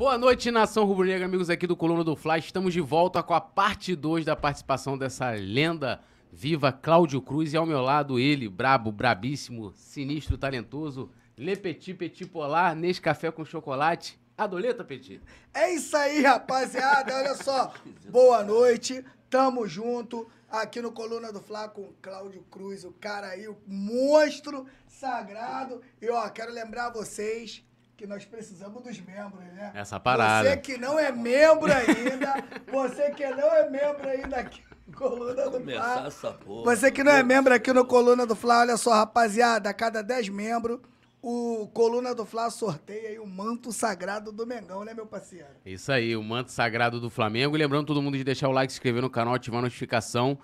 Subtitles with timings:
[0.00, 2.38] Boa noite, nação rubro-negra, amigos aqui do Coluna do Fly.
[2.38, 6.00] Estamos de volta com a parte 2 da participação dessa lenda
[6.32, 7.52] viva, Cláudio Cruz.
[7.52, 13.44] E ao meu lado, ele, brabo, brabíssimo, sinistro, talentoso, Le Petit Petit Polar, café com
[13.44, 14.18] chocolate.
[14.38, 15.20] Adoleta, Petit?
[15.52, 17.14] É isso aí, rapaziada.
[17.18, 17.70] Olha só.
[18.08, 19.04] Boa noite.
[19.28, 24.64] Tamo junto aqui no Coluna do Fla com Cláudio Cruz, o cara aí, o monstro
[24.88, 25.82] sagrado.
[26.00, 27.62] E ó, quero lembrar vocês
[28.00, 29.72] que nós precisamos dos membros, né?
[29.74, 30.48] Essa parada.
[30.48, 32.42] Você que não é membro ainda,
[32.72, 36.06] você que não é membro ainda aqui no Coluna do Começar Fla.
[36.06, 36.64] essa porra.
[36.64, 40.02] Você que não é membro aqui no Coluna do Fla, olha só, rapaziada, a cada
[40.02, 40.80] 10 membros,
[41.20, 45.48] o Coluna do Fla sorteia aí o manto sagrado do Mengão, né, meu parceiro?
[45.66, 47.54] Isso aí, o manto sagrado do Flamengo.
[47.54, 50.38] E lembrando todo mundo de deixar o like, se inscrever no canal, ativar a notificação.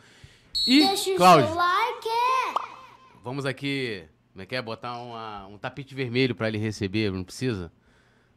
[0.66, 2.08] E, Deixa o Cláudio, seu like.
[3.24, 4.04] vamos aqui,
[4.36, 4.60] como é que é?
[4.60, 7.72] Botar uma- um tapete vermelho pra ele receber, não precisa?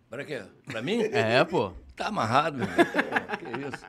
[0.10, 0.44] Pra quê?
[0.66, 1.02] Pra mim?
[1.12, 1.74] É, pô.
[1.94, 2.68] Tá amarrado, meu.
[2.68, 3.86] Que isso.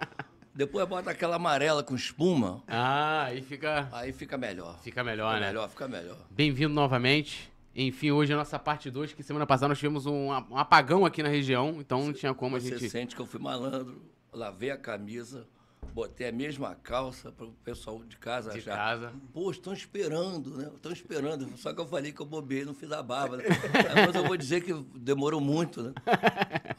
[0.52, 4.76] Depois bota aquela amarela com espuma, Ah, aí fica, aí fica melhor.
[4.82, 5.46] fica melhor, Fica né?
[5.46, 6.16] melhor, fica melhor.
[6.28, 7.48] Bem-vindo novamente.
[7.76, 11.22] Enfim, hoje é a nossa parte 2, que semana passada nós tivemos um, apagão aqui
[11.22, 12.90] na região, então não tinha como a Você gente...
[12.90, 15.46] sente que eu fui malandro, lavei a camisa,
[15.92, 18.76] botei a mesma calça para o pessoal de casa De achar.
[18.76, 19.12] casa.
[19.32, 20.70] Pô, estão esperando, né?
[20.74, 21.56] Estão esperando.
[21.56, 23.36] Só que eu falei que eu bobei, não fiz a barba.
[23.38, 23.44] Né?
[24.06, 25.92] Mas eu vou dizer que demorou muito, né?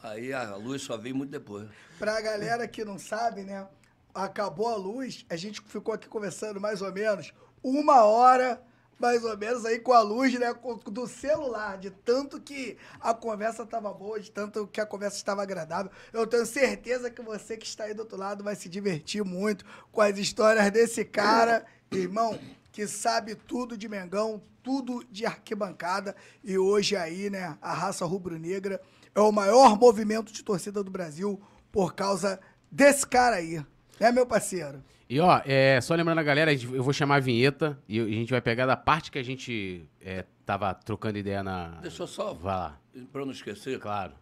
[0.02, 1.68] Aí a luz só veio muito depois.
[1.98, 3.66] Pra galera que não sabe, né?
[4.14, 7.32] Acabou a luz, a gente ficou aqui conversando mais ou menos
[7.62, 8.62] uma hora,
[9.02, 10.54] mais ou menos, aí com a luz, né?
[10.86, 15.42] Do celular, de tanto que a conversa tava boa, de tanto que a conversa estava
[15.42, 15.90] agradável.
[16.12, 19.64] Eu tenho certeza que você que está aí do outro lado vai se divertir muito
[19.90, 22.38] com as histórias desse cara, irmão,
[22.70, 26.14] que sabe tudo de Mengão, tudo de arquibancada.
[26.44, 28.80] E hoje aí, né, a raça rubro-negra
[29.12, 32.38] é o maior movimento de torcida do Brasil por causa
[32.70, 33.64] desse cara aí.
[33.98, 34.80] Né, meu parceiro?
[35.12, 38.30] E ó, é, só lembrando a galera, eu vou chamar a vinheta e a gente
[38.30, 41.68] vai pegar da parte que a gente é, tava trocando ideia na...
[41.82, 42.80] Deixa eu só, Vai lá,
[43.12, 44.14] para não esquecer, claro.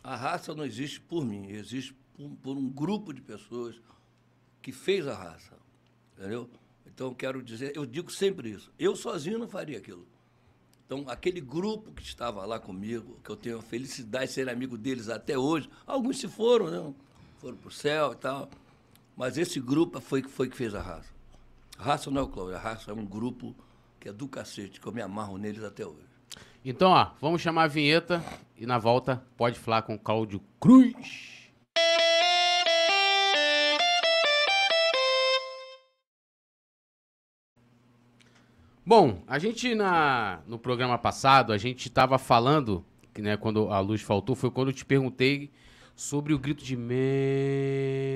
[0.00, 3.82] A raça não existe por mim, existe por, por um grupo de pessoas
[4.62, 5.56] que fez a raça.
[6.16, 6.48] Entendeu?
[6.86, 8.70] Então, eu quero dizer, eu digo sempre isso.
[8.78, 10.06] Eu sozinho não faria aquilo.
[10.86, 14.78] Então, aquele grupo que estava lá comigo, que eu tenho a felicidade de ser amigo
[14.78, 16.94] deles até hoje, alguns se foram, né?
[17.38, 18.48] Foram para o céu e tal.
[19.18, 21.12] Mas esse grupo foi, foi que fez a raça.
[21.76, 23.52] Raça não é o Cláudio, a raça é um grupo
[23.98, 26.06] que é do cacete, que eu me amarro neles até hoje.
[26.64, 28.22] Então, ó, vamos chamar a vinheta
[28.56, 31.50] e na volta pode falar com o Cláudio Cruz.
[38.86, 43.80] Bom, a gente na, no programa passado, a gente tava falando, que né, quando a
[43.80, 45.50] luz faltou, foi quando eu te perguntei
[45.98, 46.76] sobre o grito de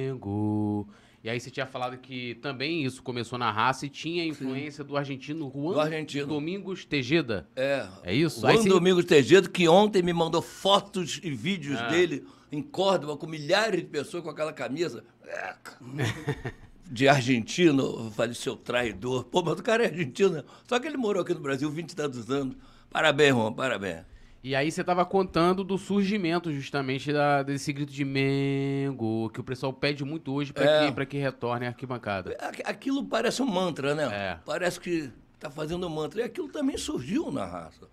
[0.08, 0.86] Mengo.
[1.24, 4.96] E aí você tinha falado que também isso começou na raça e tinha influência do
[4.96, 6.26] argentino Juan Do argentino.
[6.26, 7.48] Domingos Tejeda.
[7.56, 7.86] É.
[8.04, 8.40] É isso?
[8.40, 11.88] Juan você- Domingos Tejedo, que ontem me mandou fotos e vídeos Ah.
[11.88, 15.04] dele em Córdoba, com milhares de pessoas com aquela camisa.
[16.84, 19.24] De argentino, eu falei, seu traidor.
[19.24, 20.44] Pô, mas o cara é argentino, né?
[20.68, 22.54] Só que ele morou aqui no Brasil 20 e tantos anos.
[22.90, 24.02] Parabéns, Juan, parabéns.
[24.44, 29.44] E aí você tava contando do surgimento justamente da- desse grito de Mengo, que o
[29.44, 30.86] pessoal pede muito hoje pra, É.
[30.86, 32.36] que, pra que retorne a arquibancada.
[32.40, 34.04] Aqu- Aquilo parece um mantra, né?
[34.12, 34.38] É.
[34.44, 36.22] Parece que está fazendo um mantra.
[36.22, 37.88] E aquilo também surgiu na raça.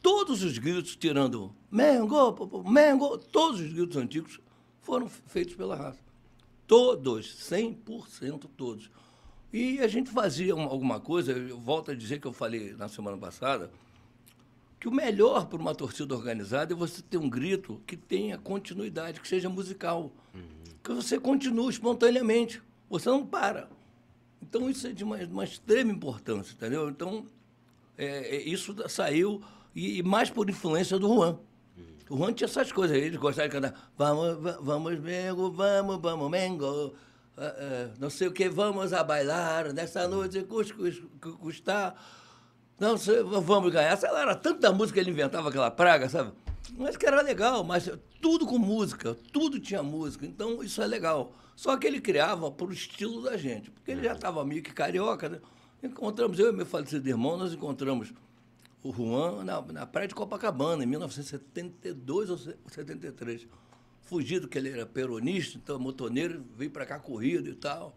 [0.00, 4.40] Todos os gritos, tirando Mengo, Mengo, todos os gritos antigos
[4.80, 6.00] foram feitos pela raça.
[6.66, 8.90] Todos, 100% todos.
[9.52, 12.88] E a gente fazia uma- alguma coisa, eu volto a dizer que eu falei na
[12.88, 13.70] semana passada,
[14.82, 19.20] que o melhor para uma torcida organizada é você ter um grito que tenha continuidade,
[19.20, 20.10] que seja musical.
[20.82, 22.60] Que você continue espontaneamente.
[22.90, 23.68] Você não para.
[24.42, 26.88] Então, isso é de uma, uma extrema importância, entendeu?
[26.90, 27.24] Então,
[27.96, 29.40] é, é, isso saiu,
[29.72, 31.38] e, e mais por influência do Juan.
[32.10, 36.28] O Juan tinha essas coisas, ele gostava de cantar Vamos, va- vamos, Mengo, vamos, vamos,
[36.28, 36.92] Mengo.
[37.36, 41.02] ah, ah, não sei o que, vamos a bailar nessa noite, custa cus-
[41.38, 41.94] custar.
[42.78, 42.96] Não
[43.40, 43.96] vamos ganhar.
[43.96, 46.32] Sei lá, era tanta música que ele inventava aquela praga, sabe?
[46.76, 47.90] Mas que era legal, mas
[48.20, 51.32] tudo com música, tudo tinha música, então isso é legal.
[51.54, 54.72] Só que ele criava para o estilo da gente, porque ele já estava meio que
[54.72, 55.40] carioca, né?
[55.82, 58.12] Encontramos, eu e meu falecido irmão, nós encontramos
[58.82, 63.46] o Juan na, na praia de Copacabana, em 1972 ou se- 73.
[64.02, 67.96] Fugido que ele era peronista, então motoneiro, veio para cá corrido e tal.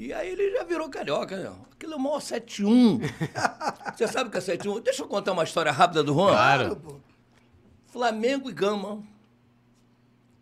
[0.00, 1.54] E aí ele já virou carioca, né?
[1.72, 3.00] Aquilo é o maior 71.
[3.94, 4.80] Você sabe o que é 71?
[4.80, 6.30] Deixa eu contar uma história rápida do Juan.
[6.30, 6.76] Claro.
[6.76, 6.96] pô.
[7.84, 9.04] Flamengo e Gama.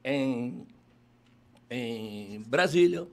[0.05, 0.64] em,
[1.69, 3.08] em Brasília,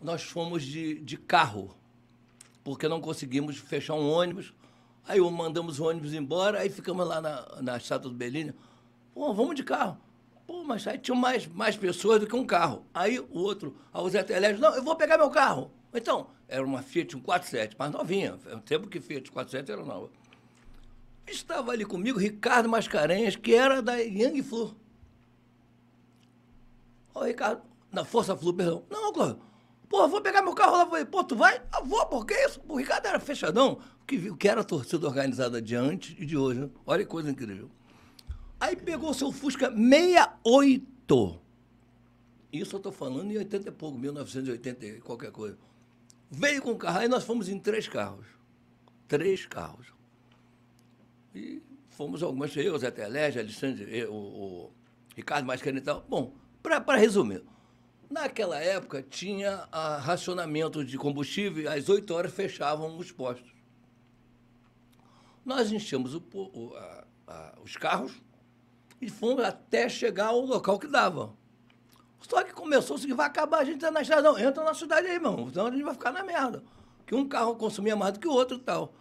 [0.00, 1.74] nós fomos de, de carro,
[2.62, 4.54] porque não conseguimos fechar um ônibus.
[5.08, 8.54] Aí mandamos o ônibus embora, aí ficamos lá na, na estátua do Belínio.
[9.12, 9.98] Pô, vamos de carro.
[10.50, 12.84] Pô, mas aí tinha mais, mais pessoas do que um carro.
[12.92, 15.70] Aí o outro, a Zé Telésio, não, eu vou pegar meu carro.
[15.94, 18.36] Então, era uma Fiat 147, mais novinha.
[18.36, 20.10] Foi um tempo que Fiat 47 era nova.
[21.24, 24.74] Estava ali comigo Ricardo Mascarenhas, que era da Yang Flu.
[27.14, 27.62] Ô, Ricardo,
[27.92, 28.82] na Força Flu, perdão.
[28.90, 29.38] Não, Cláudio.
[29.88, 30.84] Pô, vou pegar meu carro lá.
[30.84, 31.62] Falei, pô, tu vai?
[31.70, 32.60] Ah, vou, por que isso?
[32.66, 36.58] O Ricardo era fechadão, que que era a torcida organizada de antes e de hoje,
[36.58, 36.70] né?
[36.84, 37.70] Olha que coisa incrível.
[38.60, 41.40] Aí pegou o seu Fusca 68.
[42.52, 45.56] Isso eu estou falando em 80 e pouco, 1980 e qualquer coisa.
[46.30, 48.26] Veio com o carro, aí nós fomos em três carros.
[49.08, 49.86] Três carros.
[51.34, 54.72] E fomos algumas, eu, Zé Telege, Alexandre, eu, o,
[55.16, 56.04] Ricardo Mascani e tal.
[56.08, 57.42] Bom, para resumir,
[58.10, 59.68] naquela época tinha
[60.02, 63.50] racionamento de combustível, às 8 horas fechavam os postos.
[65.44, 68.20] Nós enchemos o, o, a, a, os carros
[69.00, 71.32] e fomos até chegar ao local que dava.
[72.20, 74.22] Só que começou seguinte, vai acabar, a gente entra na estrada.
[74.22, 76.62] Não, entra na cidade aí, irmão, senão a gente vai ficar na merda.
[77.06, 78.92] Que um carro consumia mais do que o outro e tal.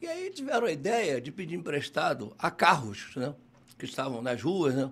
[0.00, 3.34] E aí tiveram a ideia de pedir emprestado a carros, né?
[3.76, 4.90] Que estavam nas ruas, né?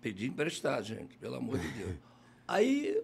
[0.00, 1.94] Pedir emprestado, gente, pelo amor de Deus.
[2.46, 3.02] Aí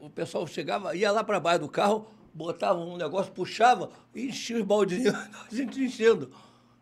[0.00, 4.56] o pessoal chegava, ia lá para baixo do carro, botava um negócio, puxava e enchia
[4.56, 6.30] os baldinhos, a gente enchendo.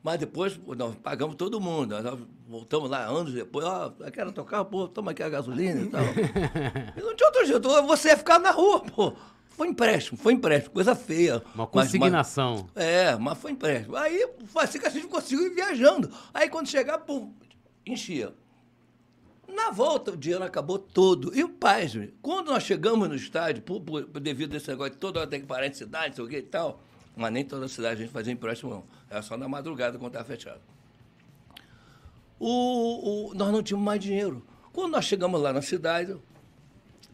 [0.03, 2.01] Mas depois, nós pagamos todo mundo.
[2.01, 2.19] Nós
[2.49, 6.03] voltamos lá anos depois, ó, oh, quero tocar, pô, toma aqui a gasolina e tal.
[6.97, 9.13] e não tinha outro jeito, você ia ficar na rua, pô.
[9.51, 11.43] Foi empréstimo, foi empréstimo, coisa feia.
[11.55, 12.71] Uma consignação.
[12.75, 13.95] Mas, mas, é, mas foi empréstimo.
[13.95, 14.27] Aí,
[14.57, 16.11] assim que a gente conseguiu ir viajando.
[16.33, 17.35] Aí, quando chegar, pum,
[17.85, 18.33] enchia.
[19.47, 21.37] Na volta, o dinheiro acabou todo.
[21.37, 21.93] E o paz,
[22.23, 25.47] quando nós chegamos no estádio, por, por, devido a esse negócio, toda hora tem que
[25.47, 26.81] parar em cidade, sei o que e tal,
[27.15, 28.85] mas nem toda cidade a gente fazia empréstimo, não.
[29.11, 30.61] Era só na madrugada quando estava fechado.
[32.39, 34.47] O, o, nós não tínhamos mais dinheiro.
[34.73, 36.17] Quando nós chegamos lá na cidade,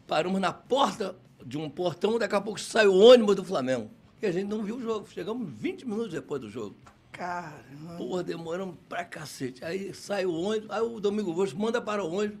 [0.05, 3.89] paramos na porta de um portão, daqui a pouco saiu o ônibus do Flamengo.
[4.21, 5.07] E a gente não viu o jogo.
[5.09, 6.75] Chegamos 20 minutos depois do jogo.
[7.11, 7.97] Caramba.
[7.97, 9.65] Porra, demoramos pra cacete.
[9.65, 12.39] Aí sai o ônibus, aí o Domingo Gosto manda para o ônibus.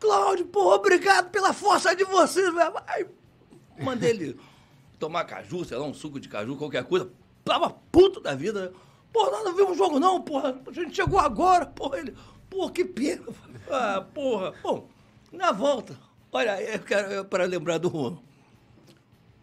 [0.00, 2.50] Cláudio, porra, obrigado pela força de vocês.
[2.86, 3.06] Aí
[3.78, 4.40] mandei ele
[4.98, 7.10] tomar caju, sei lá, um suco de caju, qualquer coisa.
[7.44, 8.76] Tava puto da vida, né?
[9.12, 10.60] Porra, nós não vimos o jogo não, porra.
[10.66, 11.98] A gente chegou agora, porra.
[11.98, 12.14] Ele,
[12.50, 13.26] porra, que pena.
[13.70, 14.52] Ah, porra.
[14.62, 14.88] Bom,
[15.32, 15.98] na volta,
[16.32, 18.18] olha, eu quero para lembrar do Juan.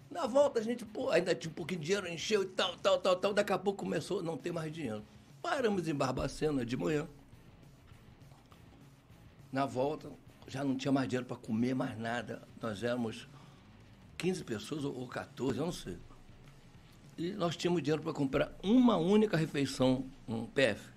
[0.09, 2.99] Na volta a gente, pô, ainda tinha um pouquinho de dinheiro, encheu e tal, tal,
[2.99, 3.33] tal, tal.
[3.33, 5.03] Daqui a pouco começou a não ter mais dinheiro.
[5.41, 7.07] Paramos em Barbacena de manhã.
[9.51, 10.11] Na volta,
[10.47, 12.47] já não tinha mais dinheiro para comer mais nada.
[12.61, 13.27] Nós éramos
[14.17, 15.97] 15 pessoas ou 14, eu não sei.
[17.17, 20.89] E nós tínhamos dinheiro para comprar uma única refeição, um PF.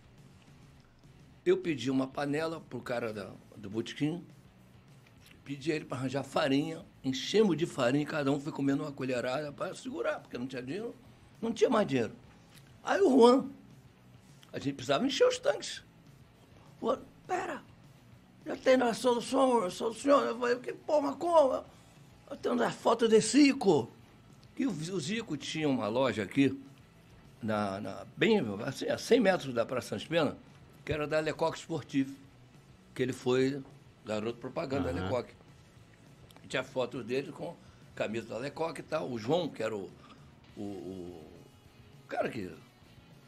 [1.45, 4.25] Eu pedi uma panela para o cara da, do botequim,
[5.45, 9.53] pedi ele para arranjar farinha, enchemos de farinha e cada um foi comendo uma colherada
[9.53, 10.95] para segurar, porque não tinha dinheiro,
[11.41, 12.13] não tinha mais dinheiro.
[12.83, 13.47] Aí o Juan,
[14.53, 15.85] a gente precisava encher os tanques.
[16.81, 17.63] O Juan, pera,
[18.47, 20.21] já tem a solução, a solução.
[20.21, 21.63] Eu falei, que porra, como?
[22.31, 23.91] Eu tenho a foto de Zico.
[24.58, 26.58] E o, Zico tinha uma loja aqui,
[27.43, 30.36] na, na, bem assim, a 100 metros da Praça Santos Pena,
[30.84, 32.17] que era da Lecoque Esportivo,
[32.94, 33.63] que ele foi
[34.05, 34.94] garoto propaganda uhum.
[34.94, 35.34] da Lecoque.
[36.43, 37.55] E tinha fotos dele com
[37.94, 39.10] camisa da Lecoque e tal.
[39.10, 39.91] O João, que era o,
[40.56, 42.51] o, o cara que.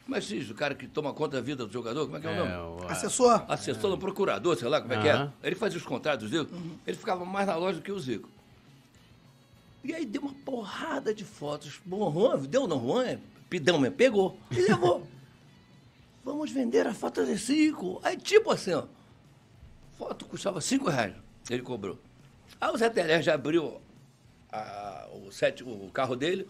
[0.05, 0.51] Como é que se diz?
[0.51, 2.07] O cara que toma conta da vida do jogador?
[2.07, 2.85] Como é que é, é o nome?
[2.85, 3.45] O, Assessor.
[3.47, 3.97] Assessor, é.
[3.99, 5.03] procurador, sei lá como é uhum.
[5.03, 5.31] que é.
[5.43, 6.49] Ele fazia os contratos dele.
[6.51, 6.79] Uhum.
[6.87, 8.31] Ele ficava mais na loja do que o Zico.
[9.83, 11.81] E aí deu uma porrada de fotos.
[11.85, 13.19] Bom, Juan, deu não, Juan, é
[13.49, 15.07] pidão mesmo, pegou e levou.
[16.25, 18.01] Vamos vender a foto de Zico.
[18.03, 18.85] Aí, tipo assim, ó,
[19.97, 21.15] foto custava cinco reais,
[21.49, 21.99] ele cobrou.
[22.61, 23.81] Aí o Zé Telé já abriu
[24.53, 26.47] a, o, set, o carro dele,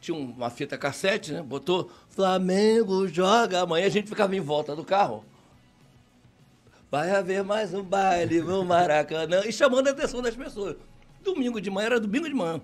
[0.00, 1.42] tinha uma fita cassete, né?
[1.42, 5.24] Botou Flamengo joga amanhã, a gente ficava em volta do carro.
[6.90, 9.42] Vai haver mais um baile no Maracanã.
[9.46, 10.76] E chamando a atenção das pessoas.
[11.22, 12.60] Domingo de manhã, era domingo de manhã.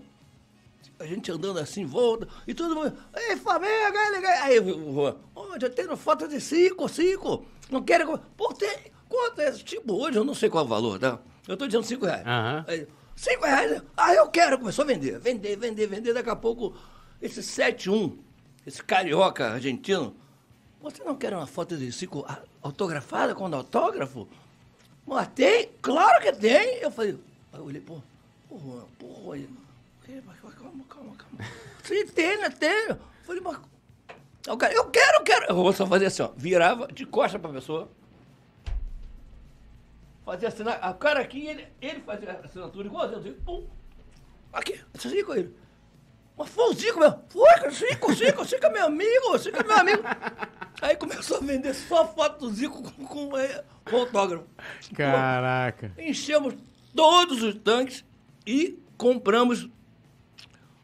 [0.99, 5.61] A gente andando assim, volta, e todo mundo, ei, Flamengo, aí, aí o Juan, oh,
[5.61, 8.19] já tem foto de cinco, cinco, não quero...
[8.37, 9.51] Pô, tem, quanto é?
[9.53, 11.19] Tipo, hoje eu não sei qual é o valor, tá?
[11.47, 12.25] Eu tô dizendo cinco reais.
[12.25, 12.65] Uhum.
[12.67, 16.75] Aí, cinco reais, ah, eu quero, começou a vender, vender, vender, vender, daqui a pouco,
[17.21, 18.17] esse 7-1,
[18.67, 20.17] esse carioca argentino,
[20.81, 22.25] você não quer uma foto de cinco
[22.63, 24.29] autografada com autógrafo?
[25.05, 25.69] Mas tem?
[25.83, 26.79] Claro que tem.
[26.79, 27.19] Eu falei,
[27.53, 28.01] aí eu olhei, pô,
[28.49, 29.35] porra, porra.
[29.35, 29.49] Aí,
[30.59, 31.51] calma, calma, calma.
[31.83, 32.51] Sim, tem?
[32.53, 32.89] Tem.
[32.89, 33.59] Eu falei, mas.
[34.47, 35.47] Eu quero, eu quero, eu quero.
[35.47, 36.31] Eu vou só fazer assim, ó.
[36.37, 37.89] Virava de costa pra pessoa.
[40.25, 40.79] Fazia assinar.
[40.83, 43.19] A cara aqui, ele, ele fazia a assinatura igualzinho.
[43.21, 43.67] Assim, pum.
[44.53, 45.55] Aqui, assim com ele.
[46.37, 47.23] Mas foi o Zico mesmo.
[47.29, 50.03] Foi, Zico, Zico, Zico é meu amigo, Zico é meu amigo.
[50.83, 54.45] Aí começou a vender só foto do Zico com, com, é, com autógrafo.
[54.95, 55.93] Caraca.
[55.95, 56.55] Pô, enchemos
[56.95, 58.05] todos os tanques
[58.47, 59.69] e compramos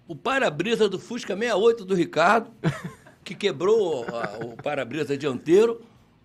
[0.08, 2.50] o para-brisa do Fusca 68 do Ricardo,
[3.24, 5.80] que quebrou a, o para-brisa dianteiro,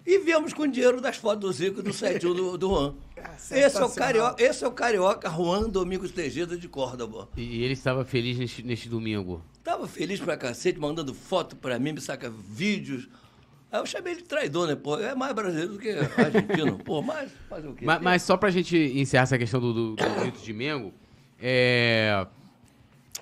[0.05, 2.95] e viemos com o dinheiro das fotos do Zico e do 71 do, do Juan.
[3.51, 7.27] Esse é, o carioca, esse é o carioca Juan Domingos Tejeda de Córdoba.
[7.35, 9.43] E ele estava feliz neste, neste domingo?
[9.57, 13.09] Estava feliz pra cacete, mandando foto pra mim, me saca vídeos.
[13.71, 14.75] Aí eu chamei ele de traidor, né?
[14.75, 16.77] Pô, é mais brasileiro do que argentino.
[16.85, 17.85] Pô, mas fazer o quê?
[17.85, 20.93] Mas, mas, só pra gente encerrar essa questão do, do, do grito de Mengo,
[21.39, 22.25] é...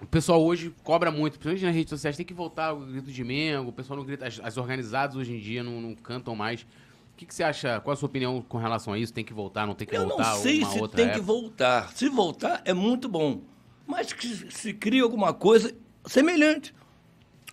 [0.01, 3.23] O pessoal hoje cobra muito, principalmente nas redes sociais, tem que voltar o grito de
[3.23, 6.61] Mengo, o pessoal não grita, as, as organizadas hoje em dia não, não cantam mais.
[6.61, 7.79] O que, que, você acha?
[7.79, 9.13] Qual a sua opinião com relação a isso?
[9.13, 10.23] Tem que voltar, não tem que eu voltar?
[10.23, 11.09] Eu não sei se tem época?
[11.13, 11.91] que voltar.
[11.93, 13.41] Se voltar, é muito bom.
[13.87, 15.73] Mas que se crie alguma coisa
[16.05, 16.75] semelhante.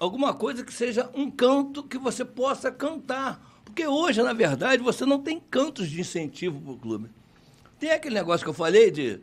[0.01, 3.41] Alguma coisa que seja um canto que você possa cantar.
[3.65, 7.09] Porque hoje, na verdade, você não tem cantos de incentivo para o clube.
[7.79, 9.21] Tem aquele negócio que eu falei de.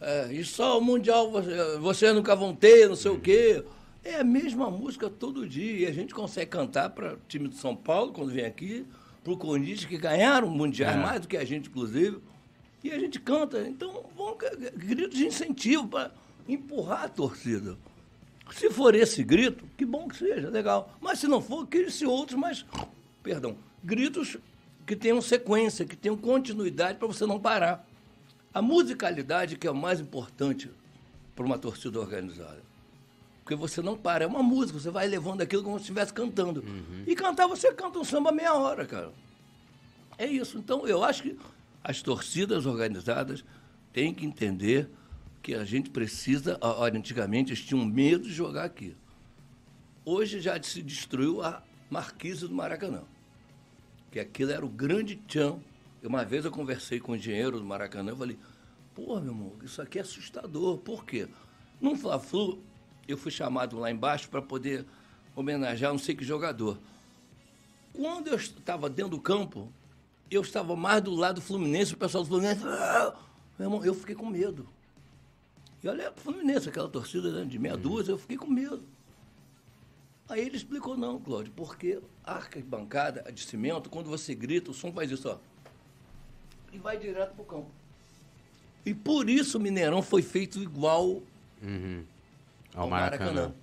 [0.00, 3.64] É, e só o Mundial vocês você nunca vão ter, não sei o quê.
[4.04, 5.80] É a mesma música todo dia.
[5.80, 8.86] E a gente consegue cantar para o time de São Paulo, quando vem aqui
[9.24, 11.00] para o Corinthians, que ganharam mundiais é.
[11.00, 12.18] mais do que a gente, inclusive.
[12.82, 13.60] E a gente canta.
[13.68, 14.36] Então, vão
[14.76, 16.12] gritos de incentivo para
[16.48, 17.76] empurrar a torcida.
[18.52, 20.96] Se for esse grito, que bom que seja, legal.
[21.00, 22.64] Mas se não for, crie-se outros, mas,
[23.22, 24.38] perdão, gritos
[24.86, 27.86] que tenham sequência, que tenham continuidade para você não parar.
[28.52, 30.70] A musicalidade que é o mais importante
[31.34, 32.62] para uma torcida organizada.
[33.48, 36.60] Porque você não para, é uma música, você vai levando aquilo como se estivesse cantando.
[36.60, 37.04] Uhum.
[37.06, 39.12] E cantar, você canta um samba meia hora, cara.
[40.18, 40.58] É isso.
[40.58, 41.38] Então, eu acho que
[41.82, 43.44] as torcidas organizadas
[43.92, 44.90] têm que entender
[45.42, 46.58] que a gente precisa.
[46.60, 48.94] Olha, antigamente eles tinham medo de jogar aqui.
[50.04, 53.02] Hoje já se destruiu a marquise do Maracanã.
[54.10, 55.58] Que aquilo era o grande tchan.
[56.08, 58.38] Uma vez eu conversei com o engenheiro do Maracanã e falei,
[58.94, 60.78] pô, meu irmão, isso aqui é assustador.
[60.78, 61.28] Por quê?
[61.78, 62.62] Num Fla-Flu,
[63.06, 64.86] eu fui chamado lá embaixo para poder
[65.36, 66.78] homenagear não sei que jogador.
[67.92, 69.70] Quando eu estava dentro do campo,
[70.30, 72.62] eu estava mais do lado do Fluminense, o pessoal do Fluminense.
[72.66, 73.14] Ah!
[73.58, 74.66] Meu irmão, eu fiquei com medo.
[75.84, 77.82] E olha o Fluminense, aquela torcida né, de meia uhum.
[77.82, 78.82] dúzia, eu fiquei com medo.
[80.26, 84.90] Aí ele explicou, não, Cláudio, porque a arquibancada de cimento, quando você grita, o som
[84.90, 85.38] faz isso, ó.
[86.72, 87.70] E vai direto pro campo.
[88.84, 91.22] E por isso o Mineirão foi feito igual
[91.62, 92.04] uhum
[92.74, 93.32] ao Maracanã.
[93.32, 93.54] Maracanã.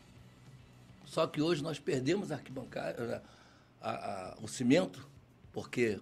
[1.06, 3.24] Só que hoje nós perdemos a arquibancada,
[3.82, 5.08] a, a, o cimento,
[5.54, 6.00] porque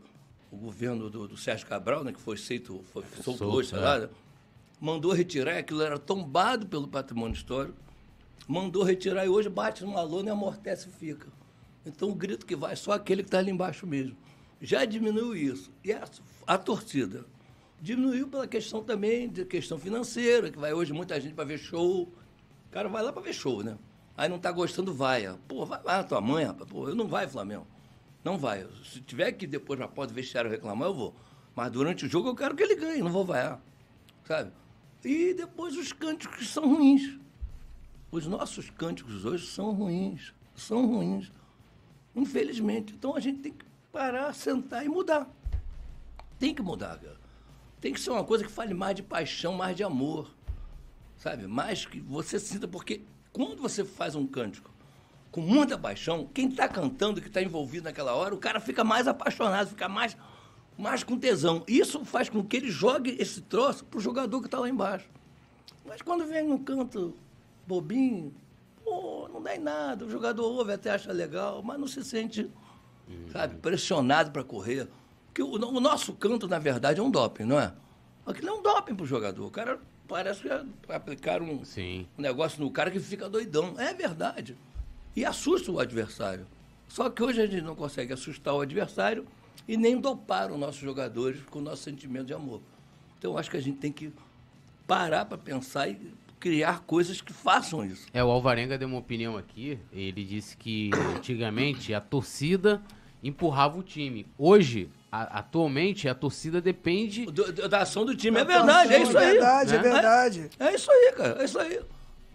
[0.52, 3.80] o governo do, do, Sérgio Cabral, né, que foi, feito, foi solto, solto hoje, sei
[3.80, 4.10] lá, é.
[4.80, 7.78] mandou retirar, aquilo era tombado pelo patrimônio histórico,
[8.48, 11.28] mandou retirar e hoje bate numa lona e amortece e fica.
[11.86, 14.16] Então o grito que vai é só aquele que está ali embaixo mesmo.
[14.64, 15.70] Já diminuiu isso.
[15.84, 16.06] E a,
[16.48, 17.26] a torcida
[17.82, 22.04] diminuiu pela questão também de questão financeira, que vai hoje muita gente para ver show,
[22.04, 23.78] o cara vai lá para ver show, né?
[24.16, 25.28] Aí não tá gostando, vai.
[25.50, 26.70] Pô, vai lá tua mãe, rapaz.
[26.70, 27.68] Pô, eu não vai, Flamengo.
[28.24, 28.66] Não vai.
[28.86, 31.16] Se tiver que depois na porta do vestiário reclamar, eu vou.
[31.54, 33.62] Mas durante o jogo eu quero que ele ganhe, não vou vaiar.
[34.24, 34.54] Sabe?
[35.04, 37.20] E depois os cânticos são ruins.
[38.10, 40.34] Os nossos cânticos hoje são ruins.
[40.56, 41.30] São ruins.
[42.16, 42.94] Infelizmente.
[42.94, 45.30] Então a gente tem que parar, sentar e mudar.
[46.38, 47.18] Tem que mudar, cara.
[47.80, 50.30] Tem que ser uma coisa que fale mais de paixão, mais de amor
[51.24, 51.48] sabe?
[51.48, 54.70] Mais que você sinta, porque quando você faz um cântico
[55.32, 59.08] com muita paixão, quem está cantando, que está envolvido naquela hora, o cara fica mais
[59.08, 60.18] apaixonado, fica mais,
[60.78, 61.64] mais com tesão.
[61.66, 65.10] Isso faz com que ele jogue esse troço pro jogador que está lá embaixo.
[65.86, 67.16] Mas quando vem um canto
[67.66, 68.34] bobinho,
[68.84, 70.06] pô, não dá em nada.
[70.06, 72.52] O jogador ouve, até acha legal, mas não se sente,
[73.08, 73.30] uhum.
[73.32, 74.88] sabe, pressionado para correr.
[75.28, 77.74] Porque o, o, nosso canto, na verdade, é um doping, não é?
[78.26, 79.46] Aquilo é um doping pro jogador.
[79.46, 80.50] O cara parece que
[80.92, 81.64] aplicaram um,
[82.18, 83.76] um negócio no cara que fica doidão.
[83.80, 84.56] É verdade.
[85.16, 86.46] E assusta o adversário.
[86.88, 89.26] Só que hoje a gente não consegue assustar o adversário
[89.68, 92.62] e nem dopar os nossos jogadores com o nosso sentimento de amor.
[93.18, 94.14] Então, acho que a gente tem que
[94.86, 98.06] parar para pensar e criar coisas que façam isso.
[98.14, 99.80] É, o Alvarenga deu uma opinião aqui.
[99.94, 102.82] Ele disse que antigamente a torcida
[103.24, 104.28] empurrava o time.
[104.38, 107.26] Hoje, a- atualmente a torcida depende.
[107.28, 108.38] Do- do- da ação do time.
[108.42, 109.24] É verdade, é isso aí.
[109.26, 109.84] É verdade, é né?
[109.84, 110.50] verdade.
[110.60, 111.42] É isso aí, cara.
[111.42, 111.80] É isso aí.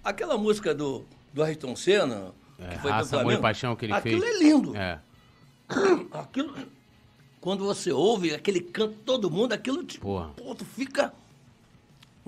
[0.03, 3.85] Aquela música do, do Ayrton Senna, É, que foi Raça, Amor e Flamengo, Paixão que
[3.85, 4.35] ele aquilo fez.
[4.35, 4.75] é lindo.
[4.75, 4.99] É.
[6.13, 6.55] Aquilo,
[7.43, 10.31] quando você ouve aquele canto todo mundo, aquilo te, Porra.
[10.35, 11.13] pô, tu fica...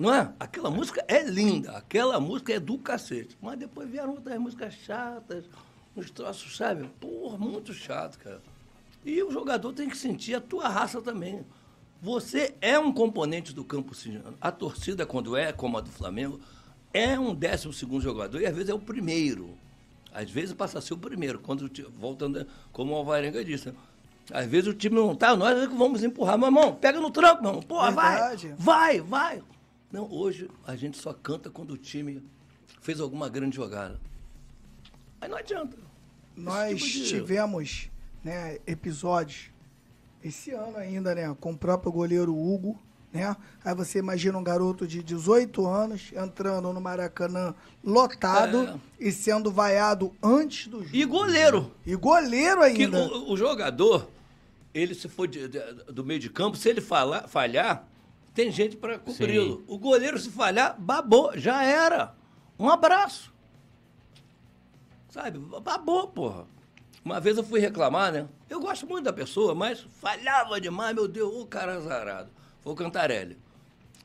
[0.01, 0.33] Não é?
[0.39, 3.37] Aquela música é linda, aquela música é do cacete.
[3.39, 5.45] Mas depois vieram outras músicas chatas,
[5.95, 6.89] uns troços, sabe?
[6.99, 8.41] Porra, muito chato, cara.
[9.05, 11.45] E o jogador tem que sentir a tua raça também.
[12.01, 14.35] Você é um componente do campo cinzano.
[14.41, 16.39] A torcida, quando é como a do Flamengo,
[16.91, 19.51] é um décimo segundo jogador e às vezes é o primeiro.
[20.11, 23.69] Às vezes passa a ser o primeiro, quando voltando, como o Alvarenga disse.
[23.69, 23.75] né?
[24.31, 26.39] Às vezes o time não tá, nós é vamos empurrar.
[26.39, 27.63] Meu irmão, pega no tranco, meu irmão.
[27.63, 28.55] Porra, vai, Verdade.
[28.57, 29.43] vai, vai.
[29.91, 32.23] Não, hoje a gente só canta quando o time
[32.81, 33.99] fez alguma grande jogada.
[35.19, 35.77] Aí não adianta.
[36.35, 37.89] Nós tipo de- tivemos
[38.23, 39.49] né, episódios
[40.23, 41.35] esse ano ainda, né?
[41.39, 42.79] Com o próprio goleiro Hugo,
[43.11, 43.35] né?
[43.65, 48.79] Aí você imagina um garoto de 18 anos entrando no Maracanã lotado É.
[49.07, 50.95] e sendo vaiado antes do jogo.
[50.95, 51.71] E goleiro.
[51.85, 52.99] E goleiro Que ainda.
[53.07, 54.07] o, o jogador,
[54.73, 57.85] ele se for de- de- do meio de campo, se ele falar, falhar,
[58.33, 59.63] tem gente para cobri-lo.
[59.67, 62.15] O goleiro, se falhar, babou, já era.
[62.57, 63.33] Um abraço.
[65.09, 65.37] Sabe?
[65.39, 66.45] Babou, porra.
[67.03, 68.27] Uma vez eu fui reclamar, né?
[68.49, 72.29] Eu gosto muito da pessoa, mas falhava demais, meu Deus, o cara azarado.
[72.61, 73.37] Foi o Cantarelli.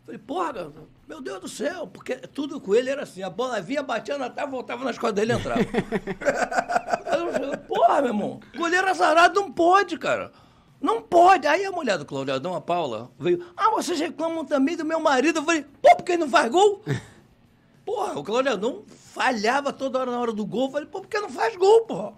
[0.05, 0.73] Falei, porra,
[1.07, 4.31] meu Deus do céu, porque tudo com ele era assim, a bola vinha, batia na
[4.31, 5.61] trave, voltava nas costas dele e entrava.
[7.17, 10.33] Eu, Porra, meu irmão, goleiro azarado não pode, cara.
[10.81, 11.47] Não pode.
[11.47, 13.45] Aí a mulher do Cláudio Adão, a Paula, veio.
[13.57, 15.39] Ah, vocês reclamam também do meu marido.
[15.39, 16.83] Eu falei, pô, porque ele não faz gol?
[17.85, 20.67] Porra, o Cláudio Adão falhava toda hora na hora do gol.
[20.67, 22.15] Eu falei, pô, porque não faz gol, porra?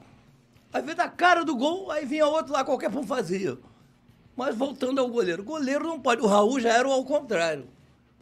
[0.73, 3.59] Aí veio da cara do gol, aí vinha outro lá, qualquer um fazia.
[4.35, 5.43] Mas voltando ao goleiro.
[5.43, 6.23] Goleiro não pode.
[6.23, 7.67] O Raul já era o ao contrário.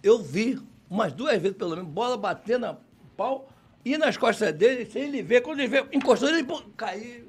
[0.02, 2.76] Eu vi umas duas vezes, pelo menos, bola bater na
[3.16, 3.48] pau,
[3.84, 5.40] ir nas costas dele, sem ele ver.
[5.40, 7.28] Quando ele vê, encostou, ele pô, caiu.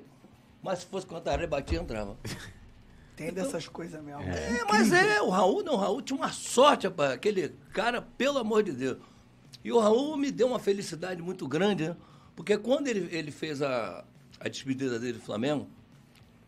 [0.64, 2.18] Mas se fosse contra ele, batia, entrava.
[3.18, 4.22] Tem dessas coisas mesmo.
[4.22, 8.38] É, mas é, o Raul não, o Raul tinha uma sorte, rapaz, aquele cara, pelo
[8.38, 9.00] amor de Deus.
[9.64, 11.98] E o Raul me deu uma felicidade muito grande, né?
[12.36, 14.06] Porque quando ele, ele fez a,
[14.40, 15.68] a despedida dele do Flamengo,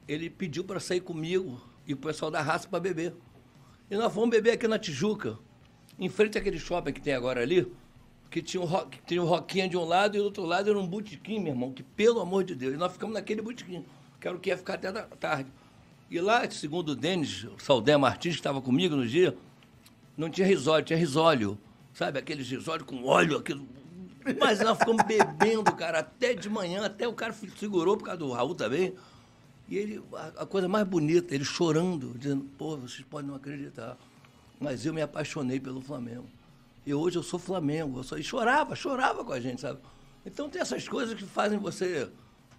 [0.08, 3.16] ele pediu para sair comigo e o pessoal da raça para beber.
[3.90, 5.40] E nós fomos beber aqui na Tijuca,
[5.98, 7.74] em frente àquele shopping que tem agora ali,
[8.30, 10.70] que tinha um, rock, que tinha um roquinha de um lado e do outro lado
[10.70, 12.76] era um botequim, meu irmão, que pelo amor de Deus.
[12.76, 13.84] E nós ficamos naquele botequim,
[14.22, 15.52] que era o que ia ficar até da tarde.
[16.10, 19.38] E lá, segundo o Denis Saldé Martins, que estava comigo no dia,
[20.18, 21.58] não tinha risóleo, tinha risóleo.
[21.94, 23.68] Sabe, aqueles risólios com óleo, aquilo.
[24.40, 28.32] Mas nós ficamos bebendo, cara, até de manhã, até o cara segurou por causa do
[28.32, 28.94] Raul também.
[29.68, 33.96] E ele, a, a coisa mais bonita, ele chorando, dizendo, pô, vocês podem não acreditar,
[34.60, 36.26] mas eu me apaixonei pelo Flamengo.
[36.86, 38.00] E hoje eu sou Flamengo.
[38.00, 38.18] Eu sou...
[38.18, 39.80] E chorava, chorava com a gente, sabe?
[40.26, 42.10] Então tem essas coisas que fazem você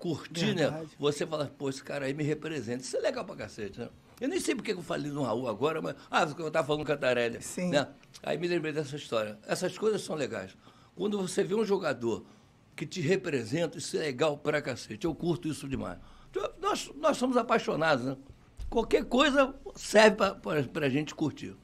[0.00, 0.62] curtir, né?
[0.68, 0.88] Verdade.
[0.98, 2.82] Você fala, pô, esse cara aí me representa.
[2.82, 3.88] Isso é legal pra cacete, né?
[4.20, 5.94] Eu nem sei porque que eu falei do Raul agora, mas.
[6.10, 7.40] Ah, porque eu tava falando com a Cantarelli.
[7.40, 7.70] Sim.
[7.70, 7.86] Né?
[8.22, 9.38] Aí me lembrei dessa história.
[9.46, 10.56] Essas coisas são legais.
[10.96, 12.24] Quando você vê um jogador
[12.74, 15.04] que te representa, isso é legal pra cacete.
[15.06, 15.98] Eu curto isso demais.
[16.30, 18.16] Então, Nós, nós somos apaixonados, né?
[18.68, 21.54] Qualquer coisa serve pra, pra, pra gente curtir.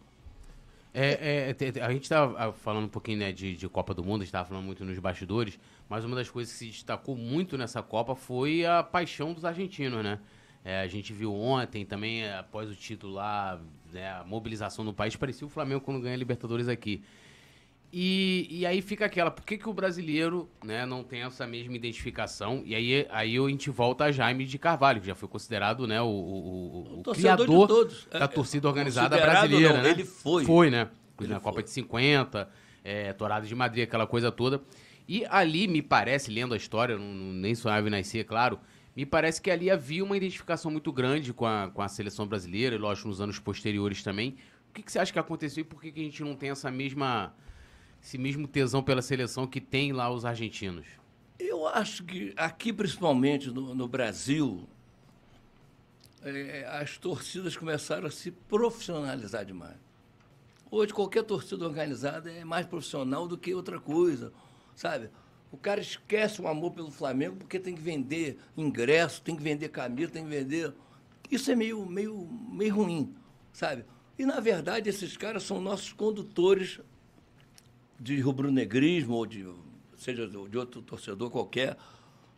[0.95, 4.03] É, é, te- te- a gente estava falando um pouquinho né, de, de Copa do
[4.03, 7.17] Mundo, a gente estava falando muito nos bastidores, mas uma das coisas que se destacou
[7.17, 10.19] muito nessa Copa foi a paixão dos argentinos, né?
[10.65, 13.61] É, a gente viu ontem também, é, após o título lá,
[13.93, 17.03] né, a mobilização no país, parecia o Flamengo quando ganha a Libertadores aqui.
[17.93, 21.77] E, e aí fica aquela, por que, que o brasileiro né, não tem essa mesma
[21.77, 22.63] identificação?
[22.67, 26.03] E aí, aí a gente volta a Jaime de Carvalho, que já foi considerado né,
[26.03, 27.69] o, o- o- o criador
[28.11, 29.75] da É, torcida organizada brasileira.
[29.77, 29.91] não, né?
[29.91, 30.45] ele foi.
[30.45, 30.89] Foi, né?
[31.21, 32.51] Ele na Copa de 50,
[32.85, 34.61] é, Torada de Madrid, aquela coisa toda.
[35.09, 38.59] E ali, me parece, lendo a história, não, não- nem sonhava em nascer, claro,
[38.97, 42.75] me parece que ali havia uma identificação muito grande com a, com a seleção brasileira,
[42.75, 44.37] e lógico, nos anos posteriores também.
[44.71, 46.51] O que, que você acha que aconteceu e por que, que a gente não tem
[46.51, 47.35] essa mesma,
[48.03, 50.87] esse mesmo tesão pela seleção que tem lá os argentinos?
[51.39, 54.67] Eu acho que aqui, principalmente no, no Brasil,
[56.23, 59.77] é, as torcidas começaram a se profissionalizar demais.
[60.71, 64.33] Hoje, qualquer torcida organizada é mais profissional do que outra coisa,
[64.77, 65.11] sabe?
[65.51, 69.71] O cara esquece o amor pelo Flamengo porque tem que vender ingresso, tem que vender
[69.71, 70.73] camisa, tem que vender.
[71.31, 73.15] Isso é meio, meio, meio ruim,
[73.53, 73.85] sabe?
[74.19, 76.81] E, na verdade, esses caras são nossos condutores
[77.99, 79.47] de rubro-negrismo ou de
[79.97, 81.77] seja de outro torcedor qualquer,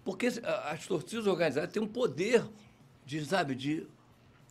[0.04, 2.44] porque as torcidas organizadas têm um poder
[3.04, 3.86] de, sabe, de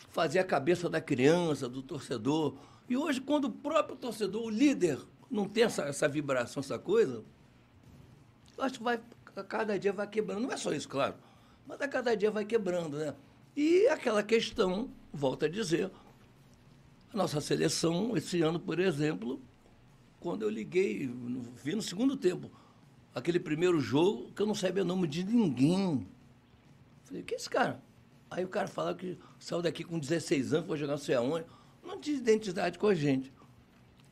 [0.09, 2.55] fazer a cabeça da criança, do torcedor.
[2.89, 4.99] E hoje, quando o próprio torcedor, o líder,
[5.31, 7.23] não tem essa, essa vibração, essa coisa,
[8.63, 8.99] acho que vai,
[9.35, 10.41] a cada dia vai quebrando.
[10.41, 11.15] Não é só isso, claro,
[11.65, 13.13] mas a cada dia vai quebrando, né?
[13.55, 15.91] E aquela questão, volto a dizer,
[17.13, 19.41] a nossa seleção, esse ano, por exemplo,
[20.19, 21.09] quando eu liguei,
[21.63, 22.51] vi no segundo tempo,
[23.13, 26.07] aquele primeiro jogo, que eu não sabia o nome de ninguém.
[27.03, 27.81] Falei, que é esse cara?
[28.29, 31.45] Aí o cara falava que saiu daqui com 16 anos, foi jogar não sei aonde.
[31.83, 33.31] Não tinha identidade com a gente.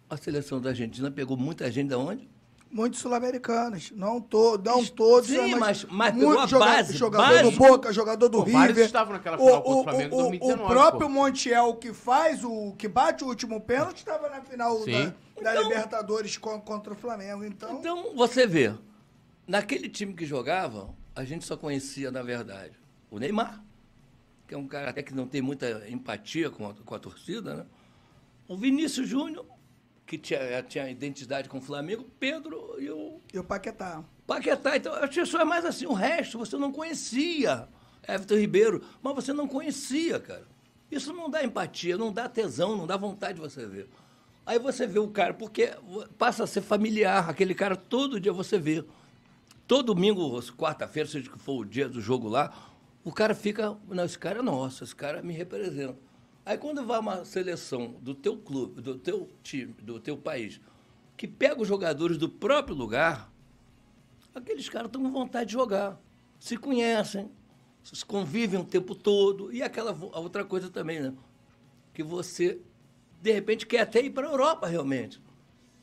[0.10, 2.28] A seleção da Argentina pegou muita gente da onde?
[2.76, 3.92] Muitos sul-americanos.
[3.96, 5.30] Não, to, não todos.
[5.30, 6.98] Sim, mas, mas muito pegou a joga- base.
[6.98, 7.44] Jogador base.
[7.44, 8.86] do Boca, jogador do Pô, vários River.
[8.86, 11.14] estavam naquela final contra o Flamengo em o, 2019, o próprio pô.
[11.14, 12.74] Montiel que faz o.
[12.78, 15.14] que bate o último pênalti estava na final Sim.
[15.38, 17.46] da, da Então- Libertadores con- contra o Flamengo.
[17.46, 18.74] Então, Então, você vê,
[19.48, 22.74] naquele time que jogava, a gente só conhecia, na verdade,
[23.10, 23.64] o Neymar,
[24.46, 27.56] que é um cara até que não tem muita empatia com a, com a torcida,
[27.56, 27.66] né?
[28.50, 29.46] O Vinícius Júnior,
[30.06, 34.04] que tinha, tinha identidade com o Flamengo, Pedro e o e o Paquetá.
[34.26, 34.78] Paquetá.
[34.78, 37.68] Então, as pessoas mais assim, o resto você não conhecia.
[38.08, 40.48] Everton Ribeiro, mas você não conhecia, cara.
[40.92, 43.90] Isso não dá empatia, não dá tesão, não dá vontade de você ver.
[44.46, 45.74] Aí você vê o cara, porque
[46.18, 48.86] passa a ser familiar, aquele cara todo dia você vê.
[49.68, 52.54] Todo domingo, quarta-feira, seja que for o dia do jogo lá,
[53.04, 55.98] o cara fica, não, esse cara é nosso, esse cara me representa.
[56.46, 60.62] Aí quando vai uma seleção do teu clube, do teu time, do teu país,
[61.18, 63.32] que pega os jogadores do próprio lugar,
[64.34, 66.00] aqueles caras estão com vontade de jogar.
[66.40, 67.32] Se conhecem,
[67.82, 69.52] se convivem o tempo todo.
[69.52, 71.14] E aquela outra coisa também, né?
[71.94, 72.62] Que você,
[73.22, 75.22] de repente, quer até ir para a Europa, realmente.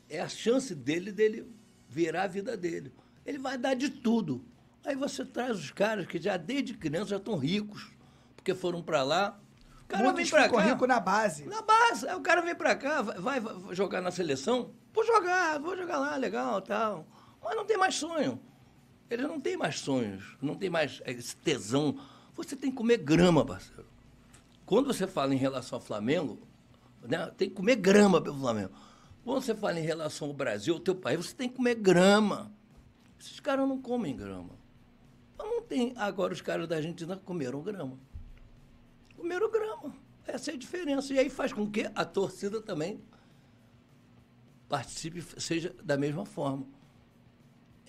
[0.09, 1.47] É a chance dele, dele
[1.89, 2.93] virar a vida dele.
[3.25, 4.45] Ele vai dar de tudo.
[4.85, 7.91] Aí você traz os caras que já desde criança já estão ricos,
[8.35, 9.39] porque foram para lá.
[9.83, 10.63] O cara Muitos vem ficam cá.
[10.65, 11.45] ricos na base.
[11.45, 12.07] Na base.
[12.07, 14.71] Aí o cara vem pra cá, vai, vai- jogar na seleção.
[14.93, 17.05] Vou jogar, vou jogar lá, legal, tal.
[17.43, 18.39] Mas não tem mais sonho.
[19.09, 21.97] Ele não tem mais sonhos, não tem mais esse tesão.
[22.35, 23.85] Você tem que comer grama, parceiro.
[24.65, 26.39] Quando você fala em relação ao Flamengo,
[27.03, 28.71] né, tem que comer grama pelo Flamengo.
[29.23, 32.51] Quando você fala em relação ao Brasil, ao teu país, você tem que comer grama.
[33.19, 34.49] Esses caras não comem grama.
[35.37, 35.93] Não tem.
[35.97, 37.97] Agora os caras da Argentina comeram grama
[39.23, 39.95] comeram grama.
[40.27, 41.13] Essa é a diferença.
[41.13, 43.01] E aí faz com que a torcida também
[44.67, 46.65] participe, seja da mesma forma.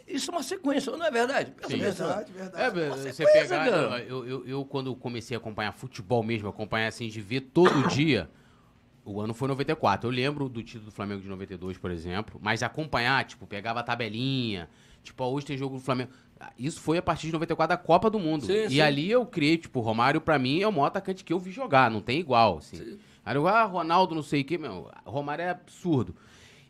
[0.07, 1.53] Isso é uma sequência, não é verdade?
[1.67, 1.79] Sim.
[1.79, 2.81] Verdade, verdade.
[2.81, 4.01] É, Uma você pegar.
[4.01, 8.31] Eu, eu, eu, quando comecei a acompanhar futebol mesmo, acompanhar assim, de ver todo dia.
[9.05, 10.09] O ano foi 94.
[10.09, 12.39] Eu lembro do título do Flamengo de 92, por exemplo.
[12.43, 14.69] Mas acompanhar, tipo, pegava a tabelinha.
[15.03, 16.11] Tipo, ó, hoje tem jogo do Flamengo.
[16.59, 18.45] Isso foi a partir de 94 da Copa do Mundo.
[18.45, 18.81] Sim, e sim.
[18.81, 21.51] ali eu criei, tipo, o Romário, pra mim, é o maior atacante que eu vi
[21.51, 21.91] jogar.
[21.91, 22.99] Não tem igual, assim.
[23.25, 24.91] Aí eu, ah, Ronaldo, não sei o quê, meu.
[25.05, 26.15] Romário é absurdo.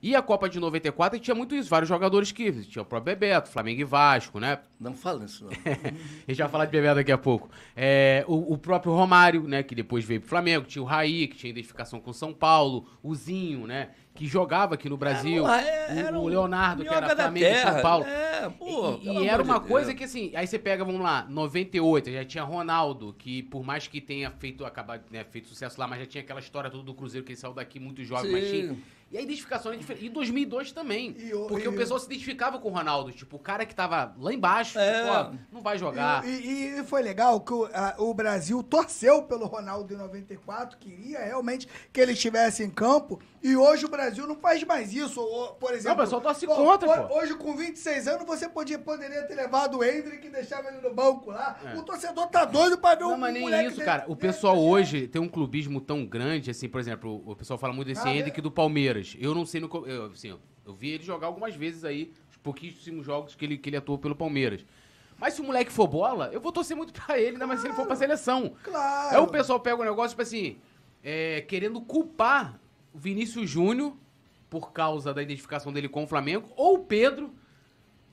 [0.04, 2.52] E a Copa de 94 tinha muito isso, vários jogadores que.
[2.52, 4.58] Tinha o próprio Bebeto, Flamengo e Vasco, né?
[4.78, 5.50] Não fala isso, não.
[6.28, 7.48] A gente vai falar de Bebeto daqui a pouco.
[7.74, 11.38] É, o, o próprio Romário, né, que depois veio pro Flamengo, tinha o Raí, que
[11.38, 15.98] tinha identificação com São Paulo, o Zinho, né, que jogava aqui no Brasil, Era é-
[16.06, 17.82] era o, o um Leonardo, que era Flamengo e São terra.
[17.82, 18.04] Paulo.
[18.04, 19.98] É, pô, E- e, era uma de coisa Deus.
[19.98, 24.00] que assim, aí você pega, vamos lá, 98, já tinha Ronaldo, que por mais que
[24.00, 27.24] tenha feito, acabado, né, feito sucesso lá, mas já tinha aquela história toda do Cruzeiro,
[27.26, 28.50] que ele saiu daqui muito jovem, mas Sim.
[28.50, 28.78] tinha.
[29.12, 30.06] E a identificação é diferente.
[30.06, 31.12] E 2002 também.
[31.48, 33.12] Porque o pessoal se identificava com o Ronaldo.
[33.12, 34.92] Tipo, o cara que tava lá embaixo, É.
[35.02, 36.26] tipo, ó, não vai jogar.
[36.26, 40.76] E, e- e foi legal que o, a- o Brasil torceu pelo Ronaldo em 94,
[40.78, 43.20] queria realmente que ele estivesse em campo.
[43.40, 45.20] E hoje o Brasil não faz mais isso.
[45.20, 47.18] Ou, por exemplo, o pessoal torce pô, contra, pô.
[47.18, 50.94] Hoje, com 26 anos, você podia, poderia ter levado o Hendrick e deixava ele no
[50.94, 51.58] banco lá.
[51.64, 51.78] É.
[51.78, 54.04] O torcedor tá doido pra ver Não, um mas nem isso, cara.
[54.08, 57.72] O pessoal hoje tem um clubismo tão grande, assim, por exemplo, o o pessoal fala
[57.72, 58.42] muito desse Ah, Hendrick é?
[58.42, 59.16] do Palmeiras.
[59.18, 59.68] Eu não sei no.
[59.86, 63.58] Eu, assim, eu, eu vi ele jogar algumas vezes aí, os pouquíssimos jogos que ele,
[63.58, 64.64] que ele atuou pelo Palmeiras.
[65.18, 67.66] Mas se o moleque for bola, eu vou torcer muito pra ele, ainda mais se
[67.66, 68.54] ele for pra seleção.
[68.62, 69.16] Claro.
[69.16, 70.58] Aí o pessoal pega um negócio, tipo assim,
[71.02, 72.63] é, querendo culpar o
[72.94, 73.96] Vinícius Júnior
[74.48, 77.34] por causa da identificação dele com o Flamengo, ou o Pedro,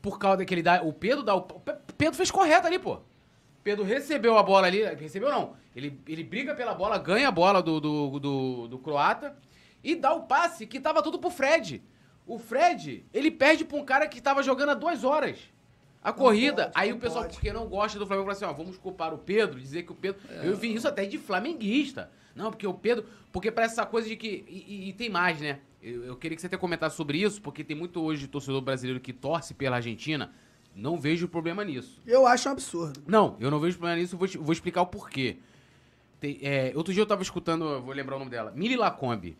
[0.01, 0.63] por causa daquele.
[0.63, 1.39] Da, o Pedro dá o.
[1.39, 2.99] o Pe- Pedro fez correto ali, pô.
[3.63, 4.83] Pedro recebeu a bola ali.
[4.95, 5.53] Recebeu não.
[5.75, 9.37] Ele, ele briga pela bola, ganha a bola do, do, do, do croata
[9.83, 11.81] e dá o passe que tava tudo pro Fred.
[12.25, 15.37] O Fred, ele perde pra um cara que tava jogando há duas horas.
[16.03, 16.65] A corrida.
[16.65, 17.35] pode, Aí o pessoal, pode.
[17.35, 19.95] porque não gosta do Flamengo, fala assim: ó, vamos culpar o Pedro, dizer que o
[19.95, 20.19] Pedro.
[20.43, 22.09] Eu vi isso até de flamenguista.
[22.35, 23.05] Não, porque o Pedro.
[23.31, 24.43] Porque parece essa coisa de que.
[24.47, 25.59] E, e- e tem mais, né?
[25.81, 28.99] Eu, eu queria que você até comentasse sobre isso, porque tem muito hoje torcedor brasileiro
[28.99, 30.31] que torce pela Argentina.
[30.75, 31.99] Não vejo problema nisso.
[32.05, 33.01] Eu acho um absurdo.
[33.07, 35.37] Não, eu não vejo problema nisso, vou, vou explicar o porquê.
[36.19, 39.35] Tem- é, outro dia eu tava escutando, vou lembrar o nome dela, Mili Lacombe,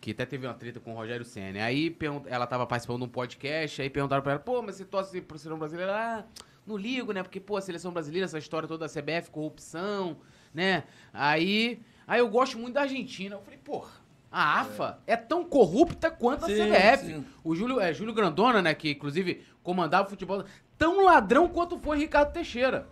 [0.00, 1.64] que até teve uma treta com o Rogério Senna.
[1.64, 1.96] Aí
[2.26, 5.38] ela tava participando de um podcast, aí perguntaram pra ela, pô, mas você torce pro
[5.38, 5.94] seleção brasileira?
[5.94, 6.24] Ah,
[6.66, 7.22] não ligo, né?
[7.22, 10.16] Porque, pô, a seleção brasileira, essa história toda da CBF, corrupção,
[10.52, 10.82] né?
[11.12, 13.36] Aí, aí eu gosto muito da Argentina.
[13.36, 13.90] Eu falei, porra,
[14.30, 17.06] a AFA é, tão corrupta quanto a Sim, CBF.
[17.06, 17.24] sim.
[17.42, 20.44] O Júlio, é, Júlio Grandona, né, que inclusive comandava o futebol,
[20.76, 22.88] tão ladrão quanto foi Ricardo Teixeira.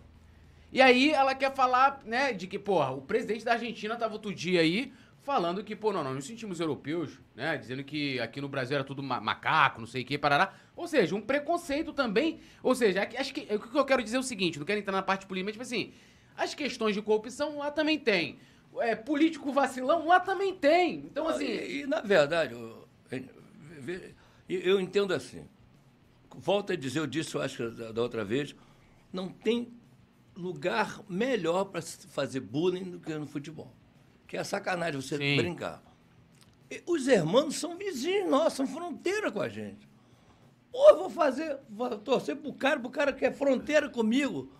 [0.72, 4.34] E aí ela quer falar, né, de que, porra, o presidente da Argentina tava outro
[4.34, 8.48] dia aí falando que, pô, não, não, nos sentimos europeus, né, dizendo que aqui no
[8.48, 10.52] Brasil era tudo ma- macaco, não sei o que, parará.
[10.76, 12.40] Ou seja, um preconceito também.
[12.62, 14.80] Ou seja, é acho que o que eu quero dizer é o seguinte, não quero
[14.80, 15.92] entrar na parte política, mas tipo assim,
[16.36, 18.38] as questões de corrupção lá também tem.
[18.80, 20.96] É, político vacilão lá também tem.
[20.98, 21.44] Então, assim...
[21.44, 22.88] E, e, na verdade, eu,
[24.48, 25.46] eu- entendo assim.
[26.36, 28.54] Volto a dizer, eu disse, eu acho que da, da outra vez,
[29.12, 29.72] não tem
[30.36, 33.72] lugar melhor para se fazer bullying do que no futebol.
[34.26, 35.36] Que é sacanagem você Sim.
[35.36, 35.82] brincar.
[36.70, 39.88] E os irmãos são vizinhos nossos, são fronteira com a gente.
[40.72, 44.50] Ou eu vou fazer, vou torcer pro cara, pro cara que é fronteira comigo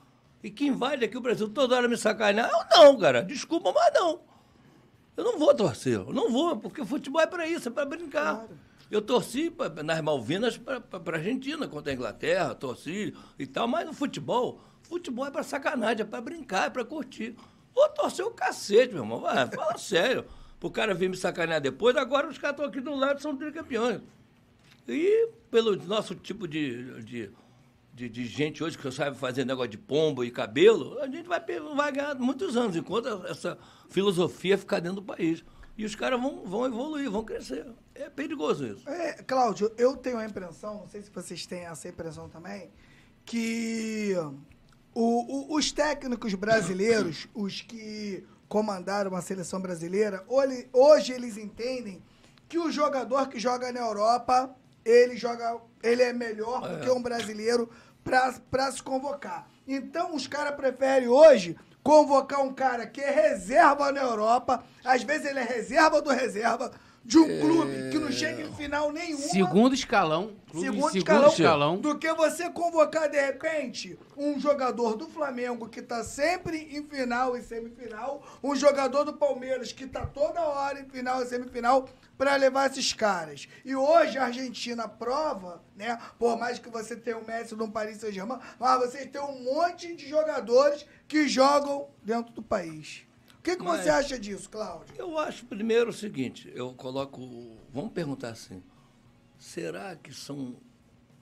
[0.44, 2.50] e que invade aqui o Brasil toda hora me sacanear.
[2.50, 4.20] Eu não, cara, desculpa, mas não.
[5.16, 8.46] Eu não vou torcer, eu não vou, porque futebol é para isso, é para brincar.
[8.90, 13.87] Eu torci pra, nas Malvinas para a Argentina contra a Inglaterra, torci e tal, mas
[13.87, 17.35] no futebol, futebol é para sacanagem, é para brincar, é para curtir.
[17.74, 20.26] Vou torcer o cacete, meu irmão, vai, fala sério.
[20.61, 24.02] Pro cara vir me sacanear depois, agora os caras estão aqui do lado são tricampeões.
[24.87, 27.30] E pelo nosso tipo de, de,
[27.94, 31.40] de, de gente hoje que sabe fazer negócio de pombo e cabelo, a gente vai,
[31.76, 33.57] vai ganhar muitos anos, enquanto essa
[33.88, 35.44] filosofia ficar dentro do país.
[35.76, 37.66] E os caras vão, vão evoluir, vão crescer.
[37.94, 38.88] É perigoso isso.
[38.88, 42.70] É, Cláudio, eu tenho a impressão, não sei se vocês têm essa impressão também,
[43.24, 44.14] que
[44.94, 50.24] o- o- os técnicos brasileiros, os que comandaram a seleção brasileira,
[50.72, 52.02] hoje eles entendem
[52.48, 57.02] que o jogador que joga na Europa, ele joga, ele é melhor do que um
[57.02, 57.70] brasileiro
[58.02, 59.48] para se convocar.
[59.66, 65.26] Então os caras preferem hoje convocar um cara que é reserva na Europa, às vezes
[65.26, 66.72] ele é reserva do reserva
[67.04, 69.28] de um clube que não chega em final nenhuma.
[69.28, 70.32] Segundo escalão.
[70.50, 75.82] clube Segundo, segundo escalão, do que você convocar de repente um jogador do Flamengo que
[75.82, 80.88] tá sempre em final e semifinal, um jogador do Palmeiras que tá toda hora em
[80.88, 81.86] final e semifinal
[82.16, 83.48] para levar esses caras.
[83.64, 85.98] E hoje a Argentina prova, né?
[86.18, 89.94] Por mais que você tenha o Messi no Paris Saint-Germain, mas você tem um monte
[89.94, 93.03] de jogadores que jogam dentro do país.
[93.38, 94.94] O que, que Mas- você acha disso, Cláudio?
[94.96, 97.20] Eu acho primeiro o seguinte, eu coloco.
[97.72, 98.62] Vamos perguntar assim.
[99.38, 100.57] Será que são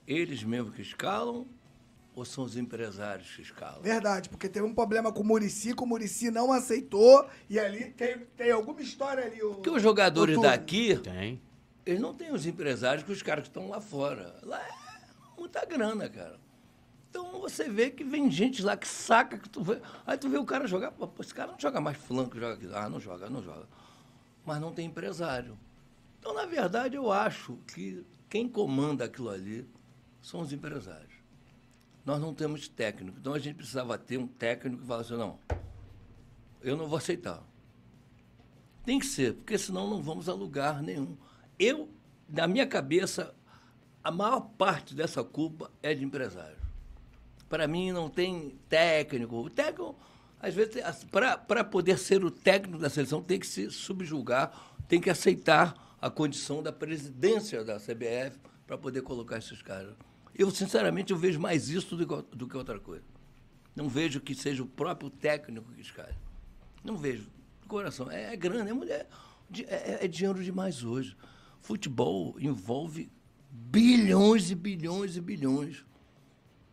[0.06, 1.46] eles mesmos que escalam
[2.14, 3.80] ou são os empresários que escalam?
[3.82, 7.90] Verdade, porque teve um problema com o Murici, que o Murici não aceitou, e ali
[7.90, 9.42] tem, tem alguma história ali.
[9.42, 11.40] O, Porque os jogadores daqui, Tem.
[11.86, 14.38] eles não têm os empresários que os caras que estão lá fora.
[14.42, 16.38] Lá é muita grana, cara.
[17.10, 19.80] Então você vê que vem gente lá que saca, que tu vê.
[20.06, 22.68] Aí tu vê o cara jogar, pô, esse cara não joga mais flanco, joga aqui.
[22.72, 23.68] Ah, não joga, não joga.
[24.46, 25.58] Mas não tem empresário.
[26.18, 29.68] Então, na verdade, eu acho que quem comanda aquilo ali
[30.22, 31.11] são os empresários.
[32.04, 33.18] Nós não temos técnico.
[33.18, 35.38] Então a gente precisava ter um técnico que falasse, não,
[36.60, 37.42] eu não vou aceitar.
[38.84, 41.16] Tem que ser, porque senão não vamos a lugar nenhum.
[41.58, 41.88] Eu,
[42.28, 43.34] na minha cabeça,
[44.02, 46.56] a maior parte dessa culpa é de empresário.
[47.48, 49.36] Para mim, não tem técnico.
[49.36, 49.94] O técnico,
[50.40, 55.10] às vezes, para poder ser o técnico da seleção, tem que se subjugar, tem que
[55.10, 58.36] aceitar a condição da presidência da CBF
[58.66, 59.94] para poder colocar esses caras.
[60.34, 63.04] Eu, sinceramente, eu vejo mais isso do que, outra coisa.
[63.76, 66.16] Não vejo que seja o próprio técnico que escalhe.
[66.84, 67.28] Não vejo.
[67.68, 68.10] Coração.
[68.10, 69.08] É, é grana, é mulher.
[69.48, 71.16] di- É, é dinheiro demais hoje.
[71.60, 73.10] Futebol envolve
[73.50, 75.84] bilhões e bilhões e bilhões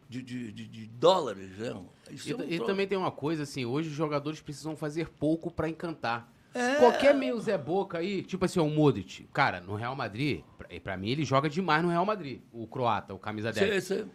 [0.10, 1.58] de, de, de- de dólares.
[1.58, 1.86] Né?
[2.12, 5.10] Isso E, é um e também tem uma coisa assim, hoje os jogadores precisam fazer
[5.10, 6.34] pouco pra encantar.
[6.54, 6.76] É.
[6.76, 10.80] Qualquer meio Zé Boca aí, tipo assim, o Modric, cara, no Real Madrid, pra, e
[10.80, 13.84] pra mim ele joga demais no Real Madrid, o croata, o camisa 10.
[13.86, 14.06] Cê- cê-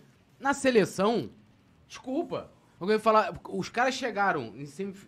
[0.41, 1.31] Na seleção,
[1.87, 2.51] desculpa.
[2.87, 4.53] Ia falar, os caras chegaram,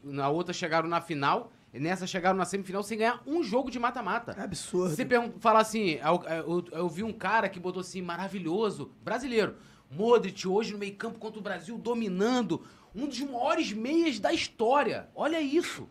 [0.03, 3.79] na outra chegaram na final, e nessa chegaram na semifinal sem ganhar um jogo de
[3.79, 4.35] mata-mata.
[4.39, 4.95] É absurdo.
[4.95, 9.57] Você pergun- fala assim, eu, eu- eu vi um cara que botou assim, maravilhoso, brasileiro.
[9.91, 12.63] Modric hoje no meio campo contra o Brasil, dominando,
[12.95, 15.09] um dos maiores meias da história.
[15.15, 15.87] Olha isso.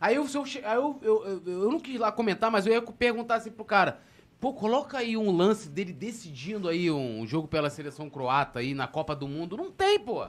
[0.00, 3.64] Aí eu, eu, eu, eu, não quis lá comentar, mas eu ia perguntar assim pro
[3.64, 4.00] cara,
[4.38, 8.86] pô, coloca aí um lance dele decidindo aí um jogo pela seleção croata aí na
[8.86, 9.56] Copa do Mundo.
[9.56, 10.26] Não tem, pô.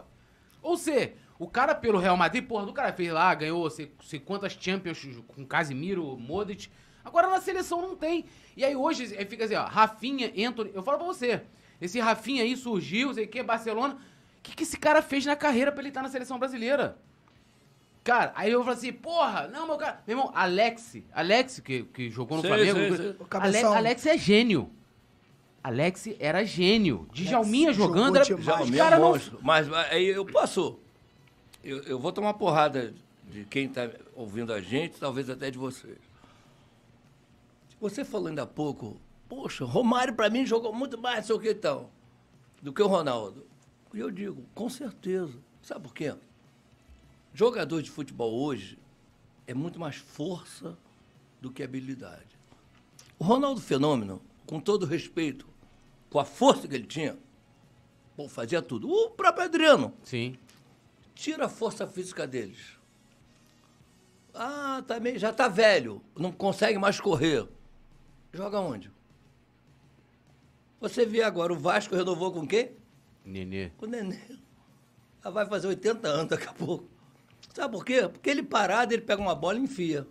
[0.61, 4.19] Ou seja, O cara pelo Real Madrid, porra, do cara fez lá, ganhou sei, sei
[4.19, 6.67] quantas Champions com Casimiro, Modric.
[7.05, 8.25] Agora na seleção não tem.
[8.55, 10.71] E aí hoje fica assim, ó, Rafinha, Anthony.
[10.73, 11.43] Eu falo pra você,
[11.79, 13.95] esse Rafinha aí surgiu, sei que, Barcelona.
[14.39, 16.97] O que, que esse cara fez na carreira pra ele estar na seleção brasileira?
[18.07, 20.01] Cara, aí eu falo assim, porra, não, meu cara.
[20.07, 22.77] Meu irmão, Alex, Alex, que, que jogou no Sei, Flamengo.
[22.79, 23.09] sei, Ale- sei.
[23.19, 23.73] O cabeção.
[23.73, 24.71] Alex é gênio.
[25.61, 27.05] Alex era gênio.
[27.11, 28.23] Djalminha jogando era.
[28.23, 28.45] demais.
[28.45, 29.19] Já, os o meu cara não-.
[29.41, 30.79] Mas aí eu posso.
[31.61, 32.93] Eu, eu vou tomar porrada
[33.29, 35.97] de quem está ouvindo a gente, talvez até de vocês.
[37.81, 38.95] Você falou ainda há pouco,
[39.27, 41.91] poxa, Romário para mim jogou muito mais, não sei o que e tal,
[42.61, 43.45] do que o Ronaldo.
[43.93, 45.33] E eu digo, com certeza.
[45.61, 46.15] Sabe por quê?
[47.37, 48.79] Jogador de futebol hoje
[49.45, 50.75] é muito mais força
[51.39, 52.35] do que habilidade.
[53.19, 55.47] O Ronaldo Fenômeno, com todo respeito,
[56.09, 57.15] com a força que ele tinha,
[58.15, 58.89] Pô, fazia tudo.
[58.89, 59.93] O próprio Adriano.
[60.03, 60.35] Sim.
[61.13, 62.79] Tira a força física deles.
[64.33, 66.01] Ah, tá meio, já tá velho.
[66.17, 67.47] Não consegue mais correr.
[68.33, 68.91] Joga onde?
[70.81, 72.71] Você vê agora, o Vasco renovou com quem?
[73.23, 73.69] Nenê.
[73.77, 74.19] Com o Nenê.
[75.23, 76.96] Já vai fazer 80 anos daqui a pouco.
[77.57, 78.07] Sabe por quê?
[78.07, 80.05] Porque ele parado, ele pega uma bola e enfia.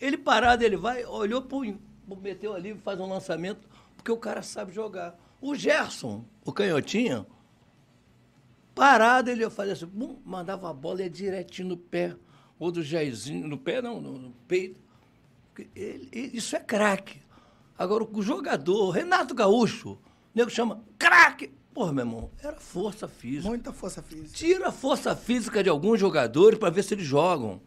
[0.00, 1.76] Ele parado, ele vai, olhou, pum,
[2.22, 5.18] meteu ali, faz um lançamento, porque o cara sabe jogar.
[5.40, 7.26] O Gerson, o canhotinho,
[8.72, 12.14] parado, ele fazia assim, bum, mandava a bola e ia direitinho no pé.
[12.56, 14.80] Ou do Jairzinho, no pé não, no, no peito.
[15.74, 17.20] Ele- ele- isso é craque.
[17.76, 19.98] Agora, o jogador, Renato Gaúcho, o
[20.32, 21.52] nego chama craque.
[21.74, 23.48] Porra, meu irmão, era força física.
[23.48, 24.28] Muita força física.
[24.32, 27.60] Tira a força física de alguns jogadores para ver se eles jogam.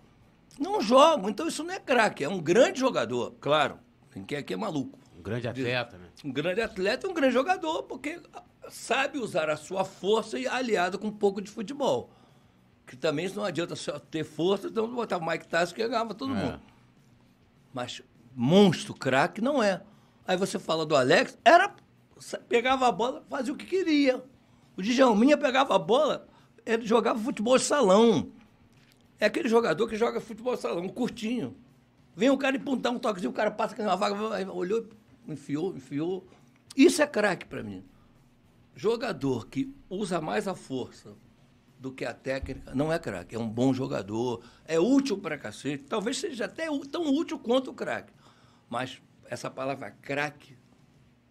[0.58, 3.78] Não jogam, então isso não é craque, é um grande jogador, claro.
[4.26, 4.98] Quem aqui é maluco.
[5.16, 6.08] Um grande atleta, né?
[6.24, 8.20] Um grande atleta e um grande jogador, porque
[8.70, 12.10] sabe usar a sua força e aliado com um pouco de futebol.
[12.88, 16.34] Que também não adianta só ter força, então botar o Mike Tyson que ganhava todo
[16.34, 16.36] É.
[16.44, 16.62] mundo.
[17.74, 18.02] Mas
[18.34, 19.82] monstro, craque, não é.
[20.26, 21.76] Aí você fala do Alex, era.
[22.48, 24.24] Pegava a bola, fazia o que queria.
[24.76, 26.28] O Djalminha pegava a bola,
[26.66, 28.32] ele jogava futebol salão.
[29.20, 31.56] É aquele jogador que joga futebol salão, curtinho.
[32.16, 34.88] Vem um cara e puntar um toquezinho, o cara passa uma vaga, olhou,
[35.28, 36.28] enfiou, enfiou.
[36.76, 37.84] Isso é craque pra mim.
[38.76, 41.16] Jogador que usa mais a força
[41.80, 43.36] do que a técnica, não é craque.
[43.36, 45.84] É um bom jogador, é útil pra cacete.
[45.84, 48.14] Talvez seja até tão útil quanto o craque.
[48.70, 50.58] Mas essa palavra craque,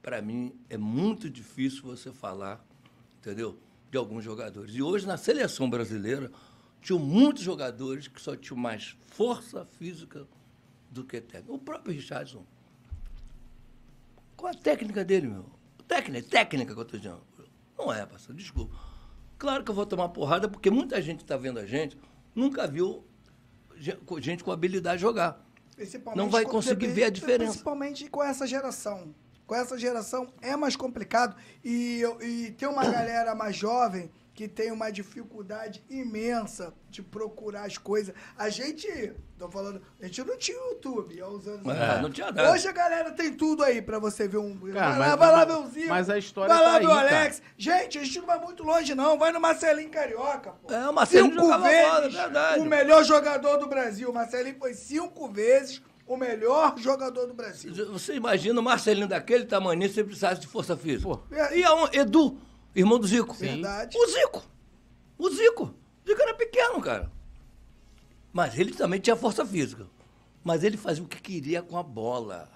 [0.06, 2.64] pra mim, é muito difícil você falar,
[3.18, 3.58] entendeu?
[3.90, 4.72] De alguns jogadores.
[4.72, 6.30] E hoje, na seleção brasileira,
[6.80, 10.24] tinham muitos jogadores que só tinham mais força física
[10.92, 11.52] do que técnica.
[11.52, 12.46] O próprio Richardson.
[14.36, 15.46] Qual a técnica dele, meu?
[15.88, 17.22] Técnica, técnica que eu estou dizendo.
[17.76, 18.76] Não é, parceiro, desculpa.
[19.36, 21.98] Claro que eu vou tomar porrada, porque muita gente está vendo a gente,
[22.32, 23.04] nunca viu
[24.20, 25.44] gente com habilidade jogar.
[26.14, 27.50] Não vai conseguir ver a diferença.
[27.50, 29.12] Principalmente com essa geração.
[29.46, 31.36] Com essa geração é mais complicado.
[31.64, 37.78] E, e tem uma galera mais jovem que tem uma dificuldade imensa de procurar as
[37.78, 38.14] coisas.
[38.36, 38.86] A gente,
[39.38, 42.52] tô falando, a gente não tinha YouTube há uns anos É, não tinha nada.
[42.52, 44.58] Hoje a galera tem tudo aí pra você ver um.
[44.72, 45.88] Cara, vai lá, mas- vai lá mas- ver o Zico.
[45.88, 47.20] mas a história Vai lá tá ver o aí, cara.
[47.20, 47.42] Alex.
[47.56, 49.16] Gente, a gente não vai muito longe, não.
[49.18, 50.70] Vai no Marcelinho Carioca, pô.
[50.70, 52.60] É, o Marcelinho cinco jogava bola, vezes é verdade.
[52.60, 54.10] o melhor jogador do Brasil.
[54.10, 57.72] O Marcelinho foi cinco vezes o melhor jogador do Brasil.
[57.92, 61.08] Você imagina o Marcelinho daquele tamanho se ele precisasse de força física.
[61.08, 61.20] Pô.
[61.54, 61.98] E aonde?
[61.98, 62.38] Edu,
[62.74, 63.34] irmão do Zico.
[63.34, 63.46] Sim.
[63.46, 63.96] Verdade.
[63.98, 64.44] O Zico.
[65.18, 65.74] O Zico.
[66.04, 67.10] O Zico era pequeno, cara.
[68.32, 69.86] Mas ele também tinha força física.
[70.44, 72.48] Mas ele fazia o que queria com a bola.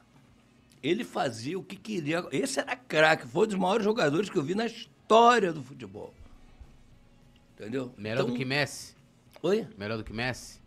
[0.83, 2.25] Ele fazia o que queria.
[2.31, 3.27] Esse era craque.
[3.27, 6.15] Foi um dos maiores jogadores que eu vi na história do futebol.
[7.55, 7.93] Entendeu?
[7.97, 8.95] Melhor Então- do que Messi.
[9.43, 9.67] Oi?
[9.77, 10.60] Melhor do que Messi.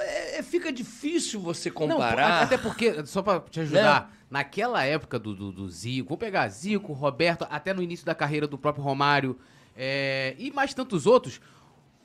[0.00, 2.42] É- é- fica difícil você Não, comparar.
[2.42, 6.92] até porque, só pra te ajudar, naquela época do, do, do Zico, vou pegar Zico,
[6.92, 9.38] Roberto, até no início da carreira do próprio Romário,
[9.76, 11.40] é, e mais tantos outros,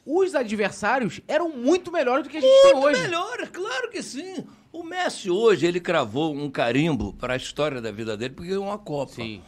[0.05, 3.01] os adversários eram muito melhores do que a gente tem Muito hoje.
[3.03, 4.45] melhor, claro que sim.
[4.71, 8.65] O Messi hoje, ele cravou um carimbo para a história da vida dele porque ganhou
[8.65, 9.13] uma Copa.
[9.13, 9.41] Sim.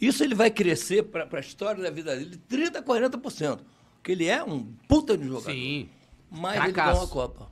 [0.00, 3.60] Isso ele vai crescer para a história da vida dele 30%, 40%.
[3.96, 5.52] Porque ele é um puta de jogador.
[5.52, 5.88] Sim.
[6.36, 6.92] Mas ele Cracaço.
[6.92, 7.50] ganhou a Copa.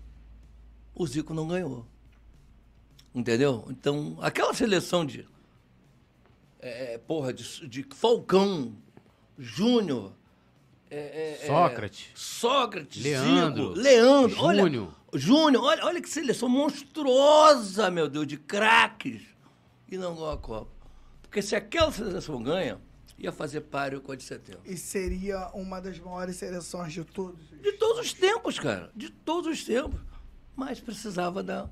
[0.95, 1.87] O Zico não ganhou.
[3.15, 3.65] Entendeu?
[3.71, 5.27] Então, aquela seleção de.
[6.61, 8.75] é, é, porra, de, de Falcão,
[9.39, 10.13] Júnior.
[10.91, 12.11] é, é, é, Sócrates.
[12.15, 14.65] Sócrates, Leandro, Zico, Leandro, Júnior.
[14.65, 19.23] olha, Júnior, olha, olha que seleção monstruosa, meu Deus, de craques.
[19.91, 20.71] E não ganhou a Copa.
[21.21, 22.81] Porque se aquela seleção ganha,
[23.23, 24.61] ia fazer páreo com a de 70.
[24.65, 27.41] E seria uma das maiores seleções de todos.
[27.61, 28.91] De todos os tempos, cara.
[28.95, 30.01] De todos os tempos.
[30.57, 31.69] Mas precisava da,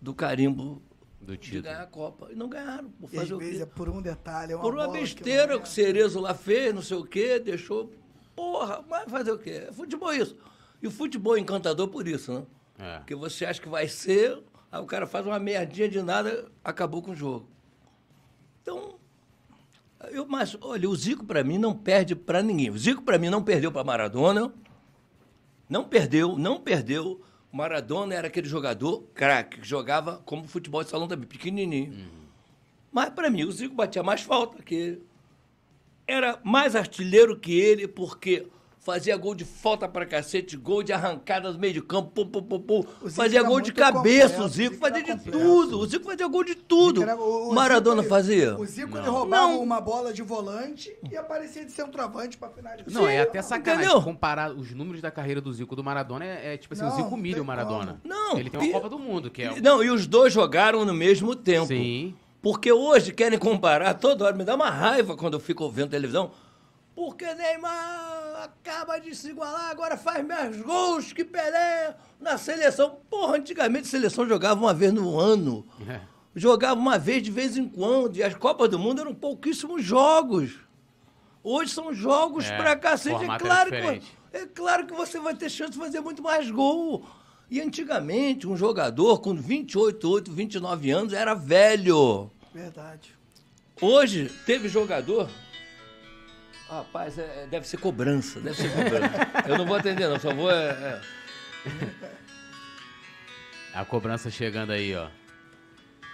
[0.00, 0.82] do carimbo
[1.20, 1.62] Do de título.
[1.64, 2.28] ganhar a Copa.
[2.32, 2.90] E não ganharam.
[2.90, 3.62] Por E às fazer o vezes quê?
[3.62, 5.70] é por um detalhe, é uma Por uma que besteira não que o é.
[5.70, 7.92] Cerezo lá fez, não sei o quê, deixou.
[8.34, 9.66] Porra, mas fazer o quê?
[9.68, 10.36] É futebol isso.
[10.80, 12.46] E o futebol é encantador por isso, né?
[12.78, 12.98] É.
[12.98, 14.40] Porque você acha que vai ser,
[14.70, 17.48] aí o cara faz uma merdinha de nada, acabou com o jogo.
[18.62, 18.97] Então,
[20.10, 22.70] eu, mas olha, o Zico para mim não perde para ninguém.
[22.70, 24.52] O Zico para mim não perdeu para Maradona,
[25.68, 27.20] não perdeu, não perdeu.
[27.52, 32.08] O Maradona era aquele jogador craque, que jogava como futebol de salão também, pequenininho.
[32.92, 35.02] Mas para mim, o Zico batia mais falta que ele.
[36.06, 38.46] Era mais artilheiro que ele, porque
[38.92, 42.42] fazia gol de falta pra cacete, gol de arrancada no meio de campo, pum, pum,
[42.42, 42.82] pum, pum.
[43.10, 45.38] Fazia gol de cabeça, completo, o Zico o Zico fazia de completo.
[45.38, 45.78] tudo.
[45.78, 47.02] O Zico fazia gol de tudo.
[47.02, 48.56] Era- o- o Maradona Zico, fazia.
[48.58, 49.12] O Zico ele Não.
[49.12, 49.62] roubava Não.
[49.62, 52.90] uma bola de volante e aparecia de centroavante pra finalizar.
[52.90, 54.02] Não, é até sacanagem entendeu?
[54.02, 56.24] comparar os números da carreira do Zico e do Maradona.
[56.24, 58.00] É, é tipo assim, Não, o Zico humilha o Maradona.
[58.02, 58.14] como.
[58.14, 59.52] Não, Ele tem uma e- Copa do Mundo, que é...
[59.52, 61.66] o- Não, e os dois jogaram no mesmo tempo.
[61.66, 62.14] Sim.
[62.40, 64.34] Porque hoje querem comparar toda hora.
[64.36, 66.30] Me dá uma raiva quando eu fico vendo televisão.
[66.98, 72.98] Porque Neymar acaba de se igualar, agora faz mais gols que Pelé na seleção.
[73.08, 75.64] Porra, antigamente a seleção jogava uma vez no ano.
[75.88, 76.00] É.
[76.34, 78.16] Jogava uma vez de vez em quando.
[78.16, 80.58] E as Copas do Mundo eram pouquíssimos jogos.
[81.40, 83.22] Hoje são jogos É, pra cacete.
[83.22, 84.18] É era claro, que, diferente.
[84.32, 87.06] é claro que você vai ter chance de fazer muito mais gol.
[87.48, 92.28] E antigamente, um jogador com 28, 8, 29 anos era velho.
[92.52, 93.16] Verdade.
[93.80, 95.30] Hoje, teve jogador.
[96.68, 99.48] Rapaz, é- é- deve ser cobrança, deve ser cobrança.
[99.48, 100.50] Eu não vou atender, não, só vou.
[100.50, 101.00] é, é.
[103.74, 105.08] A cobrança chegando aí, ó.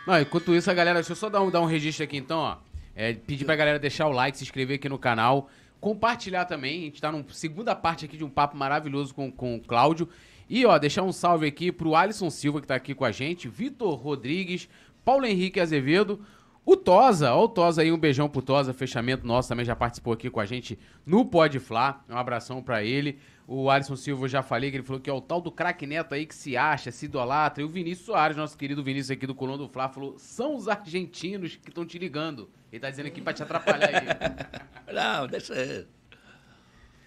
[0.06, 2.38] Não, enquanto isso, a galera, deixa eu só dar um, dar um registro aqui então,
[2.38, 2.56] ó.
[2.94, 5.48] É, pedir pra galera deixar o like, se inscrever aqui no canal,
[5.80, 6.82] compartilhar também.
[6.82, 10.08] A gente tá na segunda parte aqui de um papo maravilhoso com, com o Cláudio.
[10.48, 13.48] E, ó, deixar um salve aqui pro Alisson Silva, que tá aqui com a gente,
[13.48, 14.68] Vitor Rodrigues,
[15.04, 16.24] Paulo Henrique Azevedo,
[16.66, 20.12] o Tosa, ó o Tosa aí, um beijão pro Tosa, fechamento nosso, também já participou
[20.14, 21.58] aqui com a gente no Pode.
[21.58, 23.18] Um abração pra ele.
[23.46, 25.86] O Alisson Silva eu já falei que ele falou que é o tal do craque
[25.86, 27.62] Neto aí que se acha, se idolatra.
[27.62, 30.66] E o Vinícius Soares, nosso querido Vinícius aqui do Colão do Flá, falou: são os
[30.66, 32.48] argentinos que estão te ligando.
[32.72, 34.06] Ele tá dizendo aqui pra te atrapalhar aí.
[34.94, 35.86] Não, deixa.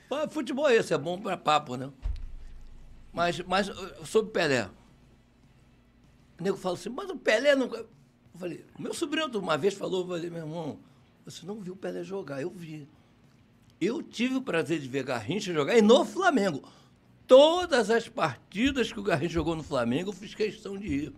[0.08, 1.90] Pô, Futebol é esse, é bom pra papo, né?
[3.12, 3.72] Mas, mas
[4.06, 4.70] sobre Pelé.
[6.40, 7.84] O nego fala assim, mas o Pelé nunca.
[8.38, 10.78] Eu falei, meu sobrinho uma vez falou, eu falei, meu irmão,
[11.26, 12.88] você não viu o Pelé jogar, eu vi.
[13.82, 16.62] Eu tive o prazer de ver Garrincha jogar e no Flamengo.
[17.26, 21.14] Todas as partidas que o Garrincha jogou no Flamengo, eu fiz questão de ir.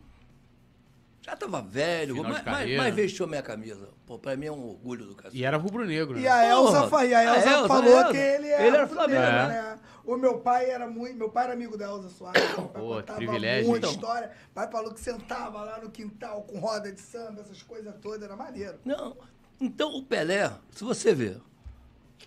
[1.22, 3.90] Já estava velho, mas, mas, mas vestiu minha camisa.
[4.08, 5.38] Pô, pra mim é um orgulho do cacete.
[5.38, 6.22] E era rubro-negro, né?
[6.22, 7.06] E a Elza, Porra.
[7.06, 8.12] e a Elza falou a Elza.
[8.12, 9.20] que ele é Ele era Flamengo.
[9.20, 9.80] né?
[10.10, 11.16] O meu pai era muito.
[11.16, 12.42] Meu pai era amigo da Elza Soares.
[12.56, 13.92] Pô, contava privilégio, muita então.
[13.92, 14.32] história.
[14.50, 18.24] O pai falou que sentava lá no quintal com roda de samba, essas coisas todas,
[18.24, 18.80] era maneiro.
[18.84, 19.16] Não.
[19.62, 21.40] Então o Pelé, se você ver,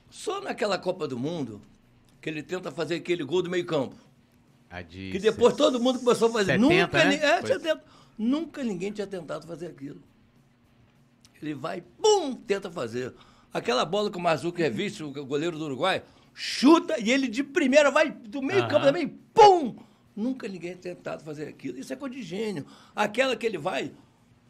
[0.09, 1.61] só naquela Copa do Mundo
[2.21, 3.97] que ele tenta fazer aquele gol do meio-campo.
[4.71, 6.53] A de Que depois todo mundo começou a fazer.
[6.53, 7.17] 70, nunca, né?
[7.17, 7.49] é, Foi.
[7.49, 7.85] 70.
[8.17, 10.01] Nunca ninguém tinha tentado fazer aquilo.
[11.43, 13.13] Ele vai, pum, tenta fazer.
[13.53, 16.05] Aquela bola que o Mazuco é visto, o goleiro do Uruguai,
[16.35, 18.87] chuta e ele de primeira vai do meio-campo Aham.
[18.87, 19.77] também, pum!
[20.15, 21.79] Nunca ninguém tinha tentado fazer aquilo.
[21.79, 22.67] Isso é coisa de gênio.
[22.95, 23.93] Aquela que ele vai,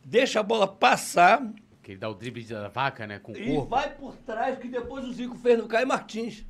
[0.05, 1.41] deixa a bola passar,
[1.83, 3.19] Que ele dá o drible da vaca, né?
[3.19, 3.69] Com o e corpo.
[3.71, 6.45] vai por trás, que depois o Zico fez no Caio Martins.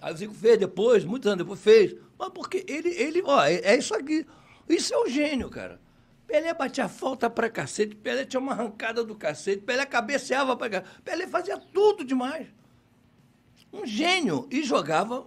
[0.00, 1.96] Aí o Zico fez depois, muitos anos depois fez.
[2.18, 4.26] Mas porque ele, ele ó, é, é isso aqui.
[4.68, 5.80] Isso é o gênio, cara.
[6.26, 11.00] Pelé batia falta pra cacete, Pelé tinha uma arrancada do cacete, Pelé cabeceava pra cacete,
[11.02, 12.48] Pelé fazia tudo demais.
[13.72, 14.46] Um gênio.
[14.50, 15.26] E jogava,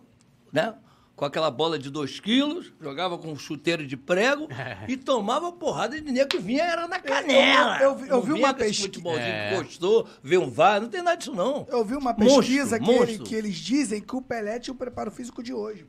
[0.52, 0.76] né?
[1.16, 4.48] Com aquela bola de dois quilos, jogava com um chuteiro de prego
[4.88, 7.78] e tomava porrada de nego que vinha, era na canela.
[7.82, 9.50] eu vi- eu Não vi uma com esse pesqui- futebolzinho É.
[9.58, 11.68] que gostou, ver um VAR, não tem nada disso não.
[11.70, 13.24] Eu vi uma Monstro, pesquisa que, ele- monstro.
[13.26, 15.86] que eles dizem que o Pelé tinha o preparo físico de hoje.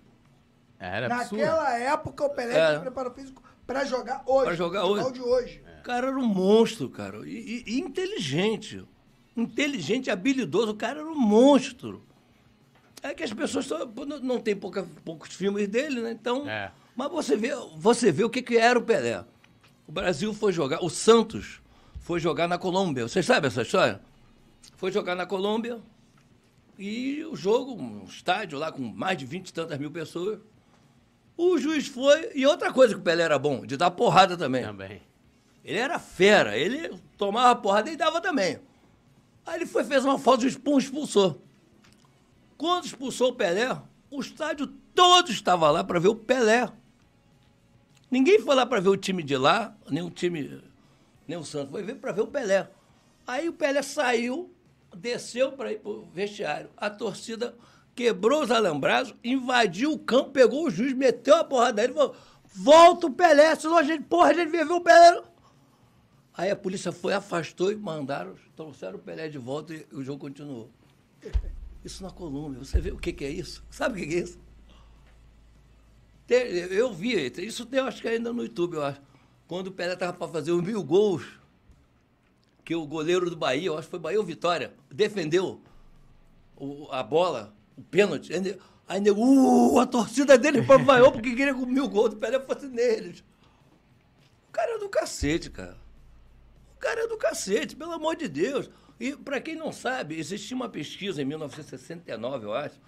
[0.81, 1.37] Era absurdo.
[1.45, 2.67] Naquela época, o Pelé É.
[2.67, 4.45] tinha o preparo físico pra jogar hoje.
[4.47, 5.13] Pra jogar hoje.
[5.13, 5.63] de hoje.
[5.79, 7.19] O cara era um monstro, cara.
[7.25, 7.31] E,
[7.65, 8.85] e- e inteligente.
[9.37, 10.73] Inteligente, habilidoso.
[10.73, 12.05] O cara era um monstro.
[13.03, 13.87] É que as pessoas só-
[14.23, 16.11] não, pouca- poucos filmes dele, né?
[16.13, 16.49] Então.
[16.49, 16.71] É.
[16.95, 19.25] Mas você vê, você vê o que, que era o Pelé.
[19.87, 20.85] O Brasil foi jogar.
[20.85, 21.61] O Santos
[22.01, 23.09] foi jogar na Colômbia.
[23.09, 24.01] Vocês sabem essa história?
[24.77, 25.81] Foi jogar na Colômbia.
[26.79, 30.39] E o jogo, um estádio lá com mais de 20 e tantas mil pessoas.
[31.37, 32.31] O juiz foi.
[32.35, 34.63] E outra coisa que o Pelé era bom, de dar porrada também.
[34.65, 35.01] Também.
[35.65, 38.59] Ele era fera, ele tomava porrada e dava também.
[39.47, 41.43] Aí ele foi, fez uma falta, o expulsou.
[42.61, 43.75] Quando expulsou o Pelé,
[44.11, 46.71] o estádio todo estava lá para ver o Pelé.
[48.11, 50.63] Ninguém foi lá para ver o time de lá, nem o time,
[51.27, 52.69] nem o Santos, foi ver para ver o Pelé.
[53.27, 54.55] Aí o Pelé saiu,
[54.95, 56.69] desceu para ir para o vestiário.
[56.77, 57.57] A torcida
[57.95, 62.15] quebrou os alambrados, invadiu o campo, pegou o juiz, meteu a porrada nele e falou:
[62.45, 65.23] volta o Pelé, senão a gente, porra, a gente vai ver o Pelé.
[66.35, 70.19] Aí a polícia foi, afastou e mandaram, trouxeram o Pelé de volta e o jogo
[70.19, 70.69] continuou.
[71.85, 73.65] Isso na Colômbia, você vê o que, que é isso?
[73.71, 74.39] Sabe o que, que é isso?
[76.71, 79.01] Eu vi, isso tem, acho que ainda no YouTube, eu acho.
[79.49, 81.25] Quando o Pelé estava para fazer os mil gols,
[82.65, 85.61] que o goleiro do Bahia, eu acho que foi Bahia ou Vitória, defendeu
[86.57, 88.33] o, a bola, o pênalti.
[88.87, 92.69] Aí, uh, a torcida dele vaiou porque queria que o mil gols do Pelé fosse
[92.69, 93.25] neles.
[94.49, 95.77] O cara é do cacete, cara.
[96.77, 98.71] O cara é do cacete, pelo amor de Deus.
[99.01, 102.79] E, para quem não sabe, existia uma pesquisa em 1969, eu acho,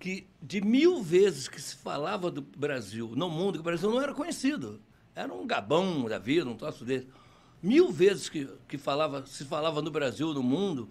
[0.00, 4.00] que de mil vezes que se falava do Brasil no mundo, que o Brasil não
[4.00, 4.80] era conhecido.
[5.14, 7.06] Era um gabão da vida, um troço desse.
[7.62, 10.88] Mil vezes que, que falava, se falava no Brasil, no mundo,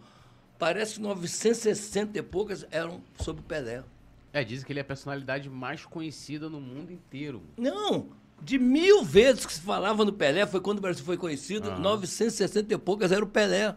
[0.59, 3.83] parece que 960 e poucas eram sobre o Pelé.
[4.31, 7.41] É, dizem que ele é a personalidade mais conhecida no mundo inteiro.
[7.57, 8.11] Não,
[8.41, 11.79] de mil vezes que se falava no Pelé, foi quando o Brasil foi conhecido, uhum.
[11.79, 13.75] 960 e poucas era o Pelé.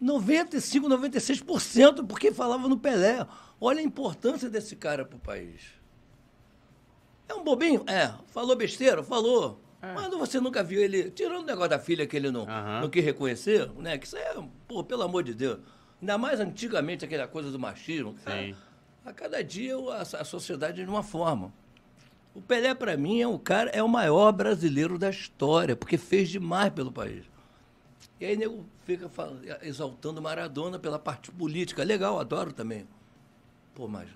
[0.00, 3.26] 95, 96% porque falava no Pelé.
[3.60, 5.62] Olha a importância desse cara para o país.
[7.28, 7.84] É um bobinho?
[7.86, 8.12] É.
[8.28, 9.02] Falou besteira?
[9.02, 9.60] Falou.
[9.82, 9.92] É.
[9.92, 12.80] Mas você nunca viu ele, tirando o negócio da filha que ele não, uhum.
[12.82, 13.98] não quis reconhecer, né?
[13.98, 14.34] Que isso é,
[14.66, 15.58] pô, pelo amor de Deus.
[16.00, 18.14] Ainda mais antigamente aquela coisa do machismo.
[18.24, 18.56] Cara,
[19.04, 21.52] a cada dia a, a sociedade de uma forma.
[22.38, 26.28] O Pelé, para mim, é o cara, é o maior brasileiro da história, porque fez
[26.28, 27.24] demais pelo país.
[28.20, 31.82] E aí nego fica falando, exaltando Maradona pela parte política.
[31.82, 32.86] Legal, adoro também.
[33.74, 34.08] Pô, mas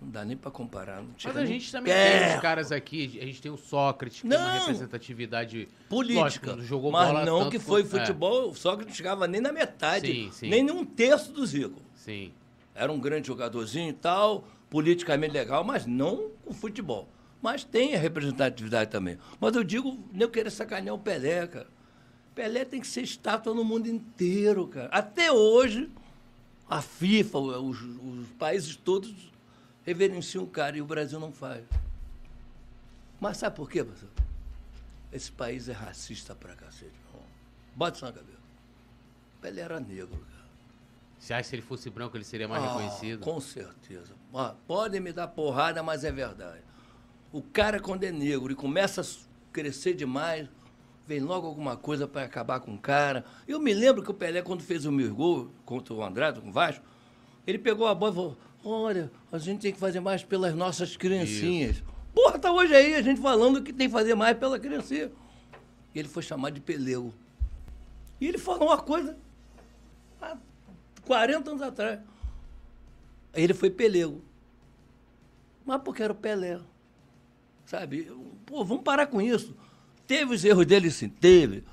[0.00, 1.04] não dá nem para comparar.
[1.22, 4.38] mas a gente também tem os caras aqui, a gente tem o Sócrates, que não,
[4.38, 6.52] tem uma representatividade política.
[6.52, 8.46] Lógico, jogou mas bola não que foi futebol, é.
[8.46, 10.48] o Sócrates não chegava nem na metade, sim, sim.
[10.48, 11.82] nem num terço do Zico.
[11.94, 12.32] Sim.
[12.74, 17.06] Era um grande jogadorzinho e tal, politicamente legal, mas não com futebol.
[17.40, 19.18] Mas tem a representatividade também.
[19.40, 21.68] Mas eu digo, nem querer sacanear o Pelé, cara.
[22.34, 24.88] Pelé tem que ser estátua no mundo inteiro, cara.
[24.88, 25.90] Até hoje,
[26.68, 29.32] a FIFA, os, os países todos
[29.84, 31.64] reverenciam o cara e o Brasil não faz.
[33.20, 34.10] Mas sabe por quê, professor?
[35.12, 37.28] Esse país é racista pra cacete, meu irmão.
[37.74, 38.38] Bota isso na cabeça.
[39.40, 40.38] Pelé era negro, cara.
[41.18, 43.20] Você acha que se ele fosse branco ele seria mais ah, reconhecido?
[43.20, 44.14] Com certeza.
[44.32, 46.62] Ah, podem me dar porrada, mas é verdade.
[47.32, 49.04] O cara, quando é negro e começa a
[49.52, 50.48] crescer demais,
[51.06, 53.24] vem logo alguma coisa para acabar com o cara.
[53.46, 56.48] Eu me lembro que o Pelé, quando fez o meu gol contra o Andrade, com
[56.48, 56.84] o Vasco,
[57.46, 60.96] ele pegou a bola e falou: Olha, a gente tem que fazer mais pelas nossas
[60.96, 61.76] criancinhas.
[61.76, 61.84] Isso.
[62.14, 65.10] Porra, tá hoje aí a gente falando que tem que fazer mais pela criancinha.
[65.94, 67.14] E ele foi chamado de pelego.
[68.20, 69.16] E ele falou uma coisa
[70.20, 70.36] há
[71.06, 72.00] 40 anos atrás.
[73.32, 74.22] Ele foi pelego.
[75.64, 76.58] Mas porque era o Pelé.
[77.68, 78.10] Sabe?
[78.46, 79.54] Pô, vamos parar com isso.
[80.06, 81.64] Teve os erros dele, sim, teve.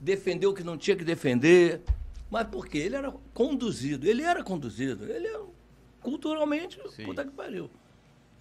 [0.00, 1.82] Defendeu o que não tinha que defender.
[2.30, 2.78] Mas por quê?
[2.78, 4.08] Ele era conduzido.
[4.08, 5.04] Ele era conduzido.
[5.04, 5.44] Ele era
[6.00, 7.04] culturalmente, sim.
[7.04, 7.70] puta que pariu.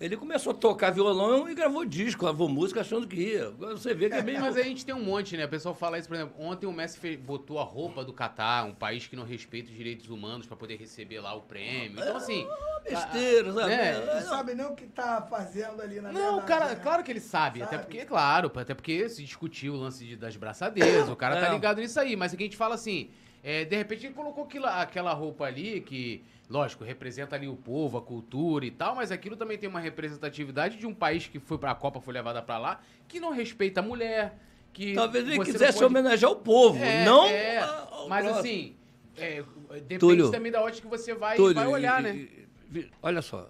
[0.02, 3.52] Ele começou a tocar violão e gravou disco, gravou música achando que ia.
[3.52, 4.40] Você vê que é bem.
[4.40, 5.46] Mas a gente tem um monte, né?
[5.46, 8.66] O pessoal fala isso, por exemplo, ontem o Messi fez, botou a roupa do Catar,
[8.66, 12.00] um país que não respeita os direitos humanos para poder receber lá o prêmio.
[12.02, 12.48] Então, assim.
[12.50, 13.72] Ah, besteira, sabe?
[13.72, 16.76] É, não sabe nem o que tá fazendo ali na Não, o cara, né?
[16.82, 20.16] claro que ele sabe, sabe, Até porque, claro, até porque se discutiu o lance de,
[20.16, 21.46] das braçadeiras, o cara tá é.
[21.46, 22.16] tá ligado nisso aí.
[22.16, 23.12] Mas aqui a gente fala assim.
[23.44, 27.98] É, de repente ele colocou aquilo, aquela roupa ali que lógico, representa ali o povo,
[27.98, 31.58] a cultura e tal, mas aquilo também tem uma representatividade de um país que foi
[31.58, 34.38] para a Copa, foi levada para lá, que não respeita a mulher,
[34.74, 35.86] que talvez ele quisesse pode...
[35.86, 37.26] homenagear o povo, é, não.
[37.26, 38.76] É, a, mas assim,
[39.16, 42.46] é, depende Túlio, também da ótica que você vai, Túlio, vai olhar, e, né?
[42.76, 43.50] E, olha só,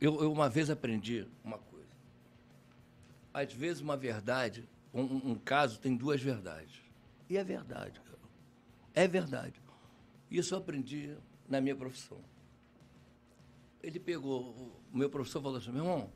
[0.00, 1.86] eu, eu, uma vez aprendi uma coisa.
[3.32, 6.82] Às vezes uma verdade, um, um caso tem duas verdades.
[7.28, 8.18] E é verdade, cara.
[8.92, 9.62] É verdade.
[10.28, 11.14] Isso eu aprendi
[11.48, 12.18] na minha profissão
[13.82, 16.10] ele pegou, o meu professor falou assim, meu irmão,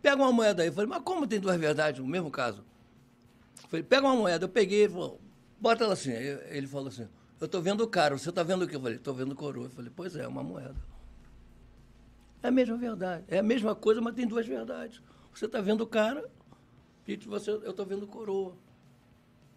[0.00, 0.68] pega uma moeda aí.
[0.68, 2.64] Eu falei, mas como tem duas verdades no mesmo caso?
[3.62, 4.44] Eu falei, pega uma moeda.
[4.44, 5.20] Eu peguei, ele falou,
[5.58, 6.10] bota ela assim.
[6.12, 7.08] Ele falou assim,
[7.38, 8.76] eu estou vendo o cara, você está vendo o quê?
[8.76, 9.66] Eu falei, estou vendo coroa.
[9.66, 10.76] Eu falei, pois é, é uma moeda.
[12.42, 13.24] É a mesma verdade.
[13.28, 15.02] É a mesma coisa, mas tem duas verdades.
[15.34, 16.28] Você está vendo o cara
[17.06, 18.56] e você, eu estou vendo coroa.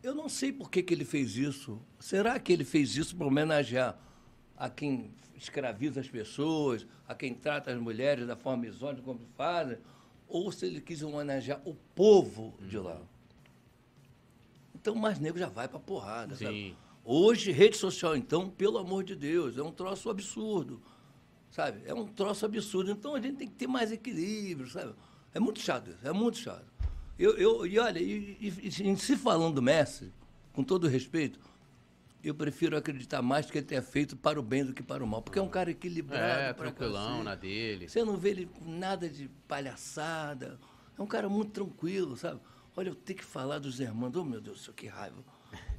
[0.02, 1.82] Eu não sei por que, que ele fez isso.
[1.98, 3.98] Será que ele fez isso para homenagear
[4.58, 9.78] a quem escraviza as pessoas, a quem trata as mulheres da forma misógina como fazem?
[10.28, 13.00] Ou se ele quis homenagear o povo de lá?
[14.76, 16.46] Então, mais nego já vai pra porrada, Sim.
[16.46, 16.78] sabe?
[17.06, 20.82] Hoje, rede social, então, pelo amor de Deus, é um troço absurdo,
[21.52, 21.82] sabe?
[21.86, 22.92] É um troço absurdo.
[22.92, 24.94] Então, a gente tem que ter mais equilíbrio, sabe?
[25.34, 26.66] É muito chato isso, é muito chato.
[27.20, 30.12] Eu, eu, e olha, e, e- e se falando do Messi,
[30.54, 31.40] com todo respeito,
[32.24, 35.08] eu prefiro acreditar mais que ele tenha feito para o bem do que para o
[35.08, 35.22] mal.
[35.22, 36.24] Porque é um cara equilibrado.
[36.24, 37.24] É, tranquilão cacete.
[37.26, 37.90] na dele.
[37.90, 40.60] Você não vê ele com nada de palhaçada.
[40.98, 42.40] É um cara muito tranquilo, sabe?
[42.76, 44.16] Olha, eu tenho que falar dos irmãos.
[44.16, 45.24] Oh, meu Deus do céu, que raiva.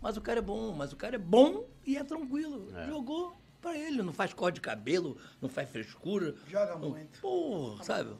[0.01, 2.69] Mas o cara é bom, mas o cara é bom e é tranquilo.
[2.77, 2.87] É.
[2.87, 6.35] Jogou pra ele, não faz cor de cabelo, não faz frescura.
[6.49, 7.19] Joga Não- muito.
[7.21, 8.11] Pô, sabe?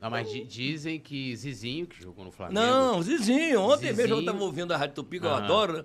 [0.00, 2.60] Não, mas di- dizem que Zizinho, que jogou no Flamengo.
[2.60, 3.60] Não, Zizinho.
[3.60, 4.20] Ontem mesmo eu Zizinho.
[4.20, 5.44] estava ouvindo a Rádio Tupi, que eu Aham.
[5.44, 5.84] adoro, né?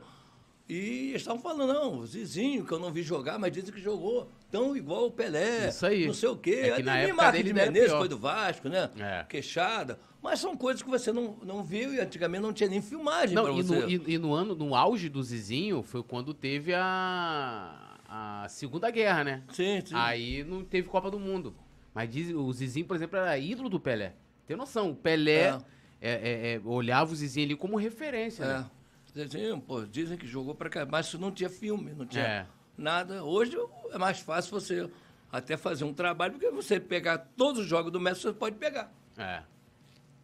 [0.69, 4.29] E eles estavam falando, não, Zizinho, que eu não vi jogar, mas dizem que jogou
[4.51, 5.69] tão igual o Pelé.
[5.69, 6.05] Isso aí.
[6.05, 6.59] Não sei o quê.
[6.65, 8.87] É que na nem Marcos de Menezes foi do Vasco, né?
[8.99, 9.25] É.
[9.27, 9.99] Queixada.
[10.21, 13.45] Mas são coisas que você não, não viu e antigamente não tinha nem filmagem Não,
[13.45, 13.79] pra e, você.
[13.79, 18.91] no, e- e no ano, no auge do Zizinho, foi quando teve a, a Segunda
[18.91, 19.43] Guerra, né?
[19.51, 19.95] Sim, sim.
[19.95, 21.55] Aí não teve Copa do Mundo.
[21.95, 24.13] Mas diz, o Zizinho, por exemplo, era ídolo do Pelé.
[24.45, 25.57] Tem noção, o Pelé É.
[26.01, 28.47] é, é, é, olhava o Zizinho ali como referência, É.
[28.47, 28.65] né?
[29.13, 32.47] Zizinho, pô, dizem que jogou pra cá, mas não tinha filme, não tinha É.
[32.77, 33.23] nada.
[33.23, 33.57] Hoje
[33.91, 34.89] é mais fácil você
[35.31, 38.91] até fazer um trabalho, porque você pegar todos os jogos do Messi, você pode pegar.
[39.17, 39.43] É,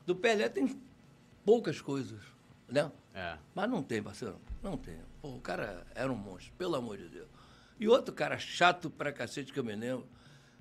[0.06, 0.80] Do Pelé tem
[1.44, 2.22] poucas coisas,
[2.70, 2.92] né?
[3.14, 3.38] é.
[3.54, 4.40] Mas não tem, parceiro.
[4.62, 4.98] Não tem.
[5.22, 7.28] Pô, o cara era um monstro, pelo amor de Deus.
[7.80, 10.08] E outro cara chato pra cacete que eu me lembro,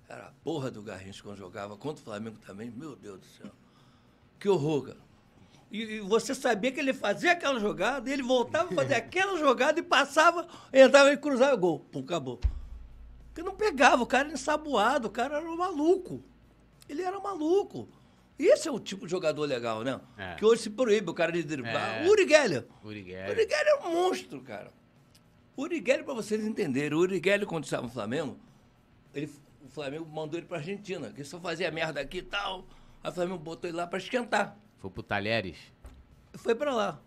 [0.09, 3.51] era a porra do Garrincha quando jogava, contra o Flamengo também, meu Deus do céu.
[4.41, 4.99] Que horror, cara.
[5.75, 9.37] E, e você sabia que ele fazia aquela jogada, e ele voltava a fazer aquela
[9.37, 11.81] jogada e passava, entrava e cruzava, gol.
[11.81, 12.39] Pum, acabou.
[13.27, 16.23] Porque não pegava, o cara era ensaboado, o cara era um maluco.
[16.89, 17.89] Ele era maluco.
[18.39, 20.01] Esse é o tipo de jogador legal, né?
[20.17, 20.35] É.
[20.37, 22.05] Que hoje se proíbe o cara de driblar.
[22.05, 22.07] É.
[22.07, 22.67] O Uri Geller.
[22.81, 23.37] O Uri Uri Geller.
[23.37, 24.71] Geller é um monstro, cara.
[25.57, 28.39] O Uri Geller, pra vocês entenderem, o Uri Geller, quando estava no Flamengo,
[29.13, 29.29] ele,
[29.61, 32.65] o Flamengo mandou ele pra Argentina, que só fazia merda aqui e tal.
[33.03, 34.57] Aí o Flamengo botou ele lá pra esquentar.
[34.85, 35.57] Foi pro Talheres.
[36.35, 37.01] Foi pra lá.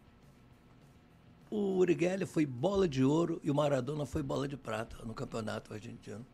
[1.52, 5.14] O Uri Geller foi bola de ouro e o Maradona foi bola de prata no
[5.14, 6.26] campeonato argentino.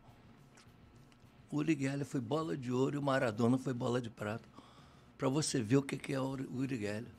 [1.52, 4.48] O Uri Geller foi bola de ouro e o Maradona foi bola de prata.
[5.18, 7.12] Pra você ver o que é o Uri- o Uri Geller.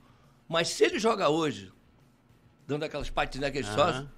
[0.49, 1.71] Mas se ele joga hoje,
[2.65, 3.75] dando aquelas naquele Aham.
[3.75, 4.09] sócio,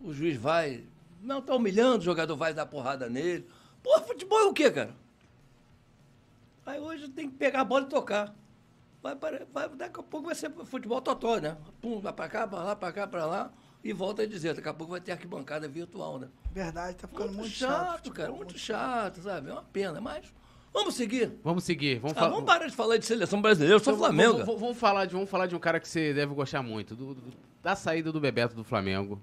[0.00, 0.86] o juiz vai.
[1.20, 3.44] Não, tá humilhando, o jogador vai dar porrada nele.
[3.82, 4.94] Pô, futebol é o quê, cara?
[6.64, 8.32] Aí hoje tem que pegar a bola e tocar.
[9.02, 11.56] Vai, para- vai, daqui a pouco vai ser futebol totó, né?
[11.80, 13.52] Pum, vai pra cá, pra lá, pra cá, pra lá.
[13.82, 16.28] E volta a dizer, daqui a pouco vai ter arquibancada virtual, né?
[16.52, 19.50] Verdade, tá ficando Muito, muito, chato, futebol, cara, muito chato, sabe?
[19.50, 20.32] É uma pena, mas
[20.72, 21.32] vamos seguir.
[21.42, 22.30] Vamos seguir, vamos Ah, falar.
[22.30, 24.44] vamos parar de falar de seleção brasileira, eu sou Vamos- Flamengo.
[24.46, 27.14] Vamos, vamos falar de, vamos falar de um cara que você deve gostar muito, do-
[27.16, 29.20] do- da saída do Bebeto do Flamengo.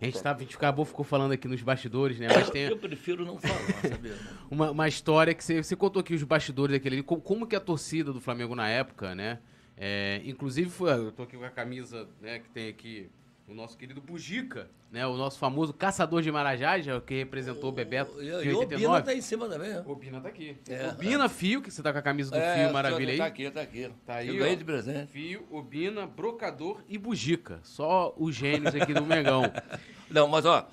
[0.00, 2.28] A gente, tá, a gente acabou, ficou falando aqui nos bastidores, né?
[2.34, 4.16] Mas tem Eu prefiro não falar, sabia?
[4.50, 7.56] uma, uma história que você, você contou aqui os bastidores daquele ali, como, como que
[7.56, 9.38] a torcida do Flamengo na época, né?
[9.76, 13.10] É, inclusive, foi, eu tô aqui com a camisa né, que tem aqui
[13.48, 15.06] o nosso querido Bujica, né?
[15.06, 18.58] O nosso famoso caçador de Marajás, o que representou o Bebeto E, e o Bina
[18.58, 19.02] 89.
[19.04, 19.84] tá em cima também, né?
[19.86, 20.56] O Bina tá aqui.
[20.68, 20.88] É.
[20.88, 23.18] O Bina Fio, que você tá com a camisa do É, Fio Maravilha aí.
[23.18, 23.90] Tá aqui, tá aqui.
[24.04, 25.12] Tá aí, Eu ganhei de presente.
[25.12, 27.60] Fio, Obina, Brocador e Bujica.
[27.62, 29.42] Só os gênios aqui do Megão.
[30.10, 30.68] Não, mas ó,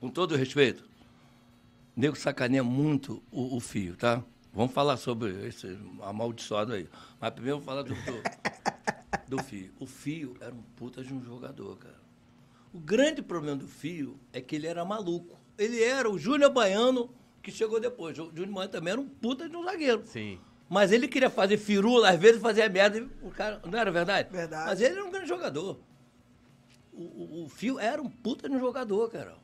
[0.00, 0.88] com todo respeito,
[1.96, 4.22] o nego sacaneia muito o, o fio, tá?
[4.52, 6.88] Vamos falar sobre esse amaldiçoado aí.
[7.20, 8.22] Mas primeiro vamos falar do, do,
[9.36, 9.70] do fio.
[9.78, 11.97] O fio era um puta de um jogador, cara.
[12.72, 15.38] O grande problema do fio é que ele era maluco.
[15.56, 17.10] Ele era o Júnior Baiano
[17.42, 18.18] que chegou depois.
[18.18, 20.02] O Júnior Baiano também era um puta de um zagueiro.
[20.06, 20.38] Sim.
[20.68, 22.98] Mas ele queria fazer firula, às vezes fazia merda.
[22.98, 24.30] e O cara, não era verdade?
[24.30, 24.66] Verdade.
[24.66, 25.78] Mas ele era um grande jogador.
[26.92, 29.34] O, o, o Fio era um puta de um jogador, cara.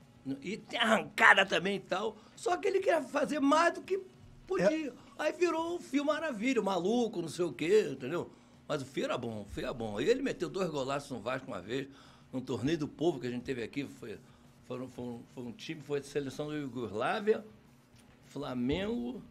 [0.43, 2.17] E tem arrancada também e tal.
[2.37, 4.01] Só que ele queria fazer mais do que
[4.47, 4.93] podia.
[5.19, 8.31] Aí virou o Fio Maravilha, o maluco, não sei o quê, entendeu?
[8.67, 10.01] Mas o Fio era bom, o Fio era bom.
[10.01, 11.89] E ele meteu dois golaços no Vasco uma vez,
[12.35, 13.87] num torneio do povo que a gente teve aqui.
[13.87, 14.19] Foi,
[14.67, 17.45] foram, foi, um, time, foi a seleção da Iugoslávia,
[18.27, 19.23] Flamengo,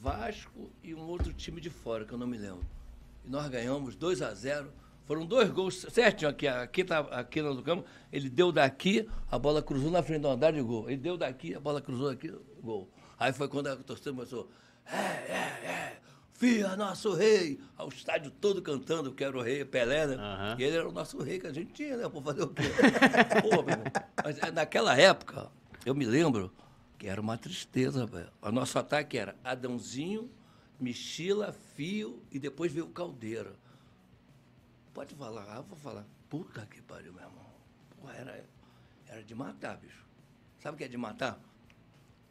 [0.00, 2.66] Vasco e um outro time de fora, que eu não me lembro.
[3.24, 4.72] E nós ganhamos 2 a 0
[5.04, 7.84] Foram dois gols certinho aqui, aqui, tá, aqui no campo.
[8.12, 10.88] Ele deu daqui, a bola cruzou na frente do andar de gol.
[10.88, 12.88] Ele deu daqui, a bola cruzou aqui, gol.
[13.18, 14.48] Aí foi quando a torcida começou.
[14.86, 16.00] É, é, é.
[16.40, 17.60] Fia, nosso rei!
[17.76, 20.14] Ao estádio todo cantando, que era o rei Pelé, né?
[20.14, 20.56] Aham.
[20.58, 22.08] E ele era o nosso rei que a gente tinha, né?
[22.08, 22.62] Por fazer o quê?
[23.44, 23.84] Pô, meu irmão.
[24.24, 25.50] Mas é, naquela época,
[25.84, 26.50] eu me lembro
[26.96, 28.30] que era uma tristeza, velho.
[28.40, 30.30] O nosso ataque era Adãozinho,
[30.80, 33.52] Michila, Fio e depois veio o Caldeira.
[34.94, 36.06] Pode falar, ah, eu vou falar.
[36.30, 37.46] Puta que pariu, meu irmão.
[38.00, 38.42] Pô, era,
[39.06, 40.06] era de matar, bicho.
[40.58, 41.38] Sabe o que é de matar?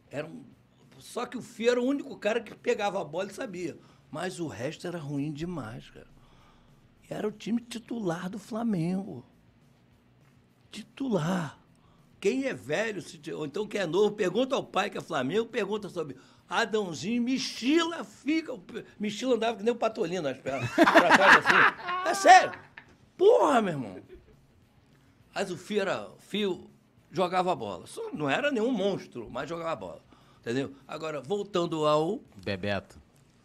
[0.09, 0.43] Era um.
[0.97, 3.77] Só que o Fio era o único cara que pegava a bola e sabia.
[4.11, 6.07] Mas o resto era ruim demais, cara.
[7.09, 9.25] E era o time titular do Flamengo.
[10.71, 11.59] Titular.
[12.19, 13.03] Quem é velho,
[13.35, 16.17] ou então quem é novo, pergunta ao pai que é Flamengo, pergunta sobre
[16.49, 18.53] Adãozinho, Michila fica.
[18.99, 20.69] Michila andava que nem o Patolino nas pernas.
[20.73, 22.09] Pra assim.
[22.09, 22.59] É sério.
[23.15, 24.01] Porra, meu irmão.
[25.33, 26.09] Mas o Fio era.
[26.17, 26.69] Fio
[27.11, 27.85] jogava bola.
[27.85, 30.03] Só não era nenhum monstro, mas jogava bola.
[30.41, 30.73] Entendeu?
[30.87, 32.19] Agora, voltando ao.
[32.43, 32.98] Bebeto.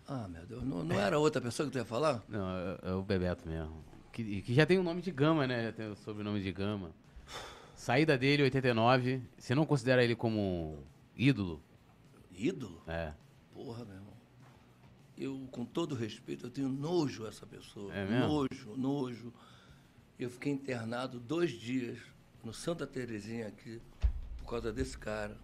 [0.06, 2.22] Ah, meu Deus, não, não era outra pessoa que tu ia falar?
[2.28, 3.82] Não, é, é o Bebeto mesmo.
[4.12, 5.64] Que, que já tem o nome de Gama, né?
[5.64, 6.92] Já tem o sobrenome de Gama.
[7.74, 9.22] Saída dele, 89.
[9.36, 10.78] Você não considera ele como
[11.16, 11.60] ídolo?
[12.32, 12.82] Ídolo?
[12.86, 13.12] É.
[13.52, 14.14] Porra, meu irmão.
[15.16, 17.92] Eu, com todo respeito, eu tenho nojo a essa pessoa.
[17.94, 18.26] É mesmo?
[18.28, 19.32] Nojo, nojo.
[20.18, 21.98] Eu fiquei internado dois dias
[22.42, 23.80] no Santa Terezinha aqui,
[24.38, 25.36] por causa desse cara.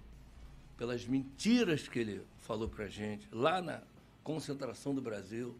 [0.76, 3.82] Pelas mentiras que ele falou pra gente, lá na
[4.22, 5.56] concentração do Brasil,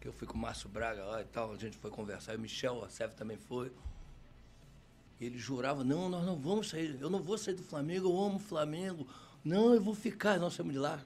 [0.00, 2.36] que eu fui com o Márcio Braga lá e tal, a gente foi conversar, e
[2.36, 3.72] o Michel Assef também foi.
[5.20, 8.36] Ele jurava, não, nós não vamos sair, eu não vou sair do Flamengo, eu amo
[8.36, 9.06] o Flamengo.
[9.44, 11.00] Não, eu vou ficar, nós saímos de lá.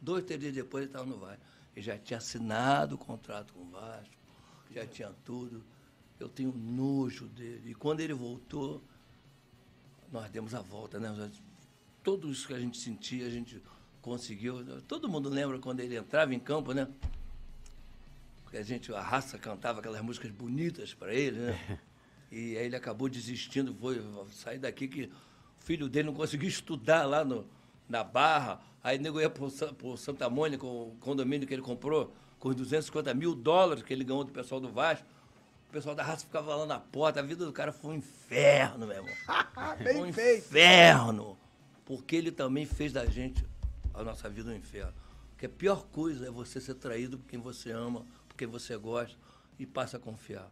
[0.00, 1.42] Dois, três dias depois ele estava no Vasco.
[1.74, 4.14] Ele já tinha assinado o contrato com o Vasco,
[4.70, 5.62] já tinha tudo.
[6.18, 7.70] Eu tenho nojo dele.
[7.70, 8.82] E quando ele voltou,
[10.10, 11.30] nós demos a volta, né?
[12.02, 13.62] Tudo isso que a gente sentia, a gente
[14.06, 14.64] conseguiu.
[14.86, 16.86] Todo mundo lembra quando ele entrava em campo, né?
[18.44, 21.80] Porque a gente, a raça cantava aquelas músicas bonitas para ele, né?
[22.28, 24.02] E aí ele acabou desistindo, foi
[24.32, 27.46] sair daqui que o filho dele não conseguiu estudar lá no,
[27.88, 28.60] na Barra.
[28.82, 33.14] Aí o nego ia pro Santa Mônica, o condomínio que ele comprou, com os 250
[33.14, 35.06] mil dólares que ele ganhou do pessoal do Vasco.
[35.68, 37.20] O pessoal da raça ficava lá na porta.
[37.20, 39.14] A vida do cara foi um inferno, meu irmão.
[39.78, 40.48] Bem um feito.
[40.48, 41.38] inferno.
[41.84, 43.44] Porque ele também fez da gente
[43.96, 44.94] a nossa vida um inferno.
[45.30, 48.76] Porque a pior coisa é você ser traído por quem você ama, por quem você
[48.76, 49.16] gosta
[49.58, 50.50] e passa a confiar.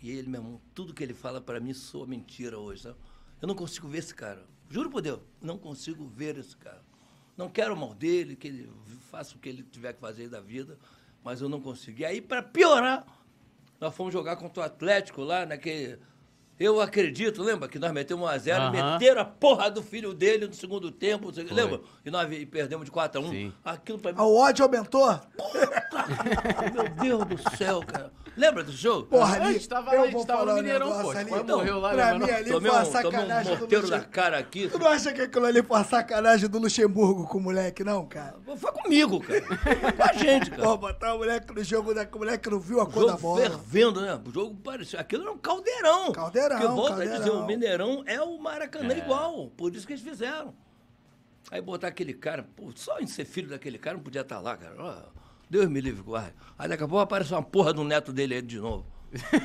[0.00, 2.96] E ele, meu irmão, tudo que ele fala para mim soa mentira hoje, sabe?
[3.40, 4.44] Eu não consigo ver esse cara.
[4.68, 6.82] Juro por Deus, não consigo ver esse cara.
[7.36, 8.72] Não quero o mal dele, que ele
[9.10, 10.78] faça o que ele tiver que fazer da vida,
[11.24, 12.00] mas eu não consigo.
[12.00, 13.06] E aí, para piorar,
[13.80, 15.98] nós fomos jogar contra o Atlético lá naquele.
[16.60, 18.70] Eu acredito, lembra que nós metemos 1x0, Aham.
[18.92, 21.56] meteram a porra do filho dele no segundo tempo, você Foi.
[21.56, 21.80] lembra?
[22.04, 23.30] E nós perdemos de 4x1.
[23.30, 23.52] Sim.
[23.64, 24.18] Aquilo pra mim.
[24.20, 25.08] Ah, O ódio aumentou?
[26.72, 28.12] Meu Deus do céu, cara.
[28.36, 29.08] Lembra do jogo?
[29.08, 29.52] Porra, A ali.
[29.54, 31.30] gente tava lá, a eu gente tava no Mineirão, pô, ali.
[31.30, 32.34] Então, morreu lá, Pra mim não?
[32.34, 34.08] ali tomei foi uma um, tomei um sacanagem do na Luxemburgo.
[34.10, 34.68] cara aqui.
[34.68, 38.06] Tu não acha que aquilo ali foi uma sacanagem do Luxemburgo com o moleque, não,
[38.06, 38.36] cara?
[38.56, 39.42] Foi comigo, cara.
[39.42, 40.62] Foi com a gente, cara.
[40.62, 42.06] Pô, botar o moleque no jogo, né?
[42.06, 43.40] que o moleque não viu a cor da bola.
[43.42, 44.18] fervendo, né?
[44.26, 44.98] O jogo parecia.
[45.00, 46.12] Aquilo era um caldeirão.
[46.12, 48.98] Caldeirão, Porque volta a dizer, o Mineirão é o Maracanã É.
[48.98, 49.50] igual.
[49.56, 50.54] Por isso que eles fizeram.
[51.50, 54.56] Aí botar aquele cara, pô, só em ser filho daquele cara não podia estar lá,
[54.56, 54.74] cara.
[54.78, 55.21] Ó,
[55.52, 56.32] Deus me livre, guarda.
[56.58, 58.86] Aí daqui a pouco aparece uma porra do neto dele aí de novo.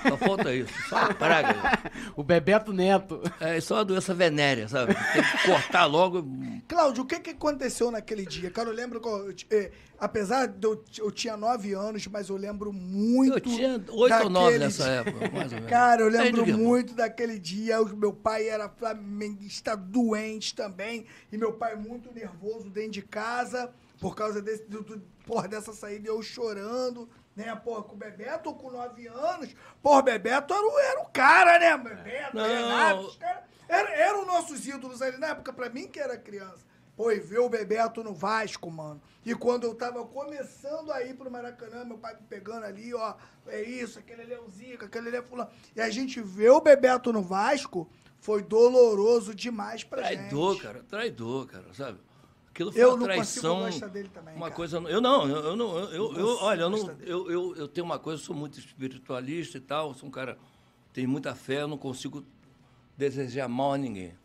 [0.08, 0.72] Só falta isso.
[0.88, 1.54] Só uma praga.
[2.16, 3.22] O Bebeto Neto.
[3.42, 4.96] É só uma doença venérea, sabe?
[4.96, 6.26] Tem que cortar logo.
[6.66, 8.50] Cláudio, o que, que aconteceu naquele dia?
[8.50, 12.38] Cara, eu lembro que, eu, eh, apesar de eu, eu tinha nove anos, mas eu
[12.38, 13.34] lembro muito.
[13.34, 15.70] Eu tinha oito ou nove daquele nessa época, mais ou menos.
[15.70, 16.58] Cara, eu lembro Diego.
[16.58, 17.82] muito daquele dia.
[17.82, 21.06] O meu pai era flamenguista doente também.
[21.30, 23.70] E meu pai muito nervoso dentro de casa.
[24.00, 27.10] Por causa desse, do, do- porra, dessa saída, eu chorando.
[27.36, 29.54] Né, porra, com o Bebeto com nove anos.
[29.82, 31.78] Porra, Bebeto era, o- era o cara, né?
[31.78, 32.44] Bebeto, Não.
[32.46, 33.44] Renato, os caras.
[33.70, 36.66] Eram, eram nossos ídolos ali na época, pra mim que era criança.
[36.96, 39.00] Pô, e ver o Bebeto no Vasco, mano.
[39.24, 43.14] E quando eu tava começando a ir pro Maracanã, meu pai me pegando ali, ó,
[43.46, 45.52] é isso, aquele ali é o Zica, aquele ali é fulano.
[45.76, 47.88] E a gente vê o Bebeto no Vasco,
[48.20, 50.64] foi doloroso demais pra Traidor, gente.
[50.64, 52.00] cara, traidor, cara, sabe?
[52.58, 53.60] Aquilo foi Eu uma não traição.
[53.66, 54.56] consigo dele também, Uma cara.
[54.56, 54.78] coisa.
[54.78, 58.00] Eu não, eu, não, eu, eu, eu- olha, eu, não, eu, eu, eu tenho uma
[58.00, 60.40] coisa, eu sou muito espiritualista e tal, sou um cara
[60.92, 62.26] tenho muita fé, eu não consigo
[62.98, 64.16] desejar mal a ninguém.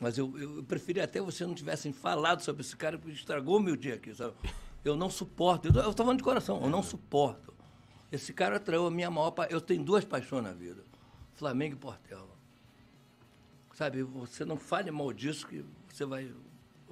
[0.00, 3.60] Mas eu, eu, eu preferia até você não tivessem falado sobre esse cara, porque estragou
[3.60, 4.34] meu dia aqui, sabe?
[4.84, 7.54] Eu não suporto, eu, tô falando de coração, eu não suporto.
[8.10, 10.82] Esse cara traiu a minha maior pa- Eu tenho duas paixões na vida:
[11.34, 12.34] Flamengo e Portela.
[13.72, 16.32] Sabe, você não fale mal disso que você vai.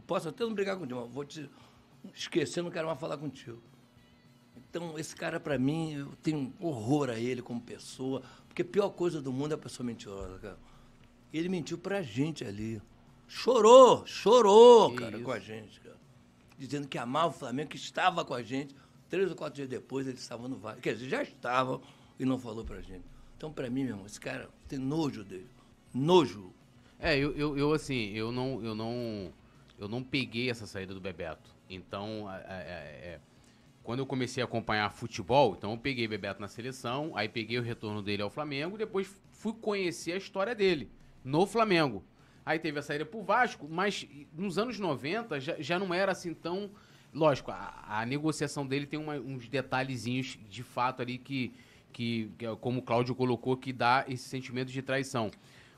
[0.06, 1.48] Posso até não brigar contigo, mas vou te.
[2.14, 3.60] esqueci, eu não quero mais falar contigo.
[4.56, 8.90] Então, esse cara, pra mim, eu tenho horror a ele como pessoa, porque a pior
[8.90, 10.58] coisa do mundo é a pessoa mentirosa, cara.
[11.32, 12.82] Ele mentiu pra gente ali.
[13.26, 15.24] Chorou, chorou, Que cara, isso.
[15.24, 15.96] com a gente, cara.
[16.58, 18.74] Dizendo que amava o Flamengo, que estava com a gente.
[19.08, 20.80] Três ou quatro dias depois, ele estava no Vale.
[20.80, 21.80] Quer dizer, já estava
[22.18, 23.04] e não falou pra gente.
[23.36, 25.48] Então, pra mim, meu irmão, esse cara tem nojo dele.
[25.92, 26.52] Nojo.
[26.98, 29.32] É, eu, eu, eu, assim, eu não, eu não,
[29.78, 31.54] eu não peguei essa saída do Bebeto.
[31.68, 32.62] Então, é, é,
[33.14, 33.20] é,
[33.82, 37.62] quando eu comecei a acompanhar futebol, então eu peguei Bebeto na seleção, aí peguei o
[37.62, 40.90] retorno dele ao Flamengo, depois fui conhecer a história dele
[41.24, 42.02] no Flamengo.
[42.46, 46.34] Aí teve a saída pro Vasco, mas nos anos 90 já, já não era assim
[46.34, 46.70] tão.
[47.12, 51.52] Lógico, a, a negociação dele tem uma- uns detalhezinhos de fato ali que,
[51.92, 55.30] que, é como o Cláudio colocou, que dá esse sentimento de traição.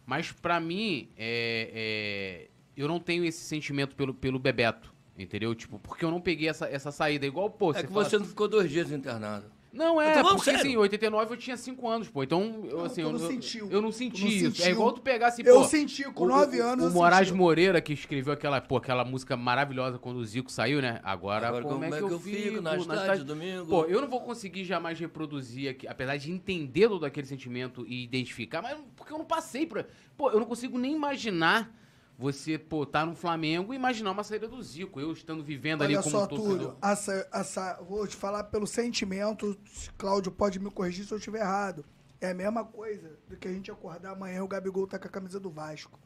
[0.05, 5.55] Mas pra mim, é, é, eu não tenho esse sentimento pelo, pelo Bebeto, entendeu?
[5.55, 7.27] Tipo, porque eu não peguei essa, essa saída.
[7.27, 9.47] Igual, pô, é que fala você não ficou dois dias internado.
[9.73, 10.61] não, Eu é, porque sério.
[10.61, 12.23] assim, em 89 eu tinha 5 anos, pô.
[12.23, 13.71] Então, eu, Não, assim, eu, não eu- sentiu.
[13.71, 14.47] eu não senti não isso.
[14.47, 14.71] É sentiu.
[14.73, 17.29] igual tu pegar assim, Eu pô, senti, com o- nove o- anos O eu Moraes
[17.29, 17.37] senti.
[17.39, 20.99] Moreira, que escreveu aquela, pô, aquela música maravilhosa quando o Zico saiu, né?
[21.03, 23.67] Agora, Agora, como, é que eu, fico, na cidade, domingo?
[23.67, 28.03] Pô, eu não vou conseguir jamais reproduzir aqui, apesar de entender todo aquele sentimento e
[28.05, 29.85] identificar, mas porque eu não passei pra...
[30.17, 31.71] Pô, eu não consigo nem imaginar
[32.19, 35.01] você, pô, tá no Flamengo e imaginar uma saída do Zico.
[35.01, 36.59] Eu estando vivendo ali Olha como só, torcedor.
[36.59, 39.57] Túlio, essa, essa, vou te falar pelo sentimento,
[39.99, 41.85] Cláudio pode me corrigir se eu estiver errado.
[42.21, 45.07] É a mesma coisa do que a gente acordar amanhã e o Gabigol tá com
[45.07, 45.99] a camisa do Vasco.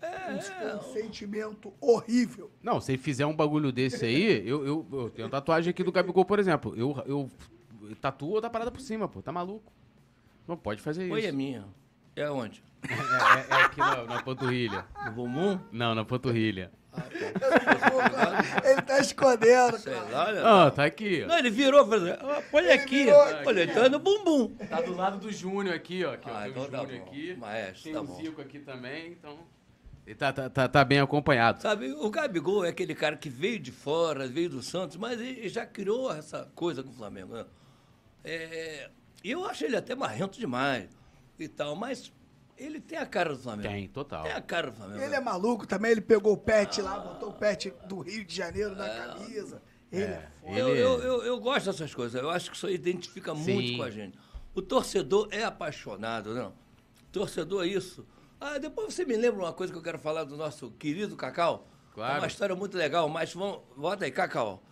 [0.00, 2.50] É, Isso é um sentimento horrível.
[2.60, 5.92] Não, se ele fizer um bagulho desse aí, eu, eu, eu tenho tatuagem aqui do
[5.92, 6.74] Gabigol, por exemplo.
[6.76, 7.30] Eu, eu
[8.00, 9.22] tatuo da parada por cima, pô.
[9.22, 9.72] Tá maluco?
[10.48, 11.14] Não pode fazer isso.
[11.14, 11.64] Oi, é minha.
[12.16, 12.62] É onde?
[12.88, 14.84] É, é- é aqui na, na panturrilha.
[15.06, 15.58] No bumbum?
[15.70, 16.70] Não, na panturrilha.
[18.64, 20.08] Ele tá escondendo, Sei cara.
[20.10, 20.42] lá, né?
[20.42, 21.28] Não, tá aqui, ó.
[21.28, 23.04] Não, ele virou e falou assim, ah, põe aqui.
[23.04, 23.48] virou aqui.
[23.48, 24.48] Olha, então é no bumbum.
[24.68, 26.12] Tá do lado do Júnior aqui, ó.
[26.12, 26.34] Aqui, ó.
[26.36, 27.06] Ah, Tem então o tá Júnior bom.
[27.06, 27.34] aqui.
[27.36, 28.14] Maestro, tem tá o bom.
[28.16, 29.38] Zico aqui também, então...
[30.04, 31.62] Ele tá, tá, tá, tá bem acompanhado.
[31.62, 35.48] Sabe, o Gabigol é aquele cara que veio de fora, veio do Santos, mas ele
[35.48, 37.32] já criou essa coisa com o Flamengo.
[37.34, 37.46] Né?
[38.24, 38.90] É,
[39.22, 40.90] eu acho ele até marrento demais
[41.44, 42.12] e tal, mas
[42.56, 43.68] ele tem a cara do Flamengo.
[43.68, 44.22] Tem, total.
[44.24, 45.02] Tem a cara do Flamengo.
[45.02, 48.34] Ele é maluco também, ele pegou o pet lá, botou o pet do Rio de
[48.34, 49.62] Janeiro na camisa.
[49.90, 50.58] Ele é, foda.
[50.58, 52.20] Eu, Ele- eu, eu, eu gosto dessas coisas.
[52.20, 53.54] Eu acho que isso aí identifica Sim.
[53.54, 54.18] muito com a gente.
[54.54, 56.54] O torcedor é apaixonado, não?
[57.10, 58.06] torcedor é isso.
[58.40, 61.68] Ah, depois você me lembra uma coisa que eu quero falar do nosso querido Cacau?
[61.94, 62.16] Claro.
[62.16, 64.62] É uma história muito legal, mas vamos, bota aí, Cacau.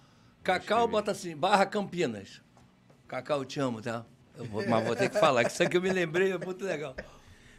[0.42, 2.40] Cacau bota assim, barra Campinas.
[3.06, 4.06] Cacau, eu te amo, tá?
[4.44, 6.94] Vou- mas vou ter que falar, que isso aqui eu me lembrei, é muito legal.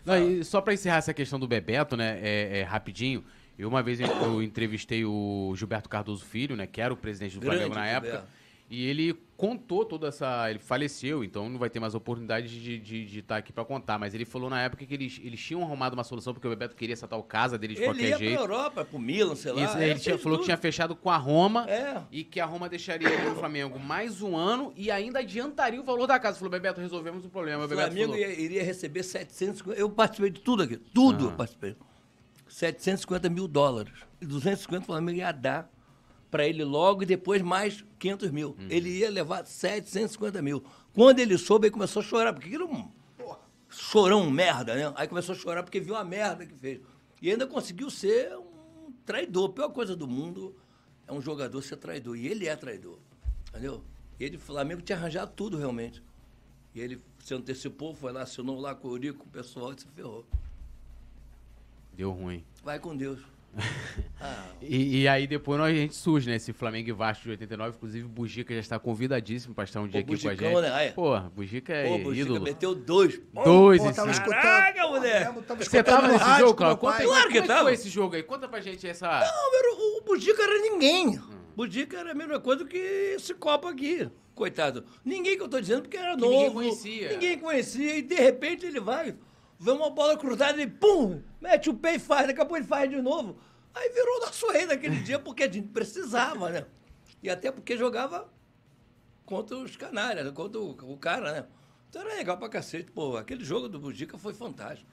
[0.06, 3.24] Não, e só pra encerrar essa questão do Bebeto, né, é, é, rapidinho,
[3.58, 7.36] eu uma vez eu- eu entrevistei o Gilberto Cardoso Filho, né, que era o presidente
[7.36, 8.28] do Grande Flamengo na época, Gilberto.
[8.70, 10.50] e ele contou toda essa...
[10.52, 13.66] ele faleceu, então não vai ter mais oportunidade de estar de, de estar aqui pra
[13.66, 16.50] contar, mas ele falou na época que eles, eles tinham arrumado uma solução, porque o
[16.52, 18.34] Bebeto queria essa tal casa dele de Ele qualquer ia jeito.
[18.34, 19.64] pra Europa, pro Milan, sei lá.
[19.66, 20.46] Isso, ele tinha- falou que tudo.
[20.46, 22.04] tinha fechado com a Roma É.
[22.12, 25.84] e que a Roma deixaria ele no Flamengo mais um ano e ainda adiantaria o
[25.84, 26.38] valor da casa.
[26.38, 27.66] Falou, Bebeto, resolvemos o problema.
[27.66, 29.80] O Flamengo falou, ia- iria receber 750.
[29.80, 30.78] Eu participei de tudo aqui.
[30.78, 31.32] Tudo Ah.
[31.32, 31.76] eu participei.
[32.48, 33.94] 750 mil dólares.
[34.22, 35.68] E 250 o Flamengo ia dar
[36.32, 38.56] para ele logo e depois mais 500 mil.
[38.58, 38.68] Uhum.
[38.70, 40.64] Ele ia levar 750 mil.
[40.94, 42.90] Quando ele soube, ele começou a chorar, porque aquilo é um
[43.70, 44.94] chorão, merda, né?
[44.96, 46.80] Aí começou a chorar porque viu a merda que fez.
[47.22, 49.50] E ainda conseguiu ser um traidor.
[49.50, 50.56] A pior coisa do mundo
[51.06, 52.16] é um jogador ser traidor.
[52.18, 52.98] E ele é traidor.
[53.50, 53.84] Entendeu?
[54.20, 56.02] E ele, o Flamengo tinha arranjado tudo realmente.
[56.74, 59.80] E ele se antecipou, foi lá, assinou lá com o Eurico, com o pessoal e
[59.80, 60.26] se ferrou.
[61.94, 62.44] Deu ruim.
[62.64, 63.20] Vai com Deus.
[64.20, 66.36] Ah, E, e aí depois nós, a gente surge, né?
[66.36, 67.76] Esse Flamengo e Vasco de 89.
[67.76, 70.62] Inclusive, o Bugica já está convidadíssimo pra estar um dia aqui com a Bugicão, gente.
[70.62, 70.92] né?
[70.92, 72.42] Pô, Bugica é pô, o Bugica ídolo.
[72.42, 73.20] meteu dois.
[73.44, 74.14] Dois, Pô, tava.
[74.14, 74.82] Caraca,
[75.34, 76.78] Pô, tava Você tava nesse rádio jogo, Cláudio?
[76.78, 77.64] Conta aí, Claro que é tava.
[77.64, 78.22] foi esse jogo aí?
[78.22, 79.08] Conta pra gente essa...
[79.08, 81.20] Não, era, o, Budica era ninguém.
[81.56, 84.08] Budica era a mesma coisa que esse copo aqui.
[84.36, 84.86] Coitado.
[85.04, 86.34] Ninguém que eu tô dizendo porque era Que novo.
[86.34, 87.10] ninguém conhecia.
[87.10, 87.98] Ninguém conhecia.
[87.98, 89.16] E de repente ele vai,
[89.62, 91.22] vê uma bola cruzada e pum!
[91.40, 92.26] Mete o pé e faz.
[92.26, 93.38] Daqui a pouco ele faz de novo.
[93.76, 96.66] Aí virou nosso rei naquele dia porque a gente precisava, né?
[97.22, 98.28] E até porque jogava
[99.24, 100.32] contra os canários, né?
[100.32, 101.46] contra o, o cara, né?
[101.88, 102.92] Então era legal pra cacete.
[102.92, 104.90] Pô, aquele jogo do Budica foi fantástico.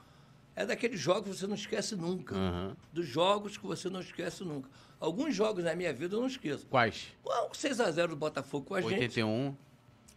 [0.54, 2.34] É daqueles jogos que você não esquece nunca.
[2.34, 2.76] Aham.
[2.92, 4.68] Dos jogos que você não esquece nunca.
[5.00, 6.66] Alguns jogos na minha vida eu não esqueço.
[6.66, 7.16] Quais?
[7.24, 8.92] O 6x0 do Botafogo com a gente.
[8.92, 9.56] 81.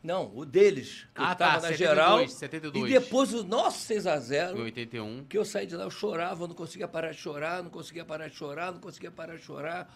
[0.03, 2.27] Não, o deles, que Ah, eu tá, tava na 72, geral.
[2.27, 2.89] 72.
[2.89, 5.25] E depois o nosso Em 6x0, 81.
[5.25, 8.03] que eu saí de lá, eu chorava, eu não conseguia parar de chorar, não conseguia
[8.03, 9.93] parar de chorar, não conseguia parar de chorar.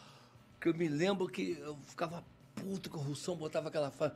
[0.62, 2.24] que eu me lembro que eu ficava
[2.56, 4.14] puto com o Russão, botava aquela fa...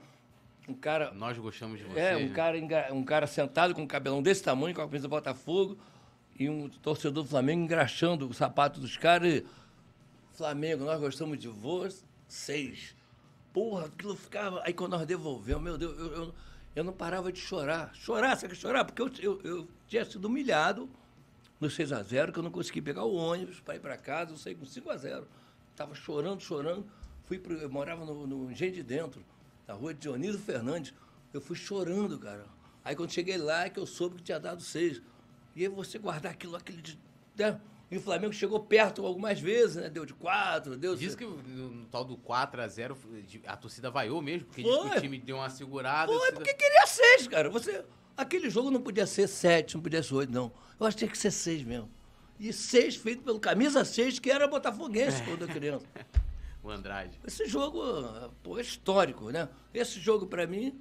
[0.68, 1.12] Um cara.
[1.12, 2.00] Nós gostamos de você.
[2.00, 2.34] É, um né?
[2.36, 5.78] cara, um cara sentado com um cabelão desse tamanho, com a camisa do Botafogo,
[6.38, 9.34] e um torcedor do Flamengo engraxando o sapato dos caras.
[9.34, 9.46] E,
[10.34, 12.96] Flamengo, nós gostamos de vocês.
[13.60, 14.62] Porra, aquilo ficava.
[14.64, 16.36] Aí quando nós devolvemos, meu Deus, eu, eu,
[16.78, 17.93] eu não parava de chorar.
[17.93, 18.86] Chorar, sabe que chorar?
[18.86, 20.89] Porque eu, eu, eu tinha sido humilhado
[21.60, 24.55] no 6x0, que eu não consegui pegar o ônibus para ir para casa, eu saí
[24.55, 25.26] com 5x0.
[25.76, 26.86] Tava chorando, chorando.
[27.26, 29.22] Fui pro, eu morava no, no Engenho de Dentro,
[29.68, 30.93] na rua de Dionísio Fernandes.
[31.34, 32.45] Eu fui chorando, cara.
[32.86, 35.01] Aí quando cheguei lá, é que eu soube que tinha dado seis.
[35.53, 36.82] E aí você guardar aquilo, aquele.
[37.36, 37.60] Né?
[37.92, 39.90] E o Flamengo chegou perto algumas vezes, né?
[39.90, 42.96] Deu de quatro, deu Diz que no, tal do 4x0
[43.48, 44.98] a torcida vaiou mesmo, porque Foi.
[44.98, 46.04] o time deu uma segurada.
[46.12, 47.50] a Foi, torcida- porque queria seis, cara.
[47.50, 47.84] Você,
[48.16, 50.52] aquele jogo não podia ser sete, não podia ser oito, não.
[50.80, 51.90] Eu acho que tinha que ser seis mesmo.
[52.40, 55.86] E seis feito pelo camisa seis, que era botafoguense quando eu criança.
[56.62, 57.18] O Andrade.
[57.26, 57.82] Esse jogo,
[58.44, 59.48] pô, é histórico, né?
[59.74, 60.78] Esse jogo, pra mim,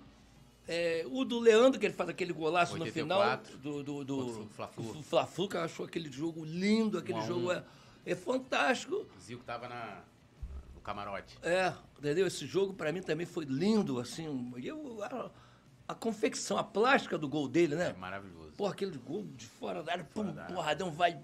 [0.69, 4.25] é, o do Leandro, que ele faz aquele golaço no 84, final, do, do, do,
[4.45, 7.27] do Fla-Flu, que eu acho aquele jogo lindo, aquele Um a um.
[7.27, 7.65] jogo é,
[8.05, 9.07] é fantástico.
[9.17, 10.03] O Zico tava na,
[10.75, 11.39] no camarote.
[11.43, 12.27] É, entendeu?
[12.27, 14.53] Esse jogo pra mim também foi lindo, assim.
[14.63, 15.31] Eu, a,
[15.89, 17.89] a confecção, a plástica do gol dele, né?
[17.89, 18.53] É maravilhoso.
[18.55, 20.55] Pô, aquele gol de fora da área, pum, da área.
[20.55, 21.19] porradão, vai.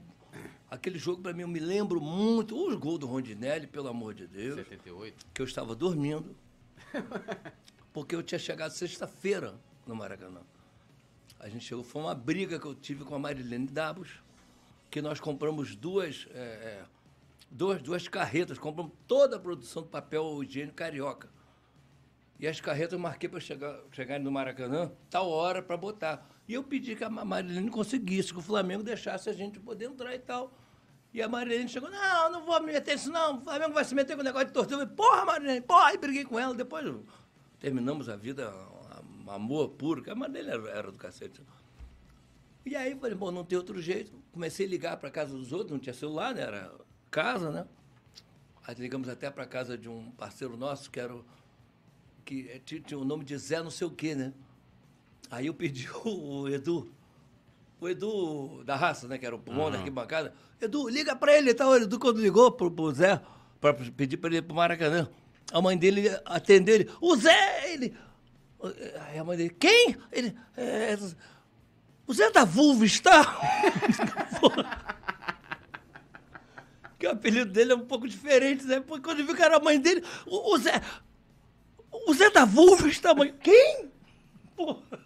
[0.71, 2.57] Aquele jogo pra mim eu me lembro muito.
[2.57, 4.57] Os gols do Rondinelli, pelo amor de Deus.
[4.57, 5.27] 78.
[5.35, 6.35] que eu estava dormindo,
[7.95, 9.55] porque eu tinha chegado sexta-feira
[9.87, 10.41] no Maracanã.
[11.39, 14.11] A gente chegou, foi uma briga que eu tive com a Marilene Dabos,
[14.91, 16.85] que nós compramos duas, é, é,
[17.51, 21.29] duas, duas carretas, compramos toda a produção do papel higiênico carioca.
[22.41, 26.27] E as carretas eu marquei para chegar, chegar no Maracanã, tal hora para botar.
[26.49, 29.85] E eu pedi que a Ma- Marilene conseguisse, que o Flamengo deixasse a gente poder
[29.85, 30.53] entrar e tal.
[31.13, 33.95] E a Marilene chegou, não, não vou me meter nisso não, o Flamengo vai se
[33.95, 34.75] meter com o negócio de torcida.
[34.75, 36.53] Eu falei, porra, Marilene, porra, aí briguei com ela.
[36.55, 36.85] Depois
[37.65, 38.55] terminamos a vida,
[39.27, 41.41] um amor puro, que a era, era do cacete.
[42.67, 44.13] E aí falei, bom, não tem outro jeito.
[44.33, 46.43] Comecei a ligar para casa dos outros, não tinha celular, né?
[46.43, 46.71] Era
[47.11, 47.67] casa, né?
[48.67, 51.25] Aí ligamos até para casa de um parceiro nosso, que era o,
[52.23, 54.35] que eh, tinha, o nome de Zé não sei o quê, né?
[55.31, 56.93] Aí eu pedi o Edu,
[57.81, 59.17] o Edu da raça, né?
[59.17, 60.35] Que era o pulmão da arquibancada.
[60.61, 61.71] Edu, liga pra ele e tal.
[61.71, 63.23] O Edu, quando ligou pro, pro Zé,
[63.59, 65.09] pra pedir pra ele ir pro Maracanã,
[65.53, 66.91] a mãe dele atendeu ele.
[67.01, 67.97] O Zé, ele...
[69.09, 69.97] Aí a mãe dele, quem?
[70.11, 70.37] Ele...
[70.57, 70.97] "É,
[72.07, 73.25] o Zé da Vulva está?
[76.99, 78.81] que o apelido dele é um pouco diferente, né?
[78.81, 80.81] Porque quando viu que era a mãe dele, o, o Zé...
[82.07, 83.35] O Zé da Vulva está, mãe...
[83.43, 83.91] Quem?
[84.57, 85.05] Porra...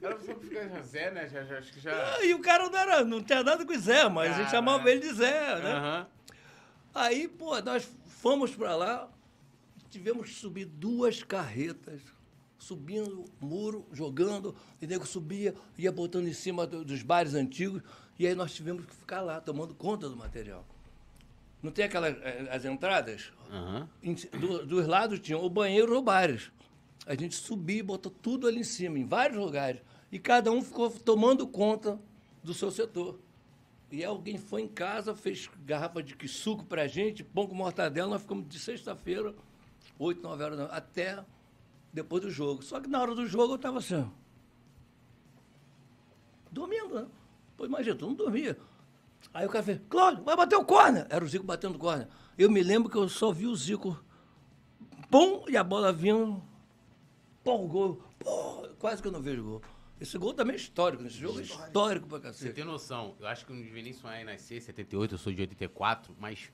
[0.00, 1.28] Era só ficar Zé, né?
[1.28, 1.92] Já, já, acho que já.
[1.92, 4.90] Ah, E o cara não, era, não tinha nada com Zé, mas a gente chamava
[4.90, 5.72] ele de Zé, né?
[5.74, 6.06] Aham.
[6.94, 7.88] Aí, pô, nós
[8.20, 9.08] fomos pra lá,
[9.92, 12.00] tivemos que subir duas carretas,
[12.58, 17.82] subindo o muro, jogando, e nego subia, ia botando em cima do- dos bares antigos,
[18.18, 20.64] e aí nós tivemos que ficar lá, tomando conta do material.
[21.62, 23.30] Não tem aquelas eh, as entradas?
[24.02, 26.50] Em ci- do- dos lados tinham o banheiro ou bares.
[27.06, 29.80] A gente subia e botou tudo ali em cima, em vários lugares.
[30.10, 32.00] E cada um ficou tomando conta
[32.42, 33.18] do seu setor.
[33.90, 38.08] E alguém foi em casa, fez garrafa de suco pra gente, pão com mortadela.
[38.08, 39.34] Nós ficamos de sexta-feira,
[39.98, 41.24] 8, 9 horas, da noite, até
[41.92, 42.62] depois do jogo.
[42.62, 44.10] Só que na hora do jogo eu estava assim,
[46.50, 47.06] dormindo, né?
[47.56, 48.58] Pô, imagina, tu não dormia.
[49.32, 51.06] Aí o cara fez, Cláudio, vai bater o corner.
[51.08, 52.08] Era o Zico batendo o corner.
[52.36, 54.02] Eu me lembro que eu só vi o Zico,
[55.10, 56.42] pum, e a bola vindo,
[57.44, 58.02] pô, gol.
[58.18, 59.62] Pô, quase que eu não vejo gol.
[60.00, 62.54] Esse gol também é histórico, esse jogo é histórico pra Você cacete.
[62.54, 65.40] tem noção, eu acho que não devia nem sonhar em nascer, 78, eu sou de
[65.42, 66.50] 84, mas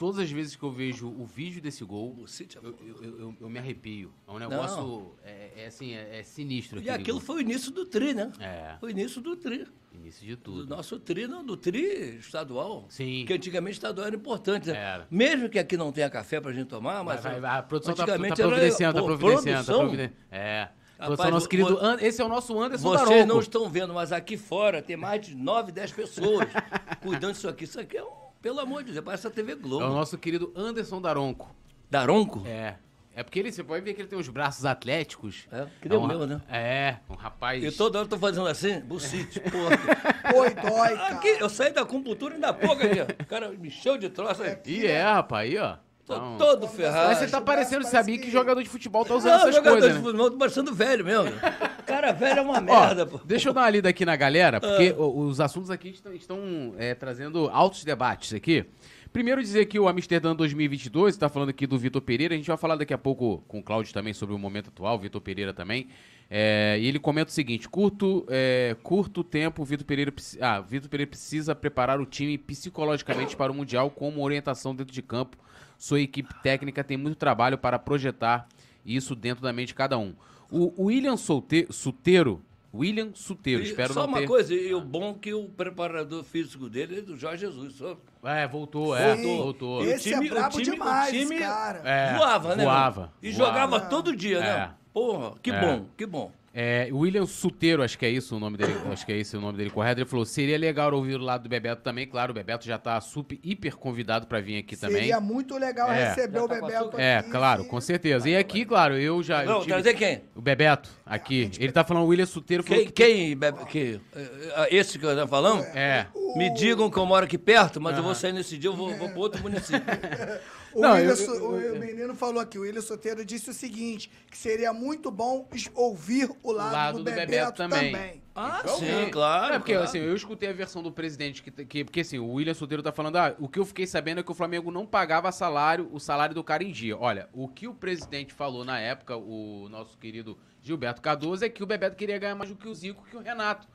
[0.00, 3.50] todas as vezes que eu vejo o vídeo desse gol, é eu, eu, eu- eu
[3.50, 4.10] me arrepio.
[4.26, 6.80] É um negócio, é, é assim, é, é sinistro.
[6.80, 7.26] E aquilo gol.
[7.26, 8.32] foi o início do tri, né?
[8.40, 8.76] É.
[8.80, 9.66] Foi o início do tri.
[9.92, 10.66] Início de Do tudo.
[10.74, 12.86] nosso tri, não, do tri estadual.
[12.88, 13.24] Sim.
[13.26, 14.74] Que antigamente estadual era importante, né?
[14.78, 15.06] Era.
[15.10, 17.22] Mesmo que aqui não tenha café pra gente tomar, mas.
[17.22, 19.80] Vai, vai, a produção tá, tá antigamente era- providenciando, tá providenciando, tá produção.
[19.80, 20.16] providenciando.
[20.30, 20.68] É.
[20.98, 21.78] A Rapaz, nosso querido.
[22.00, 23.26] Esse é o nosso Anderson Vocês Daronco.
[23.28, 26.48] não estão vendo, mas aqui fora tem mais de 9, 10 pessoas
[27.02, 27.64] cuidando disso aqui.
[27.64, 28.29] Isso aqui é um.
[28.42, 29.84] Pelo amor de Deus, parece a TV É Globo.
[29.84, 31.54] o nosso querido Anderson Daronco.
[31.90, 32.42] Daronco?
[32.46, 32.76] É.
[33.14, 35.46] É porque ele, você pode ver que ele tem os braços atléticos.
[35.52, 36.40] É, que nem o um- meu, né?
[36.48, 37.62] É, um rapaz.
[37.62, 40.38] E toda hora eu tô fazendo assim, bucite, porra.
[40.38, 41.06] Oi, dói, cara.
[41.08, 43.22] Aqui, eu saí da acupuntura ainda há pouco aqui, ó.
[43.22, 44.56] O cara me encheu de troço aí.
[44.64, 45.76] Ih, é, rapaz, aí, ó.
[46.10, 47.08] Tô Então- todo ferrado.
[47.08, 49.54] Mas você tá parecendo, parece sabia que- que jogador de futebol tá usando Não, essas
[49.54, 50.04] jogador coisas, de né?
[50.04, 51.30] futebol, tô parecendo velho mesmo.
[51.86, 53.20] Cara velho é uma Ó, merda, pô.
[53.24, 55.00] deixa eu dar uma lida aqui na galera, porque Ah.
[55.02, 58.64] os assuntos aqui estão, estão, é, trazendo altos debates aqui.
[59.12, 62.56] Primeiro dizer que o Amsterdã 2022, está falando aqui do Vitor Pereira, a gente vai
[62.56, 65.52] falar daqui a pouco com o Cláudio também sobre o momento atual, o Vitor Pereira
[65.52, 65.88] também.
[66.32, 71.10] É, e ele comenta o seguinte: curto, é, curto tempo, Vitor Pereira, ah, Vitor Pereira
[71.10, 75.36] precisa preparar o time psicologicamente para o Mundial com uma orientação dentro de campo.
[75.80, 78.46] Sua equipe técnica tem muito trabalho para projetar
[78.84, 80.12] isso dentro da mente de cada um.
[80.50, 84.26] O, o William Solte, Suteiro, William Suteiro, espero só não uma ter...
[84.26, 87.76] coisa, e o bom que o preparador físico dele é do Jorge Jesus.
[87.76, 87.96] Só.
[88.22, 89.38] É, voltou, é, Sim.
[89.38, 89.82] voltou.
[89.82, 91.78] Esse time- é brabo o time- o demais, time- cara.
[91.82, 92.64] É, voava, né?
[92.64, 93.12] voava?
[93.22, 93.52] E voava.
[93.52, 94.40] jogava todo dia, É.
[94.42, 94.70] né?
[94.92, 95.60] Porra, que É.
[95.60, 96.30] bom, que bom.
[96.52, 99.40] É, William Suteiro, acho que é isso o nome dele, acho que é esse o
[99.40, 100.00] nome dele correto.
[100.00, 102.08] Ele falou: seria legal ouvir o lado do Bebeto também.
[102.08, 104.96] Claro, o Bebeto já tá super, hiper convidado para vir aqui também.
[104.96, 106.08] Seria muito legal É.
[106.08, 106.98] receber Já o tá Bebeto?
[107.00, 107.30] É, aqui.
[107.30, 108.28] claro, com certeza.
[108.28, 109.44] E aqui, claro, eu já.
[109.44, 110.22] eu Não, tive- trazer quem?
[110.34, 111.52] O Bebeto, aqui.
[111.60, 112.64] Ele tá falando o William Suteiro.
[112.64, 115.62] Falou Quem, quem bebe, que, eh, esse que eu tô falando?
[115.66, 116.08] É.
[116.36, 118.92] Me digam que eu moro aqui perto, mas eu vou sair nesse dia, eu vou,
[118.96, 119.80] vou para outro município.
[120.72, 123.52] O, Não, William eu- Su- eu- o menino falou aqui, o William Soteiro disse o
[123.52, 127.92] seguinte, que seria muito bom ouvir o lado, lado do, do Bebeto, Bebeto também.
[127.92, 128.22] também.
[128.34, 129.10] Ah, Então, sim, é.
[129.10, 129.54] claro.
[129.54, 129.88] É, porque claro.
[129.88, 132.92] assim, eu escutei a versão do presidente, que, que- porque assim, o William Soteiro tá
[132.92, 135.98] falando, ah, o que eu fiquei sabendo é que o Flamengo não pagava salário, o
[135.98, 136.96] salário do cara em dia.
[136.96, 141.62] Olha, o que o presidente falou na época, o nosso querido Gilberto Cardoso, é que
[141.62, 143.66] o Bebeto queria ganhar mais do que o Zico que o Renato,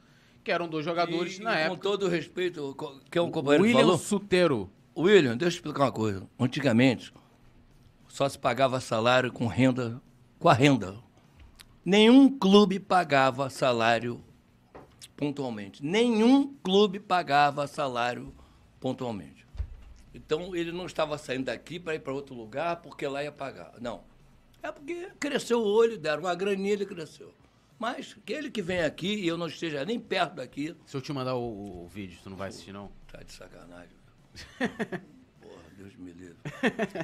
[0.44, 1.76] que eram dois jogadores E- na e época.
[1.76, 2.76] Com todo o respeito,
[3.12, 3.98] que é um companheiro William falou.
[3.98, 4.70] Suteiro.
[4.98, 6.28] William, deixa eu explicar uma coisa.
[6.40, 7.14] Antigamente,
[8.08, 10.02] só se pagava salário com renda,
[10.40, 10.96] com a renda.
[11.84, 14.24] Nenhum clube pagava salário
[15.18, 15.84] pontualmente.
[15.86, 18.34] Nenhum clube pagava salário
[18.80, 19.46] pontualmente.
[20.14, 23.74] Então ele não estava saindo daqui para ir para outro lugar porque lá ia pagar.
[23.82, 24.04] Não.
[24.64, 27.34] É porque cresceu o olho, deram uma graninha, ele cresceu.
[27.78, 31.12] Mas aquele que vem aqui e eu não esteja nem perto daqui, Se eu te
[31.12, 32.90] mandar o, o vídeo, tu não vai assistir, não?
[33.12, 33.95] Tá de sacanagem.
[35.42, 36.36] Porra, Deus me livre.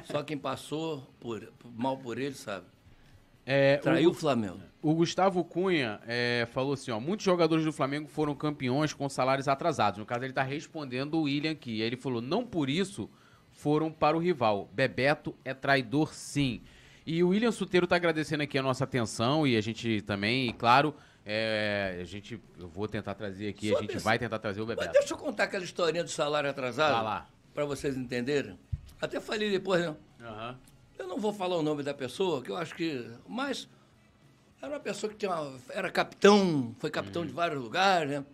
[0.04, 2.66] Só quem passou por, mal por ele, sabe?
[3.44, 4.60] É, Traiu o o, Flamengo.
[4.80, 9.48] o Gustavo Cunha é, falou assim, ó, muitos jogadores do Flamengo foram campeões com salários
[9.48, 9.98] atrasados.
[9.98, 11.80] No caso, ele tá respondendo o William aqui.
[11.80, 13.10] Ele falou, não por isso
[13.50, 14.70] foram para o rival.
[14.72, 16.62] Bebeto é traidor, sim.
[17.04, 20.52] E o William Suteiro tá agradecendo aqui a nossa atenção e a gente também, e
[20.52, 24.38] claro, é, a gente, eu vou tentar trazer aqui, Só a gente desse- vai tentar
[24.38, 24.92] trazer o Mas Bebeto.
[24.98, 26.94] deixa eu contar aquela historinha do salário atrasado.
[26.94, 27.28] Vai lá.
[27.54, 28.58] Pra vocês entenderem.
[29.00, 29.96] Até falei depois, né?
[30.20, 30.58] Aham.
[30.98, 33.10] Eu não vou falar o nome da pessoa, que eu acho que.
[33.28, 33.68] Mas
[34.60, 38.24] era uma pessoa que tinha uma- era capitão, foi capitão de vários lugares, né?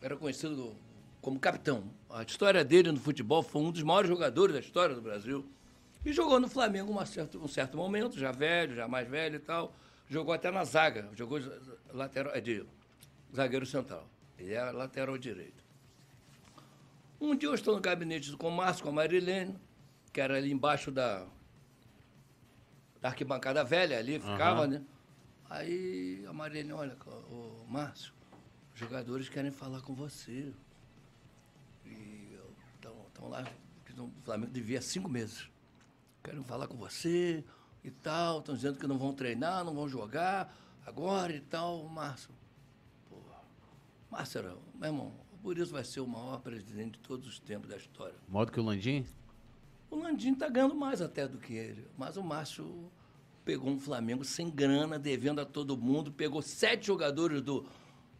[0.00, 0.74] Era conhecido
[1.20, 1.84] como capitão.
[2.08, 5.44] A história dele no futebol foi um dos maiores jogadores da história do Brasil.
[6.04, 9.40] E jogou no Flamengo uma certo, um certo momento, já velho, já mais velho e
[9.40, 9.74] tal.
[10.08, 11.38] Jogou até na zaga, jogou
[11.92, 12.64] lateral, é de
[13.34, 14.08] zagueiro central.
[14.38, 15.62] Ele era lateral direito.
[17.20, 19.58] Um dia eu estou no gabinete com o Márcio, com a Marilene,
[20.12, 21.26] que era ali embaixo da,
[23.00, 24.66] da arquibancada velha ali, ficava, Aham.
[24.68, 24.82] né?
[25.48, 26.96] Aí a Marilene, olha,
[27.30, 28.14] o Márcio,
[28.72, 30.52] os jogadores querem falar com você.
[31.84, 32.38] E
[32.76, 33.44] estão lá,
[33.84, 35.50] que o Flamengo devia cinco meses.
[36.22, 37.44] Querem falar com você
[37.84, 40.54] e tal, estão dizendo que não vão treinar, não vão jogar
[40.86, 42.30] agora e tal, Márcio.
[43.08, 43.40] Porra.
[44.10, 45.12] Márcio, era- meu irmão,
[45.42, 48.14] por isso vai ser o maior presidente de todos os tempos da história.
[48.28, 49.04] Modo que o Landim?
[49.90, 51.86] O Landim está ganhando mais até do que ele.
[51.98, 52.90] Mas o Márcio
[53.44, 57.66] pegou um Flamengo sem grana, devendo a todo mundo, pegou sete jogadores do,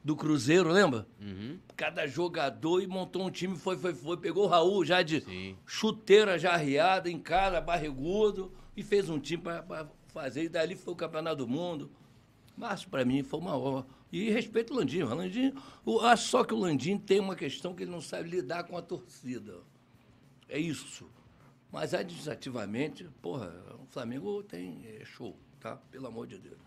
[0.02, 1.06] do Cruzeiro, lembra?
[1.20, 1.58] Uhum.
[1.76, 4.16] Cada jogador e montou um time, foi, foi, foi.
[4.16, 5.56] Pegou o Raul já de Sim.
[5.64, 10.44] chuteira já arriada, em cara, barrigudo, e fez um time para fazer.
[10.44, 11.90] E dali foi o Campeonato do Mundo.
[12.60, 13.86] Márcio, para mim, foi uma honra.
[14.12, 15.02] E respeito o Landim.
[15.02, 15.54] O Landim
[15.84, 18.76] o, acho só que o Landim tem uma questão que ele não sabe lidar com
[18.76, 19.60] a torcida.
[20.46, 21.08] É isso.
[21.72, 23.50] Mas administrativamente, porra,
[23.82, 25.76] o Flamengo tem é, show, tá?
[25.90, 26.58] Pelo amor de Deus.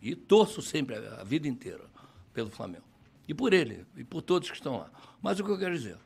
[0.00, 1.84] E torço sempre, a, vida inteira,
[2.32, 2.84] pelo Flamengo.
[3.28, 4.90] E por ele, e por todos que estão lá.
[5.20, 5.98] Mas o que eu quero dizer?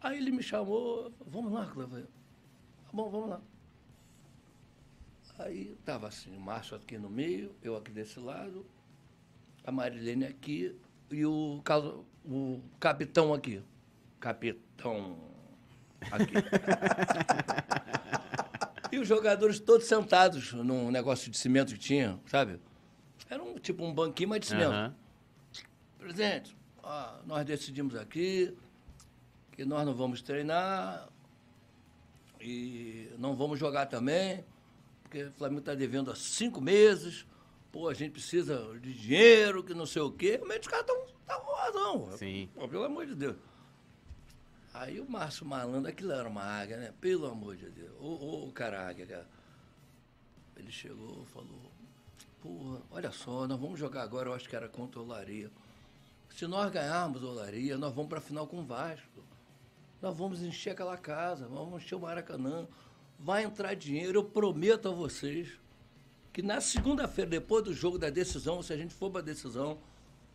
[0.00, 3.40] Aí ele me chamou, vamos lá, falei, Tá bom, vamos lá.
[5.38, 8.66] Aí estava assim, o Márcio aqui no meio, eu aqui desse lado,
[9.64, 10.76] a Marilene aqui
[11.10, 11.62] e o,
[12.24, 13.62] o capitão aqui.
[14.18, 15.18] Capitão
[16.10, 16.34] aqui.
[18.92, 22.60] e os jogadores todos sentados num negócio de cimento que tinha, sabe?
[23.28, 24.72] Era um, tipo um banquinho, mas de cimento.
[24.72, 24.94] Aham.
[25.98, 28.56] Presidente, ó, nós decidimos aqui
[29.52, 31.08] que nós não vamos treinar
[32.40, 34.44] e não vamos jogar também,
[35.02, 37.24] porque o Flamengo está devendo há cinco meses,
[37.72, 40.40] pô, a gente precisa de dinheiro, que não sei o quê.
[40.46, 42.16] Mas os caras estão tá com razão.
[42.18, 42.48] Sim.
[42.54, 43.36] Pô, pelo amor de Deus.
[44.74, 46.94] Aí o Márcio Malandro, aquilo era uma águia, né?
[47.00, 47.92] Pelo amor de Deus.
[47.98, 49.26] Ô, ô cara águia, cara.
[50.56, 51.72] Ele chegou falou,
[52.40, 55.50] porra, olha só, nós vamos jogar agora, eu acho que era contra o Olaria.
[56.30, 59.24] Se nós ganharmos o Olaria, nós vamos para a final com o Vasco.
[60.00, 62.66] Nós vamos encher aquela casa, vamos encher o Maracanã.
[63.18, 65.61] Vai entrar dinheiro, eu prometo a vocês
[66.32, 69.78] que na segunda-feira, depois do jogo da decisão, se a gente for para a decisão,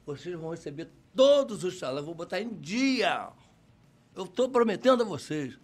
[0.06, 3.32] vocês vão receber todos os salários, vou botar em dia.
[4.15, 5.60] Eu estou prometendo a vocês.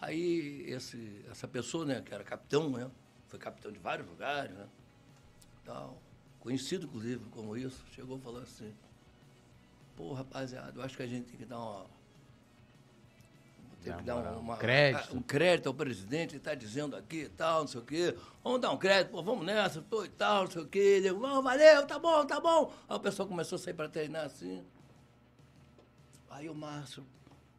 [0.00, 2.88] Aí esse, essa pessoa, né, que era capitão, né,
[3.26, 4.68] foi capitão de vários lugares, né,
[5.64, 6.00] tal,
[6.38, 8.72] conhecido inclusive como isso, chegou falou assim,
[9.96, 11.86] pô, rapaziada, eu acho que a gente tem que dar uma
[13.88, 15.16] tem que dar um, uma, crédito.
[15.16, 18.16] um crédito ao presidente, ele está dizendo aqui e tal, não sei o quê.
[18.42, 21.00] Vamos dar um crédito, pô, vamos nessa, pô, e tal, não sei o quê.
[21.00, 22.72] Digo, oh, valeu, tá bom, tá bom.
[22.88, 24.64] Aí o pessoal começou a sair para treinar assim.
[26.30, 27.04] Aí o Márcio,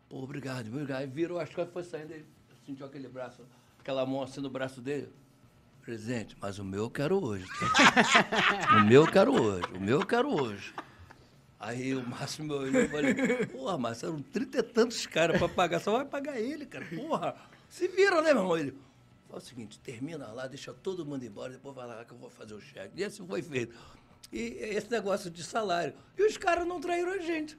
[0.07, 0.99] pô, obrigado, obrigado.
[0.99, 2.25] Aí virou as costas, foi saindo, ele
[2.65, 3.41] sentiu aquele braço,
[3.79, 5.11] aquela mão assim no braço dele.
[5.81, 7.45] Presidente, mas o meu eu quero hoje.
[7.47, 8.77] Tá?
[8.77, 10.73] o meu eu quero hoje, o meu eu quero hoje.
[11.59, 13.13] Aí o Márcio me olhou e falei,
[13.47, 17.35] porra, Márcio, eram trinta e tantos caras para pagar, só vai pagar ele, cara, porra.
[17.67, 18.57] Se viram, né, meu irmão?
[18.57, 18.77] Ele,
[19.27, 22.29] fala o seguinte, termina lá, deixa todo mundo embora, depois vai lá que eu vou
[22.29, 22.93] fazer o cheque.
[22.95, 23.75] E assim foi feito.
[24.31, 25.93] E esse negócio de salário.
[26.17, 27.57] E os caras não traíram a gente.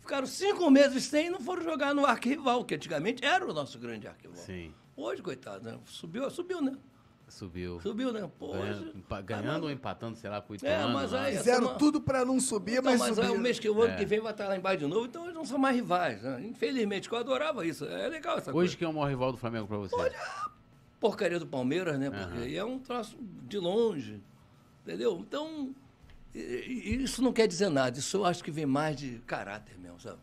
[0.00, 3.78] Ficaram cinco meses sem e não foram jogar no arquival, que antigamente era o nosso
[3.78, 4.36] grande arquival.
[4.36, 4.74] Sim.
[4.96, 5.78] Hoje, coitado, né?
[5.84, 6.76] Subiu, subiu, né?
[7.32, 7.80] Subiu.
[7.80, 8.30] Subiu, né?
[8.38, 11.22] Pô, ganhando, hoje- ganhando Ah, ou empatando, sei lá, com o É, mas lá.
[11.22, 13.34] aí- Fizeram Essa- tudo pra não subir, Então, mas, mas aí, subiram.
[13.34, 13.96] o mês que, o ano É.
[13.96, 16.22] que vem vai estar lá embaixo de novo, então eles não são mais rivais.
[16.22, 16.44] Né?
[16.44, 17.84] Infelizmente, que eu adorava isso.
[17.86, 18.76] É legal essa Hoje coisa.
[18.76, 19.96] quem é o maior rival do Flamengo pra você?
[21.00, 22.10] Porcaria do Palmeiras, né?
[22.10, 23.16] Porque aí é um troço
[23.48, 24.20] de longe.
[24.86, 25.18] Entendeu?
[25.26, 25.74] Então,
[26.34, 27.98] isso não quer dizer nada.
[27.98, 30.18] Isso eu acho que vem mais de caráter mesmo, sabe?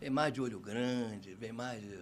[0.00, 1.98] Vem mais de olho grande, vem mais de.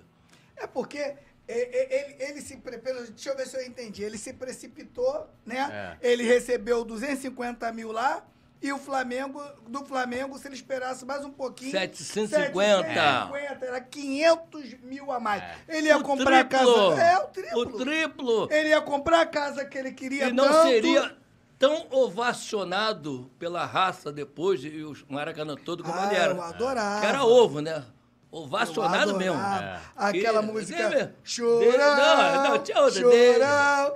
[0.56, 1.18] É porque é, é,
[1.48, 2.56] ele, ele se.
[2.56, 4.02] Deixa eu ver se eu entendi.
[4.02, 5.96] Ele se precipitou, né?
[6.02, 8.24] Ele recebeu 250 mil lá.
[8.60, 11.70] E o Flamengo, do Flamengo, se ele esperasse mais um pouquinho.
[11.70, 12.88] 750.
[12.88, 15.40] 750, era 500 mil a mais.
[15.44, 15.56] É.
[15.68, 16.90] Ele ia O comprar a triplo!
[16.96, 17.00] casa.
[17.02, 17.60] É, o triplo.
[17.60, 18.48] O triplo!
[18.50, 20.68] Ele ia comprar a casa que ele queria E não tanto.
[20.70, 21.16] seria
[21.56, 26.32] tão ovacionado pela raça depois, e o Maracanã todo como Ah, ele era.
[26.34, 27.00] eu adorava.
[27.00, 27.84] Que era ovo, né?
[28.30, 29.40] Ovacionado mesmo.
[29.40, 29.80] É.
[29.96, 30.82] Aquela E- música.
[30.88, 31.14] Lembra?
[31.24, 31.96] Chorão.
[31.96, 33.34] Não, não, tinha outra dele.
[33.34, 33.94] Chorão.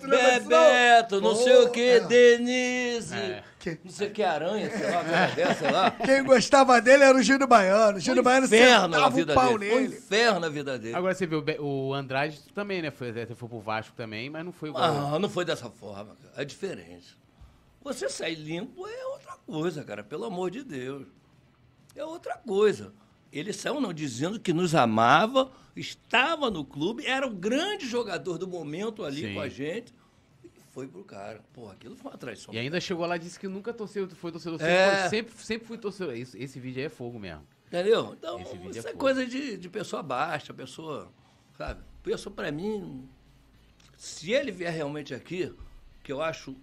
[0.00, 0.08] não?
[0.08, 2.00] Bebeto, não sei o que, É.
[2.00, 3.44] Denise, É.
[3.58, 5.02] Que- não sei o que, aranha, sei lá,
[5.36, 5.90] dessa, sei lá.
[5.90, 7.98] Quem gostava dele era o Júnior Baiano.
[7.98, 9.70] O Júnior Baiano sentava o vida pau dele.
[9.70, 9.96] Foi nele.
[9.96, 10.94] inferno na vida dele.
[10.94, 12.90] Agora você viu, o o Andrade também, né?
[12.90, 14.82] Foi, até foi pro Vasco também, mas não foi igual.
[15.14, 16.42] Ah, não foi dessa forma, cara.
[16.42, 17.18] É diferente.
[17.82, 21.06] Você sair limpo é outra coisa, cara, pelo amor de Deus.
[22.00, 22.94] É outra coisa.
[23.30, 28.48] Ele saiu não dizendo que nos amava, estava no clube, era o grande jogador do
[28.48, 29.34] momento ali Sim.
[29.34, 29.94] com a gente.
[30.42, 31.44] E foi pro cara.
[31.52, 32.54] Pô, aquilo foi uma traição.
[32.54, 34.60] E ainda chegou lá e disse que nunca torceu, foi torcedor.
[34.62, 35.10] É.
[35.10, 36.16] Sempre, sempre, fui torcedor.
[36.16, 37.46] Isso, esse vídeo aí é fogo mesmo.
[37.66, 38.14] Entendeu?
[38.18, 41.12] Então, Esse isso é é coisa de, de pessoa baixa, pessoa,
[41.56, 41.82] sabe?
[42.02, 43.06] Pessoa, pra mim,
[43.96, 45.54] se ele vier realmente aqui,
[46.02, 46.56] que eu acho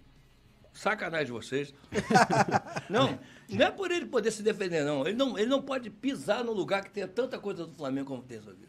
[0.74, 1.74] sacanagem de vocês.
[2.90, 3.18] não,
[3.56, 5.08] não é por ele poder se defender, não.
[5.08, 8.24] Ele não, ele não pode pisar no lugar que tenha tanta coisa do Flamengo como
[8.24, 8.68] tem aqui.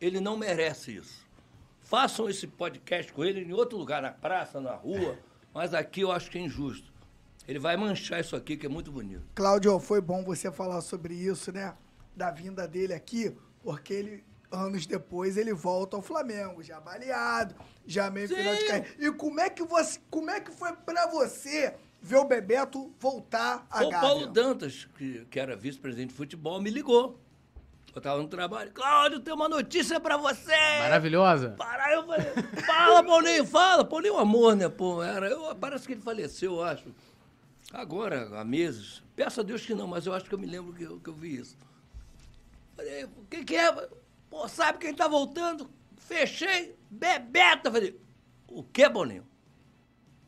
[0.00, 1.26] Ele não merece isso.
[1.80, 5.18] Façam esse podcast com ele em outro lugar, na praça, na rua,
[5.54, 6.92] mas aqui eu acho que é injusto.
[7.46, 9.24] Ele vai manchar isso aqui, que é muito bonito.
[9.34, 11.74] Cláudio, foi bom você falar sobre isso, né?
[12.14, 17.54] Da vinda dele aqui, porque ele, anos depois, ele volta ao Flamengo, já baleado,
[17.86, 18.34] já meio Sim.
[18.34, 18.88] final de carreira.
[18.98, 23.66] E como é que você, como é que foi pra você ver o Bebeto voltar
[23.70, 24.08] a O Gávea?
[24.08, 27.20] Paulo Dantas, que, que era vice-presidente de futebol, me ligou.
[27.94, 28.70] Eu tava no trabalho.
[28.72, 30.54] Cláudio, tem uma notícia pra você!
[30.78, 31.50] Maravilhosa.
[31.58, 32.26] Para, eu falei,
[32.64, 33.84] fala, Paulinho, fala.
[33.84, 35.02] Paulinho, amor, né, pô?
[35.02, 36.84] Era, eu, parece que ele faleceu, eu acho.
[37.72, 39.02] Agora, há meses.
[39.16, 41.08] Peço a Deus que não, mas eu acho que eu me lembro que eu, que
[41.08, 41.56] eu vi isso.
[42.76, 43.88] Falei, o que que é?
[44.30, 45.68] Pô, sabe quem tá voltando?
[45.96, 47.72] Fechei, Bebeto.
[47.72, 48.00] Falei,
[48.46, 49.26] o que, Paulinho?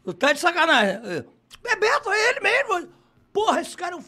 [0.02, 1.18] Tu tá de sacanagem, né?
[1.18, 2.92] Eu, Bebeto, é ele mesmo.
[3.32, 3.96] Porra, esse cara...
[3.96, 4.04] é um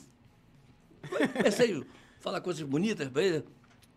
[1.43, 1.87] Pensei em
[2.21, 3.45] falar coisas bonitas pra ele,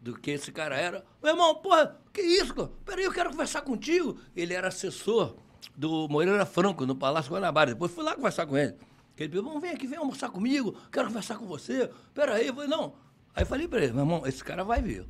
[0.01, 1.05] do que esse cara era.
[1.21, 2.53] Meu irmão, porra, que isso?
[2.85, 4.19] Peraí, eu quero conversar contigo.
[4.35, 5.35] Ele era assessor
[5.75, 7.73] do Moreira Franco, no Palácio Guanabara.
[7.73, 8.75] Depois fui lá conversar com ele.
[9.17, 11.89] Ele pediu, vem aqui, vem almoçar comigo, quero conversar com você.
[12.13, 12.95] Peraí, eu falei, não.
[13.33, 15.05] Aí eu falei pra ele, meu irmão, esse cara vai vir.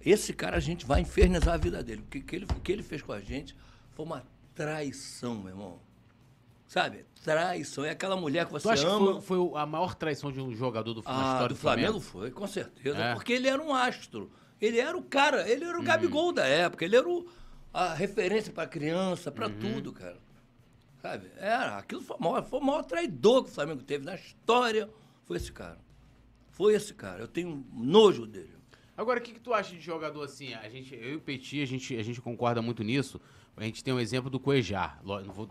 [0.00, 2.02] Esse cara a gente vai infernizar a vida dele.
[2.02, 3.56] O que, que ele, que ele fez com a gente
[3.92, 4.24] foi uma
[4.54, 5.87] traição, meu irmão.
[6.68, 7.04] Sabe?
[7.24, 7.84] Traição.
[7.84, 9.20] É aquela mulher que você Tu acha que ama.
[9.22, 12.46] foi, foi a maior traição de um jogador do, Ah, história do Flamengo foi, com
[12.46, 12.96] certeza.
[12.98, 13.14] É.
[13.14, 14.30] Porque ele era um astro.
[14.60, 17.26] Ele era o cara, ele era o Gabigol da época, ele era o-
[17.72, 20.18] a referência para criança, para tudo, cara.
[21.00, 21.30] Sabe?
[21.38, 24.90] Era, aquilo foi o, maior, foi o maior traidor que o Flamengo teve na história.
[25.24, 25.78] Foi esse cara.
[26.50, 27.20] Foi esse cara.
[27.22, 28.52] Eu tenho nojo dele.
[28.96, 30.52] Agora, o que, que tu acha de jogador assim?
[30.54, 33.20] A gente, eu e o Petit, a gente, a gente concorda muito nisso.
[33.58, 35.00] A gente tem um exemplo do Cuejar.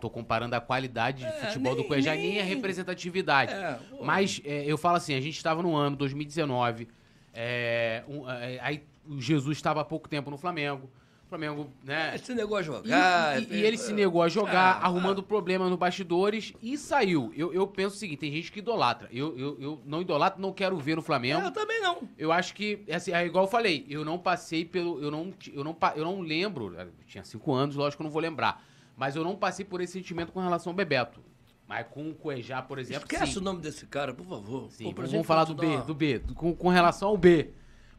[0.00, 3.52] Tô comparando a qualidade de É, futebol do nem- Cuejar, nem, nem- a representatividade.
[3.52, 3.78] É.
[4.02, 6.88] Mas é, eu falo assim, a gente estava no ano 2019,
[7.34, 10.90] é, um, é, aí o Jesus estava há pouco tempo no Flamengo.
[11.28, 12.14] O Flamengo, né?
[12.14, 13.42] Esse negócio de E, jogar.
[13.42, 17.30] e- e ele se negou a jogar, Ah, arrumando problema no bastidores e saiu.
[17.36, 19.10] Eu, eu penso o seguinte: tem gente que idolatra.
[19.12, 21.42] Eu, eu, eu não idolatro, não quero ver no Flamengo.
[21.42, 22.08] Eu também não.
[22.16, 25.02] Eu acho que, assim, é igual eu falei, eu não passei pelo.
[25.02, 26.74] Eu não, eu não, eu não lembro.
[26.74, 28.64] eu tinha cinco anos, lógico que eu não vou lembrar.
[28.96, 31.20] Mas eu não passei por esse sentimento com relação ao Bebeto.
[31.68, 33.02] Mas com o Cuejá, por exemplo.
[33.02, 33.38] Esquece sim.
[33.38, 34.70] o nome desse cara, por favor.
[34.70, 37.50] Sim, Pô, vamos, falar do B, do B, do- com, com relação ao B.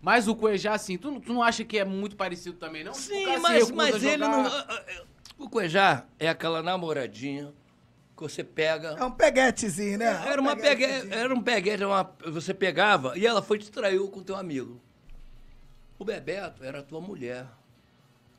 [0.02, 2.94] Mas o Cuejá, assim, tu, não- tu não acha que é muito parecido também, não?
[2.94, 4.46] Sim, mas, ele não.
[4.46, 5.02] ah, ah,
[5.38, 7.54] O Cuejá é aquela namoradinha
[8.16, 8.96] que você pega.
[8.98, 10.24] É um peguetezinho, né?
[10.26, 10.86] Era, uma pegue...
[10.86, 11.14] peguetezinho.
[11.14, 12.16] era um peguete, era uma...
[12.32, 14.82] você pegava e ela foi te traiu com teu amigo.
[15.98, 17.46] O Bebeto era a tua mulher,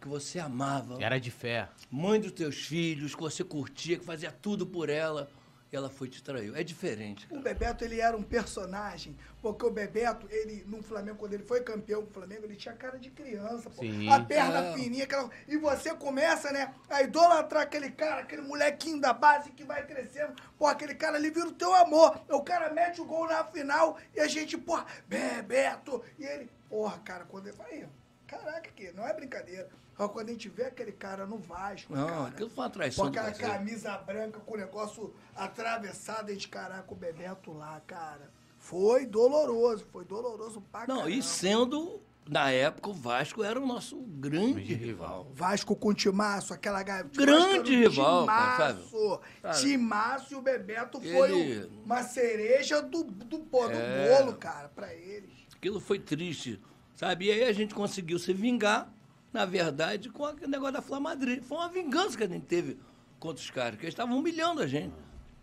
[0.00, 1.68] que você amava, Era de fé.
[1.90, 5.28] mãe dos teus filhos, que você curtia, que fazia tudo por ela,
[5.76, 6.56] ela foi te traiu.
[6.56, 7.26] É diferente.
[7.30, 11.60] O Bebeto, ele era um personagem, porque o Bebeto, ele, no Flamengo, quando ele foi
[11.62, 13.82] campeão com o Flamengo, ele tinha cara de criança, pô.
[13.82, 14.10] Sim.
[14.10, 14.74] A perna É.
[14.74, 15.30] fininha, aquela...
[15.46, 20.34] E você começa, né, a idolatrar aquele cara, aquele molequinho da base que vai crescendo.
[20.58, 22.20] Pô, aquele cara ali vira o teu amor.
[22.28, 26.02] O cara mete o gol na final e a gente, porra, Bebeto.
[26.18, 27.56] E ele, porra, cara, quando ele...
[27.70, 27.86] Aí,
[28.26, 29.68] caraca, que não é brincadeira.
[30.00, 32.74] Ó, quando a gente vê aquele cara no Vasco, Não, cara, aquilo foi uma com
[32.74, 37.80] traição do aquela camisa branca com o negócio atravessado, a gente, caraca, o Bebeto lá,
[37.86, 38.30] cara.
[38.58, 41.10] Foi doloroso, foi doloroso pra Não, caramba.
[41.10, 45.26] e sendo, na época, o Vasco era o nosso grande rival.
[45.34, 49.60] Vasco com Timaço, aquela Grande um rival, cara, Timaço, Sabe?
[49.60, 54.18] Timaço e o Bebeto foi Ele- um- uma cereja do, do, pô, do É.
[54.18, 55.30] bolo, cara, pra eles.
[55.54, 56.60] Aquilo foi triste,
[56.96, 57.26] sabe?
[57.26, 58.90] E aí a gente conseguiu se vingar,
[59.32, 61.40] na verdade, com aquele negócio da Flamadri.
[61.40, 62.78] Foi uma vingança que a gente teve
[63.18, 64.94] contra os caras, que eles estavam humilhando a gente.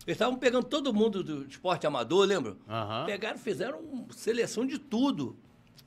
[0.05, 2.55] Eles estavam pegando todo mundo do esporte amador, lembra?
[2.68, 3.05] Aham.
[3.05, 5.38] Pegaram, fizeram seleção de tudo.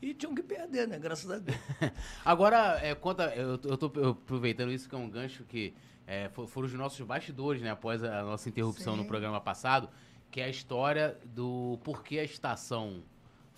[0.02, 0.98] E tinham que perder, né?
[0.98, 1.59] Graças a Deus.
[2.24, 5.74] Agora, é, conta, eu, tô- eu tô aproveitando isso que é um gancho que
[6.06, 7.70] é, fo- foram os nossos bastidores, né?
[7.70, 9.09] Após a nossa interrupção no Sim.
[9.09, 9.89] programa passado,
[10.31, 13.02] que é a história do porquê a estação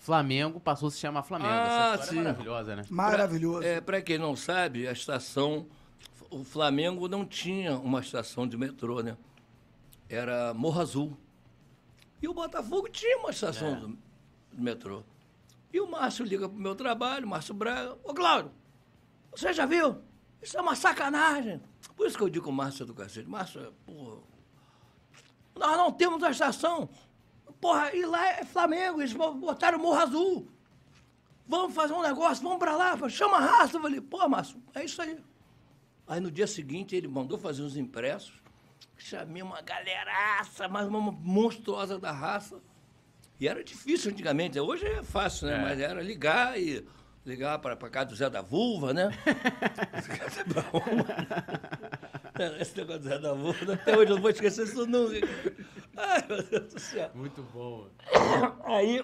[0.03, 1.49] Flamengo passou a se chamar Flamengo.
[1.53, 2.19] Ah, Essa história sim.
[2.19, 2.83] é maravilhosa, né?
[2.89, 3.59] Maravilhoso.
[3.59, 5.65] Pra, é, pra quem não sabe, a estação.
[6.29, 9.15] O Flamengo não tinha uma estação de metrô, né?
[10.09, 11.17] Era Morro Azul.
[12.21, 13.75] E o Botafogo tinha uma estação É.
[13.75, 13.97] do-
[14.51, 15.03] de metrô.
[15.71, 17.97] E o Márcio liga pro meu trabalho, Márcio Braga.
[18.03, 18.51] Ô, Cláudio,
[19.31, 20.01] você já viu?
[20.41, 21.61] Isso é uma sacanagem.
[21.95, 23.27] Por isso que eu digo o Márcio é do cacete.
[23.29, 24.17] Márcio, é, porra.
[25.55, 26.89] Nós não temos a estação.
[27.63, 30.51] Porra, e lá é Flamengo, eles botaram Morro Azul.
[31.47, 33.77] Vamos fazer um negócio, vamos pra lá, chama a raça.
[33.77, 35.17] Eu falei, pô, Márcio, é isso aí.
[36.05, 38.33] Aí no dia seguinte ele mandou fazer uns impressos,
[38.97, 42.61] chamei uma galeraça, mas uma monstruosa da raça.
[43.39, 45.55] E era difícil antigamente, hoje é fácil, né?
[45.55, 45.61] É.
[45.61, 46.85] Mas era ligar e
[47.25, 49.09] ligar para casa do Zé da Vulva, né?
[52.59, 55.15] Esse negócio do Zé da Vulva, até hoje eu não vou esquecer isso nunca.
[55.95, 57.11] Ai, meu Deus do céu.
[57.13, 57.87] Muito bom.
[58.65, 59.03] Aí,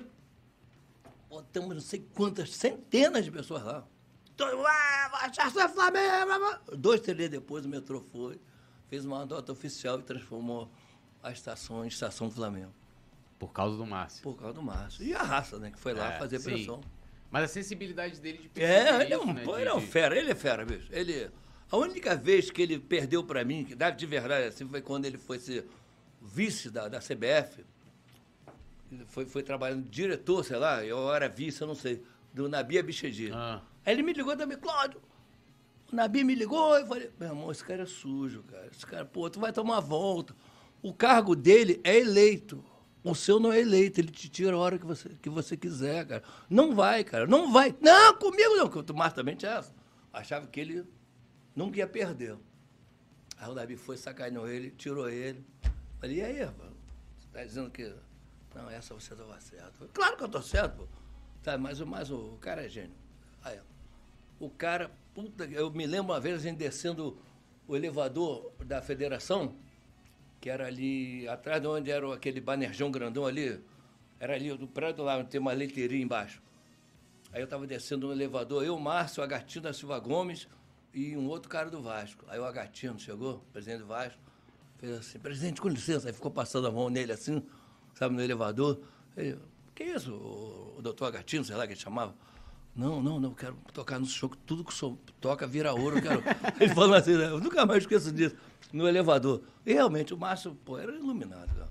[1.29, 3.85] botamos não sei quantas, centenas de pessoas lá.
[4.41, 6.25] Ah, Cachaça é Flamengo!
[6.25, 8.39] blá, blá." Dois, três dias depois, o metrô foi,
[8.87, 10.71] fez uma nota oficial e transformou
[11.21, 12.73] a estação em Estação Flamengo.
[13.37, 14.23] Por causa do Márcio.
[14.23, 15.03] Por causa do Márcio.
[15.03, 15.71] E a raça, né?
[15.71, 16.51] Que foi lá É, fazer sim.
[16.51, 16.81] pressão.
[17.29, 20.31] Mas a sensibilidade dele de É, ele é um, né, ele é um fera, ele
[20.31, 20.87] é fera, bicho.
[20.91, 21.29] Ele,
[21.71, 25.17] a única vez que ele perdeu pra mim, que de verdade assim, foi quando ele
[25.17, 25.65] foi ser
[26.21, 27.63] vice da, da CBF.
[28.91, 32.01] Ele foi, foi trabalhando diretor, sei lá, eu era vice, eu não sei,
[32.33, 33.31] do Nabi Abichedi.
[33.31, 33.61] Ah.
[33.85, 34.99] Aí ele me ligou também, Cláudio.
[35.91, 38.67] O Nabi me ligou e falei, meu irmão, esse cara é sujo, cara.
[38.71, 40.35] Esse cara, pô, tu vai tomar uma volta.
[40.81, 42.63] O cargo dele é eleito.
[43.03, 46.05] O seu não é eleito, ele te tira a hora que você, que você quiser,
[46.05, 46.23] cara.
[46.49, 47.75] Não vai, cara, não vai.
[47.79, 49.73] Não, comigo não, porque o Márcio também tinha essa.
[50.11, 50.85] Achava que ele
[51.59, 52.37] nunca ia perder.
[53.37, 55.45] Aí o Nabi foi, sacaneou ele, tirou ele.
[55.99, 56.71] Falei, e aí, rapaz?
[57.17, 57.93] Você tá dizendo que.
[58.55, 59.73] Não, essa você estava certo.
[59.73, 60.87] Falei, claro que eu tô certo, pô.
[61.43, 62.95] Sabe, mas, mas o, o cara é gênio.
[63.43, 63.59] Aí,
[64.39, 67.17] o cara, puta, eu me lembro uma vez gente descendo
[67.67, 69.55] o elevador da federação,
[70.41, 73.61] que era ali, atrás de onde era aquele banerjão grandão ali,
[74.19, 76.41] era ali do prédio lá, tem uma leiteirinha embaixo.
[77.31, 80.47] Aí eu estava descendo no elevador, eu, Márcio, a da Silva Gomes
[80.93, 82.25] e um outro cara do Vasco.
[82.27, 84.19] Aí o Agatino chegou, presidente do Vasco,
[84.77, 87.43] fez assim, presidente, com licença, aí ficou passando a mão nele assim,
[87.93, 88.79] sabe, no elevador.
[89.15, 89.37] Ele,
[89.75, 92.15] que isso, o, o doutor Agatino, sei lá que ele chamava?
[92.75, 96.23] Não, não, não, quero tocar no show, tudo que senhor toca vira ouro, quero.
[96.59, 97.25] ele falou assim, né?
[97.25, 98.35] eu nunca mais esqueço disso,
[98.71, 99.41] no elevador.
[99.65, 101.69] E realmente, o Márcio, pô, era iluminado, cara.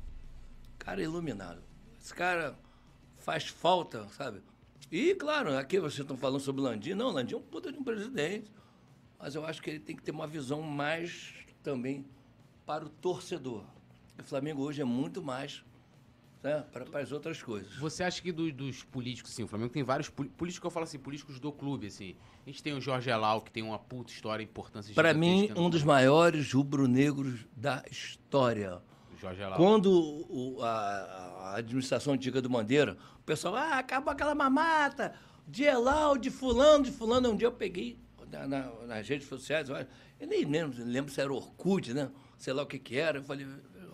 [0.78, 1.62] Cara iluminado.
[2.00, 2.58] Esse cara
[3.18, 4.42] faz falta, sabe?
[4.90, 6.94] E, claro, aqui vocês estão falando sobre o Landim.
[6.94, 8.50] Não, Landim é um puta de um presidente.
[9.18, 12.04] Mas eu acho que ele tem que ter uma visão mais também
[12.64, 13.64] para o torcedor.
[14.18, 15.64] O Flamengo hoje é muito mais
[16.42, 17.74] né, para, para as outras coisas.
[17.76, 20.98] Você acha que do- dos políticos, sim, o Flamengo tem vários políticos eu falo assim,
[20.98, 22.14] políticos do clube, assim.
[22.46, 25.68] A gente tem o Jorge Elal, que tem uma puta história, importância Para mim, um
[25.68, 28.80] dos maiores rubro-negros da história.
[29.20, 29.56] Jorge Elal.
[29.58, 35.14] Quando o- a, a administração antiga do Bandeira, o pessoal, ah, acabou aquela mamata,
[35.46, 37.30] de Elal, de fulano, de fulano.
[37.32, 37.98] Um dia eu peguei
[38.30, 42.10] na- na- nas redes sociais, eu nem lembro, lembro se era Orkut, né?
[42.36, 43.18] Sei lá o que que era.
[43.18, 43.46] Eu falei,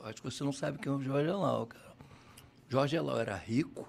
[0.04, 1.94] acho que você não sabe quem é o Jorge Elal, cara.
[2.68, 3.88] Jorge Elal era rico,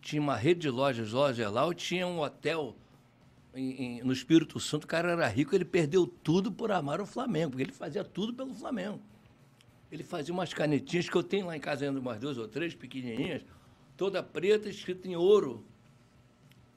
[0.00, 2.74] tinha uma rede de lojas, Jorge Elal, tinha um hotel
[3.54, 7.06] em- em- no Espírito Santo, o cara era rico, ele perdeu tudo por amar o
[7.06, 9.00] Flamengo, porque ele fazia tudo pelo Flamengo.
[9.90, 12.74] Ele fazia umas canetinhas que eu tenho lá em casa, ainda umas duas ou três
[12.74, 13.42] pequenininhas,
[13.96, 15.64] toda preta, escrita em ouro,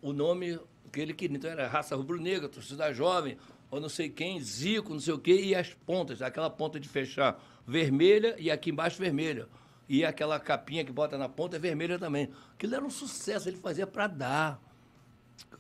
[0.02, 0.60] o nome
[0.92, 1.38] que ele queria.
[1.38, 3.38] Então era raça rubro-negra, torcida jovem,
[3.70, 6.90] ou não sei quem, Zico, não sei o quê, e as pontas, aquela ponta de
[6.90, 9.48] fechar vermelha e aqui embaixo vermelha.
[9.88, 12.30] E aquela capinha que bota na ponta é vermelha também.
[12.54, 14.62] Aquilo era um sucesso, ele fazia para dar.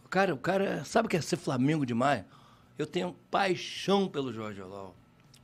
[0.09, 2.25] Cara, o cara, sabe o que é ser Flamengo demais?
[2.77, 4.95] Eu tenho paixão pelo Jorge Elal.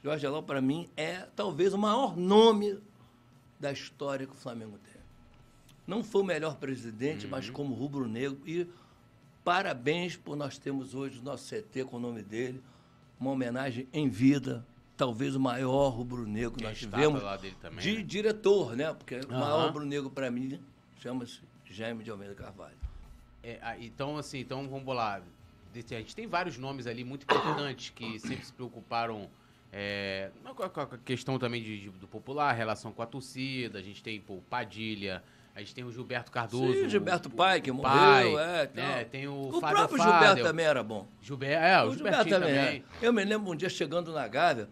[0.03, 2.79] Jorge Elal, para mim, é talvez o maior nome
[3.59, 5.01] da história que o Flamengo tem.
[5.85, 8.41] Não foi o melhor presidente, mas como rubro-negro.
[8.45, 8.67] E
[9.51, 12.61] parabéns por nós termos hoje o nosso CT com o nome dele.
[13.17, 14.65] Uma homenagem em vida.
[14.97, 17.23] Talvez o maior rubro-negro que nós tivemos.
[17.23, 18.03] lá dele também, de né?
[18.03, 18.93] diretor, né?
[18.93, 19.39] Porque o Aham.
[19.39, 20.59] maior rubro-negro, para mim,
[20.99, 22.75] chama-se Jaime de Almeida Carvalho.
[23.41, 25.21] É, ah, então, assim, então vamos lá.
[25.71, 29.29] Desse- A gente tem vários nomes ali muito importantes que sempre se preocuparam
[29.71, 33.79] é, com, a, questão também de- de- do popular, relação com a torcida.
[33.79, 35.23] A gente tem pô, o Padilha,
[35.57, 36.71] a gente tem o Gilberto Cardoso.
[36.71, 39.03] Sim, Gilberto Pai, que o morreu, pai, é, né?
[39.05, 40.13] Tem o, O Fábio próprio Fadel.
[40.19, 41.07] Gilberto também era bom.
[41.19, 42.55] Gilberto, é, o, O Gilberto também.
[42.55, 42.83] também.
[43.01, 43.07] é.
[43.07, 44.69] Eu me lembro um dia chegando na Gávea,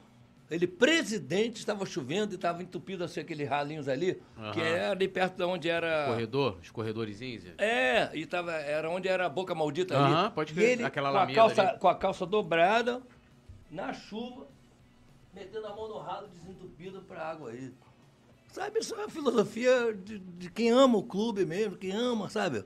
[0.47, 4.21] ele presidente, estava chovendo e estava entupido assim, aqueles ralinhos ali,
[4.53, 4.67] que Aham.
[4.67, 6.05] era ali perto de onde era.
[6.05, 7.45] Corredor, os corredorzinhos.
[7.57, 10.13] É, e tava, era onde era a boca maldita ali.
[10.13, 11.79] Aham, pode crer, ele, aquela com calça, ali.
[11.79, 13.01] com a calça dobrada,
[13.71, 14.45] na chuva,
[15.33, 17.73] metendo a mão no ralo, desentupido pra água aí.
[18.55, 22.63] Sabe, isso é uma filosofia de, de quem ama o clube mesmo, quem ama, sabe?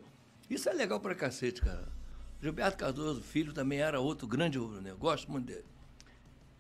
[0.47, 1.87] Isso é legal pra cacete, cara.
[2.39, 4.99] Gilberto Cardoso, filho, também era outro grande rubro-negro.
[4.99, 5.65] Gosto muito dele.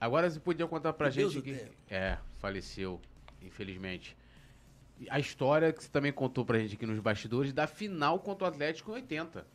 [0.01, 1.71] Agora você podia contar pra Deus gente que.
[1.87, 2.99] É, faleceu,
[3.39, 4.17] infelizmente.
[5.11, 8.47] A história que você também contou pra gente aqui nos bastidores da final contra o
[8.47, 9.45] Atlético em 80.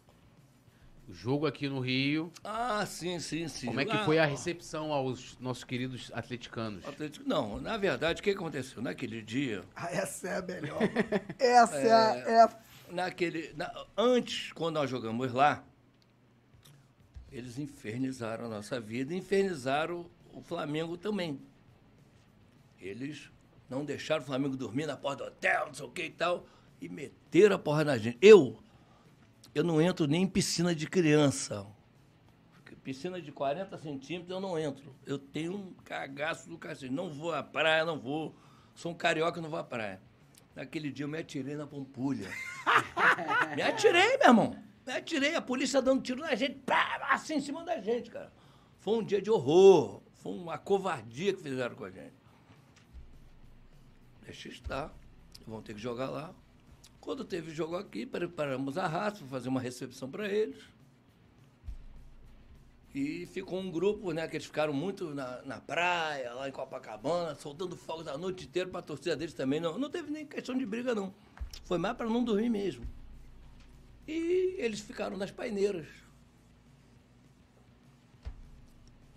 [1.06, 2.32] O jogo aqui no Rio.
[2.42, 3.66] Ah, sim, sim, sim.
[3.66, 6.84] Como é que Lá, foi a recepção aos nossos queridos atleticanos?
[6.86, 8.80] Atlético- Não, na verdade, o que aconteceu?
[8.80, 10.78] Naquele dia, Ah, essa é a melhor.
[11.38, 12.58] Essa é, a, é a
[12.90, 15.62] naquele, na- antes, quando nós jogamos lá,
[17.30, 21.38] eles infernizaram a nossa vida e infernizaram o Flamengo também.
[22.80, 23.30] Eles
[23.68, 26.46] não deixaram o Flamengo dormir na porta do hotel, não sei o que e tal,
[26.80, 28.16] e meteram a porra na gente.
[28.22, 28.58] Eu,
[29.54, 31.66] eu não entro nem em piscina de criança.
[32.82, 34.94] Piscina de 40 centímetros eu não entro.
[35.06, 36.92] Eu tenho um cagaço do cacete.
[36.92, 38.34] Não vou à praia, não vou.
[38.74, 40.02] Sou um carioca, não vou à praia.
[40.54, 42.28] Naquele dia eu me atirei na pompulha.
[43.56, 44.64] me atirei, meu irmão.
[44.86, 48.30] Me atirei, a polícia dando tiro na gente, pá, assim em cima da gente, cara.
[48.80, 50.02] Foi um dia de horror.
[50.16, 52.12] Foi uma covardia que fizeram com a gente.
[54.26, 54.94] Deixa estar.
[55.46, 56.34] Vão ter que jogar lá.
[57.04, 60.56] Quando teve jogo aqui, preparamos a raça para fazer uma recepção para eles.
[62.94, 67.34] E ficou um grupo, né, que eles ficaram muito na, na praia, lá em Copacabana,
[67.34, 69.60] soltando fogos a noite inteira para a torcida deles também.
[69.60, 71.12] Não, não teve nem questão de briga, não.
[71.64, 72.86] Foi mais para não dormir mesmo.
[74.08, 75.86] E eles ficaram nas paineiras.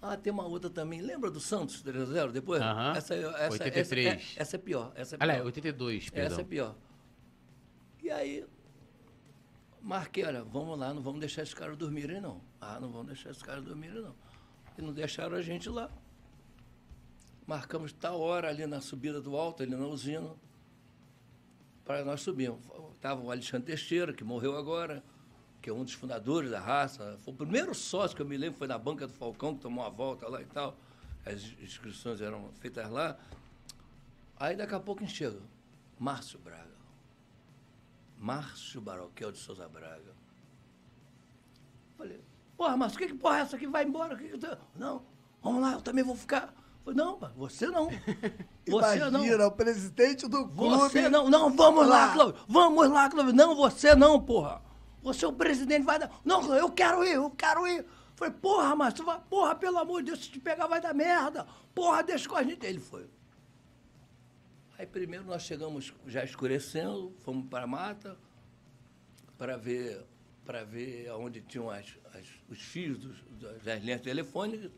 [0.01, 0.99] Ah, tem uma outra também.
[0.99, 2.61] Lembra do Santos 3x0 depois?
[2.61, 2.97] Aham.
[2.97, 4.07] Essa, essa, 83.
[4.07, 4.91] Essa, é, essa é pior.
[4.93, 5.23] Essa é pior.
[5.23, 6.31] Aliás, 82, perdão.
[6.34, 6.76] Essa é pior.
[8.08, 8.46] E aí,
[9.82, 12.42] marquei, olha, vamos lá, não vamos deixar esses caras dormirem, não.
[12.62, 14.16] Ah, não vamos deixar esses caras dormirem, não.
[14.78, 15.92] E não deixaram a gente lá.
[17.46, 20.34] marcamos tal hora ali na subida do alto, ali na usina,
[21.84, 22.62] para nós subirmos.
[22.96, 25.04] Estava o Alexandre Teixeira, que morreu agora,
[25.62, 27.20] que é um dos fundadores da raça.
[27.24, 29.84] Foi o primeiro sócio que eu me lembro, foi na banca do Falcão, que tomou
[29.84, 30.78] uma volta lá e tal.
[31.26, 33.20] As inscrições eram feitas lá.
[34.40, 35.42] Aí daqui a pouco chega.
[36.00, 36.77] Márcio Braga.
[38.18, 40.15] Márcio Baroquel de Souza Braga.
[41.98, 42.22] Falei,
[42.56, 44.15] porra, Márcio, que, que porra é essa que vai embora?
[44.15, 45.03] Que que tá- Não,
[45.41, 46.53] vamos lá, eu também vou ficar.
[46.84, 47.89] Falei, não, você não.
[48.68, 49.48] Você Imagina, não.
[49.48, 50.76] o presidente do clube.
[50.76, 52.34] Você não, não, vamos lá, Lá.
[52.49, 53.34] Vamos lá, Cláudio.
[53.34, 54.61] Não, você não, porra.
[55.02, 56.11] Você é o presidente, vai dar.
[56.26, 57.85] Não, eu quero ir, eu quero ir.
[58.15, 61.48] Falei, porra, Márcio, porra, pelo amor de Deus, se te pegar vai dar merda.
[61.73, 62.65] Porra, deixa com a gente.
[62.65, 63.10] Ele foi.
[64.78, 68.18] Aí primeiro nós chegamos já escurecendo, fomos para a mata
[69.38, 70.04] para ver
[70.45, 73.18] para ver onde tinham as, as- os fios dos,
[73.64, 74.72] das linhas telefônicas.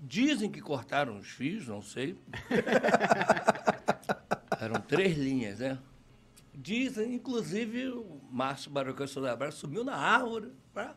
[0.00, 2.16] Dizem que cortaram os fios, não sei.
[4.60, 5.78] Eram três linhas, né?
[6.54, 10.52] Dizem, inclusive, o Márcio Barocão Souza Braga subiu na árvore.
[10.72, 10.94] Pra...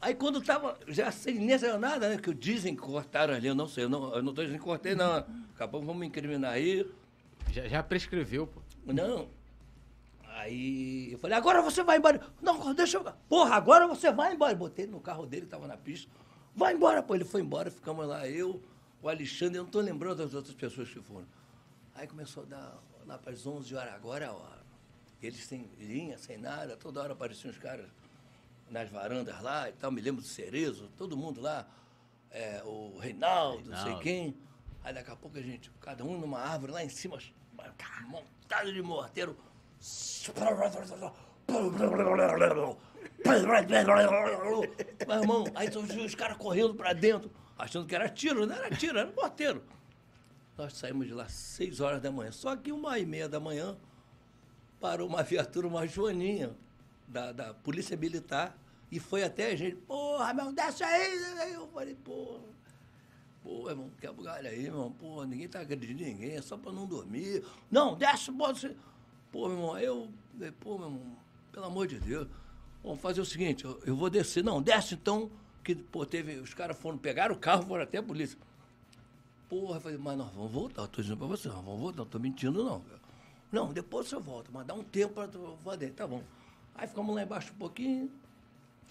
[0.00, 2.18] Aí quando estava já sem sem nada, né?
[2.18, 5.24] Que dizem que cortaram ali, eu não sei, eu não estou dizendo que cortei, não.
[5.54, 6.86] Acabou, vamos me incriminar aí.
[7.52, 8.60] Já, já prescreveu, pô.
[8.84, 9.28] Não.
[10.38, 12.20] Aí eu falei, agora você vai embora.
[12.40, 13.04] Não, deixa eu.
[13.28, 14.54] Porra, agora você vai embora.
[14.54, 16.10] Botei no carro dele, tava na pista.
[16.54, 17.14] Vai embora, pô.
[17.14, 18.62] Ele foi embora, ficamos lá, eu,
[19.02, 21.26] o Alexandre, eu não tô lembrando das outras pessoas que foram.
[21.94, 24.62] Aí começou a dar lá para as 11 horas, agora é a hora.
[25.20, 27.86] Eles sem linha, sem nada, toda hora apareciam os caras
[28.70, 29.90] nas varandas lá e tal.
[29.90, 31.66] Me lembro do Cerezo, todo mundo lá.
[32.30, 34.02] É, o Reinaldo, não sei Reinaldo.
[34.02, 34.36] quem.
[34.84, 37.18] Aí daqui a pouco a gente, cada um numa árvore lá em cima,
[38.06, 39.36] montado de morteiro.
[45.06, 48.98] Meu irmão, aí os caras correndo pra dentro, achando que era tiro, não era tiro,
[48.98, 49.62] era morteiro.
[50.56, 52.32] Nós saímos de lá seis horas da manhã.
[52.32, 53.76] Só que uma e meia da manhã
[54.80, 56.50] parou uma viatura, uma joaninha
[57.06, 58.56] da, da Polícia Militar
[58.90, 59.76] e foi até a gente.
[59.76, 60.82] Porra, meu, desce.
[60.82, 62.57] Aí Eu falei, porra.
[63.48, 64.92] Pô, irmão, bugalho aí, irmão.
[64.92, 67.42] Pô, ninguém tá agredindo ninguém, é só pra não dormir.
[67.70, 68.76] Não, desce, bota.
[69.32, 70.08] Pô, meu irmão, eu.
[70.60, 71.16] Pô, meu irmão,
[71.50, 72.28] pelo amor de Deus.
[72.84, 74.44] Vamos fazer o seguinte, eu, eu vou descer.
[74.44, 75.30] Não, desce então,
[75.64, 76.34] que, pô, teve.
[76.34, 78.38] Os caras foram pegar o carro, foram até a polícia.
[79.48, 81.98] Porra, eu falei, mas nós vamos voltar, eu tô dizendo pra você, nós vamos voltar,
[82.00, 82.82] não tô mentindo não.
[83.50, 86.22] Não, depois você volta, mas dá um tempo pra tu fazer, tá bom.
[86.74, 88.10] Aí ficamos lá embaixo um pouquinho,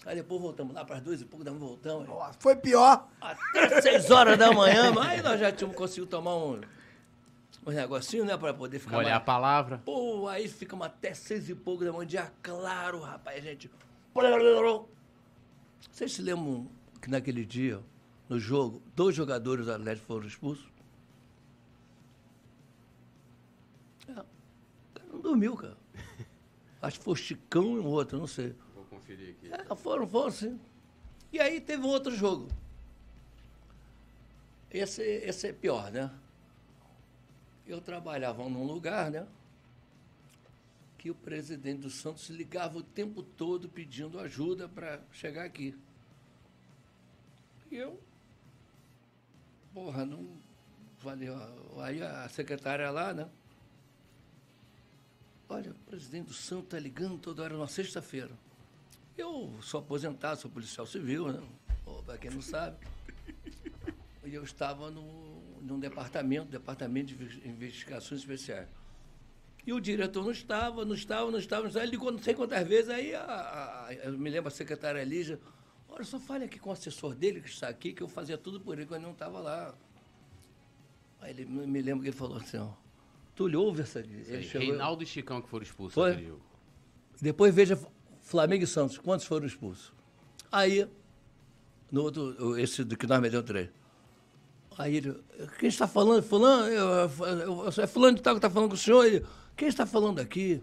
[0.06, 2.08] aí depois voltamos lá para as duas e pouco, daí voltamos.
[2.08, 3.08] Ó, Foi pior.
[3.20, 6.60] Até seis horas da manhã, mas aí nós já tínhamos conseguido tomar um,
[7.66, 9.24] um negocinho, né, pra poder ficar Molhar a mais...
[9.26, 9.82] palavra.
[9.84, 13.70] Pô, aí ficamos até seis e pouco da manhã, dia claro, rapaz, a gente...
[15.92, 16.68] Vocês se lembram
[17.00, 17.80] que naquele dia,
[18.28, 20.66] no jogo, dois jogadores do Atlético foram expulsos?
[24.08, 24.24] É, o
[24.94, 25.76] cara não dormiu, cara.
[26.80, 28.54] Acho que foi o Chicão e um outro, não sei.
[29.08, 29.50] Conferir aqui.
[29.52, 30.60] É, foram, foram sim.
[31.32, 32.48] E aí teve um outro jogo.
[34.70, 36.10] Esse, esse é pior, né?
[37.66, 39.26] Eu trabalhava num lugar, né?
[40.98, 45.74] Que o presidente do Santos ligava o tempo todo pedindo ajuda para chegar aqui.
[47.70, 47.98] E eu,
[49.72, 50.26] porra, não.
[50.98, 53.28] Falei, ó, aí a secretária lá, né?
[55.48, 58.47] Olha, o presidente do Santos está ligando toda hora, numa sexta-feira.
[59.18, 61.42] Eu sou aposentado, sou policial civil, né?
[62.06, 62.76] Para quem não sabe.
[64.24, 68.68] E eu estava no, num departamento, departamento de Inve- investigações especiais.
[69.66, 71.84] E o diretor não estava, não estava, não estava, não estava.
[71.84, 72.88] Ele ligou não sei quantas vezes.
[72.90, 73.22] Aí a,
[73.88, 75.40] a- eu me lembro a secretária Lígia,
[75.88, 78.60] olha, só fale aqui com o assessor dele que está aqui, que eu fazia tudo
[78.60, 79.74] por ele quando ele não estava lá.
[81.20, 82.70] Aí ele me lembro que ele falou assim, ó.
[83.34, 83.98] Túlio, ouve essa.
[84.00, 86.32] Ele aí, chegou- Reinaldo e Chicão que foram expulsos Foi?
[87.20, 87.76] depois veja
[88.28, 89.90] Flamengo e Santos, quantos foram expulsos?
[90.52, 90.86] Aí,
[91.90, 93.70] no outro, esse do que nós metemos três.
[94.76, 95.16] Aí ele,
[95.58, 96.22] quem está falando?
[96.22, 96.66] Fulano,
[97.80, 99.06] é fulano de tal que está falando com o senhor.
[99.06, 99.24] Ele,
[99.56, 100.62] quem está falando aqui?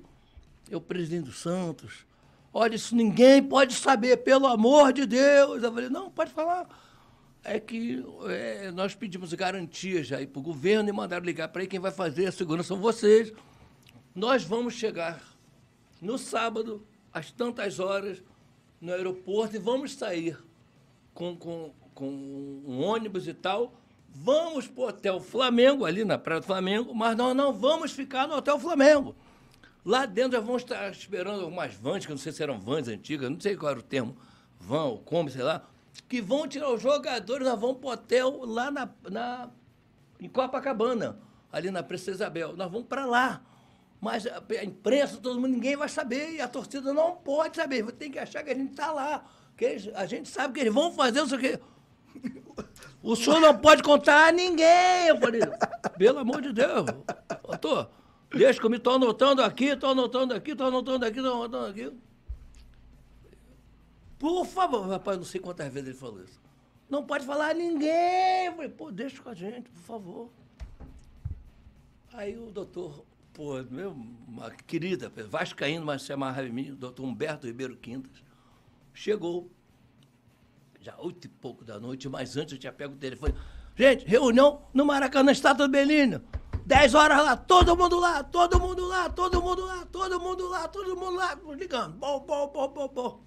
[0.69, 2.05] É o presidente do Santos.
[2.53, 5.63] Olha, isso ninguém pode saber, pelo amor de Deus.
[5.63, 6.69] Eu falei, não, pode falar.
[7.43, 11.67] É que é, nós pedimos garantias aí para o governo e mandaram ligar para aí
[11.67, 13.33] quem vai fazer a segurança são vocês.
[14.13, 15.19] Nós vamos chegar
[15.99, 16.85] no sábado,
[17.15, 18.21] às tantas horas,
[18.81, 20.37] no aeroporto e vamos sair
[21.13, 23.73] com, com, com um ônibus e tal.
[24.09, 28.27] Vamos para o Hotel Flamengo, ali na Praia do Flamengo, mas nós não vamos ficar
[28.27, 29.15] no Hotel Flamengo.
[29.85, 33.29] Lá dentro já vão estar esperando algumas vans, que não sei se eram vans antigas,
[33.29, 34.17] não sei qual era o termo,
[34.59, 35.65] van como, sei lá,
[36.09, 39.49] que vão tirar os jogadores, nós vamos para o hotel lá na, na
[40.19, 41.17] em Copacabana,
[41.49, 42.57] ali na Princesa Isabel.
[42.57, 43.41] Nós vamos para lá.
[44.05, 46.33] Mas a, imprensa, todo mundo, ninguém vai saber.
[46.33, 47.83] E a torcida não pode saber.
[47.93, 49.25] Tem que achar que a gente está lá.
[49.57, 51.59] Que eles, a gente sabe que eles vão fazer isso aqui.
[53.01, 55.07] O senhor não pode contar a ninguém.
[55.07, 55.41] Eu falei,
[55.97, 56.85] pelo amor de Deus.
[57.47, 57.89] Doutor,
[58.29, 61.91] deixa que me estou anotando aqui, estou anotando aqui, estou anotando aqui, estou anotando aqui.
[64.19, 66.39] Por favor, rapaz, não sei quantas vezes ele falou isso.
[66.87, 68.45] Não pode falar a ninguém.
[68.45, 70.29] Eu falei, pô, deixa com a gente, por favor.
[72.13, 73.03] Aí o doutor,
[73.35, 78.23] pô, meu, uma querida, vascaíno, mas se amarrava em mim, o doutor Humberto Ribeiro Quintas,
[78.93, 79.51] chegou,
[80.79, 83.35] já oito e pouco da noite, mas antes eu tinha pego o telefone.
[83.75, 86.23] Gente, reunião no Maracanã, Estátua do Belínio.
[86.65, 90.67] Dez horas lá, todo mundo lá, todo mundo lá, todo mundo lá, todo mundo lá,
[90.69, 91.93] todo mundo lá, ligando.
[91.97, 93.23] Bom, bom, bom, bom, bom.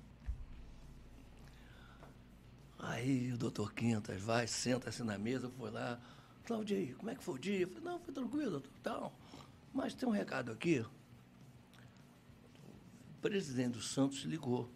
[2.79, 6.01] Aí o doutor Quintas vai, senta-se na mesa, foi lá.
[6.47, 7.61] Claudio, como é que foi o dia?
[7.61, 8.71] Eu falei, não, foi tranquilo, doutor.
[8.81, 9.13] Então,
[9.79, 10.85] mas tem um recado aqui.
[13.17, 14.69] O presidente do Santos ligou.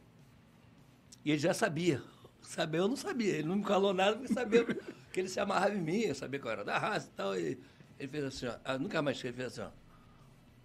[1.25, 2.01] E ele já sabia.
[2.41, 3.35] Saber eu não sabia.
[3.35, 4.65] Ele não me falou nada porque sabia
[5.13, 7.37] que ele se amarrava em mim, eu sabia que eu era da raça e tal.
[7.37, 7.59] E
[7.99, 9.71] ele fez assim, ó, ah, nunca mais ele fez assim, ó.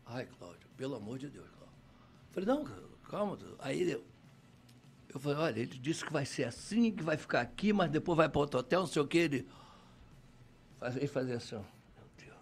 [0.05, 1.75] Ai, Cláudio, pelo amor de Deus, Cláudio.
[2.27, 2.65] Eu falei, não,
[3.09, 3.37] calma.
[3.59, 4.03] Aí ele,
[5.13, 8.15] eu falei, olha, ele disse que vai ser assim, que vai ficar aqui, mas depois
[8.15, 9.17] vai para outro hotel, não sei o quê.
[9.17, 9.47] Ele,
[10.95, 11.61] ele fazia assim, ó.
[11.95, 12.37] Meu Deus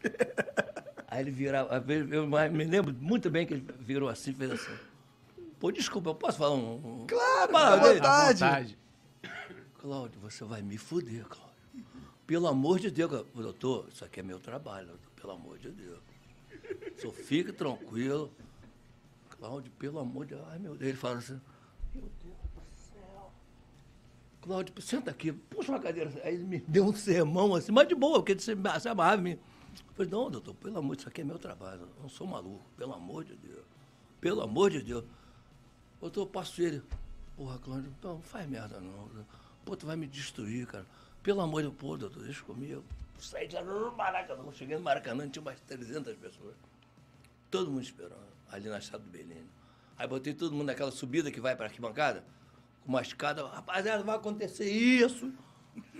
[0.00, 0.64] do céu.
[1.14, 4.72] Aí ele virava, eu me lembro muito bem que ele virou assim, fez assim.
[5.60, 7.06] Pô, desculpa, eu posso falar um.
[7.06, 8.40] Claro, uma vontade.
[8.40, 8.78] vontade.
[9.80, 11.54] Cláudio, você vai me fuder, Cláudio.
[12.26, 16.00] Pelo amor de Deus, doutor, isso aqui é meu trabalho, doutor, pelo amor de Deus.
[16.96, 18.32] Só fique tranquilo.
[19.38, 20.44] Cláudio, pelo amor de Deus.
[20.50, 20.88] Ai, meu Deus.
[20.88, 21.40] Ele fala assim,
[21.94, 23.32] meu Deus do céu.
[24.42, 26.10] Cláudio, senta aqui, puxa uma cadeira.
[26.24, 28.50] Aí ele me deu um sermão assim, mas de boa, porque ele se
[28.88, 29.38] amarrava em mim.
[29.94, 31.88] Falei, não, doutor, pelo amor isso aqui é meu trabalho.
[32.00, 33.64] Não sou maluco, pelo amor de Deus.
[34.20, 35.04] Pelo amor de Deus.
[36.00, 36.82] Doutor, eu passo ele.
[37.36, 39.08] Porra, Cláudio, não faz merda não.
[39.64, 40.86] Pô, tu vai me destruir, cara.
[41.22, 42.84] Pelo amor de Deus, pô, doutor, deixa comigo.
[43.18, 44.52] Saí de lá no Maracanã.
[44.52, 46.54] Cheguei no Maracanã, tinha umas 300 pessoas.
[47.50, 49.44] Todo mundo esperando, ali na estrada do Belém.
[49.96, 52.24] Aí botei todo mundo naquela subida que vai para a arquibancada,
[52.82, 53.46] com uma escada.
[53.46, 55.32] Rapaziada, vai acontecer isso,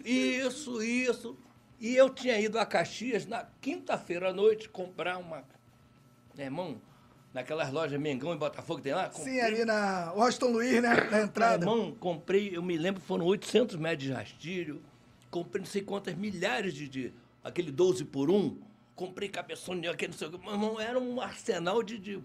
[0.04, 1.38] isso, isso.
[1.80, 5.44] E eu tinha ido a Caxias na quinta-feira à noite comprar uma.
[6.36, 6.80] Meu irmão,
[7.32, 9.08] naquelas lojas Mengão e Botafogo que tem lá.
[9.08, 10.94] Comprei, Sim, ali na Washington Luiz, né?
[11.10, 11.66] Na entrada.
[11.66, 14.82] Meu irmão, comprei, eu me lembro, foram 800 metros de rastilho.
[15.30, 16.88] Comprei não sei quantas milhares de.
[16.88, 18.56] de aquele 12 por 1.
[18.94, 20.38] Comprei cabeçone, aquele não sei o que.
[20.38, 21.98] Meu irmão, era um arsenal de.
[21.98, 22.20] de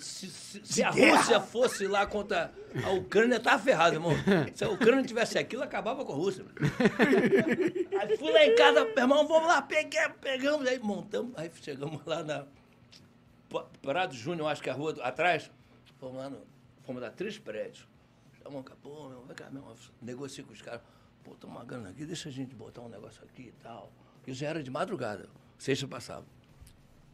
[0.00, 2.52] se, se, se a Rússia fosse lá contra
[2.84, 4.12] a Ucrânia, tava ferrado, irmão.
[4.54, 6.44] Se a Ucrânia tivesse aquilo, acabava com a Rússia.
[8.00, 12.04] aí fui lá em casa, meu irmão, vamos lá, peguei, pegamos, aí montamos, aí chegamos
[12.04, 12.46] lá na
[13.82, 15.50] Prado Júnior, acho que é a rua do, atrás.
[15.98, 16.46] Fomos lá, no,
[16.82, 17.86] fomos dar três prédios.
[18.42, 19.64] Chamamos, pô, meu, vem cá, meu,
[20.00, 20.82] negocia com os caras.
[21.24, 23.92] Pô, toma uma grana aqui, deixa a gente botar um negócio aqui e tal.
[24.26, 25.28] Isso já era de madrugada,
[25.58, 26.24] sexta passava.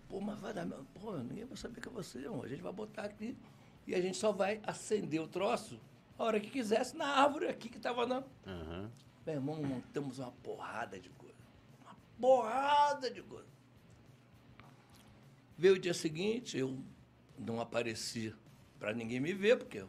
[0.08, 0.66] Pô, mas vai dar.
[0.94, 2.42] Pô, ninguém vai saber que é você, irmão.
[2.42, 3.36] A gente vai botar aqui
[3.86, 5.80] e a gente só vai acender o troço
[6.18, 8.18] a hora que quisesse na árvore aqui que estava na.
[8.46, 8.90] Uhum.
[9.26, 11.36] Meu irmão, montamos uma porrada de coisa.
[11.82, 13.48] Uma porrada de coisa.
[15.58, 16.78] Veio o dia seguinte, eu
[17.38, 18.34] não apareci
[18.78, 19.84] para ninguém me ver, porque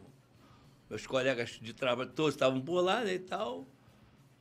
[0.88, 3.66] meus colegas de trabalho todos estavam por lá né, e tal.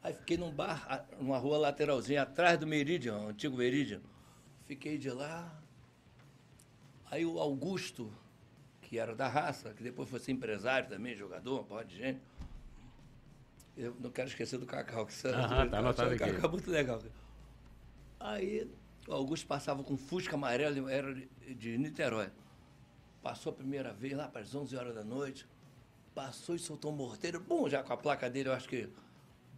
[0.01, 4.01] Aí fiquei num bar, numa rua lateralzinha, atrás do Meridian, antigo Meridian.
[4.65, 5.56] Fiquei de lá.
[7.09, 8.11] Aí o Augusto,
[8.81, 12.21] que era da raça, que depois foi ser empresário também, jogador, porra de gente.
[13.75, 16.31] Eu não quero esquecer do Cacau, que você Aham, tá anotado aqui.
[16.31, 17.01] Cacau muito legal.
[18.19, 18.69] Aí
[19.07, 22.29] o Augusto passava com Fusca amarelo, era de Niterói.
[23.21, 25.47] Passou a primeira vez lá para as 11 horas da noite.
[26.13, 27.39] Passou e soltou um morteiro.
[27.39, 28.89] Bom, já com a placa dele, eu acho que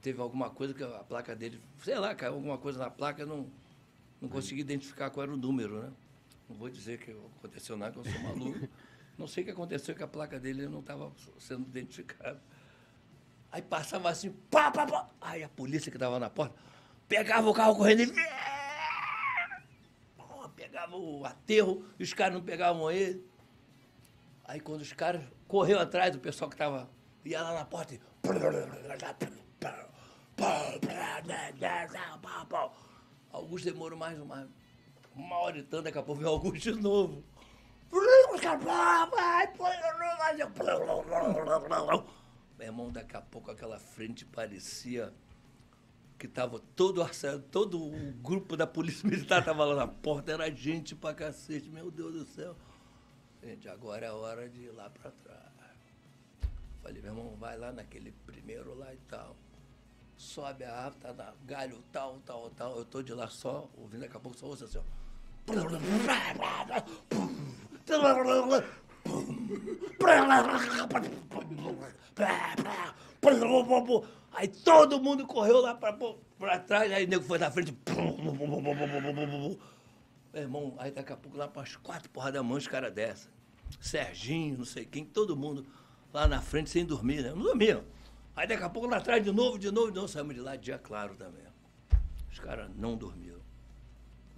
[0.01, 3.27] teve alguma coisa que a placa dele, sei lá, caiu alguma coisa na placa, eu
[3.27, 3.49] não,
[4.21, 5.91] não consegui identificar qual era o número, né?
[6.49, 8.67] Não vou dizer que aconteceu nada, que eu sou maluco.
[9.17, 12.41] Não sei o que aconteceu, que a placa dele não estava sendo identificada.
[13.51, 15.09] Aí passava assim, pá, pá, pá.
[15.21, 16.55] Aí a polícia que estava na porta
[17.07, 18.13] pegava o carro correndo e.
[20.55, 23.26] Pegava o aterro e os caras não pegavam ele.
[24.45, 26.89] Aí quando os caras correu atrás do pessoal que estava.
[27.26, 27.99] ia lá na porta e.
[33.31, 34.49] Augusto demorou mais uma,
[35.19, 37.23] uma hora e tanto, daqui a pouco veio Augusto de novo.
[42.57, 45.13] Meu irmão, daqui a pouco aquela frente parecia
[46.17, 50.51] que tava todo arçado, todo o grupo da polícia militar tava lá na porta, era
[50.53, 52.55] gente pra cacete, meu Deus do céu.
[53.41, 55.49] Gente, agora é hora de ir lá pra trás.
[56.81, 59.35] Falei, meu irmão, vai lá naquele primeiro lá e tal.
[60.17, 62.77] Sobe a árvore, tá na galho tal, tal, tal.
[62.77, 64.98] Eu tô de lá só, ouvindo daqui a pouco só ouço assim, ó.
[74.34, 75.93] Aí todo mundo correu lá pra,
[76.38, 77.76] pra trás, aí o nego foi na frente.
[80.31, 82.93] Meu irmão, aí daqui a pouco lá para as quatro porras da mão, os caras
[82.93, 83.30] dessa.
[83.81, 85.65] Serginho, não sei quem, todo mundo
[86.13, 87.30] lá na frente sem dormir, né?
[87.31, 87.84] Não dormiam.
[88.35, 90.55] Aí daqui a pouco lá atrás de novo, de novo, de novo, saímos de lá
[90.55, 91.43] dia claro também.
[92.31, 93.38] Os caras não dormiram.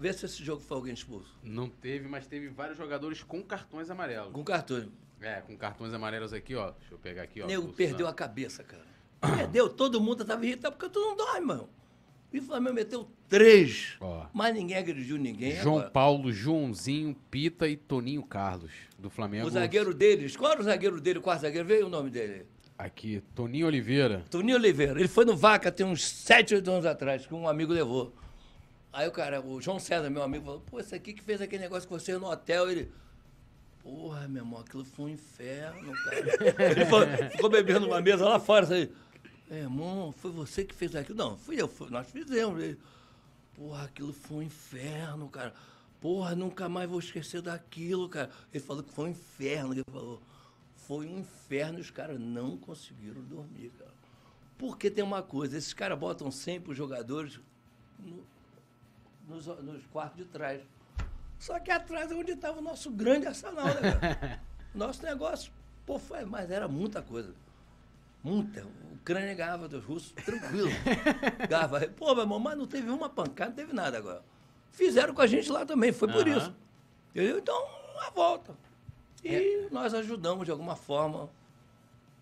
[0.01, 1.37] Vê se esse jogo foi alguém expulso.
[1.43, 4.33] Não teve, mas teve vários jogadores com cartões amarelos.
[4.33, 4.91] Com cartão.
[5.21, 6.71] É, com cartões amarelos aqui, ó.
[6.71, 7.45] Deixa eu pegar aqui, ó.
[7.45, 8.81] Nego perdeu a cabeça, cara.
[9.37, 11.69] Perdeu, todo mundo tava irritado porque tu não dorme, mano.
[12.33, 13.95] E o Flamengo meteu três.
[14.01, 14.25] Ó.
[14.33, 15.51] Mas ninguém agrediu ninguém.
[15.57, 15.91] João agora.
[15.91, 19.45] Paulo, Joãozinho, Pita e Toninho Carlos, do Flamengo.
[19.45, 21.67] O zagueiro deles, qual era o zagueiro dele, o quarto zagueiro?
[21.67, 22.47] Veio o nome dele.
[22.75, 24.25] Aqui, Toninho Oliveira.
[24.31, 24.99] Toninho Oliveira.
[24.99, 28.15] Ele foi no Vaca tem uns 7, 8 anos atrás, que um amigo levou.
[28.93, 31.63] Aí o cara, o João César, meu amigo, falou, pô, esse aqui que fez aquele
[31.63, 32.91] negócio com você no hotel, ele.
[33.81, 36.18] Porra, meu irmão, aquilo foi um inferno, cara.
[36.72, 38.93] Ele falou- ficou bebendo numa mesa lá fora, assim.
[39.49, 41.18] "É, irmão, foi você que fez aquilo?
[41.18, 42.61] Não, fui eu, nós fizemos.
[42.61, 42.77] Ele,
[43.55, 45.51] Porra, aquilo foi um inferno, cara.
[45.99, 48.30] Porra, nunca mais vou esquecer daquilo, cara.
[48.53, 49.73] Ele falou que foi um inferno.
[49.73, 50.22] Ele falou,
[50.76, 53.91] foi um inferno e os caras não conseguiram dormir, cara.
[54.59, 57.39] Porque tem uma coisa, esses caras botam sempre os jogadores
[57.99, 58.23] no-
[59.27, 60.61] nos, nos quartos de trás.
[61.39, 64.41] Só que atrás é onde estava o nosso grande arsenal, né, cara?
[64.73, 65.52] Nosso negócio,
[65.85, 67.34] pô, foi, mas era muita coisa.
[68.23, 68.64] Muita.
[68.64, 70.69] O Ucrânia ganhava dos russos, tranquilo.
[71.49, 71.81] ganhava.
[71.89, 74.23] Pô, meu irmão, mas não teve uma pancada, não teve nada agora.
[74.72, 76.53] Fizeram com a gente lá também, foi por isso.
[77.10, 77.39] Entendeu?
[77.39, 77.61] Então,
[78.07, 78.56] a volta.
[79.23, 79.68] E É.
[79.72, 81.30] nós ajudamos de alguma forma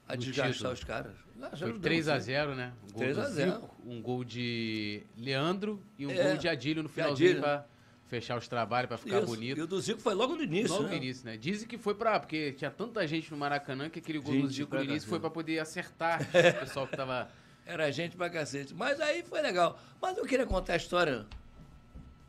[0.10, 1.14] a desgastar os caras.
[1.36, 2.74] Nós Foi ajudamos, 3x0, né?
[2.84, 3.52] Um gol 3 do a 0.
[3.52, 7.42] Zico, um gol de Leandro e um É, gol de Adílio no finalzinho Adílio.
[7.42, 7.66] pra
[8.08, 9.28] fechar os trabalhos, pra ficar Isso.
[9.28, 9.58] bonito.
[9.58, 10.72] E o do Zico foi logo no início.
[10.72, 10.90] Logo né?
[10.90, 11.38] no início, né?
[11.38, 12.20] Dizem que foi pra.
[12.20, 15.08] Porque tinha tanta gente no Maracanã que aquele gol do Gente Zico pra no início
[15.08, 17.30] foi pra poder acertar o pessoal que tava.
[17.66, 18.74] Era gente pra cacete.
[18.74, 19.80] Mas aí foi legal.
[20.02, 21.28] Mas eu queria contar a história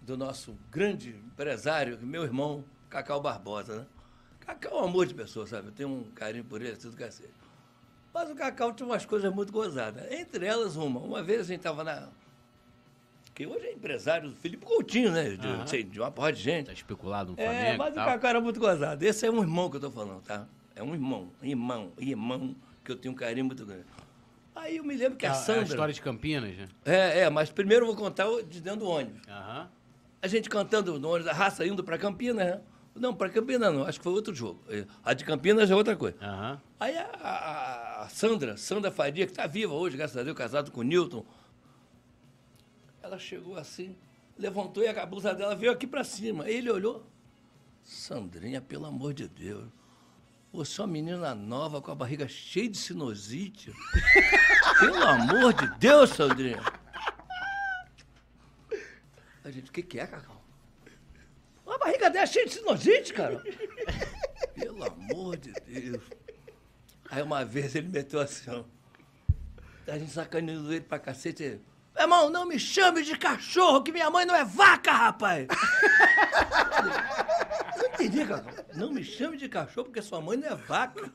[0.02, 3.86] do nosso grande empresário, meu irmão, Cacau Barbosa, né?
[4.40, 5.68] Cacau é um amor de pessoa, sabe?
[5.68, 7.30] Eu tenho um carinho por ele, tudo cacete.
[8.12, 10.10] Mas o Cacau tinha umas coisas muito gozadas.
[10.10, 11.00] Entre elas, uma.
[11.00, 12.08] Uma vez a gente tava na.
[13.34, 15.30] Que hoje é empresário do Felipe Coutinho, né?
[15.36, 15.66] De, Aham.
[15.66, 16.66] sei, de uma porra de gente.
[16.66, 18.06] Tá especulado no É, Flamengo mas e o tal.
[18.06, 19.02] Cacau era muito gozado.
[19.04, 20.46] Esse é um irmão que eu tô falando, tá?
[20.74, 22.54] É um irmão, irmão, irmão,
[22.84, 23.84] que eu tenho um carinho muito grande.
[24.54, 25.62] Aí eu me lembro que a, a, Sandra.
[25.62, 26.68] a história de Campinas, né?
[26.84, 29.20] É, é, mas primeiro eu vou contar de dentro do ônibus.
[29.28, 29.68] Aham.
[30.22, 32.60] A gente cantando no ônibus, a raça indo para Campinas, né?
[33.00, 34.62] Não, para Campinas não, acho que foi outro jogo.
[34.68, 36.16] É, A de Campinas é outra coisa.
[36.20, 36.60] Aham.
[36.78, 40.70] Aí a, a- a Sandra, Sandra Faria, que está viva hoje, graças a Deus, casado
[40.70, 41.24] com o Newton,
[43.02, 43.96] ela chegou assim,
[44.38, 46.48] levantou e a blusa dela veio aqui para cima.
[46.48, 47.06] Ele olhou,
[47.82, 49.66] Sandrinha, pelo amor de Deus,
[50.52, 53.72] você é uma menina nova com a barriga cheia de sinusite.
[54.78, 56.60] pelo amor de Deus, Sandrinha.
[59.42, 60.39] A gente, o que, que é, Cacau?
[61.70, 63.40] A barriga dela cheia de sinusite, cara.
[64.54, 66.02] Pelo amor de Deus.
[67.08, 68.64] Aí uma vez ele meteu assim.
[69.86, 71.60] A gente sacaneando ele pra cacete.
[71.94, 75.46] Meu irmão, não me chame de cachorro, que minha mãe não é vaca, rapaz!
[77.76, 78.64] Não entendi, Cacau.
[78.74, 81.12] Não me chame de cachorro, porque sua mãe não é vaca.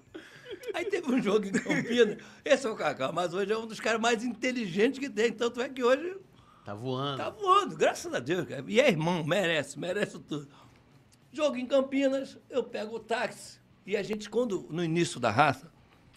[0.73, 2.17] Aí teve um jogo em Campinas.
[2.43, 5.31] Esse é o Cacau, mas hoje é um dos caras mais inteligentes que tem.
[5.31, 6.17] Tanto é que hoje
[6.65, 7.17] Tá voando.
[7.17, 8.65] Tá voando, graças a Deus, cara.
[8.67, 10.49] E é irmão, merece, merece tudo.
[11.31, 13.59] Jogo em Campinas, eu pego o táxi.
[13.85, 15.71] E a gente, quando, no início da raça,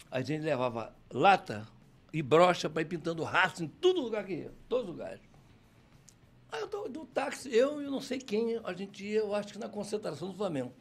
[0.09, 1.67] a gente levava lata
[2.11, 5.21] e brocha para ir pintando raça em todo lugar que ia, todos os lugares.
[6.51, 9.53] Aí eu tô do táxi, eu e não sei quem, a gente ia, eu acho
[9.53, 10.73] que na concentração do Flamengo.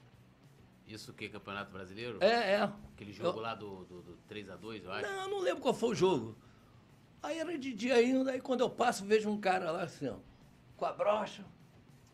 [0.87, 1.29] Isso o que?
[1.29, 2.17] Campeonato Brasileiro?
[2.23, 2.73] É, é.
[2.95, 5.07] Aquele jogo Eu- lá do, do, do 3x2, eu acho.
[5.07, 6.35] Não, eu não lembro qual foi o jogo.
[7.23, 10.17] Aí era de dia ainda, aí quando eu passo, vejo um cara lá assim, ó,
[10.77, 11.45] com a brocha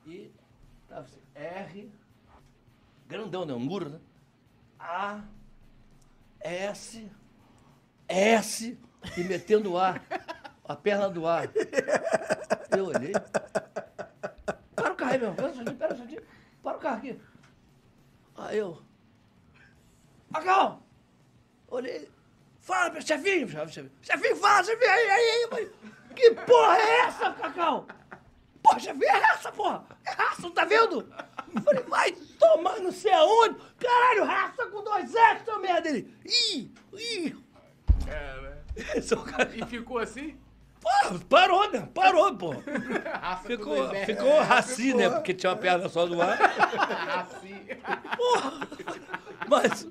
[0.07, 0.31] e
[0.89, 1.93] tava assim, R,
[3.07, 3.53] grandão, né?
[3.53, 4.01] Um muro, né?
[4.79, 5.23] A,
[6.41, 7.11] S,
[8.09, 8.79] S,
[9.17, 10.01] e metendo o A,
[10.67, 11.43] a perna do A.
[12.77, 13.13] Eu olhei.
[14.75, 15.35] Para o carro aí, meu.
[15.35, 15.51] Pera
[15.93, 16.23] instantinho.
[16.63, 17.21] Para o carro aqui.
[18.37, 18.83] Aí eu.
[20.33, 20.83] Acalma!
[21.69, 22.11] Olhei.
[22.65, 25.71] Fala, chefinho, chefinho, chefinho, fala, chefinho, aí, aí, aí.
[26.17, 27.87] Que porra é essa, Cacau?
[28.63, 29.85] Poxa, vê a raça, porra!
[30.07, 31.07] É raça, não tá vendo?
[31.55, 33.57] Eu falei, vai tomar não sei aonde!
[33.79, 35.91] Caralho, raça com dois S, seu merda!
[35.91, 37.37] Ele, ih, ih!
[38.07, 38.55] É, né?
[39.55, 39.59] É.
[39.59, 40.35] E ficou assim?
[40.81, 41.87] Pô, parou, né?
[41.93, 42.55] Parou, pô.
[43.21, 45.09] Raça Ficou, ficou raci, né?
[45.09, 46.37] Porque tinha uma perna só do ar.
[46.37, 47.67] Raci.
[48.17, 48.69] Porra!
[49.49, 49.89] Mas.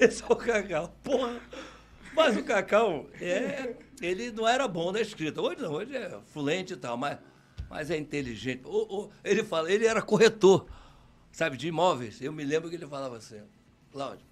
[0.00, 0.88] Esse é o Cacau.
[1.02, 1.40] Porra!
[2.14, 5.40] Mas o Cacau, é, ele não era bom da escrita.
[5.42, 7.18] Hoje não, hoje é fluente e tal, mas,
[7.68, 8.62] mas é inteligente.
[8.64, 10.66] O- o- ele fala, ele era corretor,
[11.32, 12.20] sabe, de imóveis.
[12.22, 13.42] Eu me lembro que ele falava assim,
[13.90, 14.24] Cláudio,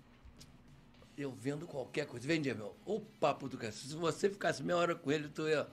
[1.16, 2.26] eu vendo qualquer coisa.
[2.26, 2.76] Vendia, meu.
[2.86, 3.72] O papo do cara.
[3.72, 5.66] Se você ficasse meia hora com ele, tu ia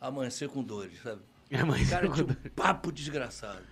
[0.00, 1.20] amanhecer com dores, sabe?
[1.52, 3.62] Amanhecer o cara com tinha um papo desgraçado.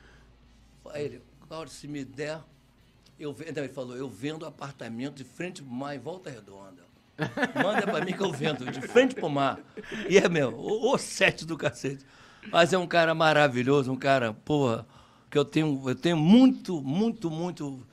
[0.90, 2.40] Aí ele, Cláudio, se me der,
[3.18, 3.34] eu.
[3.46, 6.86] Então ele falou, eu vendo apartamento de frente pro mar em volta redonda.
[7.62, 9.58] Manda pra mim que eu vendo, de frente pro mar.
[10.08, 12.04] E é meu, o, o sete do cacete.
[12.50, 14.86] Mas é um cara maravilhoso, um cara, porra,
[15.30, 17.86] que eu tenho, eu tenho muito, muito, muito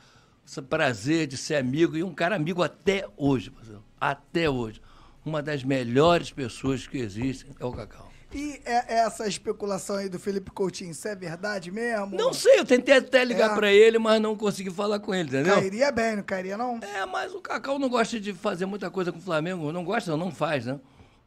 [0.69, 3.51] prazer de ser amigo e um cara amigo até hoje,
[3.99, 4.81] até hoje.
[5.25, 8.04] Uma das melhores pessoas que existem é o Cacau.
[8.37, 12.15] E é- essa especulação aí do Felipe Coutinho, isso é verdade mesmo?
[12.17, 13.55] Não sei, eu tentei até ligar É.
[13.55, 15.53] pra ele, mas não consegui falar com ele, entendeu?
[15.55, 16.77] Cairia bem, não cairia não?
[16.81, 19.71] É, mas o Cacau não gosta de fazer muita coisa com o Flamengo.
[19.71, 20.79] Não gosta, não, não faz, né?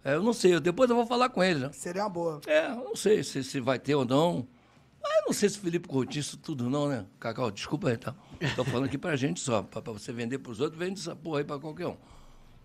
[0.04, 1.70] É, eu não sei, eu- depois eu vou falar com ele, né?
[1.72, 2.40] Seria uma boa.
[2.46, 4.46] É, eu não sei se, se vai ter ou não.
[5.02, 7.06] Mas eu não sei se o Felipe Coutinho isso tudo não, né?
[7.18, 8.14] Cacau, desculpa aí, tá?
[8.54, 9.62] Tô falando aqui pra gente só.
[9.62, 11.96] Pra, pra você vender pros outros, vende essa porra aí pra qualquer um.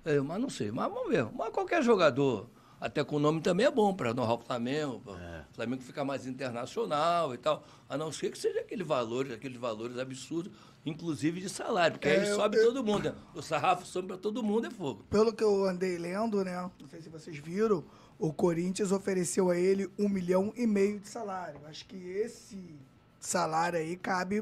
[0.04, 1.26] É, mas não sei, mas vamos ver.
[1.34, 2.50] Mas qualquer jogador,
[2.86, 5.00] até com o nome também é bom honrar o Flamengo.
[5.00, 5.14] Pra
[5.52, 7.64] o Flamengo ficar mais internacional e tal.
[7.90, 10.52] A não ser que seja aquele valor, aqueles valores absurdos,
[10.86, 11.94] inclusive de salário.
[11.98, 13.16] Porque É, aí eu- sobe eu- todo mundo, né?
[13.34, 15.04] O sarrafo sobe pra todo mundo, é fogo.
[15.10, 16.70] Pelo que eu andei lendo, né?
[16.80, 17.84] Não sei se vocês viram,
[18.20, 21.60] o Corinthians ofereceu a ele um milhão e meio de salário.
[21.68, 22.76] Acho que esse
[23.20, 24.42] salário aí cabe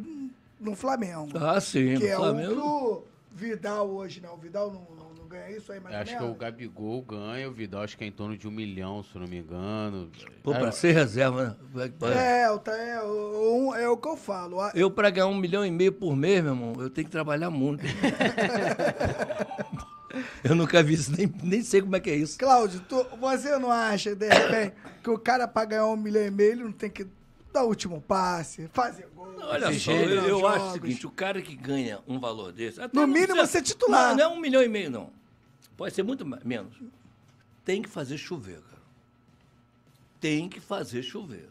[0.59, 1.37] no Flamengo.
[1.37, 1.95] Ah, sim.
[1.95, 2.53] que no é Flamengo.
[2.53, 3.03] o que o
[3.33, 4.29] Vidal hoje, né?
[4.29, 6.33] O Vidal não ganha isso aí mais Acho que o?
[6.35, 9.27] Gabigol ganha, o Vidal acho que é em torno de um milhão, se eu não
[9.27, 10.11] me engano.
[10.43, 11.91] Pô, É, pra ser reserva, né?
[12.17, 14.59] É, o- tá- é, o- o- é o que eu falo.
[14.59, 17.11] A- Eu, pra ganhar um milhão e meio por mês, meu irmão, eu tenho que
[17.11, 17.81] trabalhar muito.
[20.43, 22.37] eu nunca vi isso, nem, nem sei como é que é isso.
[22.37, 26.31] Cláudio, tu- você não acha, de repente, que o cara pra ganhar um milhão e
[26.31, 27.05] meio, ele não tem que
[27.53, 29.21] dar o último passe, fazer gol?
[29.43, 32.79] Olha só, eu, eu acho o seguinte, o cara que ganha um valor desse...
[32.81, 34.09] até No mínimo, precisa- você é titular.
[34.09, 35.09] Não, não é um milhão e meio, não.
[35.81, 36.79] Pode ser muito menos.
[37.65, 38.83] Tem que fazer chover, cara.
[40.19, 41.49] Tem que fazer chover.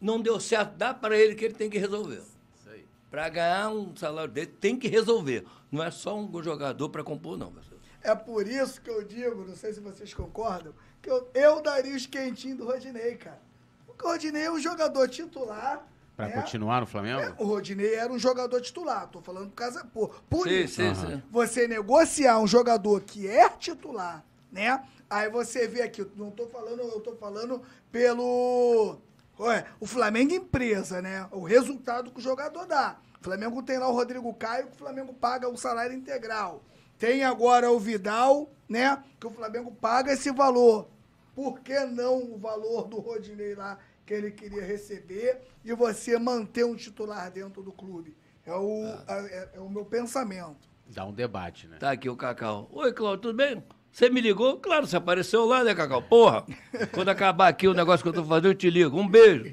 [0.00, 2.22] Não deu certo, dá pra ele que ele tem que resolver.
[2.54, 2.86] Isso aí.
[3.10, 5.44] Pra ganhar um salário dele, tem que resolver.
[5.72, 7.80] Não é só um jogador pra compor, não, parceiro.
[8.00, 10.72] É por isso que eu digo, não sei se vocês concordam,
[11.02, 13.42] que eu, eu daria os quentinhos do Rodinei, cara.
[13.84, 15.84] Porque o Rodinei é um jogador titular.
[16.18, 16.32] Pra né?
[16.32, 17.20] continuar no Flamengo?
[17.20, 19.06] É, o Rodinei era um jogador titular.
[19.06, 19.84] Tô falando por causa.
[19.84, 20.82] Por, por Sim, isso.
[20.82, 21.22] sim.
[21.30, 24.82] Você negociar um jogador que é titular, né?
[25.08, 27.62] Aí você vê aqui, eu não tô falando, eu tô falando
[27.92, 28.98] pelo.
[29.38, 31.28] Ué, o Flamengo empresa, né?
[31.30, 32.98] O resultado que o jogador dá.
[33.20, 36.64] O Flamengo tem lá o Rodrigo Caio, que o Flamengo paga o salário integral.
[36.98, 39.04] Tem agora o Vidal, né?
[39.20, 40.88] Que o Flamengo paga esse valor.
[41.32, 43.78] Por que não o valor do Rodinei lá
[44.08, 48.16] que ele queria receber e você manter um titular dentro do clube?
[48.46, 50.66] É o, a- é- é o meu pensamento.
[50.86, 51.76] Dá um debate, né?
[51.78, 52.70] Tá aqui o Cacau.
[52.72, 53.62] Oi, Cláudio, tudo bem?
[53.92, 54.56] Você me ligou?
[54.60, 56.00] Claro, você apareceu lá, né, Cacau?
[56.00, 56.46] Porra!
[56.92, 58.98] Quando acabar aqui o negócio que eu tô fazendo, eu te ligo.
[58.98, 59.44] Um beijo.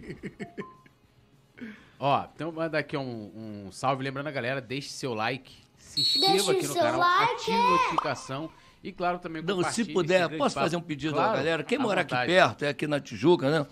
[1.99, 4.03] Ó, então manda aqui um, um salve.
[4.05, 7.71] Lembrando a galera, deixe seu like, se inscreva Deixe aqui no canal, like, ative a
[7.71, 8.49] notificação
[8.81, 10.65] e, claro, também Não, se puder, posso papo.
[10.65, 11.63] fazer um pedido Claro, da galera?
[11.63, 13.65] Quem à morar aqui perto, é aqui na Tijuca, né?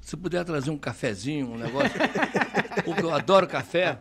[0.00, 1.90] Se puder trazer um cafezinho, um negócio.
[2.84, 3.98] porque eu adoro café.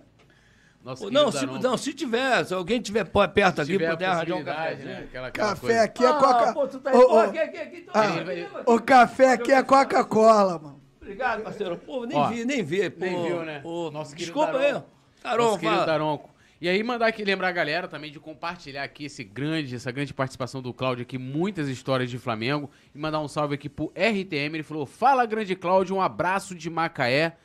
[0.83, 4.05] Nosso Ou Não, se, não, se tiver, se alguém tiver perto aqui, tiver a puder
[4.05, 4.85] arranjar um cafezinho.
[4.87, 5.03] né?
[5.03, 5.83] Aquela, aquela Café coisa.
[5.83, 6.53] aqui é Ah, Coca...
[6.53, 8.47] pô, tu tá ô, pô, aqui, aqui, aqui, então, ah, aqui.
[8.65, 10.81] o café aqui é Coca-Cola, mano.
[11.01, 11.77] Obrigado, parceiro.
[11.77, 12.89] Pô, nem Ó, vi, nem vi.
[12.89, 13.59] Pô, nem viu, né?
[13.59, 14.71] Pô, Nosso querido desculpa aí.
[14.71, 14.87] Daronco.
[15.21, 15.85] Taron, Nosso querido fala.
[15.85, 16.29] Daronco.
[16.61, 20.13] E aí mandar aqui, lembrar a galera também de compartilhar aqui esse grande, essa grande
[20.13, 22.69] participação do Cláudio aqui, muitas histórias de Flamengo.
[22.93, 24.55] E mandar um salve aqui pro RTM.
[24.55, 27.37] Ele falou: Fala, grande Cláudio, um abraço de Macaé.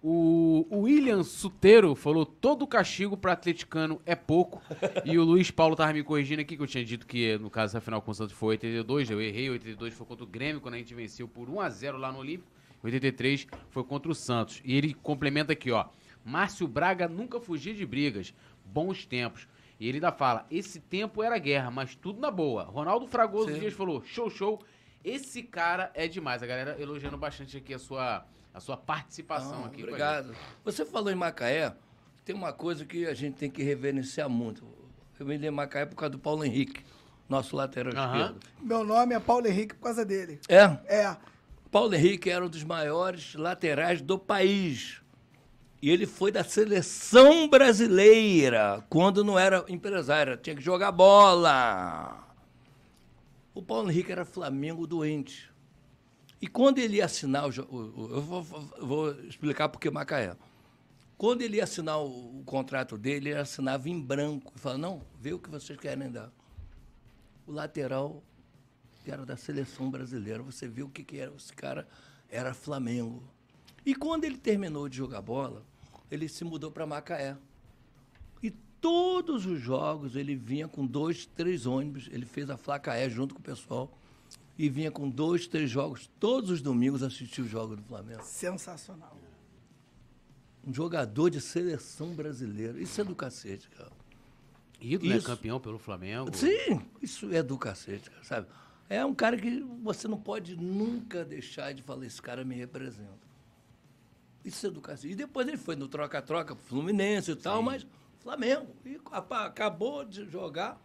[0.00, 4.62] O, William Suteiro falou: todo castigo para atleticano é pouco.
[5.04, 7.74] e o Luiz Paulo tava me corrigindo aqui, que eu tinha dito que no caso
[7.74, 9.10] da final com o Santos foi 82.
[9.10, 12.18] Eu errei, 82 foi contra o Grêmio, quando a gente venceu por 1x0 lá no
[12.18, 12.48] Olímpico.
[12.84, 14.60] 83 foi contra o Santos.
[14.64, 15.86] E ele complementa aqui, ó.
[16.24, 18.34] Márcio Braga nunca fugia de brigas.
[18.64, 19.46] Bons tempos.
[19.78, 22.64] E ele ainda fala: esse tempo era guerra, mas tudo na boa.
[22.64, 23.58] Ronaldo Fragoso Sim.
[23.60, 24.60] Dias falou: show, show.
[25.04, 26.42] Esse cara é demais.
[26.42, 28.24] A galera elogiando bastante aqui a sua,
[28.54, 29.82] a sua participação Ah, aqui.
[29.82, 30.32] Obrigado.
[30.64, 31.74] Você falou em Macaé,
[32.24, 34.64] tem uma coisa que a gente tem que reverenciar muito.
[35.18, 36.84] Eu me lembro Macaé por causa do Paulo Henrique,
[37.28, 38.16] nosso lateral Aham.
[38.20, 38.40] esquerdo.
[38.60, 40.40] Meu nome é Paulo Henrique por causa dele.
[40.48, 41.16] É, É.
[41.70, 45.01] Paulo Henrique era um dos maiores laterais do país.
[45.82, 52.24] E ele foi da seleção brasileira, quando não era empresário, tinha que jogar bola.
[53.52, 55.50] O Paulo Henrique era Flamengo doente.
[56.40, 60.36] E quando ele ia assinar, eu vou, vou- explicar por que Macaé.
[61.18, 64.52] Quando ele ia assinar o, o contrato dele, ele assinava em branco.
[64.56, 66.30] Falava, não, vê o que vocês querem dar.
[67.46, 68.22] O lateral
[69.04, 70.42] que era da seleção brasileira.
[70.44, 71.32] Você viu o que, que era.
[71.36, 71.86] Esse cara
[72.28, 73.22] era Flamengo.
[73.84, 75.64] E quando ele terminou de jogar bola,
[76.12, 77.38] ele se mudou para Macaé.
[78.42, 82.06] E todos os jogos ele vinha com dois, três ônibus.
[82.12, 83.90] Ele fez a Flacaé junto com o pessoal.
[84.58, 86.10] E vinha com dois, três jogos.
[86.20, 88.22] Todos os domingos assistir os jogos do Flamengo.
[88.22, 89.16] Sensacional.
[90.62, 92.78] Um jogador de seleção brasileira.
[92.78, 93.90] Isso é do cacete, cara.
[94.78, 95.16] Ídolo, né?
[95.16, 95.26] Isso.
[95.26, 96.36] Campeão pelo Flamengo.
[96.36, 98.48] Sim, isso é do cacete, cara, sabe?
[98.86, 103.31] É um cara que você não pode nunca deixar de falar, esse cara me representa.
[104.44, 105.12] Isso é do cacete.
[105.12, 107.86] E depois ele foi no troca-troca Fluminense e tal, mas
[108.20, 108.74] Flamengo.
[108.84, 110.80] E acabou de jogar,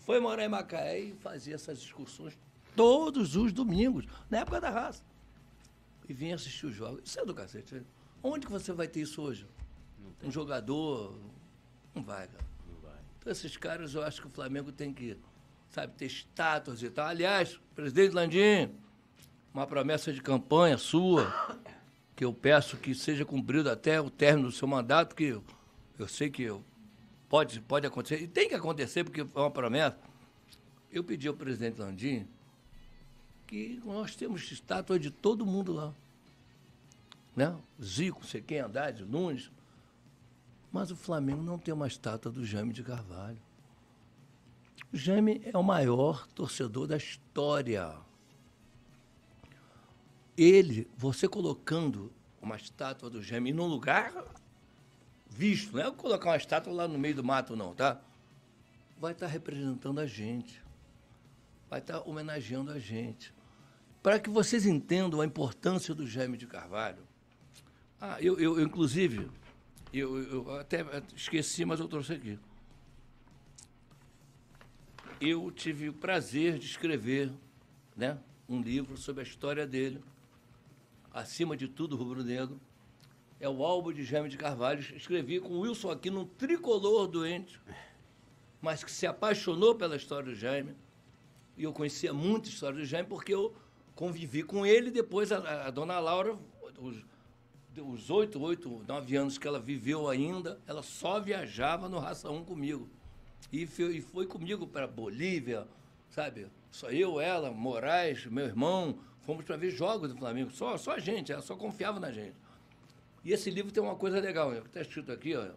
[0.00, 2.38] foi morar em Macaé e fazia essas discussões
[2.74, 5.02] todos os domingos, na época da raça.
[6.08, 7.02] E vinha assistir os jogos.
[7.04, 7.82] Isso é do cacete.
[8.22, 9.46] Onde que você vai ter isso hoje?
[10.22, 11.18] Um jogador.
[11.94, 12.52] Não vai, cara.
[13.22, 15.16] Então, esses caras, eu acho que o Flamengo tem que,
[15.70, 17.06] sabe, ter estátuas e tal.
[17.06, 18.74] Aliás, presidente Landim,
[19.54, 21.32] uma promessa de campanha sua,
[22.22, 25.44] que eu peço que seja cumprida até o término do seu mandato, que eu,
[25.98, 26.62] eu sei que eu-
[27.28, 29.98] pode, pode acontecer, e tem que acontecer, porque é uma promessa.
[30.92, 32.24] Eu pedi ao presidente Landim
[33.44, 35.92] que nós temos estátua de todo mundo lá.
[37.34, 37.56] Né?
[37.82, 39.50] Zico, sei quem, Haddad, Nunes.
[40.70, 43.42] Mas o Flamengo não tem uma estátua do Jaime de Carvalho.
[44.92, 47.92] O Jaime é o maior torcedor da história.
[50.42, 54.12] Ele, você colocando uma estátua do Jaime num lugar
[55.30, 58.00] visto, não é colocar uma estátua lá no meio do mato, não, tá?
[58.98, 60.60] Vai estar representando a gente.
[61.70, 63.32] Vai estar homenageando a gente.
[64.02, 67.06] Para que vocês entendam a importância do Jaime de Carvalho.
[68.00, 69.30] Ah, eu, eu, eu, inclusive,
[69.92, 72.36] eu, eu até esqueci, mas eu trouxe aqui.
[75.20, 77.30] Eu tive o prazer de escrever
[77.96, 80.02] né, um livro sobre a história dele,
[81.12, 82.60] acima de tudo, rubro-negro.
[83.38, 84.80] É o álbum de Jaime de Carvalho.
[84.80, 87.60] Escrevi com Wilson aqui num tricolor doente,
[88.60, 90.76] mas que se apaixonou pela história do Jaime.
[91.56, 93.54] E eu conhecia muito a história do Jaime porque eu
[93.94, 94.90] convivi com ele.
[94.90, 96.38] Depois a, a dona Laura,
[97.76, 102.44] os, oito, oito, nove anos que ela viveu ainda, ela só viajava no Raça 1
[102.44, 102.88] comigo.
[103.50, 105.66] E foi, e foi comigo para Bolívia,
[106.08, 106.46] sabe?
[106.70, 110.50] Só eu, ela, Moraes, meu irmão, fomos para ver jogos do Flamengo.
[110.50, 112.36] Só, só a gente, ela só confiava na gente.
[113.24, 115.50] E esse livro tem uma coisa legal, está escrito aqui, ó.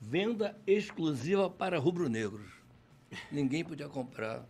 [0.00, 2.50] Venda exclusiva para rubro-negros.
[3.30, 4.44] Ninguém podia comprar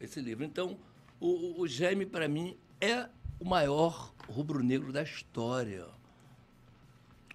[0.00, 0.44] esse livro.
[0.44, 0.78] Então,
[1.18, 3.08] o, o- Jaime, para mim, é
[3.40, 5.86] o maior rubro-negro da história.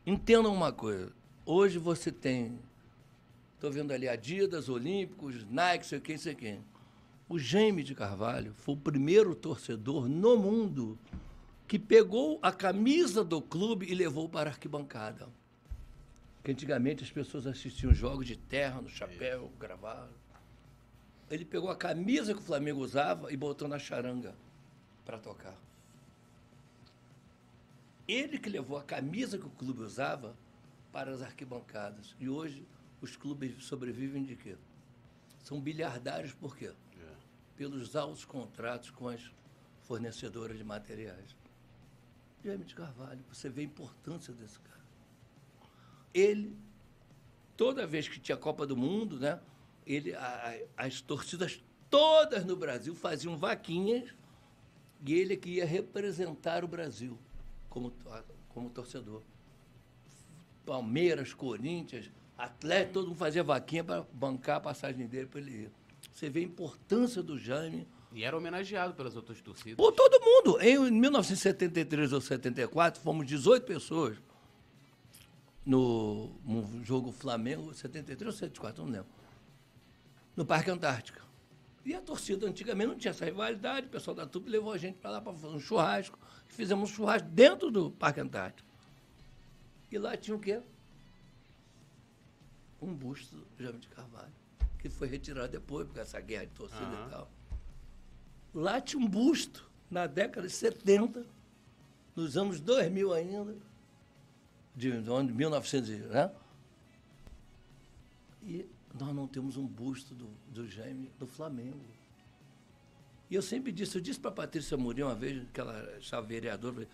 [0.06, 1.12] Entendam uma coisa.
[1.46, 2.60] Hoje você tem.
[3.56, 6.64] Estou vendo ali Adidas, Olímpicos, Nike, sei quem, sei quem.
[7.30, 10.98] O Jaime de Carvalho foi o primeiro torcedor no mundo
[11.68, 15.30] que pegou a camisa do clube e levou para a arquibancada.
[16.36, 20.10] Porque antigamente as pessoas assistiam jogos de terra, no chapéu, gravado.
[21.30, 24.34] Ele pegou a camisa que o Flamengo usava e botou na charanga
[25.06, 25.56] para tocar.
[28.08, 30.36] Ele que levou a camisa que o clube usava
[30.92, 32.16] para as arquibancadas.
[32.20, 32.66] E hoje
[33.00, 34.56] os clubes sobrevivem de quê?
[35.44, 36.72] São bilhardários por quê?
[37.60, 39.20] Pelos altos contratos com as
[39.82, 41.36] fornecedoras de materiais.
[42.42, 44.80] Jaime de Carvalho, você vê a importância desse cara.
[46.14, 46.56] Ele,
[47.58, 49.42] toda vez que tinha Copa do Mundo, né?
[49.86, 54.16] Ele, a- as torcidas todas no Brasil faziam vaquinhas
[55.06, 57.20] e ele que ia representar o Brasil
[57.70, 57.92] como,
[58.48, 59.22] como torcedor.
[60.66, 65.72] Palmeiras, Corinthians, Atlético, todo mundo fazia vaquinha para bancar a passagem dele para ele ir.
[66.14, 67.88] Você vê a importância do Jaime.
[68.12, 69.78] E era homenageado pelas outras torcidas.
[69.78, 70.60] Por todo mundo.
[70.62, 74.18] Em 1973 ou 74, fomos 18 pessoas
[75.66, 79.08] no, no jogo Flamengo, 73 ou 74, não lembro.
[80.36, 81.22] No Parque Antártica.
[81.86, 84.98] E a torcida antigamente não tinha essa rivalidade, o pessoal da Tupi levou a gente
[84.98, 86.18] para lá para fazer um churrasco.
[86.48, 88.68] Fizemos um churrasco dentro do Parque Antártico.
[89.92, 90.62] E lá tinha o quê?
[92.82, 94.32] Um busto do Jaime de Carvalho,
[94.80, 97.08] que foi retirado depois, por essa guerra de torcida Aham.
[97.08, 97.32] e tal.
[98.54, 101.26] Lá tinha um busto, na década de 70,
[102.16, 103.56] nos anos 2000 ainda,
[104.76, 106.32] de, de onde, 1900, e- né?
[108.44, 108.66] E
[109.00, 111.80] nós não temos um busto do, do Jaime do Flamengo.
[113.30, 116.26] E eu sempre disse, eu disse para a Patrícia Mourinho uma vez, que ela estava
[116.26, 116.90] vereadora, falei,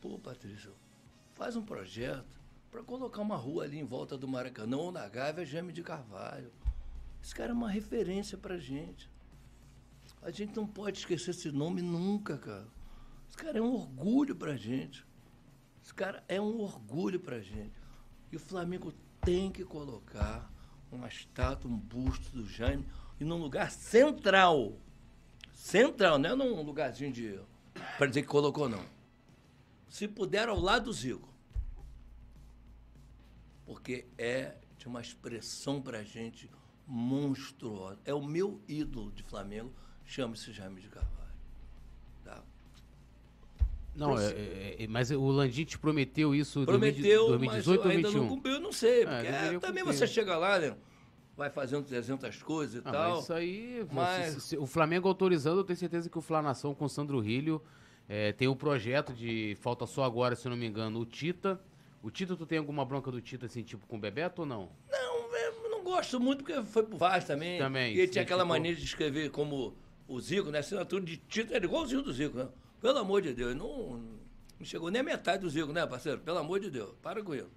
[0.00, 0.70] pô, Patrícia,
[1.34, 2.24] faz um projeto
[2.70, 6.50] para colocar uma rua ali em volta do Maracanã ou na Gávea Jaime de Carvalho.
[7.22, 9.10] Esse cara é uma referência para gente.
[10.22, 12.66] A gente não pode esquecer esse nome nunca, cara.
[13.28, 15.06] Esse cara é um orgulho pra gente.
[15.82, 17.72] Esse cara é um orgulho pra gente.
[18.32, 20.50] E o Flamengo tem que colocar
[20.90, 22.86] uma estátua, um busto do Jaime,
[23.20, 24.78] e num lugar central.
[25.52, 27.38] Central, não é num lugarzinho de.
[27.96, 28.84] para dizer que colocou, não.
[29.88, 31.28] Se puder, ao lado do Zico.
[33.64, 36.50] Porque é de uma expressão pra gente
[36.88, 37.98] monstruosa.
[38.04, 39.70] É o meu ídolo de Flamengo,
[40.04, 41.14] chama-se Jaime de Carvalho.
[42.24, 42.42] Tá?
[43.94, 47.72] Não, é, é, é, mas o Landim te prometeu isso em Prometeu, 2018 mas ou
[47.90, 48.20] ainda 2021?
[48.22, 49.02] não cumpriu, eu não sei.
[49.02, 49.84] É, Porque é, também cumprir.
[49.84, 50.76] você chega lá, né?
[51.36, 53.10] Vai fazendo 300 coisas e Ah, tal.
[53.14, 56.74] mas isso aí, Mas- se- se o Flamengo autorizando, eu tenho certeza que o Flanação
[56.74, 57.62] com o Sandro Rilho
[58.08, 61.60] é, tem o projeto de, falta só agora, se eu não me engano, o Tita.
[62.02, 64.70] O Tita, tu tem alguma bronca do Tita, assim, tipo com o Bebeto ou não?
[64.90, 65.17] Não
[65.88, 67.58] gosto muito porque foi pro Vaz também.
[67.58, 69.74] Também, E ele tinha aquela mania de escrever como
[70.06, 70.58] o Zico, né?
[70.60, 72.48] Assinatura de título, era igualzinho do Zico, né?
[72.80, 73.98] Pelo amor de Deus, não,
[74.58, 76.18] não chegou nem a metade do Zico, né, parceiro?
[76.20, 77.50] Pelo amor de Deus, para com isso.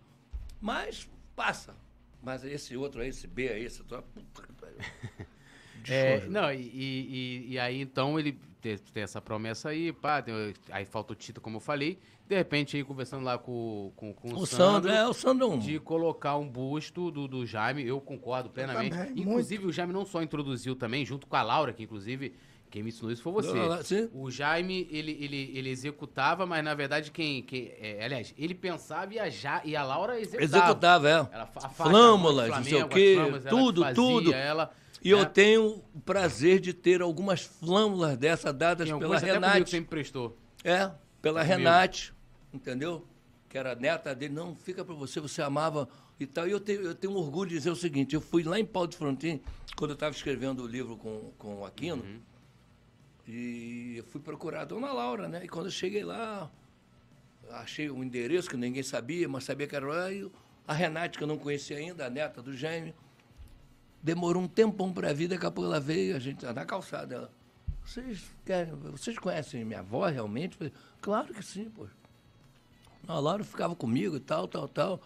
[0.59, 1.75] Mas passa.
[2.23, 4.77] Mas esse outro aí, esse B aí, esse outro, puta que pariu.
[5.89, 10.53] É, não, e, e- e aí então ele tem, tem essa promessa aí, pá, tem-
[10.71, 11.99] aí falta o Tita, como eu falei.
[12.27, 15.59] De repente, aí conversando lá com, com, com O Sandro, é, o Sandro é um-
[15.59, 18.95] de colocar um busto do, do Jaime, eu concordo plenamente.
[18.95, 22.33] também, inclusive, o Jaime não só introduziu também, junto com a Laura, que inclusive
[22.69, 23.83] quem me ensinou isso foi você.
[23.83, 24.09] Sim.
[24.13, 27.41] O Jaime, ele, ele, ele executava, mas na verdade quem.
[27.41, 30.45] quem é, aliás, ele pensava e a, ja, e a Laura executava.
[30.67, 31.11] Executava, é.
[31.11, 33.95] Ela, a faixa Flâmulas, do não sei o Flamengo, quê, as flâmulas, ela tudo, fazia,
[33.95, 34.33] tudo.
[34.33, 34.73] Ela,
[35.03, 35.25] E eu né?
[35.25, 39.69] tenho o prazer de ter algumas flâmulas dessas dadas Tem pela até Renate.
[39.69, 40.37] você me prestou.
[40.63, 40.91] É,
[41.21, 41.57] pela Comigo.
[41.57, 42.13] Renate,
[42.53, 43.05] entendeu?
[43.49, 44.33] Que era neta dele.
[44.33, 46.47] Não, fica pra você, você amava e tal.
[46.47, 48.65] E eu tenho, eu tenho um orgulho de dizer o seguinte: eu fui lá em
[48.65, 49.41] Paulo de Frontin,
[49.75, 52.05] quando eu estava escrevendo o livro com, com o Aquino,
[53.27, 55.41] e eu fui procurar a dona Laura, né?
[55.43, 56.49] E quando eu cheguei lá,
[57.49, 60.11] achei um endereço que ninguém sabia, mas sabia que era lá.
[60.11, 60.29] E
[60.67, 62.93] a Renate, que eu não conhecia ainda, a neta do gêmeo,
[64.01, 67.15] demorou um tempão para vir, daqui a pouco ela veio, a gente na calçada.
[67.15, 67.31] Ela,
[67.85, 70.55] vocês querem, vocês conhecem minha avó realmente?
[70.55, 71.87] Falei, claro que sim, pô.
[73.07, 75.01] A Laura ficava comigo e tal, tal, tal.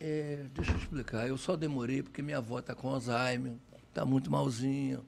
[0.00, 3.54] É, deixa eu explicar, eu só demorei porque minha avó está com Alzheimer,
[3.88, 5.00] está muito malzinha.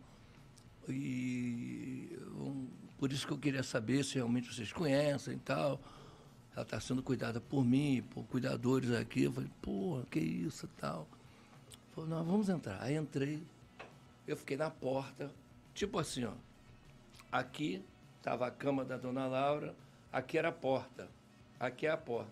[0.89, 2.17] E
[2.99, 5.81] por isso que eu queria saber se realmente vocês conhecem e tal.
[6.55, 9.25] Ela está sendo cuidada por mim, por cuidadores aqui.
[9.25, 11.07] Eu falei, pô, que isso e tal.
[11.97, 12.79] Falei, não, vamos entrar.
[12.83, 13.43] Aí entrei,
[14.29, 15.33] eu fiquei na porta,
[15.73, 16.33] tipo assim, ó.
[17.33, 17.83] Aqui
[18.19, 19.75] estava a cama da dona Laura,
[20.13, 21.09] aqui era a porta,
[21.59, 22.31] aqui é a porta.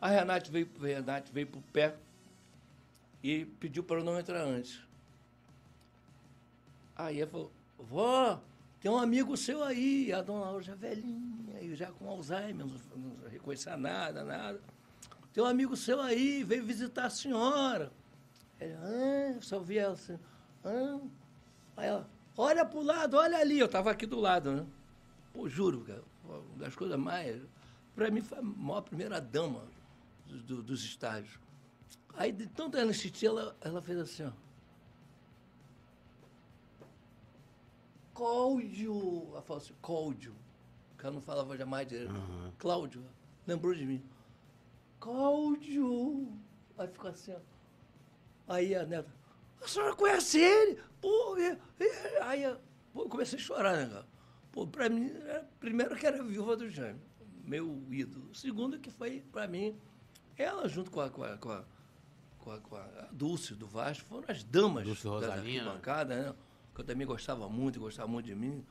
[0.00, 1.94] A Renate veio, a Renate veio pro pé
[3.22, 4.82] e pediu para eu não entrar antes.
[6.96, 8.42] Aí ela falou, vó,
[8.80, 13.30] tem um amigo seu aí, a dona Laura já velhinha, já com Alzheimer, não, não
[13.30, 14.60] reconhecia nada, nada.
[15.32, 17.92] Tem um amigo seu aí, veio visitar a senhora.
[18.60, 20.18] Ele, ah, só vi ela assim,
[20.64, 21.00] ah.
[21.76, 23.58] Aí ela, olha pro lado, olha ali.
[23.58, 24.66] Eu tava aqui do lado, né?
[25.32, 27.42] Pô, juro, cara, uma das coisas mais.
[27.94, 29.62] Pra mim foi a maior primeira dama
[30.26, 31.38] do- do- dos estádios.
[32.16, 34.30] Aí, de tanto ela insistir, ela, ela fez assim, ó.
[38.14, 39.26] Cláudio.
[39.32, 40.34] Ela falou assim, Cláudio.
[40.98, 42.12] Que ela não falava jamais direito.
[42.58, 43.04] Cláudio.
[43.46, 44.02] Lembrou de mim.
[45.00, 46.28] Cláudio.
[46.78, 47.38] Aí ficou assim, ó.
[48.46, 49.12] Aí a neta,
[49.62, 50.78] a senhora conhece ele?
[51.00, 52.58] Pô, e- e- aí eu,
[52.92, 54.06] pô, comecei a chorar, né, cara?
[54.52, 57.00] Pô, pra mim, era- primeiro que era a viúva do Jaime,
[57.44, 58.34] meu ídolo.
[58.34, 59.78] Segundo que foi, pra mim,
[60.36, 61.64] ela junto com a, com a, com a,
[62.38, 65.38] com a, com a Dulce do Vasco, foram as damas Dulce da Rosalina.
[65.62, 66.34] arquibancada, né?
[66.74, 68.64] Que eu também gostava muito, gostava muito de mim.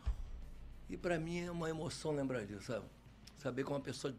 [0.90, 2.86] E pra mim é uma emoção lembrar disso, sabe?
[3.40, 4.14] Saber que uma pessoa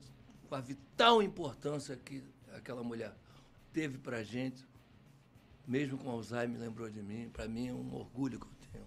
[0.48, 2.24] com a vital importância que
[2.55, 3.14] aquela mulher
[3.72, 4.66] teve pra gente,
[5.66, 7.28] mesmo com Alzheimer, lembrou de mim.
[7.32, 8.85] Pra mim é um orgulho que eu tenho.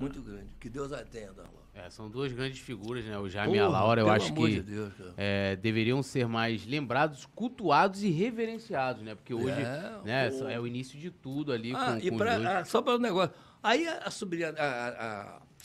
[0.00, 0.48] Muito grande.
[0.58, 1.64] Que Deus atenda, Laura.
[1.72, 3.16] É, são duas grandes figuras, né?
[3.18, 7.26] O Jaime e a Laura, eu acho que de Deus, é, deveriam ser mais lembrados,
[7.26, 9.14] cultuados e reverenciados, né?
[9.14, 10.48] Porque hoje É, né, pô.
[10.48, 12.48] é o início de tudo ali Ah, com, e com pra, os dois.
[12.56, 13.34] ah, só para o negócio.
[13.62, 14.88] Aí a, a sobrinha, a,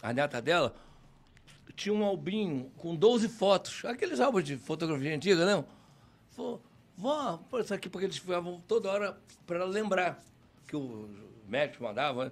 [0.03, 0.75] a, a neta dela,
[1.75, 3.83] tinha um albinho com 12 fotos.
[3.85, 5.65] Aqueles álbuns de fotografia antiga, não?
[6.31, 6.61] Falou,
[6.97, 10.19] vó, pô, isso aqui porque eles ficavam toda hora para lembrar
[10.69, 11.09] que o
[11.47, 12.25] médico mandava.
[12.25, 12.31] né?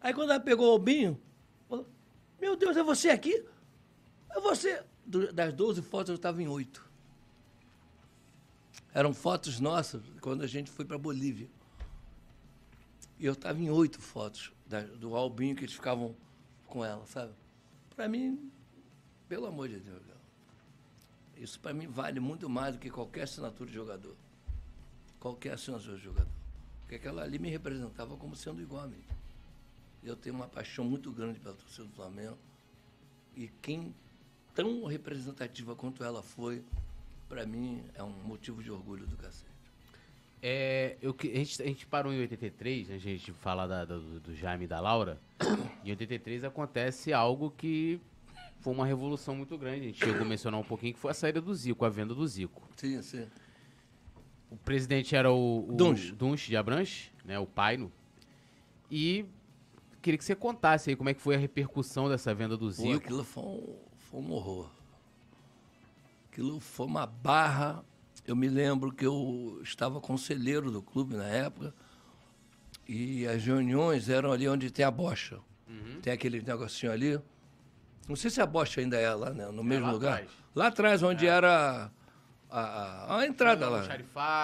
[0.00, 1.20] Aí quando ela pegou o albinho,
[1.68, 1.86] falou,
[2.40, 3.44] meu Deus, é você aqui?
[4.30, 4.82] É você.
[5.34, 6.82] Das 12 fotos eu estava em 8.
[8.94, 11.48] Eram fotos nossas quando a gente foi para Bolívia.
[13.18, 14.52] E eu estava em oito fotos
[14.98, 16.16] do albinho que eles ficavam
[16.66, 17.32] com ela, sabe?
[17.94, 18.50] Para mim,
[19.28, 20.02] pelo amor de Deus,
[21.36, 24.16] isso para mim vale muito mais do que qualquer assinatura de jogador.
[25.20, 26.43] Qualquer assinatura de jogador.
[26.94, 29.02] Porque aquela ali me representava como sendo igual a mim.
[30.04, 32.38] Eu tenho uma paixão muito grande pela torcida do Flamengo.
[33.36, 33.92] E quem
[34.54, 36.62] tão representativa quanto ela foi,
[37.28, 39.50] para mim, é um motivo de orgulho do cacete.
[40.40, 44.20] É, eu, a, gente, a gente parou em 83, né, a gente fala da- do,
[44.20, 45.18] do Jaime e da Laura.
[45.84, 47.98] Em 83 acontece algo que
[48.60, 49.80] foi uma revolução muito grande.
[49.80, 52.14] A gente chegou a mencionar um pouquinho que foi a saída do Zico, a venda
[52.14, 52.62] do Zico.
[52.76, 53.26] Sim, sim.
[54.54, 56.12] O presidente era o, o Dunch.
[56.12, 57.92] Dunch de Abranches, né, o Paino.
[58.90, 59.26] E
[60.00, 62.70] queria que você contasse aí como é que foi a repercussão dessa venda do Pô,
[62.70, 62.94] Zico.
[62.94, 64.70] aquilo foi um, foi um horror.
[66.30, 67.84] Aquilo foi uma barra.
[68.26, 71.74] Eu me lembro que eu estava conselheiro do clube na época
[72.88, 75.40] e as reuniões eram ali onde tem a bocha.
[75.68, 76.00] Uhum.
[76.00, 77.18] Tem aquele negocinho ali.
[78.08, 79.50] Não sei se a bocha ainda é lá, né?
[79.50, 80.12] No mesmo lá lugar.
[80.14, 80.30] atrás.
[80.54, 81.90] Lá atrás, onde era
[82.60, 83.84] a, a, entrada lá.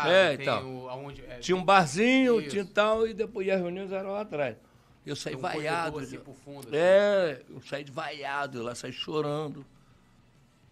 [0.08, 0.84] É, tem então.
[0.84, 2.50] o- aonde- é, Tinha um barzinho, Isso.
[2.50, 4.56] tinha tal, e depois e as reuniões eram lá atrás.
[5.06, 5.98] Eu saí um vaiado.
[5.98, 6.76] assim, de- fundo, assim.
[6.76, 9.64] é, eu saí de vaiado, lá saí chorando.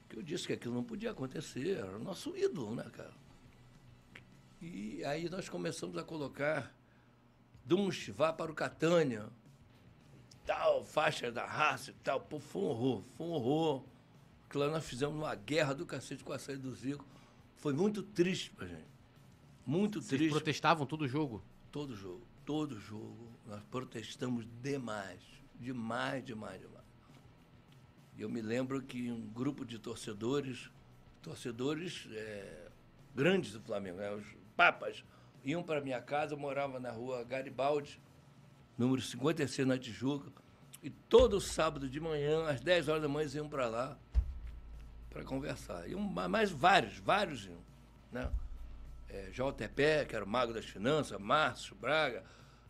[0.06, 3.12] Porque eu disse que aquilo não podia acontecer, era o nosso ídolo, né, cara?
[4.60, 6.72] E aí nós começamos a colocar
[7.64, 9.26] Dunch, vá para o Catânia,
[10.44, 12.20] tal, faixa da raça e tal.
[12.20, 13.84] Pô, foi um horror, foi um horror.
[14.42, 17.04] Porque lá nós fizemos uma guerra do cacete com a saída do Zico.
[17.58, 18.86] Foi muito triste pra gente.
[19.66, 20.30] Muito Vocês triste.
[20.32, 21.42] protestavam todo jogo?
[21.70, 25.20] Todo jogo, todo jogo, nós protestamos demais.
[25.60, 26.84] Demais, demais, demais.
[28.16, 30.70] Eu me lembro que um grupo de torcedores,
[31.20, 32.68] torcedores eh,
[33.14, 34.24] grandes do Flamengo, né, os
[34.56, 35.04] papas,
[35.44, 38.00] iam para minha casa, eu morava na rua Garibaldi,
[38.76, 40.32] número 56 na Tijuca,
[40.82, 43.98] e todo sábado de manhã, às 10 horas da manhã, eles iam para lá
[45.18, 45.88] para conversar.
[45.88, 47.58] E um, mais vários, vários iam.
[48.12, 48.30] Né?
[49.10, 52.22] é, JTP, que era o mago das finanças, Márcio Braga,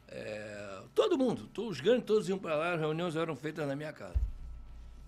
[0.09, 3.75] é, todo mundo, to- os grandes todos iam para lá, as reuniões eram feitas na
[3.77, 4.19] minha casa.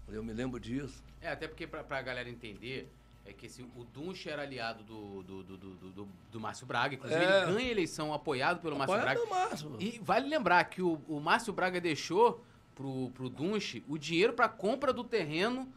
[0.08, 1.02] Eu me lembro disso.
[1.20, 2.90] É, até porque pra, pra galera entender,
[3.24, 6.96] é que esse, o Dunch era aliado do, do, do, do, do, Márcio Braga.
[6.96, 7.42] Inclusive, É.
[7.44, 9.28] ele ganha a eleição apoiado pelo Márcio Apoiado Braga.
[9.28, 9.76] pelo Márcio.
[9.80, 12.44] E vale lembrar que o, o Márcio Braga deixou
[12.74, 15.72] pro, pro Dunch o dinheiro pra compra do terreno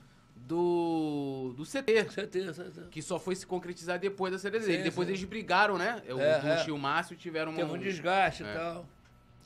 [0.48, 2.10] do, do CT.
[2.12, 2.88] Certeza, certeza.
[2.92, 4.84] Que só foi se concretizar depois da saída dele.
[4.84, 5.14] Depois sim.
[5.14, 6.02] eles brigaram, né?
[6.10, 6.70] O É, Dunch é.
[6.70, 7.58] e o Márcio tiveram uma...
[7.60, 8.52] Teve um desgaste É.
[8.52, 8.86] e tal.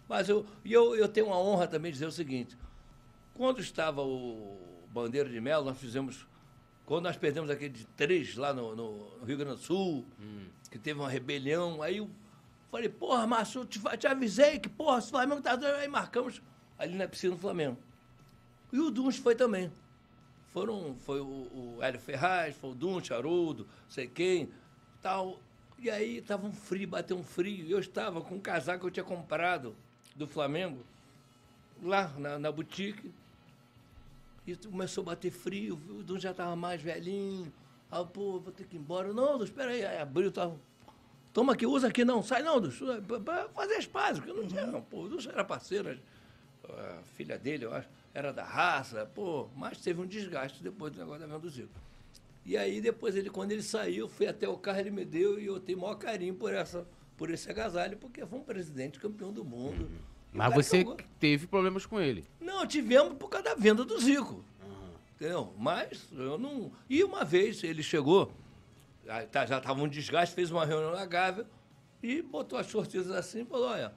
[0.09, 2.57] Mas eu, e eu, eu tenho a honra também de dizer o seguinte:
[3.33, 4.57] quando estava o
[4.91, 6.25] Bandeira de Melo, nós fizemos.
[6.85, 10.05] Quando nós perdemos aquele de três lá no, no Rio Grande do Sul,
[10.71, 12.09] que teve uma rebelião, aí eu
[12.71, 15.57] falei, porra, Márcio, eu te, te avisei que, porra, o Flamengo tá.
[15.57, 16.41] doido", Aí marcamos
[16.79, 17.77] ali na piscina do Flamengo.
[18.71, 19.69] E o Duns foi também.
[20.57, 24.49] Foram, foi o, o Hélio Ferraz, foi o Duns, Haroldo, sei quem,
[25.03, 25.39] tal.
[25.77, 27.69] E aí tava um frio, bateu um frio.
[27.69, 29.75] Eu estava com um casaco que eu tinha comprado
[30.15, 30.79] do Flamengo,
[31.83, 33.11] lá na, na boutique.
[34.47, 37.53] E começou a bater frio, o Duns já estava mais velhinho.
[37.91, 39.13] Eu, pô, vou ter que ir embora.
[39.13, 39.85] Não, Duns, espera aí.
[39.85, 40.59] Aí abriu, tava.
[41.33, 42.23] Toma aqui, usa aqui, não.
[42.23, 42.79] Sai não, Duns.
[43.23, 44.81] Para fazer as pazes, eu não tinha, não.
[44.81, 45.99] Pô, o Duns era parceiro,
[46.67, 50.97] a filha dele, eu acho, era da raça, pô, mas teve um desgaste depois do
[50.97, 51.69] negócio da venda do Zico.
[52.43, 55.45] E aí, depois, ele, quando ele saiu, fui até o carro, ele me deu e
[55.45, 59.31] eu tenho o maior carinho por, essa, por esse agasalho, porque foi um presidente campeão
[59.31, 59.83] do mundo.
[60.33, 60.83] O Mas você
[61.19, 62.25] teve problemas com ele.
[62.41, 64.43] Não, tivemos por causa da venda do Zico.
[65.15, 65.53] Entendeu?
[65.55, 66.71] Mas eu não.
[66.89, 68.31] E uma vez ele chegou,
[69.31, 71.45] tá- já estava um desgaste, fez uma reunião na Gávea
[72.01, 73.93] e botou as torcidas assim e falou: olha,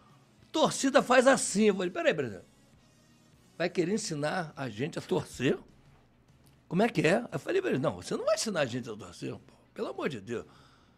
[0.53, 1.65] torcida faz assim.
[1.69, 2.50] Eu falei: peraí, presidente.
[3.61, 5.59] Vai querer ensinar a gente a torcer?
[6.67, 7.29] Como é que é?
[7.31, 9.53] Eu falei pra ele: não, você não vai ensinar a gente a torcer, pô.
[9.75, 10.47] Pelo amor de Deus.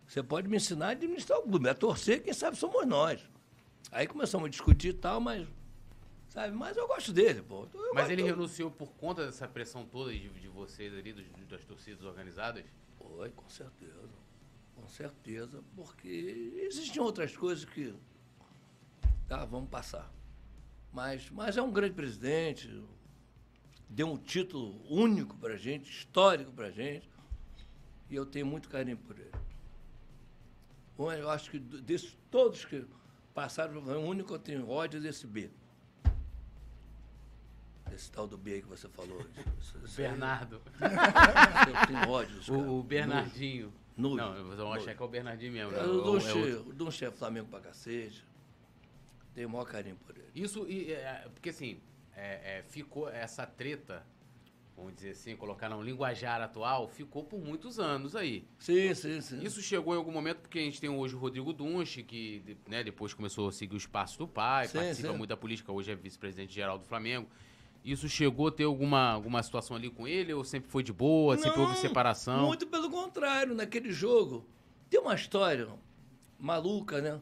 [0.07, 1.69] Você pode me ensinar a administrar o clube.
[1.69, 3.21] A torcer, quem sabe somos nós.
[3.91, 5.45] Aí começamos a discutir e tal, mas
[6.29, 6.55] Sabe?
[6.57, 7.67] Mas eu gosto dele, pô.
[7.75, 11.65] Eu Mas ele renunciou por conta dessa pressão toda de, de vocês ali, dos- das
[11.65, 12.65] torcidas organizadas?
[12.97, 14.09] Foi, com certeza.
[14.77, 17.93] Com certeza, porque existiam outras coisas que.
[19.27, 20.09] Tá, vamos passar.
[20.93, 22.83] Mas, mas é um grande presidente,
[23.89, 27.09] deu um título único pra gente, histórico pra gente,
[28.11, 29.33] e eu tenho muito carinho por ele.
[30.97, 32.85] Bom, Eu acho que desses todos que
[33.35, 35.51] passaram, o único que eu tenho ódio é desse B.
[37.91, 39.21] Esse tal do B que você falou.
[39.85, 40.61] Esse- Bernardo.
[40.81, 42.55] Eu tenho ódio.
[42.55, 43.73] O, o Bernardinho.
[43.97, 45.73] Não, vocês vão achar que é o Bernardinho mesmo.
[45.73, 45.83] É, né?
[45.87, 46.39] o É Donche,
[46.71, 48.25] é Donche é Flamengo pra cacete.
[49.35, 50.29] Tenho o maior carinho por ele.
[50.35, 51.81] Isso, e, é, porque assim,
[52.15, 54.05] é, é, ficou essa treta,
[54.77, 58.47] vamos dizer assim, colocar no linguajar atual, ficou por muitos anos aí.
[58.59, 59.43] Sim, sim, sim.
[59.43, 62.85] Isso chegou em algum momento porque a gente tem hoje o Rodrigo Dunche, que né,
[62.85, 65.17] depois começou a seguir os passos do pai, Sim, participa sim.
[65.17, 67.29] muito da política, hoje é vice-presidente geral do Flamengo.
[67.85, 71.37] Isso chegou a ter alguma, alguma situação ali com ele ou sempre foi de boa,
[71.37, 72.47] sempre houve Não, separação?
[72.47, 74.47] Muito pelo contrário, naquele jogo.
[74.89, 75.69] Tem uma história
[76.39, 77.21] maluca, né?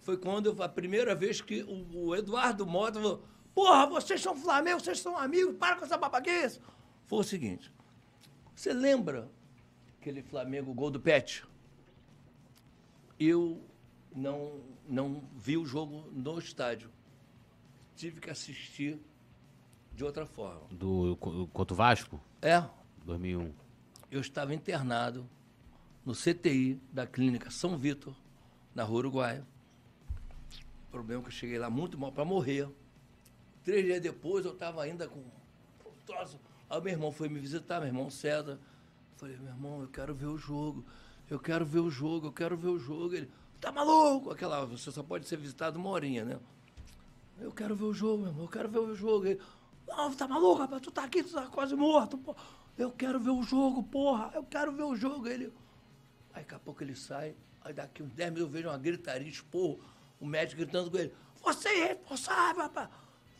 [0.00, 3.22] Foi quando eu- a primeira vez que o, o Eduardo Mota falou:
[3.54, 6.60] Porra, vocês são Flamengo, vocês são amigos, para com essa babaquice.
[7.06, 7.72] Foi o seguinte:
[8.54, 9.30] você lembra
[10.00, 11.44] aquele Flamengo gol do Pet?
[13.18, 13.62] Eu
[14.14, 16.90] não, não vi o jogo no estádio.
[17.94, 18.98] Tive que assistir
[19.94, 20.62] de outra forma.
[20.70, 22.64] Do, co- contra o Vasco, É,
[23.04, 23.52] 2001.
[24.10, 25.28] eu estava internado
[26.06, 28.14] no CTI da clínica São Vitor,
[28.74, 29.46] na Rua Uruguaia.
[30.90, 32.68] O problema é que eu cheguei lá muito mal para morrer.
[33.62, 35.22] Três dias depois eu estava ainda com
[36.04, 36.40] troço.
[36.68, 38.58] Aí meu irmão foi me visitar, meu irmão César.
[39.16, 40.84] Falei, meu irmão, eu quero ver o jogo.
[41.30, 43.14] Eu quero ver o jogo, eu quero ver o jogo.
[43.14, 43.30] Ele,
[43.60, 44.32] tá maluco?
[44.32, 46.40] Aquela, você só pode ser visitado uma horinha, né?
[47.38, 49.26] Eu quero ver o jogo, meu irmão, eu quero ver o jogo.
[49.26, 49.40] Ele,
[49.86, 50.82] não, tá maluco, rapaz?
[50.82, 52.34] Tu tá aqui, tu tá quase morto, pô.
[52.76, 54.32] Eu quero ver o jogo, porra.
[54.34, 55.28] Eu quero ver o jogo.
[55.28, 55.52] Ele.
[56.32, 59.28] Aí daqui a pouco ele sai, aí daqui uns 10 minutos eu vejo uma gritaria,
[59.28, 59.80] esporro,
[60.20, 61.12] o médico gritando com ele.
[61.42, 62.88] Você é irresponsável, rapaz.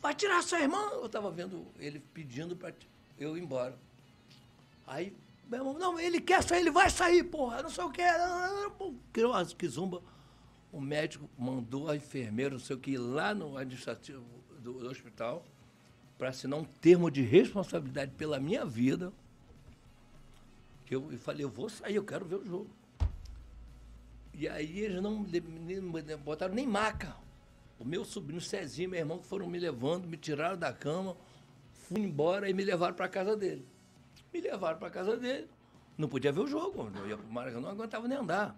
[0.01, 1.01] Vai tirar seu irmão.
[1.01, 2.73] Eu tava vendo ele pedindo pra
[3.19, 3.77] eu ir embora.
[4.87, 5.15] Aí,
[5.47, 8.01] meu irmão, não, ele quer sair, ele vai sair, porra, não sei o que.
[9.13, 10.01] Criou uma zumba.
[10.71, 14.23] O médico mandou a enfermeira, não sei o que, ir lá no administrativo
[14.59, 15.45] do, do hospital
[16.17, 19.11] para assinar um termo de responsabilidade pela minha vida.
[20.85, 22.69] Que eu, eu falei, eu vou sair, eu quero ver o jogo.
[24.33, 25.25] E aí eles não
[26.23, 27.15] botaram nem maca.
[27.77, 31.17] O meu sobrinho Cezinho, meu irmão, que foram me levando, me tiraram da cama,
[31.73, 33.65] fui embora e me levaram para casa dele.
[34.33, 35.49] Me levaram para casa dele.
[35.97, 36.91] Não podia ver o jogo.
[36.95, 38.55] Eu ia pro Maracanã, não aguentava nem andar.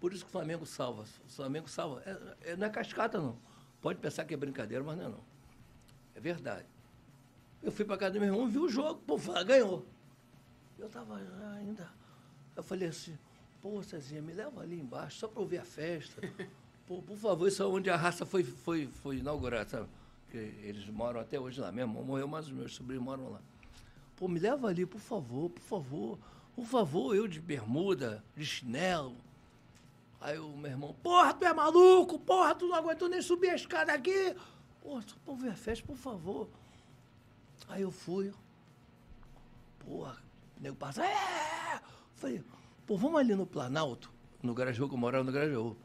[0.00, 1.02] Por isso que o Flamengo salva.
[1.26, 2.02] O Flamengo salva.
[2.04, 3.38] É- é- não é cascata, não.
[3.80, 5.24] Pode pensar que é brincadeira, mas não é não.
[6.14, 6.66] É verdade.
[7.62, 9.86] Eu fui para casa do meu irmão, vi o jogo, pô, ganhou.
[10.78, 11.16] Eu tava
[11.56, 11.90] ainda.
[12.54, 13.18] Eu falei assim,
[13.60, 16.20] pô, Cezinha, me leva ali embaixo, só para eu ver a festa.
[16.86, 19.88] Pô, por favor, isso é onde a raça foi, foi, foi inaugurada, sabe?
[20.24, 22.02] Porque eles moram até hoje lá mesmo.
[22.02, 23.40] Morreu, mas os meus sobrinhos moram lá.
[24.16, 26.18] Pô, me leva ali, por favor, por favor.
[26.56, 29.16] Por favor, eu de bermuda, de chinelo.
[30.18, 32.18] Aí o meu irmão, porra, tu é maluco?
[32.18, 34.34] Porra, tu não aguentou nem subir a escada aqui.
[34.80, 36.48] Porra, só pra eu ver a festa, por favor.
[37.68, 38.32] Aí eu fui.
[39.78, 40.16] Porra,
[40.58, 41.04] o nego passa.
[41.04, 41.80] É!
[42.16, 42.42] Falei,
[42.88, 44.10] pô, vamos ali no Planalto,
[44.42, 45.76] no Grajaú, que eu morava no Grajaú.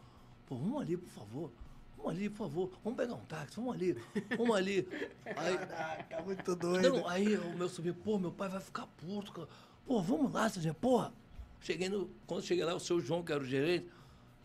[0.46, 1.52] Pô, vamos ali, por favor.
[1.98, 2.72] Vamos ali, por favor.
[2.82, 3.98] Vamos pegar um táxi, vamos ali.
[4.38, 4.88] Vamos ali.
[5.36, 6.90] Aí, Caraca, muito doido.
[6.94, 9.34] não, aí o meu sobrinho, pô, meu pai vai ficar puto.
[9.34, 9.48] cara.
[9.86, 11.14] Pô, vamos lá, Cezinha, porra.
[11.60, 13.90] Cheguei no, quando cheguei lá, o seu João, que era o gerente,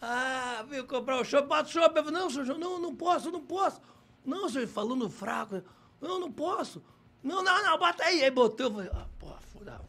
[0.00, 1.96] ah, veio comprar o chopp, bota o chopp.
[1.96, 3.80] Eu falei, não, seu João, não, não posso, não posso.
[4.24, 5.62] Não, senhor, falando fraco.
[6.00, 6.82] Não, não posso.
[7.22, 8.22] Não, não, não, bota aí.
[8.22, 9.80] Aí botou, eu falei, ah, porra, foda.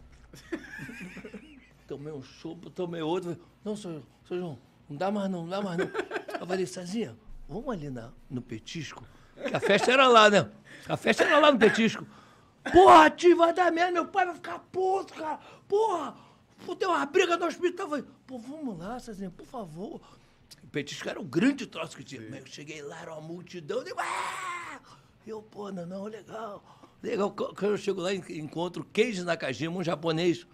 [1.90, 3.32] tomei um chopp, tomei outro.
[3.32, 4.60] Falei, não, senhor, seu João,
[4.90, 5.86] não dá mais não, não dá mais não.
[6.40, 7.18] Eu falei, Cezinha,
[7.48, 9.03] vamos ali na, no petisco.
[9.36, 10.49] Que a festa era lá, né?
[10.88, 12.06] A festa era lá no petisco.
[12.72, 15.40] Porra, tio, vai dar merda, meu pai vai ficar puto, cara.
[15.68, 16.16] Porra,
[16.66, 17.86] pô, deu uma briga no hospital.
[17.88, 19.99] Eu falei, pô, vamos lá, Cezinha, por favor.
[20.64, 22.22] O petisco era o grande troço que tinha.
[22.22, 23.80] Eu cheguei lá, era uma multidão.
[23.80, 24.80] Eu digo, ah!
[25.26, 26.64] Eu, pô, não, não, legal.
[27.02, 30.45] Legal, quando eu chego lá, en- encontro Keiji Nakajima, um japonês.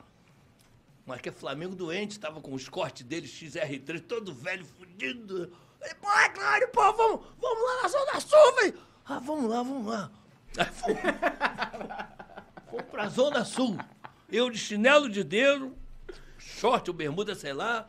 [1.06, 5.52] Mas que é Flamengo doente, tava com os cortes dele, XR3, todo velho, fudido.
[6.02, 8.80] Pô, é claro, pô, vamos, vamos lá na Zona Sul, velho.
[9.06, 10.12] Ah, vamos lá, vamos lá.
[10.58, 10.98] Aí fomos,
[12.70, 13.78] fomos pra Zona Sul.
[14.32, 15.78] Eu de chinelo de dedo,
[16.40, 17.88] short ou bermuda, sei lá,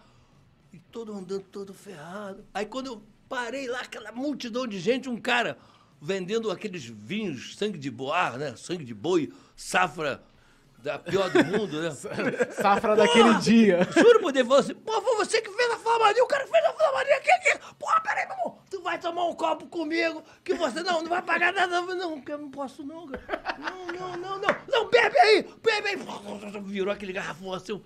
[0.70, 2.44] e todo andando todo ferrado.
[2.52, 5.56] Aí quando eu parei lá, aquela multidão de gente, um cara
[6.00, 8.54] vendendo aqueles vinhos, sangue de boar, né?
[8.56, 10.22] Sangue de boi, safra
[10.86, 11.90] da pior do mundo, né?
[12.54, 13.80] Safra daquele dia.
[13.92, 16.64] Juro por Deus, você, pô, foi você que fez a flamaria, o cara que fez
[16.64, 17.74] a flamaria aqui, aqui.
[17.76, 21.22] Porra, peraí, meu irmão, tu vai tomar um copo comigo, que você não, não vai
[21.22, 21.80] pagar nada.
[21.80, 23.56] Não, eu não posso não, cara.
[23.58, 26.62] Não, não, não, não, não, bebe aí, bebe aí.
[26.62, 27.82] Virou aquele garrafão assim,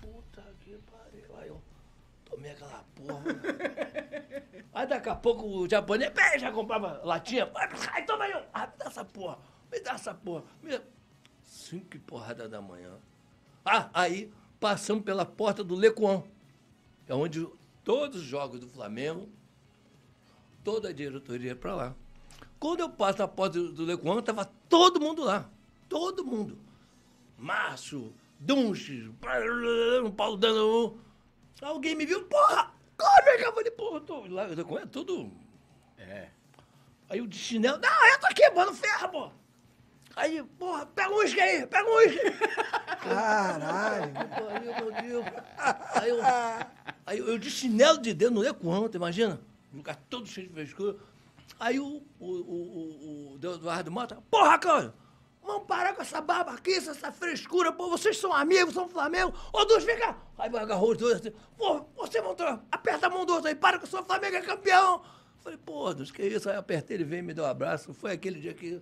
[0.00, 1.36] puta que pariu.
[1.40, 1.60] Aí eu
[2.24, 3.24] tomei aquela porra.
[4.72, 7.50] Aí daqui a pouco o japonês, peraí, já comprava latinha.
[7.92, 9.38] Aí toma aí, ah, me dá essa porra,
[9.72, 10.44] me dá essa porra.
[10.62, 10.93] Me...
[11.74, 12.92] Cinco e porrada da manhã.
[13.64, 16.22] Ah, aí passamos pela porta do Lecoan,
[17.08, 17.48] é onde
[17.82, 19.28] todos os jogos do Flamengo,
[20.62, 21.94] toda a diretoria é para lá.
[22.60, 25.50] Quando eu passo na porta do Lecoan, tava todo mundo lá.
[25.88, 26.56] Todo mundo.
[27.36, 29.10] Márcio, Dunches,
[30.16, 30.96] Paulo Dano.
[31.60, 32.72] Alguém me viu, porra!
[32.96, 35.32] Corre, eu falei, porra, tô lá, Lecoan é tudo.
[35.98, 36.28] É.
[37.08, 39.32] Aí o de chinelo, não, eu tô aqui, mano, ferra, pô.
[40.16, 42.30] Aí, porra, pega um uísque aí, pega um uísque.
[43.02, 44.12] Caralho.
[44.48, 45.26] Aí, meu Deus.
[45.94, 46.20] Aí eu,
[47.06, 49.40] aí eu, eu de chinelo de dedo, não é quanto, imagina?
[49.72, 50.96] Um lugar todo cheio de frescura.
[51.58, 54.92] Aí o, o, o, o, o Eduardo Mota, porra, Cláudio,
[55.42, 59.34] vamos parar com essa babaquice, essa frescura, pô, vocês são amigos, são Flamengo.
[59.52, 60.16] Ô, Duz, vem cá.
[60.38, 62.36] Aí agarrou os dois assim, pô, você vão
[62.70, 65.02] aperta a mão do outro aí, para que o seu Flamengo é campeão.
[65.40, 66.48] Falei, pô, Deus, que isso?
[66.48, 67.92] Aí apertei, ele veio e me deu um abraço.
[67.92, 68.80] Foi aquele dia que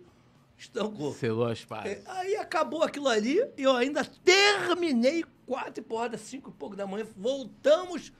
[0.56, 1.12] estancou.
[1.14, 1.92] Selou as pazes.
[1.92, 6.76] É, Aí acabou aquilo ali e eu ainda terminei quatro e porrada, cinco e pouco
[6.76, 7.06] da manhã.
[7.16, 8.12] Voltamos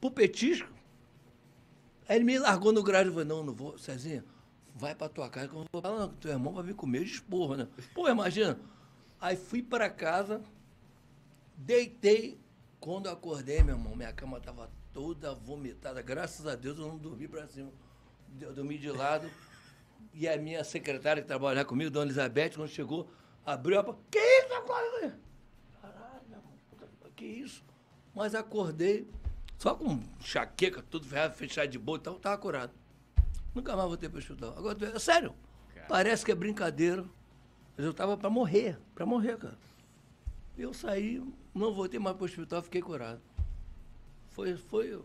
[0.00, 0.68] pro petisco.
[2.08, 4.24] Aí ele me largou no grade e falou, não, não vou, Cezinha,
[4.74, 6.74] vai pra tua casa que eu não vou falar não, que teu irmão vai vir
[6.74, 7.68] comer de esporro, né?
[7.94, 8.58] Pô, imagina.
[9.20, 10.42] Aí fui pra casa,
[11.56, 12.40] deitei.
[12.80, 16.00] Quando eu acordei, meu irmão, minha cama tava toda vomitada.
[16.00, 17.70] Graças a Deus eu não dormi pra cima.
[18.40, 19.30] Eu dormi de lado.
[20.12, 23.08] E a minha secretária que trabalha comigo, Dona Elizabeth, quando chegou,
[23.44, 24.00] abriu a porta.
[24.10, 24.48] Que isso?
[25.80, 27.64] Caralho, meu irmão, que isso?
[28.14, 29.08] Mas acordei,
[29.56, 32.72] só com chaqueca, tudo ferrado, fechado de boa e tal, tava curado.
[33.54, 34.54] Nunca mais voltei para o hospital.
[34.56, 35.34] Agora, é sério,
[35.88, 37.04] parece que é brincadeira.
[37.76, 39.58] Mas eu tava para morrer, para morrer, cara.
[40.58, 41.22] Eu saí,
[41.54, 43.20] não voltei mais para o hospital, fiquei curado.
[44.30, 45.00] Foi, foi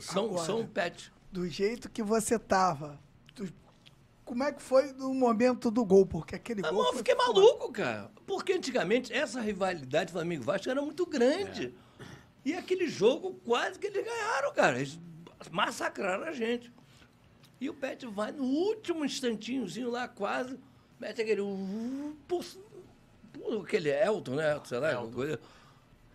[0.00, 0.44] São, Agora.
[0.44, 1.12] São Pet.
[1.32, 2.98] Do jeito que você tava.
[3.34, 3.52] tu-
[4.30, 6.06] Como é que foi no momento do gol?
[6.06, 6.84] Porque aquele Não, gol.
[6.86, 8.12] eu fiquei maluco, cara.
[8.24, 11.74] Porque antigamente essa rivalidade Flamengo e Vasco era muito grande.
[12.44, 14.76] E aquele jogo quase que eles ganharam, cara.
[14.76, 15.00] Eles
[15.50, 16.72] massacraram a gente.
[17.60, 20.56] E o Pet vai no último instantinhozinho lá, quase,
[21.00, 21.40] mete aquele.
[21.40, 22.16] uh,
[23.64, 24.60] Aquele Elton, né?
[24.64, 25.10] Sei lá, Elton.
[25.10, 25.40] coisa.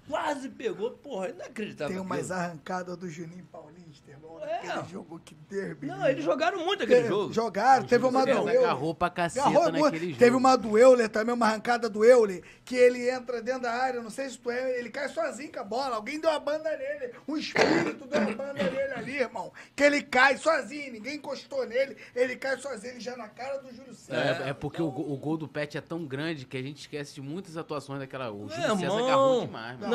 [0.09, 1.93] Quase pegou, porra, inacreditável.
[1.95, 4.39] Tem umas arrancadas do Juninho Paulista, irmão.
[4.43, 4.67] É.
[4.69, 5.87] Aquele jogo que derby.
[5.87, 7.33] Não, eles jogaram muito aquele jogo.
[7.33, 8.59] Jogaram, teve uma do Ele Euler.
[8.59, 9.83] agarrou pra caceta Agarrou muito.
[9.85, 10.19] naquele jogo.
[10.19, 13.99] Teve uma do Euler também, uma arrancada do Euler, que ele entra dentro da área,
[14.01, 15.95] não sei se tu é, ele cai sozinho com a bola.
[15.95, 19.51] Alguém deu uma banda nele, um espírito deu uma banda nele ali, irmão.
[19.75, 23.73] Que ele cai sozinho, ninguém encostou nele, ele cai sozinho, ele já na cara do
[23.73, 24.43] Júlio César.
[24.45, 26.81] É, é porque o, go- o gol do Pet é tão grande que a gente
[26.81, 28.31] esquece de muitas atuações daquela.
[28.31, 29.05] O Júlio É, César irmão.
[29.07, 29.94] agarrou demais, mano.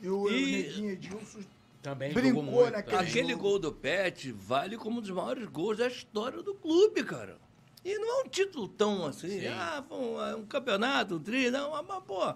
[0.00, 1.40] E o, E- o Neguinho Edilson
[1.82, 2.72] Também Brincou jogou muito.
[2.72, 2.96] naquele-?
[2.98, 3.42] Aquele jogo.
[3.42, 7.38] gol do Pet vale como um dos maiores gols da história do clube, cara.
[7.84, 9.46] E não é um título tão assim, Sim.
[9.48, 12.34] ah, foi um, é um campeonato, um tri, não, mas, mas, pô.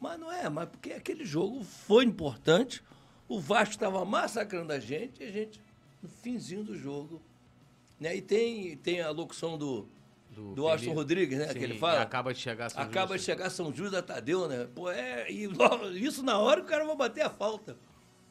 [0.00, 2.82] Mas não é, mas porque aquele jogo foi importante.
[3.28, 5.60] O Vasco estava massacrando a gente e a gente,
[6.02, 7.22] no finzinho do jogo.
[7.98, 8.16] Né?
[8.16, 9.88] E tem, tem a locução do,
[10.32, 10.92] Do do, Austin.
[10.94, 11.48] Rodrigues, né?
[11.48, 12.00] Sim, que ele fala.
[12.02, 13.26] acaba de chegar São Acaba de Justo.
[13.26, 14.66] chegar São Judas Tadeu, né?
[14.74, 15.30] Pô, é.
[15.30, 17.76] E logo- isso na hora o cara vai bater a falta.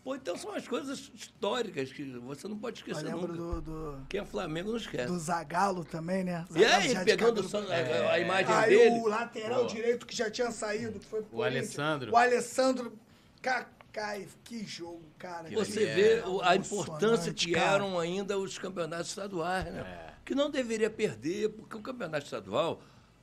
[0.04, 3.62] Pô, então são as coisas históricas que você não pode Eu esquecer lembro nunca.
[3.62, 5.06] do, do, Quem é Flamengo não esquece.
[5.12, 6.44] do Zagalo também, né?
[6.50, 7.72] E Zagallo aí, de pegando cabelo- San-
[8.10, 9.00] a, imagem Aí dele.
[9.00, 9.68] o lateral Pô.
[9.68, 11.44] direito que já tinha saído, que foi pro O.
[11.44, 12.12] Alessandro.
[12.12, 12.98] O Alessandro.
[13.44, 15.50] Cacai, que jogo, cara.
[15.52, 17.76] Você é vê o- a importância que cara.
[17.76, 19.82] eram ainda os campeonatos estaduais, né?
[20.08, 20.11] É.
[20.24, 22.82] Que não deveria perder, porque o campeonato estadual,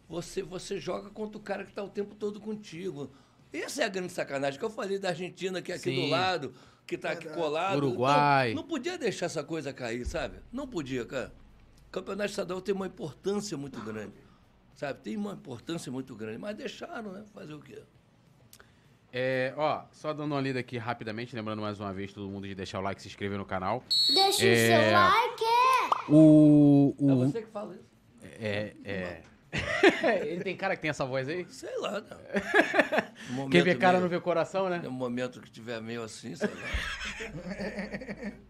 [0.08, 3.10] você, você joga contra o cara que está o tempo todo contigo.
[3.52, 6.02] Essa é a grande sacanagem que eu falei da Argentina, que é aqui Sim.
[6.02, 6.54] do lado,
[6.86, 7.76] que está aqui colado.
[7.76, 8.48] Uruguai.
[8.48, 10.38] Não, não podia deixar essa coisa cair, sabe?
[10.52, 11.32] Não podia, cara.
[11.86, 14.14] O campeonato estadual tem uma importância muito grande.
[14.74, 15.00] Sabe?
[15.00, 16.38] Tem uma importância muito grande.
[16.38, 17.24] Mas deixaram, né?
[17.32, 17.82] Fazer o quê?
[19.12, 22.54] É, ó, só dando uma lida aqui rapidamente, lembrando mais uma vez todo mundo de
[22.54, 23.82] deixar o like, se inscrever no canal.
[24.12, 24.52] Deixa É.
[24.52, 25.44] o seu like.
[26.10, 26.94] O.
[27.00, 27.84] É o você que fala isso.
[28.40, 29.22] é, é.
[30.26, 31.46] Ele tem cara que tem essa voz aí?
[31.48, 32.02] Sei lá?
[33.32, 34.78] Um Quem vê cara meio- não vê coração, né?
[34.84, 38.32] No momento que tiver meio assim, sei lá.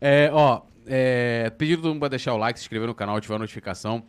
[0.00, 3.36] É, ó, é, pedido todo mundo pra deixar o like, se inscrever no canal, ativar
[3.36, 4.04] a notificação.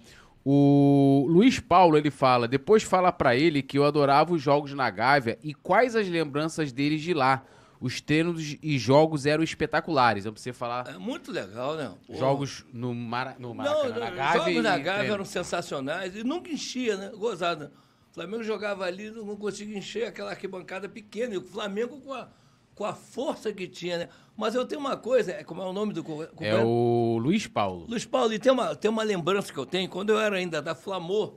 [0.45, 4.90] O Luiz Paulo, ele fala, depois fala pra ele que eu adorava os jogos na
[4.90, 7.44] Gávea e quais as lembranças deles de lá.
[7.80, 10.26] Os treinos e jogos eram espetaculares.
[10.26, 11.94] Eu preciso falar É muito legal, né?
[12.07, 12.15] Pô.
[12.15, 14.40] jogos no, Mara, no Não, Maracanã, na os Gávea.
[14.41, 15.14] jogos na Gávea treino.
[15.15, 17.11] eram sensacionais e nunca enchia, né?
[17.14, 17.74] Gozada.
[18.10, 21.34] O Flamengo jogava ali, não conseguia encher aquela arquibancada pequena.
[21.34, 22.30] E o Flamengo com a,
[22.76, 24.10] com a força que tinha, né?
[24.36, 26.04] Mas eu tenho uma coisa, é- como é o nome do
[26.40, 27.86] É o Luiz Paulo.
[27.88, 30.62] Luiz Paulo, e tem uma, tem uma lembrança que eu tenho, quando eu era ainda
[30.62, 31.36] da Flamor,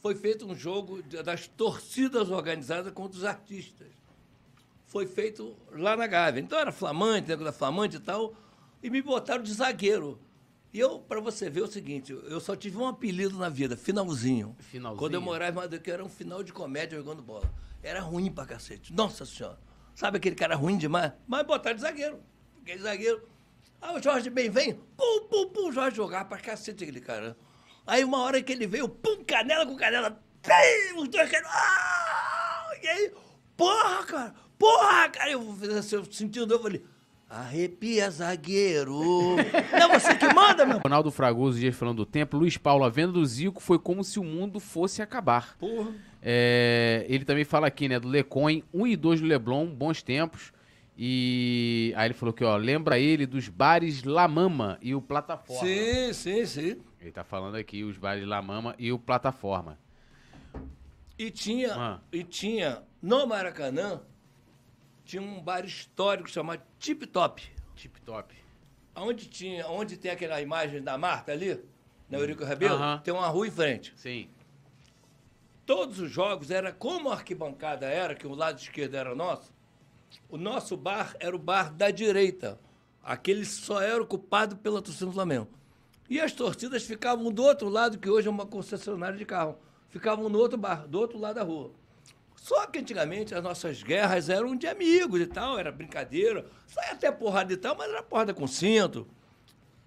[0.00, 3.88] foi feito um jogo das torcidas organizadas contra os artistas.
[4.86, 6.40] Foi feito lá na Gávea.
[6.40, 8.34] Então era flamante, nego da flamante e tal,
[8.82, 10.18] e me botaram de zagueiro.
[10.72, 13.76] E eu, para você ver é o seguinte, eu só tive um apelido na vida,
[13.76, 14.54] finalzinho.
[14.60, 14.98] Finalzinho?
[14.98, 17.50] Quando eu morava em Madrid, que era um final de comédia jogando bola.
[17.82, 18.92] Era ruim pra cacete.
[18.92, 19.58] Nossa senhora.
[19.96, 21.10] Sabe aquele cara ruim demais?
[21.26, 22.20] Mas botaram de zagueiro.
[22.58, 23.26] Fiquei zagueiro.
[23.80, 24.74] Ah, o Jorge bem vem.
[24.74, 25.68] Pum, pum, pum.
[25.68, 27.34] O Jorge jogava pra cacete aquele cara.
[27.86, 30.22] Aí uma hora que ele veio, pum, canela com canela.
[30.42, 31.48] Pim, os dois caras.
[31.50, 32.70] Ah!
[32.82, 33.12] E aí,
[33.56, 34.34] porra, cara.
[34.58, 35.30] Porra, cara.
[35.30, 36.84] Eu assim, eu sentindo, eu falei,
[37.28, 39.36] arrepia, zagueiro.
[39.78, 40.78] Não, você que manda, meu.
[40.78, 42.36] Ronaldo Fragoso, dias falando do tempo.
[42.36, 45.56] Luiz Paulo, a venda do Zico foi como se o mundo fosse acabar.
[45.58, 45.92] Porra.
[46.22, 50.52] É, ele também fala aqui, né, do Lecoin, 1 e 2 do Leblon, bons tempos.
[50.98, 55.62] E aí ele falou que, ó, lembra ele dos bares La Mama e o Plataforma.
[55.66, 56.76] Sim, sim, sim.
[57.00, 59.78] Ele tá falando aqui os bares La Mama e o Plataforma.
[61.18, 62.00] E tinha, Ah.
[62.12, 64.00] e tinha, no Maracanã,
[65.06, 67.40] tinha um bar histórico chamado Tip Top.
[67.76, 68.34] Tip top.
[68.94, 71.62] Onde, tinha, onde tem aquela imagem da Marta ali,
[72.10, 73.94] na Eurico Rabelo, tem uma rua em frente.
[73.96, 74.28] Sim.
[75.64, 79.52] Todos os jogos era como a arquibancada era, que o lado esquerdo era nosso,
[80.28, 82.58] o nosso bar era o bar da direita.
[83.02, 85.48] Aquele só era ocupado pela torcida do Flamengo.
[86.08, 89.58] E as torcidas ficavam do outro lado, que hoje é uma concessionária de carro.
[89.88, 91.72] Ficavam no outro bar, do outro lado da rua.
[92.36, 96.46] Só que antigamente as nossas guerras eram de amigos e tal, era brincadeira.
[96.66, 99.06] Saia até porrada e tal, mas era porrada com cinto.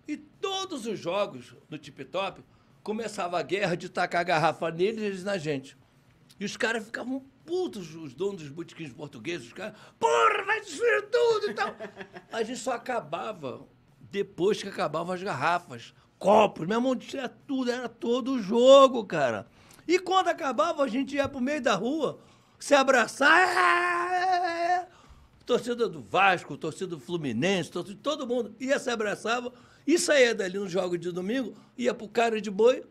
[0.07, 2.43] E todos os jogos no Tip Top
[2.83, 5.77] começava a guerra de tacar a garrafa neles e eles na gente.
[6.39, 11.09] E os caras ficavam putos, os donos dos botiquins portugueses, os caras, porra, vai destruir
[11.09, 11.75] tudo e tal.
[12.31, 13.67] A gente só acabava
[14.11, 19.47] depois que acabavam as garrafas, copos, meu irmão, tinha tudo, era todo o jogo, cara.
[19.87, 22.19] E quando acabava, a gente ia pro meio da rua,
[22.59, 24.87] se abraçar.
[25.45, 29.51] Torcida do Vasco, torcida do Fluminense, torcida, todo mundo ia se abraçava
[29.87, 32.83] e saía dali no jogo de domingo, ia pro Cara de Boi,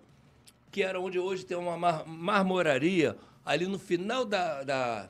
[0.73, 5.09] que era onde hoje tem uma mar- marmoraria, ali no final da, da-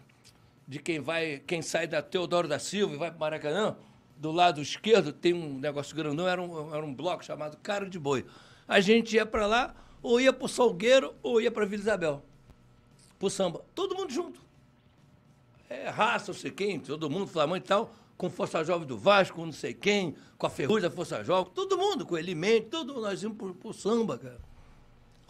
[0.66, 3.76] de quem vai, quem sai da Teodoro da Silva e vai para Maracanã,
[4.18, 7.98] do lado esquerdo tem um negócio grandão, era um, era um bloco chamado Cara de
[7.98, 8.26] Boi.
[8.66, 12.22] A gente ia para lá, ou ia para o Salgueiro, ou ia para Vila Isabel,
[13.18, 13.64] pro samba.
[13.74, 14.46] Todo mundo junto.
[15.68, 19.44] É, raça, não sei quem, todo mundo, Flamante e tal, com Força Jovem do Vasco,
[19.44, 22.94] não sei quem, com a Ferrugem da Força Jovem, todo mundo, com o Elimente, todo
[22.94, 24.40] mundo, nós íamos pro, pro samba, cara.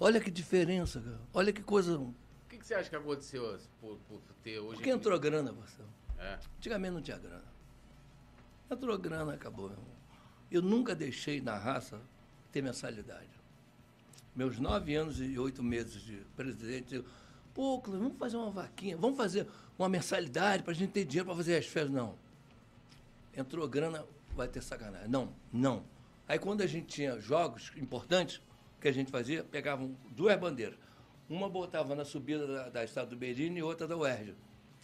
[0.01, 1.21] Olha que diferença, cara.
[1.35, 1.99] Olha que coisa.
[1.99, 2.15] O
[2.49, 4.77] que, que você acha que aconteceu por, por ter hoje?
[4.77, 5.89] Porque entrou grana, Marcelo.
[6.19, 6.39] É.
[6.57, 7.45] Antigamente não tinha grana.
[8.71, 9.99] Entrou grana, acabou, meu irmão.
[10.51, 12.01] Eu nunca deixei na raça
[12.53, 13.29] ter mensalidade.
[14.35, 17.05] Meus nove anos e oito meses de presidente, eu,
[17.59, 21.27] pô, Cláudio, vamos fazer uma vaquinha, vamos fazer uma mensalidade para a gente ter dinheiro
[21.27, 21.91] para fazer as férias.
[21.91, 22.15] Não.
[23.37, 24.07] Entrou grana,
[24.37, 25.09] vai ter sacanagem.
[25.09, 25.83] Não, não.
[26.29, 28.41] Aí quando a gente tinha jogos importantes,
[28.81, 29.43] que a gente fazia?
[29.43, 30.79] Pegavam duas bandeiras.
[31.29, 34.37] Uma botava na subida da, da Estado do Berino e outra da UERJ.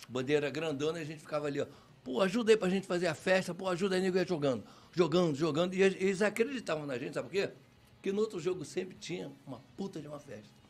[0.09, 1.67] Bandeira grandona e a gente ficava ali, ó.
[2.03, 4.65] Pô, ajuda aí pra gente fazer a festa, pô, ajuda aí, nego ia jogando.
[4.91, 5.75] Jogando, jogando.
[5.75, 7.53] E eles acreditavam na gente, sabe por quê?
[7.95, 10.64] Porque no outro jogo sempre tinha uma puta de uma festa.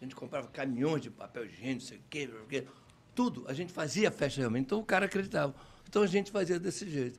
[0.00, 2.02] A gente comprava caminhões de papel higiênico, não sei o
[2.48, 2.66] quê.
[3.14, 3.44] Tudo.
[3.48, 4.66] A gente fazia festa realmente.
[4.66, 5.54] Então o cara acreditava.
[5.88, 7.18] Então a gente fazia desse jeito.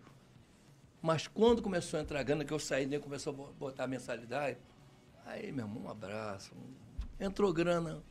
[1.02, 3.88] Mas quando começou a entrar grana, que eu saí, nem começou a bo- botar a
[3.88, 4.58] mensalidade,
[5.26, 6.52] aí, meu irmão, um abraço.
[7.20, 8.04] Entrou grana,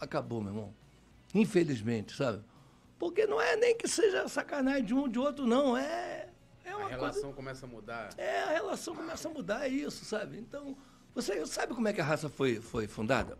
[0.00, 0.74] acabou, meu irmão.
[1.34, 2.42] Infelizmente, sabe?
[2.98, 5.76] Porque não é nem que seja sacanagem de um de outro, não.
[5.76, 6.28] É,
[6.64, 6.96] é A uma coisa.
[6.96, 8.08] relação começa a mudar.
[8.16, 10.38] É, a relação começa a mudar, é isso, sabe?
[10.38, 10.76] Então,
[11.14, 13.38] você sabe como é que a raça foi, foi fundada?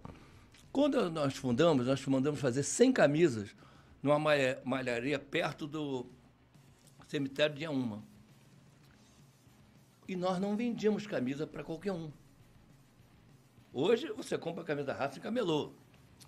[0.78, 3.52] Quando nós fundamos, nós mandamos fazer 100 camisas
[4.00, 6.06] numa malha- malharia perto do
[7.08, 8.00] cemitério de Iaúma.
[10.06, 12.12] E nós não vendíamos camisa para qualquer um.
[13.72, 15.72] Hoje você compra a camisa da raça em camelô.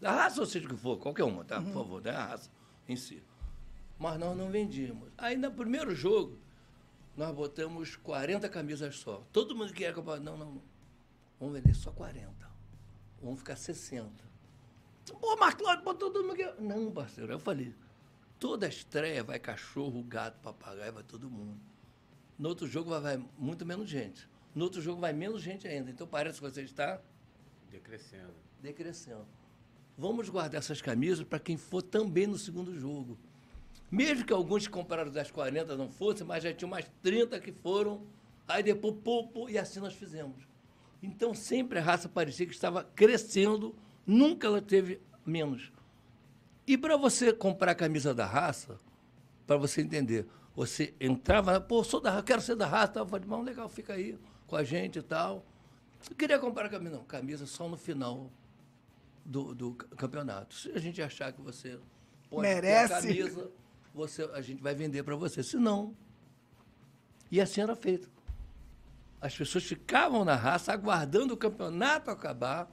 [0.01, 1.63] Da raça, ou seja o que for, qualquer uma, tá?
[1.63, 2.51] Por favor, da raça
[2.89, 3.23] em si.
[4.01, 5.11] Mas nós não vendíamos.
[5.17, 6.37] Aí no primeiro jogo,
[7.17, 9.23] nós botamos 40 camisas só.
[9.33, 10.19] Todo mundo queria comprar.
[10.19, 10.63] Não, não, não.
[11.39, 12.51] Vamos vender só 40.
[13.23, 14.29] Vamos ficar 60.
[15.21, 16.55] Pô, mas Cláudio, pô, todo mundo quer.
[16.61, 17.33] Não, parceiro.
[17.33, 17.75] Eu falei,
[18.39, 21.59] toda estreia vai cachorro, gato, papagaio, vai todo mundo.
[22.39, 24.29] No outro jogo vai, vai muito menos gente.
[24.55, 25.91] No outro jogo vai menos gente ainda.
[25.91, 27.01] Então parece que você está
[27.71, 28.35] Decrescendo.
[28.61, 29.27] decrescendo.
[29.97, 33.19] Vamos guardar essas camisas para quem for também no segundo jogo.
[33.91, 37.53] Mesmo que alguns que compraram das 40 não fossem, mas já tinha mais 30 que
[37.53, 38.07] foram.
[38.49, 40.43] Aí depois, pô, pô, e assim nós fizemos.
[41.03, 43.75] Então sempre a raça parecia que estava crescendo,
[44.07, 45.73] nunca ela teve menos.
[46.67, 48.79] E para você comprar a camisa da raça,
[49.47, 53.05] para você entender, você entrava, pô, sou da raça, quero ser da raça, tal.
[53.05, 55.45] eu falei, legal, fica aí com a gente e tal.
[56.09, 58.31] Eu queria comprar a camisa, não, camisa só no final
[59.25, 60.55] do, do campeonato.
[60.55, 61.79] Se a gente achar que você
[62.29, 62.93] pode Merece.
[62.93, 63.51] a camisa,
[63.95, 65.43] você, a gente vai vender para você.
[65.43, 65.95] Se não.
[67.31, 68.11] E assim era feito.
[69.21, 72.71] As pessoas ficavam na raça aguardando o campeonato acabar.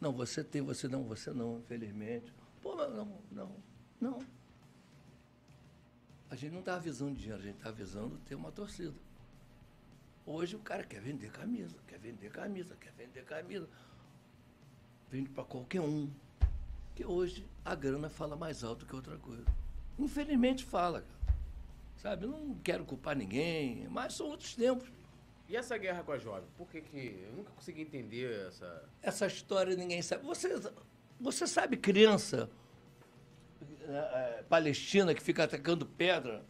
[0.00, 2.32] Não, você tem, você não, você não, infelizmente.
[2.60, 3.56] Pô, não, não,
[4.00, 4.18] não.
[6.30, 8.94] A gente não está avisando dinheiro, a gente está avisando ter uma torcida.
[10.26, 13.68] Hoje o cara quer vender camisa, quer vender camisa, quer vender camisa.
[15.10, 16.10] Vende para qualquer um.
[16.94, 19.44] Que hoje a grana fala mais alto que outra coisa.
[19.98, 21.38] Infelizmente fala, cara.
[21.98, 22.26] Sabe?
[22.26, 24.88] Não quero culpar ninguém, mas são outros tempos.
[25.54, 26.48] E essa guerra com a jovem?
[26.58, 27.24] Por que que...
[27.28, 28.88] Eu nunca consegui entender essa...
[29.00, 30.24] Essa história ninguém sabe.
[30.24, 30.60] Você,
[31.20, 32.50] você sabe criança
[33.62, 36.44] eh, eh, palestina que fica atacando pedra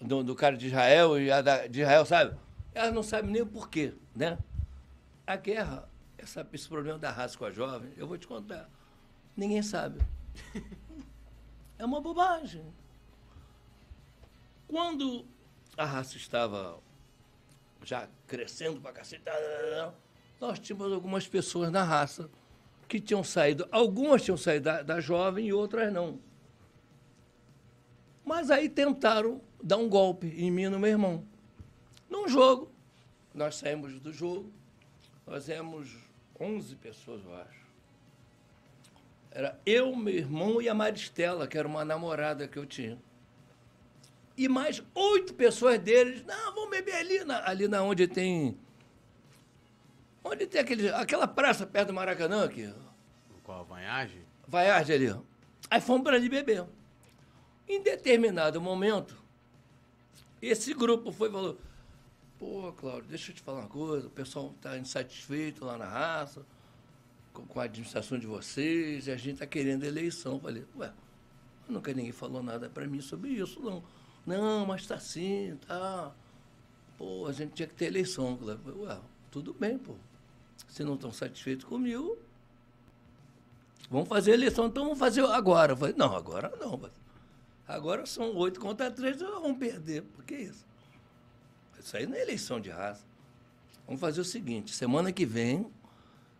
[0.00, 2.38] do, do cara de Israel e a da, de Israel, sabe?
[2.72, 4.38] Ela não sabe nem o porquê, né?
[5.26, 8.70] A guerra, essa, esse problema da raça com a jovem, eu vou te contar.
[9.36, 10.00] Ninguém sabe.
[11.80, 12.64] É uma bobagem.
[14.68, 15.26] Quando
[15.76, 16.80] a raça estava
[17.84, 19.22] já crescendo pra cacete,
[20.40, 22.28] nós tínhamos algumas pessoas na raça
[22.88, 26.18] que tinham saído, algumas tinham saído da, da jovem e outras não.
[28.24, 31.24] Mas aí tentaram dar um golpe em mim e no meu irmão.
[32.08, 32.70] Num jogo,
[33.34, 34.52] nós saímos do jogo,
[35.26, 35.96] nós éramos
[36.38, 37.62] 11 pessoas, eu acho.
[39.30, 42.98] Era eu, meu irmão e a Maristela, que era uma namorada que eu tinha.
[44.36, 48.56] E mais oito pessoas deles, não, vamos beber ali, na, ali na onde tem.
[50.24, 52.72] Onde tem aquele, aquela praça perto do Maracanã aqui.
[53.42, 54.22] Com a vanhagem?
[54.46, 55.14] Vaiarde ali.
[55.70, 56.64] Aí fomos para ali beber.
[57.68, 59.16] Em determinado momento,
[60.40, 61.58] esse grupo foi e falou:
[62.38, 64.06] Pô, Cláudio, deixa eu te falar uma coisa.
[64.06, 66.44] O pessoal está insatisfeito lá na raça,
[67.32, 70.34] com, com a administração de vocês, e a gente está querendo eleição.
[70.34, 70.92] Eu falei: Ué,
[71.68, 73.82] nunca ninguém falou nada para mim sobre isso, não.
[74.26, 76.12] Não, mas está assim, tá.
[76.96, 78.38] Pô, a gente tinha que ter eleição.
[78.42, 78.98] Ué,
[79.30, 79.94] tudo bem, pô.
[80.68, 82.18] Se não estão satisfeitos comigo,
[83.92, 85.72] Vamos fazer eleição, então vamos fazer agora.
[85.72, 86.80] Eu falei, não, agora não.
[87.68, 90.00] Agora são oito contra três, vamos perder.
[90.00, 90.64] Por que isso?
[91.78, 93.04] Isso aí não é eleição de raça.
[93.86, 95.66] Vamos fazer o seguinte, semana que vem,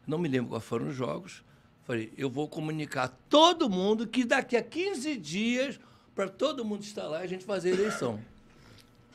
[0.07, 1.44] não me lembro quais foram os jogos,
[1.85, 5.78] falei, eu vou comunicar a todo mundo que daqui a 15 dias,
[6.15, 8.20] para todo mundo estar lá, a gente fazer a eleição.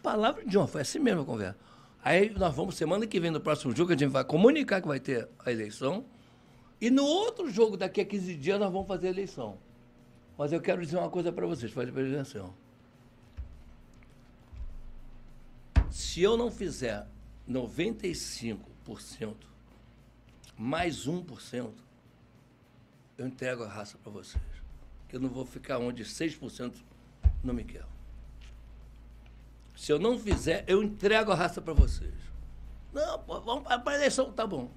[0.01, 1.57] Palavra de honra, foi assim mesmo a conversa.
[2.03, 4.99] Aí nós vamos, semana que vem, no próximo jogo, a gente vai comunicar que vai
[4.99, 6.05] ter a eleição.
[6.79, 9.57] E no outro jogo, daqui a 15 dias, nós vamos fazer a eleição.
[10.37, 12.53] Mas eu quero dizer uma coisa para vocês, faz atenção.
[15.89, 17.07] Se eu não fizer
[17.49, 18.57] 95%
[20.55, 21.71] mais 1%,
[23.17, 24.56] eu entrego a raça para vocês
[25.07, 26.73] que eu não vou ficar onde 6%
[27.43, 27.85] não me quer.
[29.75, 32.13] Se eu não fizer, eu entrego a raça para vocês.
[32.91, 34.71] Não, vamos para a eleição, tá bom.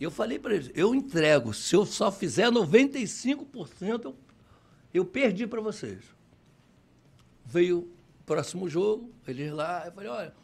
[0.00, 4.16] Eu falei para eles, eu entrego, se eu só fizer 95%, eu,
[4.94, 6.02] eu perdi para vocês.
[7.44, 10.34] Veio o próximo jogo, eles lá, eu falei, olha,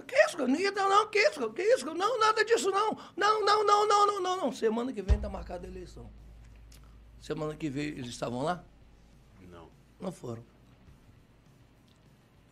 [0.00, 2.96] que isso, não, não, que isso, que isso, não, nada disso não.
[3.14, 4.52] Não, não, não, não, não, não, não.
[4.52, 6.08] Semana que vem está marcada a eleição.
[7.22, 8.64] Semana que vem eles estavam lá?
[9.48, 9.70] Não.
[10.00, 10.44] Não foram.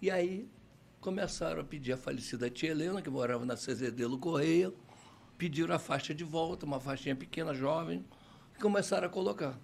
[0.01, 0.49] E aí
[1.01, 4.73] começaram a pedir a falecida tia Helena, que morava na Cezedelo Correia,
[5.37, 8.05] pediram a faixa de volta, uma faixinha pequena, jovem,
[8.57, 9.59] e começaram a colocar.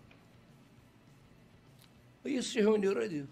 [2.25, 3.29] E se reuniram ali.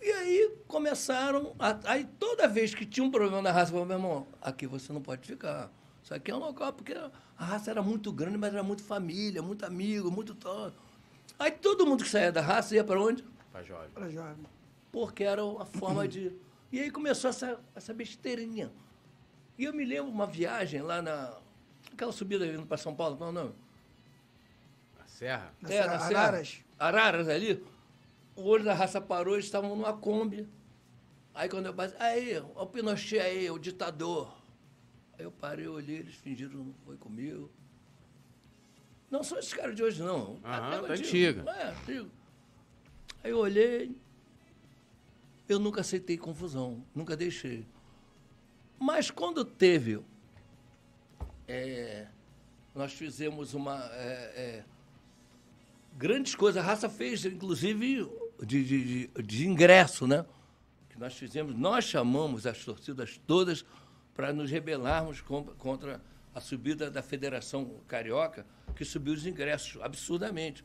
[0.00, 4.26] E aí começaram, a, aí toda vez que tinha um problema na raça, meu irmão,
[4.40, 5.70] aqui você não pode ficar.
[6.10, 7.08] Isso aqui é um local, porque a
[7.44, 10.74] raça era muito grande, mas era muito família, muito amigo, muito todo.
[11.38, 13.24] Aí todo mundo que saía da raça ia para onde?
[13.52, 13.90] Pra jovem.
[13.90, 14.44] Pra jovem.
[14.90, 16.32] porque era uma forma de
[16.72, 18.72] E aí começou essa, essa besteirinha.
[19.56, 21.32] E eu me lembro uma viagem lá na.
[21.92, 23.54] Aquela subida indo para São Paulo, qual é o nome?
[25.00, 25.52] A Serra.
[25.60, 26.20] Na É, Serra- na Serra.
[26.22, 26.58] Araras.
[26.76, 27.64] Araras ali.
[28.34, 30.48] O olho da raça parou, eles estavam numa Kombi.
[31.32, 34.39] Aí quando eu passei, aí, o Pinochet aí, o ditador.
[35.20, 37.50] Aí eu parei, olhei, eles fingiram não foi comigo.
[39.10, 40.40] Não são esses caras de hoje, não.
[40.42, 41.44] Aham, Até da antiga.
[41.50, 42.10] É, antigo.
[43.22, 43.94] Aí eu olhei,
[45.46, 47.66] eu nunca aceitei confusão, nunca deixei.
[48.78, 50.00] Mas quando teve,
[51.46, 52.06] é,
[52.74, 53.76] nós fizemos uma.
[53.92, 54.64] é, é,
[55.98, 56.62] grandes coisas.
[56.62, 58.08] A raça fez, inclusive,
[58.42, 60.24] de, de, de- de ingresso, né?
[60.88, 63.66] Que nós fizemos, nós chamamos as torcidas todas
[64.14, 66.00] para nos rebelarmos contra
[66.34, 70.64] a subida da Federação Carioca, que subiu os ingressos absurdamente.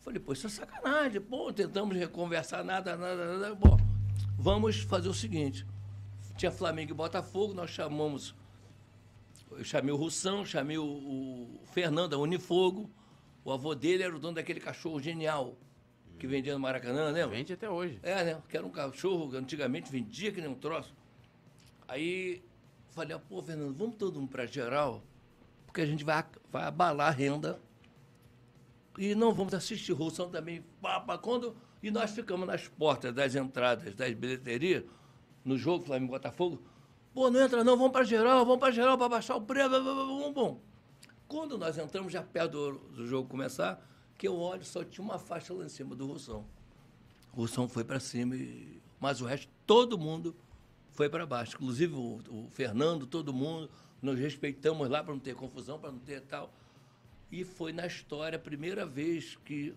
[0.00, 1.20] Falei, pô, isso é sacanagem.
[1.20, 3.54] Pô, tentamos reconversar, nada, nada, nada.
[3.54, 3.76] Bom,
[4.38, 5.66] vamos fazer o seguinte.
[6.36, 8.34] Tinha Flamengo e Botafogo, nós chamamos
[9.50, 12.90] eu chamei o Russão, chamei o, o Fernando, a Unifogo.
[13.44, 15.56] O avô dele era o dono daquele cachorro genial
[16.18, 17.36] que vendia no Maracanã, lembra?
[17.36, 17.98] Vende até hoje.
[18.02, 18.42] É, né?
[18.48, 20.94] Que era um cachorro que antigamente vendia que nem um troço.
[21.86, 22.42] Aí
[22.98, 25.02] falei, ah, pô, Fernando, vamos todo mundo para geral,
[25.66, 27.60] porque a gente vai, vai abalar a renda.
[28.96, 30.64] E não vamos assistir Russão também.
[30.82, 34.84] Pá, quando, e nós ficamos nas portas das entradas das bilheterias,
[35.44, 36.60] no jogo Flamengo Botafogo.
[37.14, 39.70] Pô, não entra não, vamos para geral, vamos para geral para baixar o preço.
[39.70, 40.60] Bom, bom.
[41.28, 43.80] Quando nós entramos, já perto do, do jogo começar,
[44.16, 46.44] que eu olho, só tinha uma faixa lá em cima do Russão.
[47.32, 50.34] O Russão foi para cima, e, mas o resto, todo mundo
[50.98, 51.54] foi para baixo.
[51.54, 53.70] Inclusive o, o Fernando, todo mundo.
[54.02, 56.52] Nós respeitamos lá para não ter confusão, para não ter tal.
[57.30, 59.72] E foi na história a primeira vez que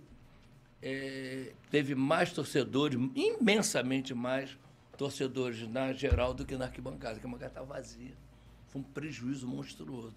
[0.81, 4.57] eh, teve mais torcedores, imensamente mais
[4.97, 8.17] torcedores na geral do que na arquibancada, que a arquibancada estava vazia.
[8.69, 10.15] Foi um prejuízo monstruoso.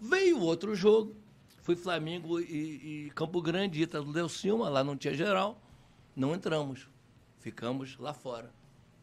[0.00, 1.14] Veio outro jogo,
[1.62, 5.62] foi Flamengo e, e Campo Grande, Ítalo Delcilma, lá não tinha geral,
[6.16, 6.88] não entramos.
[7.38, 8.52] Ficamos lá fora,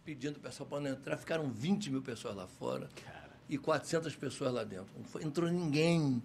[0.08, 1.18] pedindo o pessoal para não entrar.
[1.18, 2.90] Ficaram 20 mil pessoas lá fora
[3.50, 4.88] e 400 pessoas lá dentro.
[4.98, 6.24] Não foi- entrou ninguém.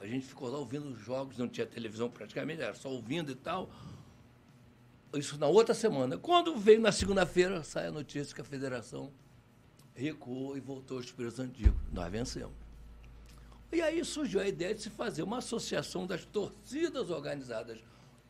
[0.00, 3.34] A gente ficou lá ouvindo os jogos, não tinha televisão praticamente, era só ouvindo e
[3.34, 3.68] tal.
[5.12, 6.16] Isso na outra semana.
[6.16, 9.12] Quando veio na segunda-feira, sai a notícia que a federação
[9.94, 11.78] recuou e voltou aos preços antigos.
[11.92, 12.54] Nós vencemos.
[13.70, 17.78] E aí surgiu a ideia de se fazer uma associação das torcidas organizadas,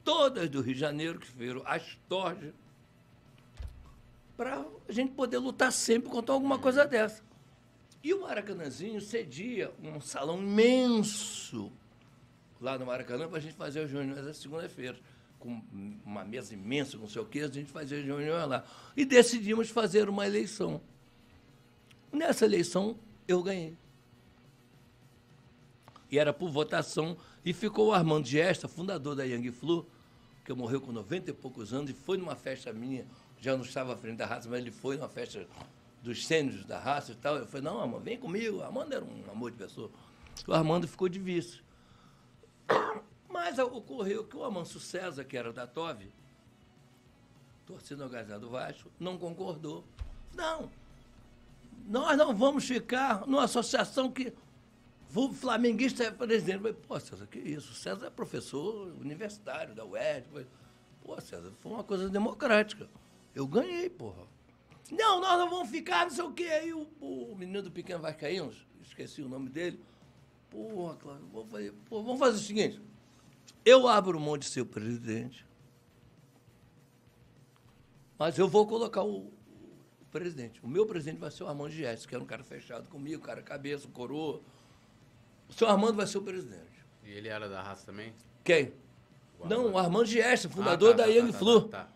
[0.03, 2.53] todas do Rio de Janeiro, que viram as torres,
[4.41, 7.23] para a gente poder lutar sempre contra alguma coisa dessa.
[8.03, 11.71] E o Maracanãzinho cedia um salão imenso
[12.59, 14.99] lá no Maracanã para a gente fazer as reuniões às segunda-feira.
[15.39, 15.61] Com
[16.07, 18.65] uma mesa imensa, não sei o quê, a gente fazia as reuniões lá.
[18.97, 20.81] E decidimos fazer uma eleição.
[22.11, 22.97] Nessa eleição,
[23.29, 23.77] eu ganhei.
[26.11, 27.15] E era por votação.
[27.45, 29.87] E ficou o Armando Gesta, fundador da Yang Flu,
[30.47, 33.05] que morreu com 90 e poucos anos, e foi numa festa minha,
[33.41, 35.47] já não estava à frente da raça, mas ele foi numa festa
[36.03, 37.37] dos sênios da raça e tal.
[37.37, 38.63] Eu falei, não, Armando, vem comigo.
[38.63, 39.91] Armando era um amor de pessoa.
[40.47, 41.61] O Armando ficou de vice.
[43.29, 46.11] Mas ocorreu que o Amanso César, que era da TOV,
[47.67, 49.85] torcida organizada do Vasco, não concordou.
[50.35, 50.71] Não,
[51.87, 54.33] nós não vamos ficar numa associação que
[55.15, 56.59] o flamenguista é presidente.
[56.59, 57.75] Falei, Pô, César, que isso?
[57.75, 60.47] César é professor universitário da UERJ.
[61.03, 62.89] Pô, César, foi uma coisa democrática.
[63.35, 64.25] Eu ganhei, porra.
[64.91, 66.45] Não, nós não vamos ficar, não sei o quê.
[66.45, 69.81] Aí o, o menino do Pequeno Vascaínos, esqueci o nome dele,
[70.51, 72.81] porra, Cláudio, vou fazer, pô, vamos fazer o seguinte,
[73.65, 75.47] eu abro mão de ser o presidente,
[78.19, 79.33] mas eu vou colocar o, o
[80.11, 80.61] presidente.
[80.63, 83.43] O meu presidente vai ser o Armando Gies, que era um cara fechado comigo, cara
[83.43, 84.41] cabeça, coroa.
[85.49, 86.85] O seu Armando vai ser o presidente.
[87.05, 88.13] E ele era da raça também?
[88.45, 88.73] Quem?
[89.39, 91.61] O Não, o Armando Gies, fundador Ah, tá, da tá, Yang tá, Flu.
[91.63, 91.93] tá, tá.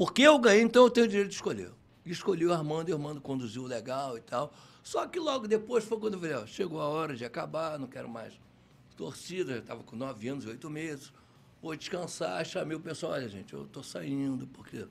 [0.00, 1.70] Porque eu ganhei, então eu tenho o direito de escolher.
[2.06, 4.50] Escolhi o Armando e o Armando conduziu legal e tal.
[4.82, 7.86] Só que logo depois foi quando eu falei, ó, chegou a hora de acabar, não
[7.86, 8.32] quero mais
[8.96, 11.12] torcida, já estava com nove anos, oito meses.
[11.60, 14.86] Vou descansar, chamei o pessoal, olha gente, eu estou saindo, porque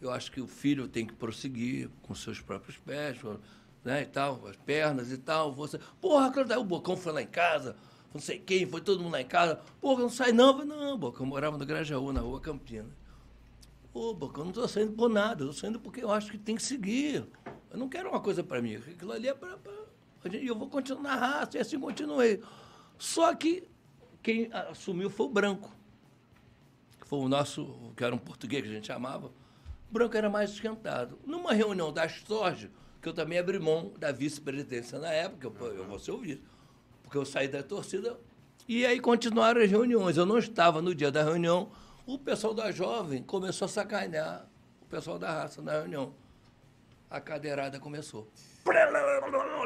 [0.00, 3.18] eu acho que o filho tem que prosseguir com seus próprios pés,
[3.84, 5.52] né, e tal, as pernas e tal.
[5.52, 5.78] Você...
[6.00, 7.76] Porra, aí o Bocão foi lá em casa,
[8.14, 9.60] não sei quem, foi todo mundo lá em casa.
[9.82, 10.46] Porra, não sai não.
[10.46, 12.99] Eu falei, não, Bocão, eu morava no Grajaú, na rua Campina.
[13.92, 16.54] Ô, eu não estou saindo por nada, eu estou saindo porque eu acho que tem
[16.54, 17.26] que seguir.
[17.70, 19.58] Eu não quero uma coisa para mim, aquilo ali é para...
[20.24, 22.42] Eu vou continuar na raça, e assim continuei.
[22.98, 23.66] Só que
[24.22, 25.74] quem assumiu foi o Branco,
[27.00, 29.32] que foi o nosso, que era um português que a gente chamava,
[29.90, 31.18] O branco era mais esquentado.
[31.26, 32.70] Numa reunião da Astorge,
[33.02, 36.42] que eu também abri mão da vice-presidência na época, eu, eu vou ser ouvido,
[37.02, 38.16] porque eu saí da torcida,
[38.68, 40.16] e aí continuaram as reuniões.
[40.16, 41.72] Eu não estava no dia da reunião,
[42.14, 44.46] o pessoal da jovem começou a sacanear
[44.82, 46.12] o pessoal da raça na reunião.
[47.08, 48.28] A cadeirada começou.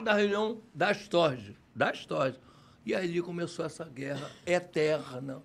[0.04, 2.38] Da reunião da Astorge, da Astorge.
[2.84, 5.42] E ali começou essa guerra eterna,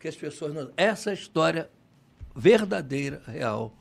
[0.00, 0.72] que as pessoas não...
[0.76, 1.70] Essa história
[2.34, 3.72] verdadeira, real,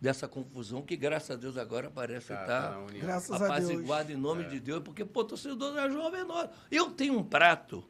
[0.00, 3.00] dessa confusão que, graças a Deus, agora parece Tá, estar tá união.
[3.00, 3.50] Graças a Deus.
[3.50, 6.48] apaziguado em nome de Deus, porque, pô, torcedor da jovem é nós.
[6.70, 7.84] Eu tenho um prato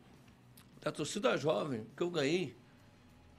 [0.81, 2.56] da torcida jovem que eu ganhei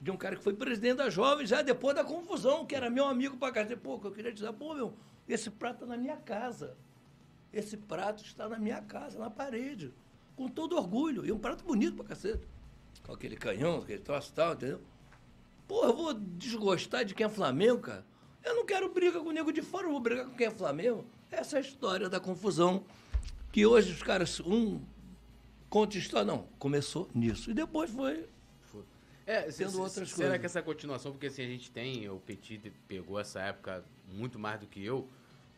[0.00, 3.04] de um cara que foi presidente da jovem já depois da confusão, que era meu
[3.04, 3.76] amigo pra casa.
[3.76, 4.94] Pô, eu queria dizer, pô, meu,
[5.28, 6.76] esse prato está na minha casa.
[7.52, 9.92] Esse prato está na minha casa, na parede.
[10.36, 11.26] Com todo orgulho.
[11.26, 12.46] E um prato bonito pra cacete.
[13.04, 14.80] Com aquele canhão, aquele troço e tal, entendeu?
[15.66, 18.04] Pô, eu vou desgostar de quem é Flamengo, cara.
[18.44, 20.50] Eu não quero briga com o nego de fora, eu vou brigar com quem é
[20.50, 21.04] Flamengo.
[21.30, 22.84] Essa é a história da confusão.
[23.50, 24.80] Que hoje os caras, um
[25.68, 26.26] conta história.
[26.26, 27.50] Não, começou nisso.
[27.50, 28.28] E depois foi.
[29.28, 30.40] É, Tendo se- se- outras será coisas.
[30.40, 34.58] que essa continuação, porque assim, a gente tem, o Petit pegou essa época muito mais
[34.58, 35.06] do que eu,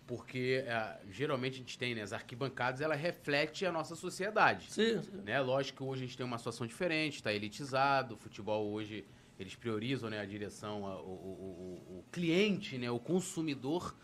[0.09, 4.73] porque é, geralmente a gente tem, né, as arquibancadas, ela reflete a nossa sociedade.
[4.73, 5.11] Sim, sim.
[5.25, 5.41] Né?
[5.41, 9.05] Lógico que hoje a gente tem uma situação diferente, está elitizado, o futebol hoje
[9.39, 13.95] eles priorizam né, a direção, a- o, o- o- o cliente, né, o consumidor,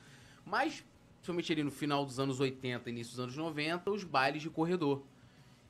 [0.45, 0.85] mas,
[1.17, 5.03] principalmente ali no final dos anos 80, início dos anos 90, os bailes de corredor.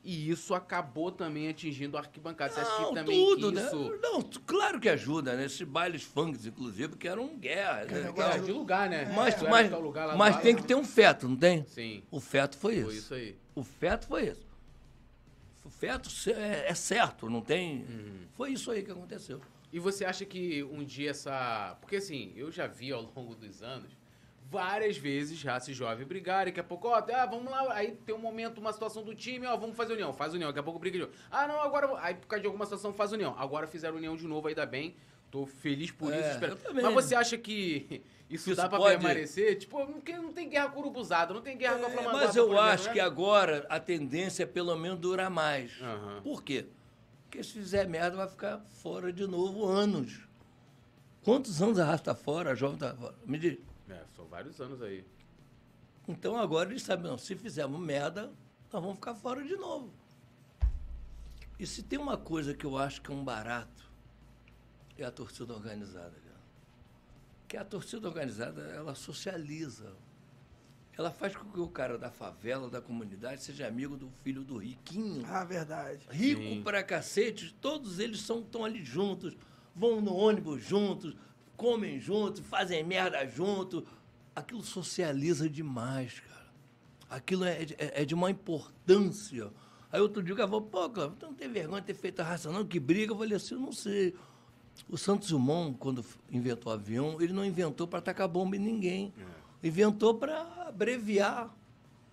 [0.09, 2.53] E isso acabou também atingindo a arquibancada.
[2.53, 3.89] Você acha Não, que também tudo, que isso...
[3.89, 3.99] né?
[4.01, 5.43] Não, claro que ajuda, né?
[5.43, 7.91] Esses bailes funks, inclusive, porque eram guerras.
[7.91, 8.13] né?
[8.15, 9.11] É, de lugar, né?
[9.13, 11.65] Mas, vai mas, botar o lugar mas tem que ter um feto, não tem?
[11.65, 12.85] Sim, O feto foi isso.
[12.85, 13.35] foi isso aí.
[13.53, 14.47] O feto foi isso.
[15.65, 17.79] O feto é, é certo, não tem.
[17.79, 18.27] Uhum.
[18.37, 19.41] Foi isso aí que aconteceu.
[19.73, 21.75] E você acha que um dia essa.
[21.81, 23.91] Porque assim, eu já vi ao longo dos anos
[24.49, 26.51] várias vezes raça e jovem brigarem.
[26.53, 27.73] Daqui a pouco, ó, ah, vamos lá.
[27.73, 30.13] Aí tem um momento, uma situação do time, ó, vamos fazer união.
[30.13, 30.49] Faz união.
[30.49, 31.13] Daqui a pouco briga de novo.
[31.29, 31.89] Ah, não, agora.
[32.01, 33.35] Aí por causa de alguma situação faz união.
[33.37, 34.95] Agora fizeram união de novo, ainda bem.
[35.29, 36.29] Tô feliz por É, isso.
[36.31, 36.57] espero-.
[36.73, 39.57] Mas você acha que isso, Isso dá pra pode- permanecer?
[39.57, 42.57] Tipo, não tem guerra com urubuzada, não tem guerra com a É, Flamanguá, mas eu
[42.59, 42.93] acho né?
[42.93, 45.73] que agora a tendência é pelo menos durar mais.
[45.81, 46.21] Aham.
[46.23, 46.65] Por quê?
[47.23, 50.25] Porque se fizer merda vai ficar fora de novo anos.
[51.25, 53.15] Quantos anos a raça está fora, a jovem está fora?
[53.25, 53.57] Me diz.
[54.37, 55.03] Vários anos aí.
[56.07, 58.31] Então agora eles sabem, não, se fizermos merda,
[58.71, 59.91] nós vamos ficar fora de novo.
[61.57, 63.91] E se tem uma coisa que eu acho que é um barato,
[64.95, 66.39] é a torcida organizada, cara.
[67.47, 69.95] Que a torcida organizada, ela socializa.
[70.95, 74.57] Ela faz com que o cara da favela, da comunidade, seja amigo do filho do
[74.57, 75.25] riquinho.
[75.25, 76.05] Ah, verdade.
[76.11, 76.61] Rico Sim.
[76.61, 79.35] pra cacete, todos eles são estão ali juntos,
[79.75, 81.15] vão no ônibus juntos,
[81.55, 83.83] comem juntos, fazem merda juntos.
[84.37, 86.45] Aquilo socializa demais, cara.
[87.09, 89.49] Aquilo é, de- é- é de uma importância.
[89.91, 92.19] Aí outro dia o cara falou, pô, Cláudio, tu não tem vergonha de ter feito
[92.19, 93.13] a raça não, que briga.
[93.13, 94.13] Eu falei assim, eu não sei.
[94.87, 99.11] O Santos Dumont, quando inventou o avião, ele não inventou para tacar bomba em ninguém.
[99.63, 101.51] Inventou para abreviar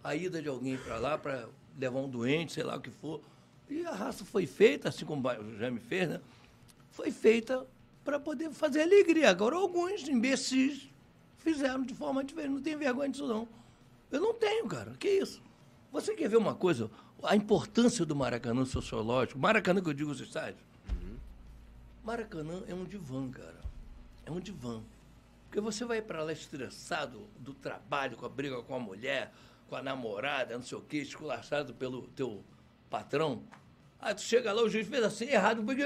[0.03, 1.47] a ida de alguém para lá, para
[1.79, 3.21] levar um doente, sei lá o que for.
[3.69, 6.21] E a raça foi feita, assim como o Jaime fez, né?
[6.91, 7.67] Foi feita
[8.03, 9.29] para poder fazer alegria.
[9.29, 10.89] Agora, alguns imbecis
[11.45, 12.53] fizeram de forma diferente.
[12.53, 13.47] Não tem vergonha disso, não.
[14.11, 14.95] Eu não tenho, cara.
[14.99, 15.41] Que isso?
[15.93, 16.91] Você quer ver uma coisa?
[17.23, 19.39] A importância do Maracanã sociológico.
[19.39, 20.65] Maracanã, que eu digo os estádios.
[22.03, 23.61] Maracanã é um divã, cara.
[24.27, 24.83] É um divã.
[25.47, 29.33] Porque você vai para lá estressado do trabalho, com a briga com a mulher,
[29.69, 32.43] com a namorada, não sei o quê, esculachado pelo teu
[32.91, 33.43] patrão.
[34.01, 35.83] Aí tu chega lá, o juiz fez assim, errado, porque...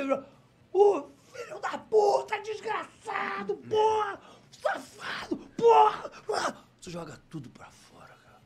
[0.73, 4.20] Ô, filho da puta, desgraçado, porra!
[4.62, 6.11] Safado, porra!
[6.35, 6.55] Ah!
[6.81, 8.41] Você joga tudo pra fora, cara.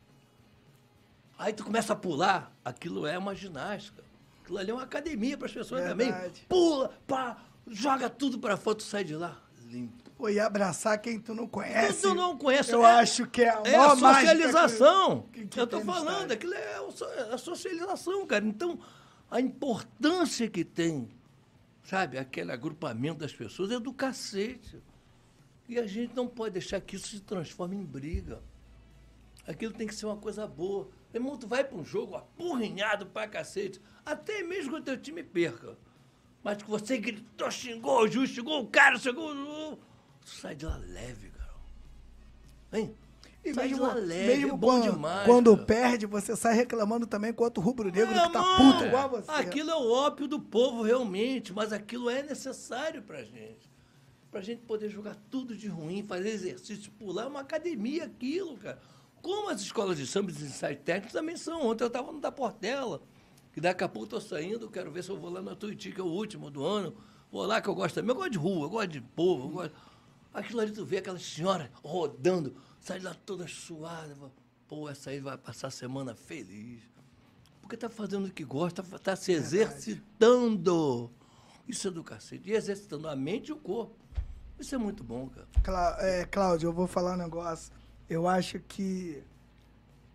[1.39, 4.03] Aí tu começa a pular, aquilo é uma ginástica.
[4.43, 6.11] Aquilo ali é uma academia para as pessoas também.
[6.11, 6.47] Verdade.
[6.49, 7.37] Pula, pá,
[7.69, 10.03] joga tudo pra fora, tu sai de lá limpo.
[10.17, 12.03] Pô, e abraçar quem tu não conhece.
[12.03, 15.23] Tu não conhece, Eu é- acho que é a É a socialização.
[15.33, 16.35] que- que eu tô falando, estádio.
[16.35, 18.45] aquilo é é a socialização, cara.
[18.45, 18.79] Então,
[19.31, 21.09] a importância que tem,
[21.83, 24.81] sabe, aquele agrupamento das pessoas é do cacete.
[25.69, 28.43] E a gente não pode deixar que isso se transforme em briga.
[29.47, 30.89] Aquilo tem que ser uma coisa boa.
[31.13, 34.97] Meu irmão, tu vai para um jogo apurrinhado pra cacete, até mesmo que o teu
[34.97, 35.77] time perca.
[36.43, 39.77] Mas que você gritou, xingou o juiz, xingou o cara, xingou o...
[40.21, 41.55] Tu sai de lá leve, cara.
[42.73, 42.95] Hein?
[43.45, 45.27] E sai mesmo, de lá leve, mesmo é bom quando, demais.
[45.27, 45.67] quando cara.
[45.67, 49.31] perde, você sai reclamando também quanto o rubro-negro que tá puto igual você.
[49.31, 53.72] Aquilo é o ópio do povo, realmente, mas aquilo é necessário pra gente.
[54.33, 58.81] Pra gente poder jogar tudo de ruim, fazer exercício, pular, é uma academia aquilo, cara.
[59.21, 61.67] Como as escolas de samba e de ensaio técnico também são.
[61.67, 63.03] Ontem eu estava no da Portela,
[63.53, 66.01] que daqui a pouco estou saindo, quero ver se eu vou lá na Tuiuti, que
[66.01, 66.97] é o último do ano.
[67.31, 68.09] Vou lá que eu gosto também.
[68.09, 69.75] Eu gosto de rua, eu gosto de povo, eu gosto...
[70.33, 74.17] Aquilo ali tu vê aquela senhora rodando, sai lá toda suada.
[74.67, 76.81] Pô, essa aí vai passar a semana feliz.
[77.61, 81.11] Porque tá fazendo o que gosta, tá se exercitando.
[81.69, 82.49] Isso é do cacete.
[82.49, 84.02] E exercitando a mente e o corpo.
[84.63, 85.47] Isso é muito bom, cara.
[85.65, 87.73] Clá- é, Cláudio, eu vou falar um negócio.
[88.09, 89.21] Eu acho que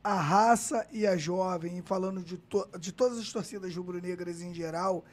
[0.01, 5.03] a raça e a jovem, falando de, to- de todas as torcidas rubro-negras em geral,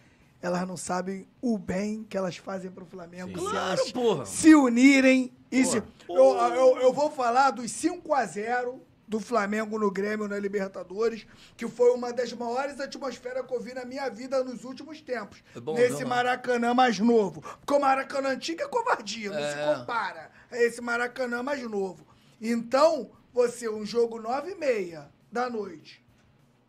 [0.40, 3.36] elas não sabem o bem que elas fazem pro Flamengo.
[3.36, 3.44] Sim.
[3.44, 4.24] se Claro, elas porra.
[4.24, 5.32] se unirem.
[5.50, 6.48] E se, Porra.
[6.54, 11.26] eu, eu, eu vou falar dos 5 a 0 do Flamengo no Grêmio na Libertadores,
[11.56, 15.42] que foi uma das maiores atmosferas que eu vi na minha vida nos últimos tempos.
[15.54, 17.40] É bom, nesse não, Maracanã mais novo.
[17.42, 19.74] Porque o Maracanã antigo é covardia, não se É.
[19.74, 22.06] compara a esse Maracanã mais novo.
[22.40, 26.04] Então, você, um jogo 9 e meia da noite,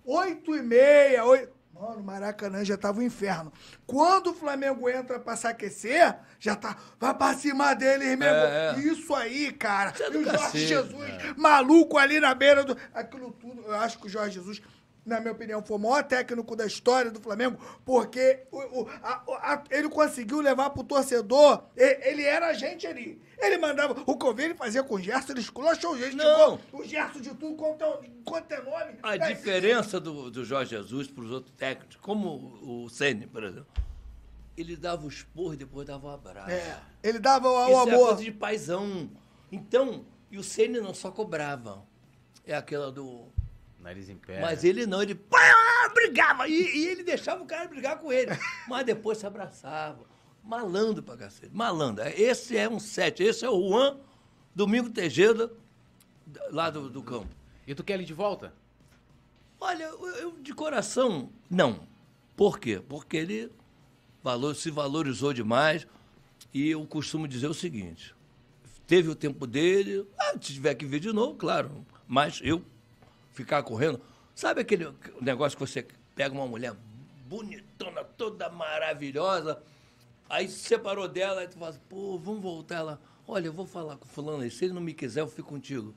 [0.03, 1.55] 8 e meia, 8...
[1.77, 3.51] Mano, o Maracanã já tava um inferno.
[3.85, 6.77] Quando o Flamengo entra pra se aquecer, já tá.
[6.97, 8.79] Vai pra cima deles, meu É, irmão.
[8.79, 8.79] é.
[8.93, 9.91] Isso aí, cara.
[9.93, 12.77] Isso é e o Jorge cacete, Jesus, maluco ali na beira do.
[12.93, 13.61] Aquilo tudo.
[13.63, 14.61] Eu acho que o Jorge Jesus,
[15.06, 19.24] na minha opinião, foi o maior técnico da história do Flamengo, porque o, o- a-
[19.53, 21.64] a- ele conseguiu levar pro torcedor.
[21.77, 23.22] e- Ele era a gente ali.
[23.38, 23.93] Ele mandava.
[24.08, 26.17] O ele fazia com o Gerson, ele esculachou o Gerson.
[26.17, 26.59] Não.
[26.74, 28.98] O Gerson de tudo quanto é, quanto é nome.
[29.03, 33.43] A É, diferença do, do Jorge Jesus para os outros técnicos, como o Ceni, por
[33.43, 33.67] exemplo,
[34.58, 36.50] ele dava o esporro e depois dava o abraço.
[36.50, 38.08] É, ele dava o, Isso é amor.
[38.08, 39.09] coisa de paizão.
[39.51, 41.84] Então, e o Ceni não só cobrava.
[42.48, 43.27] É aquela do.
[43.85, 44.41] Nariz em pé.
[44.41, 45.14] Mas ele não, ele
[45.93, 46.47] brigava.
[46.47, 48.31] E, e ele deixava o cara brigar com ele.
[48.67, 50.03] Mas depois se abraçava.
[50.43, 51.55] Malandro pra cacete.
[51.55, 52.03] Malandro.
[52.07, 53.22] Esse é um sete.
[53.22, 53.97] Esse é o Juan
[54.55, 55.51] Domingo Tejeda,
[56.25, 57.30] da- lá do, do campo.
[57.67, 58.51] E tu quer ele de volta?
[59.59, 61.88] Olha, eu, eu de coração, não.
[62.35, 62.81] Por quê?
[62.89, 63.51] Porque ele
[64.23, 65.85] valor, se valorizou demais.
[66.51, 68.15] E eu costumo dizer o seguinte:
[68.88, 71.85] teve o tempo dele, ah, se tiver que vir de novo, claro.
[72.07, 72.64] Mas eu
[73.35, 74.01] ficar correndo.
[74.33, 74.91] Sabe aquele
[75.22, 76.73] negócio que você pega uma mulher
[77.27, 79.61] bonitona, toda maravilhosa,
[80.30, 82.97] aí se separou dela, aí tu fala assim, pô, vamos voltar lá.
[83.27, 85.93] Olha, eu vou falar com fulano aí, se ele não me quiser, eu fico contigo.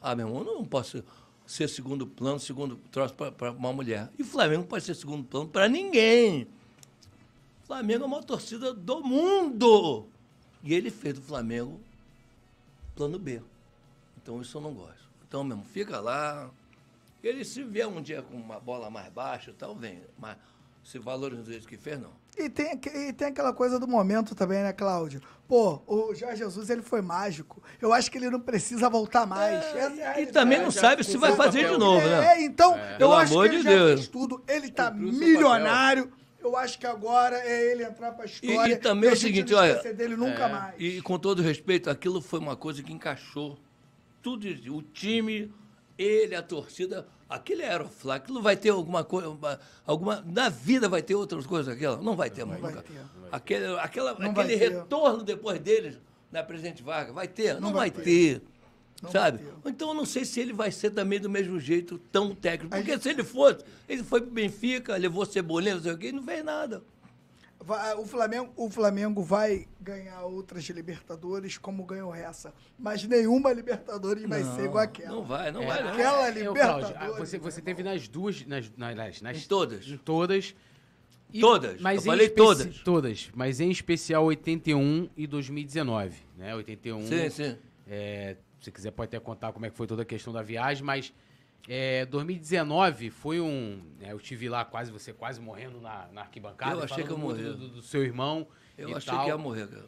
[0.00, 1.02] Ah, meu irmão, eu não posso
[1.46, 4.10] ser segundo plano, segundo troço para uma mulher.
[4.18, 6.46] E o Flamengo pode ser segundo plano para ninguém.
[7.62, 10.06] O Flamengo é a maior torcida do mundo.
[10.62, 11.80] E ele fez do Flamengo
[12.94, 13.40] plano B.
[14.20, 15.02] Então isso eu não gosto.
[15.26, 16.50] Então, mesmo, fica lá.
[17.22, 20.02] Ele se vier um dia com uma bola mais baixa tal, vem.
[20.18, 20.36] Mas
[20.82, 22.10] se valoriza do jeito que fez, não.
[22.36, 25.20] E tem, e tem aquela coisa do momento também, né, Cláudio?
[25.46, 27.62] Pô, o Jorge Jesus, ele foi mágico.
[27.80, 29.62] Eu acho que ele não precisa voltar mais.
[29.76, 32.38] É a e também não sabe se vai fazer de novo, né?
[32.38, 33.92] É, então, eu Pelo acho amor que ele de já Deus.
[34.00, 34.42] fez tudo.
[34.48, 36.10] Ele tá milionário.
[36.40, 38.72] Eu acho que agora é ele entrar pra história.
[38.72, 40.74] E- e também é o seguinte, não olha, dele nunca é, mais.
[40.78, 43.56] E com todo respeito, aquilo foi uma coisa que encaixou.
[44.20, 45.52] Tudo, isso, o time,
[46.02, 51.02] ele, a torcida, aquele aeroflá, aquilo vai ter alguma coisa, uma- alguma, na vida vai
[51.02, 51.96] ter outras coisas aquela?
[52.02, 52.82] Não vai ter mais vai nunca.
[52.84, 53.00] ter.
[53.30, 54.70] Aquele, aquela, Não vai aquele ter.
[54.72, 55.98] retorno depois deles
[56.30, 57.54] na Presidente Vargas, vai ter?
[57.60, 58.42] Não, vai vai, ter.
[59.02, 59.38] Não sabe?
[59.38, 59.52] ter.
[59.66, 62.74] Então eu não sei se ele vai ser também do mesmo jeito, tão técnico.
[62.74, 66.08] Porque gente- se ele fosse, ele foi pro Benfica, levou Cebolinha, não sei o quê,
[66.08, 66.82] e não fez nada.
[67.64, 72.52] Vai- o, Flamengo, o Flamengo vai ganhar outras Libertadores como ganhou essa.
[72.78, 75.10] Mas nenhuma Libertadores vai ser igual aquela.
[75.16, 75.90] Não vai, não É, vai, não.
[75.92, 78.44] Aquela é, eu, Libertadores, Cláudio, ah, você, você teve nas duas.
[78.46, 79.86] Nas, nas, nas, nas- Em todas.
[79.86, 80.54] Em todas.
[81.32, 82.78] E- Todas, Mas eu falei todas.
[82.80, 83.30] Todas.
[83.34, 86.14] Mas em especial 81 e 2019.
[86.36, 86.54] Né?
[86.54, 87.06] 81.
[87.06, 87.56] Sim, sim.
[87.88, 90.84] É, se quiser, pode até contar como é que foi toda a questão da viagem,
[90.84, 91.10] mas
[91.68, 93.82] é, 2019 foi um.
[93.98, 96.74] né, eu tive lá quase, você quase morrendo na, na arquibancada.
[96.76, 97.52] Eu achei que eu morria.
[97.52, 98.46] Do, do seu irmão.
[98.76, 99.24] Eu e achei tal.
[99.24, 99.86] que ia morrer, cara.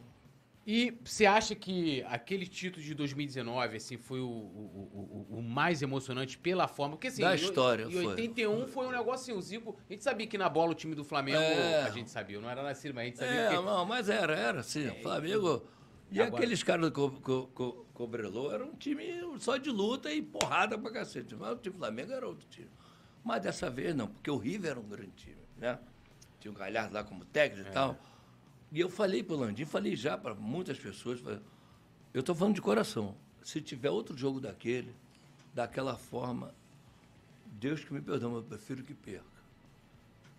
[0.66, 5.82] E você acha que aquele título de 2019 assim, foi o, o, o, o mais
[5.82, 6.96] emocionante pela forma?
[6.96, 8.06] Porque assim, Da história, em foi.
[8.06, 9.76] 81 foi um negócio assim, o Zico.
[9.88, 11.36] A gente sabia que na bola o time do Flamengo.
[11.36, 11.82] É.
[11.82, 13.54] A gente sabia, não era nascido, mas a gente sabia É, que.
[13.56, 14.88] não, mas era, era sim.
[14.88, 15.66] O Flamengo.
[16.10, 19.04] E Agora- aqueles caras do Co Co Co Cobrelô eram um time
[19.38, 21.34] só de luta e porrada pra cacete.
[21.34, 22.70] Mas o time do Flamengo era outro time.
[23.22, 25.78] Mas dessa vez não, porque o River era um grande time, né?
[26.40, 27.96] Tinha o Galhardo lá como técnico e tal.
[28.70, 31.20] E eu falei pro Landim, falei já para muitas pessoas,
[32.12, 33.16] eu estou falando de coração.
[33.42, 34.94] Se tiver outro jogo daquele,
[35.54, 36.52] daquela forma,
[37.46, 39.24] Deus que me perdoe, mas eu prefiro que perca.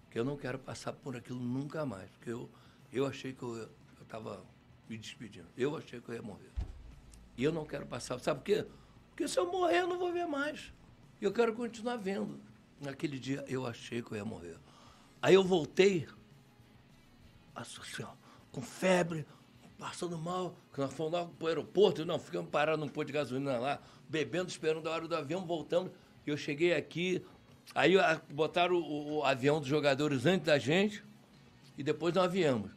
[0.04, 2.10] Porque eu não quero passar por aquilo nunca mais.
[2.12, 2.50] Porque eu,
[2.92, 3.70] eu achei que eu
[4.02, 4.44] estava
[4.90, 5.48] me despedindo.
[5.58, 6.52] Eu achei que eu ia morrer.
[7.38, 8.20] E eu não quero passar.
[8.20, 8.66] Sabe por quê?
[9.10, 10.74] Porque se eu morrer, eu não vou ver mais.
[11.22, 12.40] E eu quero continuar vendo.
[12.80, 14.58] Naquele dia, eu achei que eu ia morrer.
[15.22, 16.08] Aí eu voltei,
[17.56, 18.06] assim,
[18.52, 19.26] com febre,
[19.78, 23.58] passando mal, nós fomos lá para o aeroporto, não, ficamos parados num posto de gasolina
[23.58, 25.92] lá, bebendo, esperando a hora do avião, voltando.
[26.26, 27.24] E eu cheguei aqui,
[27.74, 27.94] aí
[28.30, 31.04] botaram o, o, avião dos jogadores antes da gente
[31.78, 32.72] e depois nós viemos.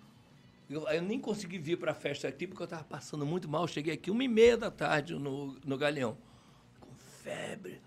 [0.68, 3.66] Eu, eu nem consegui vir para a festa aqui porque eu estava passando muito mal.
[3.66, 6.16] cheguei aqui uma e meia da tarde no, no Galeão,
[6.78, 7.80] com febre.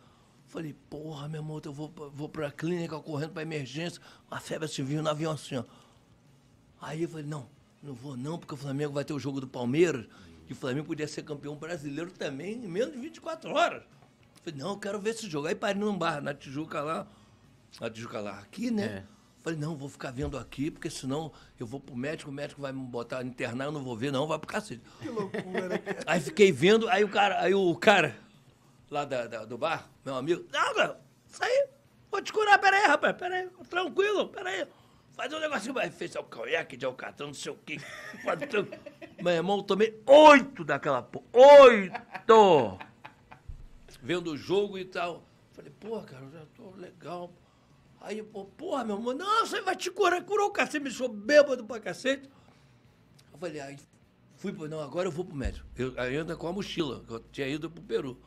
[0.48, 4.02] Falei, porra, meu irmão, eu vou, vou para a clínica correndo para emergência.
[4.30, 5.64] A febre se viu no avião assim, ó.
[6.82, 7.48] Aí eu falei, não,
[7.84, 10.08] não vou não, porque o Flamengo vai ter o jogo do Palmeiras.
[10.50, 13.84] E o Flamengo podia ser campeão brasileiro também em menos de 24 horas.
[14.44, 15.48] Falei, não, eu quero ver esse jogo.
[15.48, 17.08] Aí parei num bar, na Tijuca lá.
[17.80, 18.86] Na Tijuca lá, aqui, né?
[19.08, 19.21] É.
[19.42, 22.72] Falei, não, vou ficar vendo aqui, porque senão eu vou pro médico, o médico vai
[22.72, 24.82] me botar, internar, eu não vou ver, não, vai pro cacete.
[25.00, 25.80] Que loucura, né?
[26.06, 28.16] Aí fiquei vendo, aí o cara, aí o cara
[28.90, 30.96] lá da, da do bar, meu amigo, não, não,
[31.28, 31.70] isso aí,
[32.12, 34.68] vou te curar, peraí, rapaz, peraí, tranquilo, peraí.
[35.14, 37.78] Faz um negocinho, vai, fez o conhaque de alcatrão, não sei o quê.
[39.22, 41.26] Meu irmão, eu tomei oito daquela porra.
[41.34, 42.80] Oito!
[44.02, 45.24] Vendo o jogo e tal.
[45.52, 47.32] Falei, pô, cara, eu já tô legal.
[48.02, 51.08] Aí, pô, porra, meu irmão, não, você vai te curar, curou o cacete, me deixou
[51.08, 52.28] bêbado pra cacete.
[53.32, 53.78] Eu falei, aí,
[54.36, 55.68] fui, não, agora eu vou pro médico.
[55.76, 58.18] Eu ainda com a mochila, eu tinha ido pro Peru.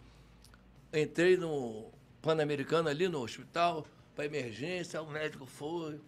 [0.93, 1.91] Entrei no
[2.23, 6.01] Pan-Americano ali no hospital, pra emergência, o médico foi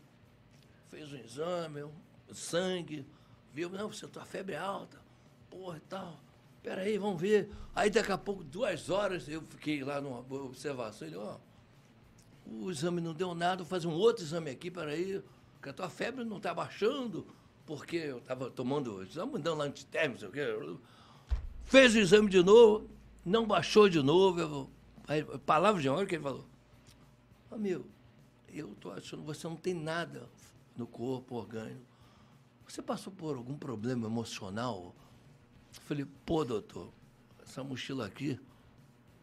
[0.88, 3.06] fez um exame, o sangue,
[3.52, 5.00] viu, não, você tua febre é alta,
[5.50, 6.20] porra e tal.
[6.62, 7.50] Peraí, vamos ver.
[7.74, 11.36] Aí daqui a pouco, duas horas, eu fiquei lá numa observação, ele, ó,
[12.50, 15.22] o exame não deu nada, vou fazer um outro exame aqui, peraí,
[15.62, 17.26] que a tua febre não está baixando,
[17.64, 20.78] porque eu estava tomando, estava dando antitérmico, não sei o quê.
[21.64, 22.88] Fez o exame de novo,
[23.24, 24.40] não baixou de novo.
[24.40, 24.70] Eu,
[25.08, 26.46] aí, palavra de honra que ele falou.
[27.50, 27.84] Amigo,
[28.52, 30.28] eu tô achando que você não tem nada
[30.76, 31.80] no corpo orgânico.
[32.68, 34.94] Você passou por algum problema emocional?
[35.74, 36.92] Eu falei, pô, doutor,
[37.42, 38.38] essa mochila aqui,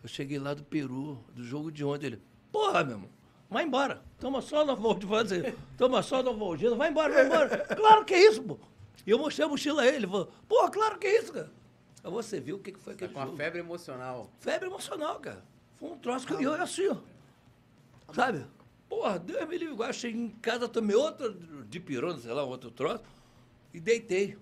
[0.02, 2.08] eu cheguei lá do Peru, do jogo de ontem.
[2.08, 2.22] Ele,
[2.54, 3.10] porra, meu irmão,
[3.50, 4.02] vai embora.
[4.20, 5.58] Toma só no fazer.
[5.76, 7.66] Toma só no voo vai embora, vai embora.
[7.76, 8.58] claro que é isso, pô.
[9.06, 10.08] E eu mostrei a mochila a ele.
[10.08, 11.52] Falou, pô, claro que é isso, cara.
[12.04, 13.38] Aí você viu o que foi aquele tá com jogo.
[13.38, 14.30] febre emocional.
[14.40, 15.44] Febre emocional, cara.
[15.78, 16.98] Foi um troço que eu, assim, ó.
[18.14, 18.46] Sabe?
[18.88, 19.74] Porra, Deus me livre.
[19.74, 21.34] Agora cheguei em casa, tomei outro
[21.66, 23.04] de pirona, sei lá, outro troço,
[23.74, 24.38] e deitei.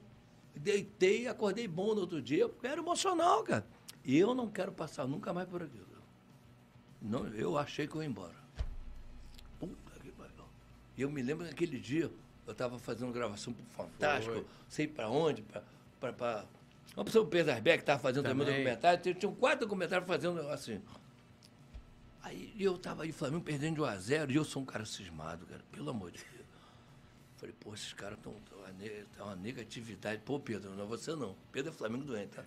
[0.53, 3.65] Deitei e acordei bom no outro dia, porque era emocional, cara.
[4.03, 5.90] E eu não quero passar nunca mais por aquilo.
[7.01, 8.35] Não, eu achei que eu ia embora.
[9.59, 10.45] Puta que pariu.
[10.95, 12.11] E eu me lembro naquele dia,
[12.45, 14.45] eu estava fazendo gravação pro Fantástico, Foi.
[14.69, 15.43] sei para onde,
[15.99, 16.45] para.
[16.95, 20.81] Uma pessoa, o Pedro Arbeck estava fazendo também, também documentário, tinha quatro documentários fazendo assim.
[22.21, 24.85] Aí eu tava aí, Flamengo perdendo de 1 a 0 e eu sou um cara
[24.85, 26.45] cismado, cara, pelo amor de Deus.
[27.37, 28.33] Falei, pô, esses caras estão
[29.17, 30.21] tá uma negatividade.
[30.23, 31.35] Pô, Pedro, não é você não.
[31.51, 32.43] Pedro é Flamengo doente, tá?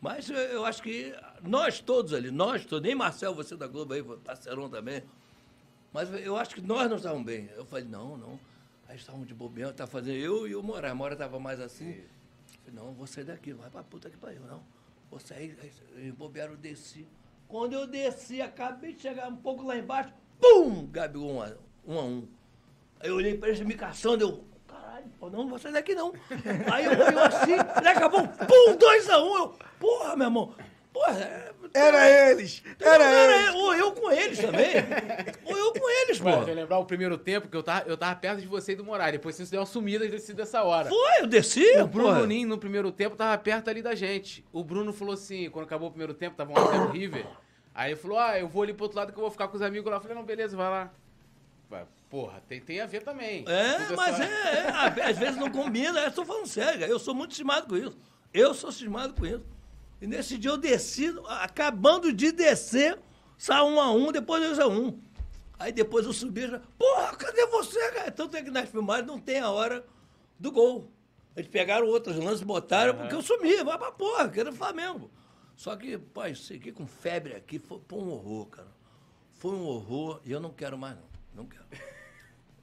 [0.00, 1.12] Mas eu, acho que
[1.42, 5.02] nós todos ali, nós todos, nem Marcel, você da Globo aí, parceirão também.
[5.92, 7.48] Mas eu acho que nós não estávamos bem.
[7.56, 8.38] Eu falei, não, não.
[8.88, 10.94] Aí estavam de bobeira, tá fazendo eu e o Moraes.
[10.94, 11.90] Moraes estava mais assim.
[11.90, 14.62] Eu falei, não, vou sair daqui, vai pra puta que pariu, não.
[15.10, 15.58] Vou sair,
[15.96, 17.06] aí, bobearam, eu desci.
[17.48, 20.86] Quando eu desci, acabei de chegar um pouco lá embaixo, pum!
[20.86, 21.52] Gabigol um a
[21.86, 21.98] um.
[21.98, 22.28] Um.
[23.00, 24.44] Aí eu olhei pra ele me caçando, eu,
[24.98, 26.12] caralho, pô, não vou sair daqui não.
[26.72, 29.36] Aí eu olhei assim, ele acabou, pum, dois a um.
[29.36, 30.54] Eu, porra, meu irmão,
[30.92, 31.20] porra.
[31.20, 33.54] É, era eles, era, era eles.
[33.54, 34.68] Ou eu com eles também.
[35.44, 36.30] ou eu com eles, pô.
[36.30, 38.84] Você lembrar o primeiro tempo que eu tava, eu tava perto de você e do
[38.84, 39.12] Moraes.
[39.12, 40.88] Depois você deu uma sumida e desci dessa hora.
[40.88, 44.44] Foi, eu desci, O Bruno Ninho, no primeiro tempo, tava perto ali da gente.
[44.50, 47.26] O Bruno falou assim, quando acabou o primeiro tempo, tava um River.
[47.74, 49.56] Aí ele falou, ah, eu vou ali pro outro lado que eu vou ficar com
[49.56, 49.98] os amigos lá.
[49.98, 50.90] Eu falei, não, beleza, vai lá.
[52.08, 53.44] Porra, tem, tem a ver também.
[53.46, 57.34] É, mas é, é, às vezes não combina, eu estou falando sério, eu sou muito
[57.34, 57.98] cismado com isso.
[58.32, 59.44] Eu sou cismado com isso.
[60.00, 62.98] E nesse dia eu desci, acabando de descer,
[63.36, 64.98] saiu um a um, depois dois a um.
[65.58, 68.10] Aí depois eu subi já, porra, cadê você, cara?
[68.10, 69.84] Tanto é que nas filmagens não tem a hora
[70.38, 70.90] do gol.
[71.36, 73.00] Eles pegaram outros lances, botaram, uhum.
[73.00, 75.10] porque eu sumi, vai pra porra, que era Flamengo.
[75.56, 78.68] Só que, isso aqui com febre aqui foi, foi um horror, cara.
[79.34, 81.08] Foi um horror e eu não quero mais, não.
[81.34, 81.64] Não quero.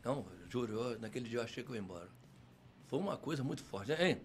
[0.06, 2.08] Não, juro, eu, naquele dia eu achei que eu ia embora.
[2.86, 3.92] Foi uma coisa muito forte.
[3.92, 4.22] Hein?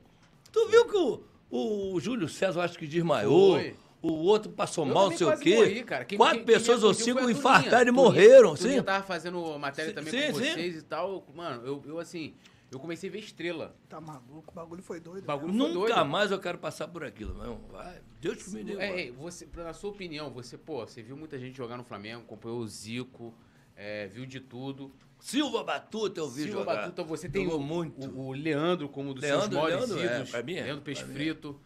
[0.52, 3.54] Tu viu que o, o Júlio César acho que desmaiou?
[3.54, 3.74] Foi.
[4.02, 5.56] O outro passou eu mal, não sei o quê.
[5.56, 6.04] Morri, cara.
[6.04, 8.56] Quem, Quatro quem, pessoas ou cinco infartaram e morreram.
[8.56, 8.76] Sim.
[8.76, 10.78] Eu tava fazendo matéria sim, também sim, com vocês sim.
[10.78, 11.26] e tal.
[11.34, 12.34] Mano, eu, eu assim,
[12.70, 13.76] eu comecei a ver estrela.
[13.88, 15.24] Tá maluco, o bagulho foi doido.
[15.24, 16.04] Bagulho foi Nunca doido.
[16.06, 17.58] mais eu quero passar por aquilo, não.
[17.70, 18.80] Vai, Deus que me deu.
[18.80, 22.22] É, é, você, na sua opinião, você, pô, você viu muita gente jogar no Flamengo,
[22.22, 23.34] acompanhou o Zico,
[23.76, 24.90] é, viu de tudo.
[25.20, 26.74] Silva Batuta eu vi Silva jogar.
[26.76, 28.06] Batuta, você tem Jogou o, muito.
[28.10, 30.30] o, o Leandro como um dos Leandro, seus maiores Leandro, é, ídolos.
[30.30, 31.06] pra mim é, Leandro Peixe é.
[31.06, 31.60] Frito.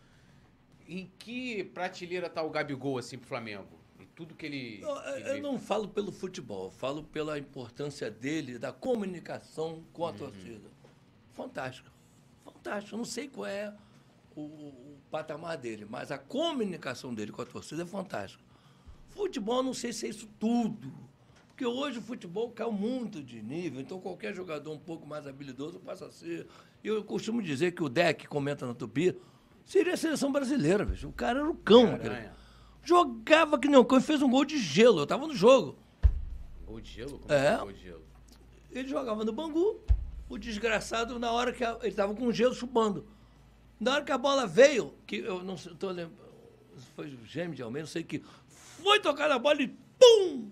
[0.88, 3.68] Em que prateleira tá o Gabigol, assim, pro Flamengo?
[3.98, 4.80] E tudo que ele...
[4.82, 10.04] Eu, que eu ele- não falo pelo futebol, falo pela importância dele, da comunicação com
[10.04, 10.16] a Uhum.
[10.18, 10.68] torcida.
[11.32, 11.90] Fantástico.
[12.44, 12.94] Fantástico.
[12.94, 13.74] Eu não sei qual é
[14.36, 18.42] o, o patamar dele, mas a comunicação dele com a torcida é fantástica.
[19.08, 20.92] Futebol, eu não sei se é isso tudo.
[21.54, 25.78] Porque hoje o futebol caiu muito de nível, então qualquer jogador um pouco mais habilidoso
[25.78, 26.48] passa a ser.
[26.82, 29.16] Eu costumo dizer que o Deck comenta na Tupi,
[29.64, 31.06] seria a seleção brasileira, bicho.
[31.08, 31.94] O cara era o cão.
[31.94, 32.28] Aquele-
[32.82, 34.98] Jogava que nem um cão e fez um gol de gelo.
[35.00, 35.78] Eu tava no jogo.
[36.66, 37.18] Gol de gelo?
[37.20, 37.54] Como É.
[37.54, 38.02] é gol de gelo?
[38.72, 39.80] Ele jogava no Bangu.
[40.28, 43.06] O desgraçado, na hora que a- ele tava com gelo chupando.
[43.78, 46.16] Na hora que a bola veio, que eu não sei, tô lembrando,
[46.96, 50.50] foi o Gêmeo de Almeida, não sei que, foi tocar na bola e pum!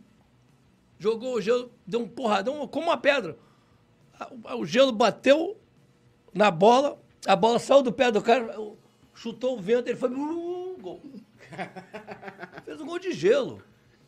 [1.03, 3.37] Jogou o gelo, deu um porradão como uma pedra.
[4.47, 5.57] A- O gelo bateu
[6.33, 8.55] na bola, a bola saiu do pé do cara,
[9.13, 10.09] chutou o vento, ele foi.
[10.11, 11.03] uh, gol.
[12.65, 13.61] Fez um gol de gelo.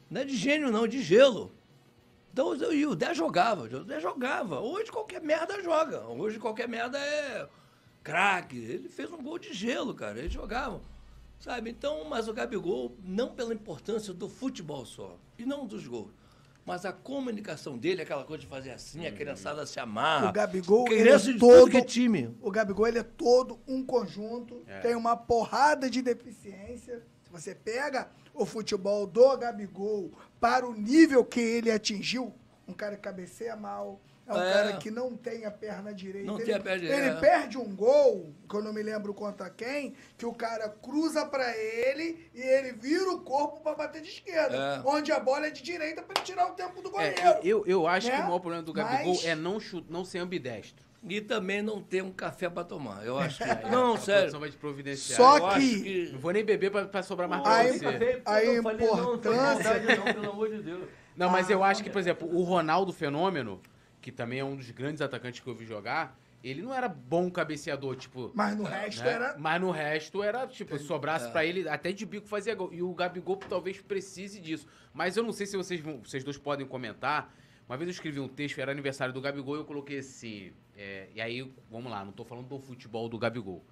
[0.09, 1.51] Não é de gênio, não, de gelo.
[2.33, 4.61] Então, e o Dé jogava, o Dé jogava.
[4.61, 6.07] Hoje qualquer merda joga.
[6.07, 7.49] Hoje qualquer merda é
[8.05, 8.57] craque.
[8.57, 10.21] Ele fez um gol de gelo, cara.
[10.21, 10.81] Ele jogava.
[11.41, 11.71] Sabe?
[11.71, 16.13] Então, mas o Gabigol, não pela importância do futebol só, e não dos gols,
[16.67, 20.29] mas a comunicação dele, aquela coisa de fazer assim, a criançada se amarra.
[20.31, 22.35] O Gabigol, ele é todo- que time.
[22.41, 24.81] O Gabigol, ele é todo um conjunto, É.
[24.81, 27.03] tem uma porrada de deficiência.
[27.23, 30.11] Se você pega o futebol do Gabigol
[30.41, 32.33] para o nível que ele atingiu,
[32.67, 34.53] um cara que cabeceia mal, é um É.
[34.53, 36.27] cara que não tem a perna direita.
[36.27, 37.21] Não ele, tem a perna direita, Ele é.
[37.21, 41.57] perde um gol, que eu não me lembro contra quem, que o cara cruza pra
[41.57, 44.89] ele e ele vira o corpo pra bater de esquerda, É.
[44.89, 47.41] onde a bola é de direita pra ele tirar o tempo do É, goleiro.
[47.43, 48.23] eu, eu acho que né?
[48.23, 50.85] o maior problema do Gabigol Mas- é não, chu- não ser ambidestro.
[51.07, 53.05] E também não ter um café pra tomar.
[53.05, 53.51] Eu acho que.
[53.51, 54.21] Aí não, a sério.
[54.23, 55.17] produção vai te providenciar.
[55.19, 57.85] Só Eu acho que- Não vou nem beber pra, pra sobrar mais pra Aí- você.
[57.85, 60.85] Café, a eu falei, não, não foi importância- maldade, não, pelo amor de Deus.
[61.15, 63.61] Não, mas Ah, eu acho que, por exemplo, o Ronaldo Fenômeno,
[64.05, 67.31] que também é um dos grandes atacantes que eu vi jogar, ele não era bom
[67.31, 68.31] cabeceador, tipo.
[68.35, 69.13] Mas no resto né?
[69.13, 72.71] era Mas no resto era, tipo, se sobrasse pra ele, até de bico fazia gol.
[72.71, 74.67] E o Gabigol talvez precise disso.
[74.93, 77.35] Mas eu não sei se vocês, vocês dois podem comentar.
[77.67, 80.53] Uma vez eu escrevi um texto, era aniversário do Gabigol, e eu coloquei assim.
[80.77, 83.65] é, e aí, vamos lá, não tô falando do futebol do Gabigol.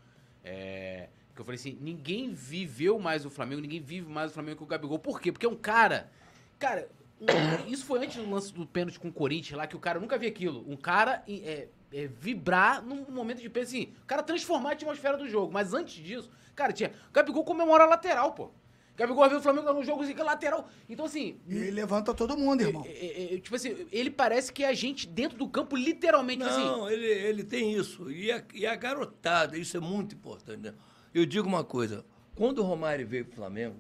[0.43, 4.57] É, que eu falei assim: ninguém viveu mais o Flamengo, ninguém vive mais o Flamengo
[4.57, 4.99] que o Gabigol.
[4.99, 5.31] Por quê?
[5.31, 6.11] Porque é um cara.
[6.59, 6.89] Cara,
[7.69, 10.19] isso foi antes do lance do pênalti com o Corinthians lá, que o cara nunca
[10.19, 10.65] via aquilo.
[10.69, 15.17] Um cara é, é, vibrar num momento de pênalti, assim, o cara transformar a atmosfera
[15.17, 15.53] do jogo.
[15.53, 16.93] Mas antes disso, cara, tinha.
[17.11, 18.45] O Gabigol comemora a lateral, pô.
[18.45, 20.69] O Gabigol viu o Flamengo no jogo assim, que é lateral.
[20.89, 21.41] Então, assim.
[21.47, 22.85] E ele levanta todo mundo, irmão.
[22.87, 26.43] é, é, é, tipo assim, ele parece que é a gente dentro do campo, literalmente,
[26.43, 26.61] assim.
[26.61, 28.11] Não, ele, ele tem isso.
[28.11, 30.61] E a, e a garotada, isso é muito importante.
[30.61, 30.75] Né?
[31.15, 33.77] Eu digo uma coisa: quando o Romário veio pro Flamengo,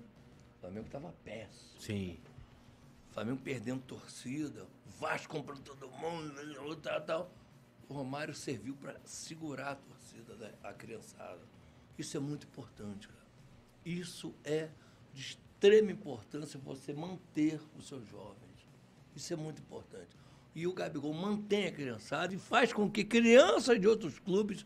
[0.56, 1.78] o Flamengo estava péssimo.
[1.78, 2.18] Sim.
[3.12, 4.66] Flamengo perdendo torcida,
[4.98, 7.32] Vasco comprando todo mundo, tal, tal.
[7.88, 11.40] O Romário serviu para segurar a torcida, da, a criançada.
[11.98, 13.26] Isso é muito importante, cara.
[13.84, 14.70] Isso é
[15.12, 18.66] de extrema importância você manter os seus jovens.
[19.14, 20.16] Isso é muito importante.
[20.54, 24.64] E o Gabigol mantém a criançada e faz com que crianças de outros clubes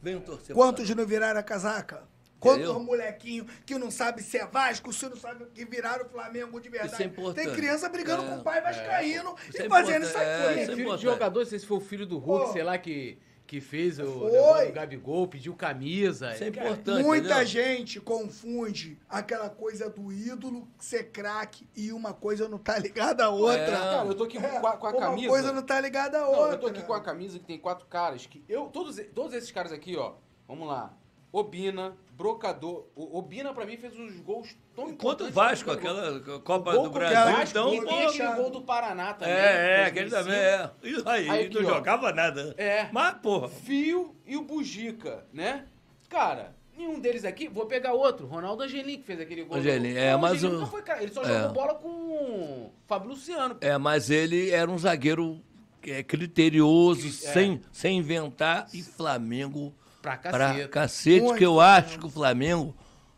[0.00, 0.54] venham torcer.
[0.54, 2.06] Quantos não viraram a casaca?
[2.40, 2.80] Quantos Entendeu?
[2.84, 6.68] molequinho que não sabe se é Vasco, se não sabe que viraram o Flamengo de
[6.68, 6.92] verdade.
[6.92, 7.44] Isso é importante.
[7.46, 10.26] Tem criança brigando É, com o pai vascaíno Isso e é fazendo isso aqui.
[10.26, 12.52] é, isso é filho de jogador, não sei se foi o filho do Hulk, Pô.
[12.52, 16.32] sei lá, que, que fez o do Gabigol, pediu camisa.
[16.32, 17.02] Isso é Cara, importante.
[17.02, 17.46] Muita entendeu?
[17.46, 23.30] gente confunde aquela coisa do ídolo ser craque e uma coisa não tá ligada à
[23.30, 23.62] outra.
[23.62, 23.66] É.
[23.70, 25.28] Cara, eu tô aqui com a, com a uma camisa.
[25.28, 26.54] coisa não tá ligada à Não, outra.
[26.54, 29.50] eu tô aqui com a camisa que tem quatro caras que eu todos todos esses
[29.50, 30.12] caras aqui, ó.
[30.46, 30.94] Vamos lá.
[31.32, 32.86] Obina, Brocador.
[32.96, 37.16] O Obina pra mim fez uns gols tão Contra o Vasco, aquela Copa do Brasil,
[37.36, 39.34] Vasco, então, e pô, aquele gol do Paraná também.
[39.34, 40.24] É, é, aquele 2005.
[40.24, 40.70] também é.
[40.98, 41.74] Isso aí, Aí aqui, não ó.
[41.74, 42.54] jogava nada.
[42.56, 42.88] É.
[42.92, 43.48] Mas, porra.
[43.48, 45.66] Fio e o Bugica, né?
[46.08, 49.58] Cara, nenhum deles aqui, vou pegar outro, Ronaldo Angelim que fez aquele gol.
[49.58, 51.26] Angelim, do- é, Não, mas Angelim nunca foi ele só é.
[51.26, 53.58] jogou bola com o Fábio Luciano.
[53.60, 55.40] É, mas ele era um zagueiro
[55.86, 57.10] é, criterioso, É.
[57.10, 60.68] sem, sem inventar, e Flamengo Pra pra cacete.
[60.68, 62.74] cacete, Muito que eu acho que o Flamengo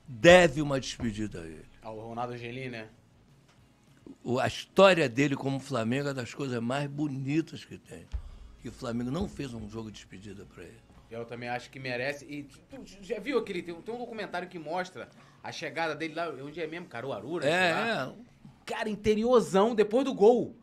[0.07, 1.67] deve uma despedida a ele.
[1.83, 2.89] Ah, o Ronaldo Angelim, né?
[4.41, 8.07] A história dele como Flamengo é das coisas mais bonitas que tem.
[8.62, 10.81] E o Flamengo não fez um jogo de despedida para ele.
[11.10, 12.25] Eu também acho que merece.
[12.26, 13.62] E tu já viu aquele.
[13.62, 15.09] Tem, tem um documentário que mostra
[15.42, 16.28] a chegada dele lá.
[16.28, 16.86] Onde é mesmo?
[16.86, 17.73] Caruaru, né?
[17.73, 18.15] lá.
[18.17, 18.31] É,
[18.67, 20.55] Cara, interiorzão, depois do gol.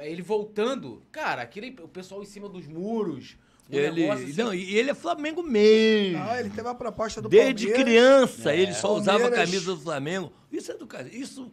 [0.00, 1.02] Ele voltando.
[1.10, 3.36] Cara, aquele, o pessoal em cima dos muros.
[3.70, 6.18] Ele, negócio assim, não, e ele é Flamengo mesmo.
[6.18, 7.84] Não, ele teve a proposta do Desde Palmeiras.
[7.84, 9.50] criança, ele só usava a Palmeiras.
[9.50, 10.32] camisa do Flamengo.
[10.50, 11.08] Isso é educação.
[11.12, 11.52] Isso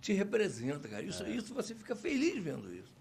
[0.00, 1.02] te representa, cara.
[1.02, 2.94] Isso, isso você fica feliz vendo isso.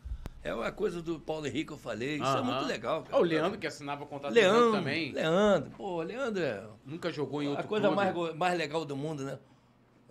[0.44, 2.16] É uma coisa do Paulo Henrique que eu falei.
[2.16, 2.44] Isso é aham.
[2.44, 3.18] muito legal, cara.
[3.20, 5.12] O Leandro, que assinava o contrato com o Leandro também.
[5.12, 5.72] Leandro.
[5.78, 8.14] Pô, Leandro é Nunca jogou em outro a coisa clube.
[8.14, 9.38] mais, mais legal do mundo, né?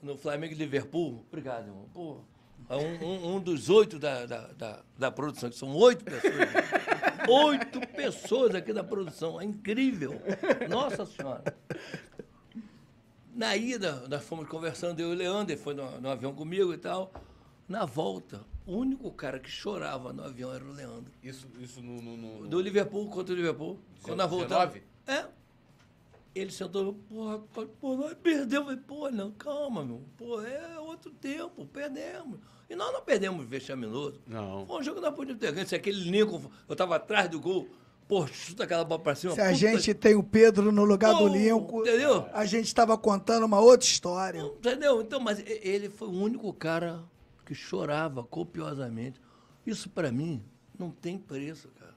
[0.03, 1.25] No Flamengo e Liverpool.
[1.29, 1.89] Obrigado, irmão.
[1.95, 2.19] Pô,
[2.69, 6.33] é um, um- um dos oito da, da, da, da produção, que são oito pessoas.
[7.29, 9.41] Oito pessoas aqui da produção.
[9.41, 10.21] É incrível.
[10.71, 11.43] Nossa Senhora.
[13.35, 16.73] Na ida, nós fomos conversando, eu e o Leandro, ele foi no, no avião comigo
[16.73, 17.13] e tal.
[17.69, 21.11] Na volta, o único cara que chorava no avião era o Leandro.
[21.23, 22.01] Isso, isso no.
[22.01, 23.79] no, no- Do Liverpool contra o Liverpool.
[24.03, 24.75] Quando nós voltamos.
[24.75, 24.83] 19?
[25.07, 25.27] É.
[26.35, 27.39] Ele sentou, porra,
[27.81, 28.77] pô, nós perdemos.
[28.87, 30.03] Pô, não, calma, meu.
[30.17, 32.39] Pô, é outro tempo, perdemos.
[32.75, 34.21] E nós não perdemos vexaminoso.
[34.27, 34.67] Não.
[34.67, 35.67] Foi um jogo que nós podíamos ter ganho.
[35.67, 37.69] Se aquele Lincoln, eu tava atrás do gol,
[38.09, 39.33] pô, chuta aquela bola pra cima.
[39.33, 42.29] Se a puta- gente tem o Pedro no lugar do Lincoln, Entendeu?
[42.33, 44.41] a gente tava contando uma outra história.
[44.41, 45.01] Entendeu?
[45.01, 47.05] Então, mas ele foi o único cara
[47.47, 49.21] que chorava copiosamente.
[49.65, 50.43] Isso pra mim
[50.79, 51.95] não tem preço, cara.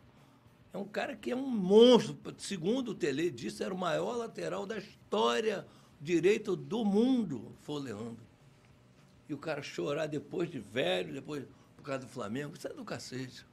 [0.74, 2.16] É um cara que é um monstro.
[2.38, 5.66] Segundo o Tele disse, era o maior lateral da história
[6.00, 8.27] direito do mundo, foi o Leandro.
[9.30, 12.84] E o cara chorar depois de velho, depois por causa do Flamengo, isso é do
[12.86, 13.46] cacete.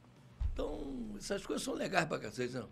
[0.52, 2.68] Então, essas coisas são legais pra cacete, não.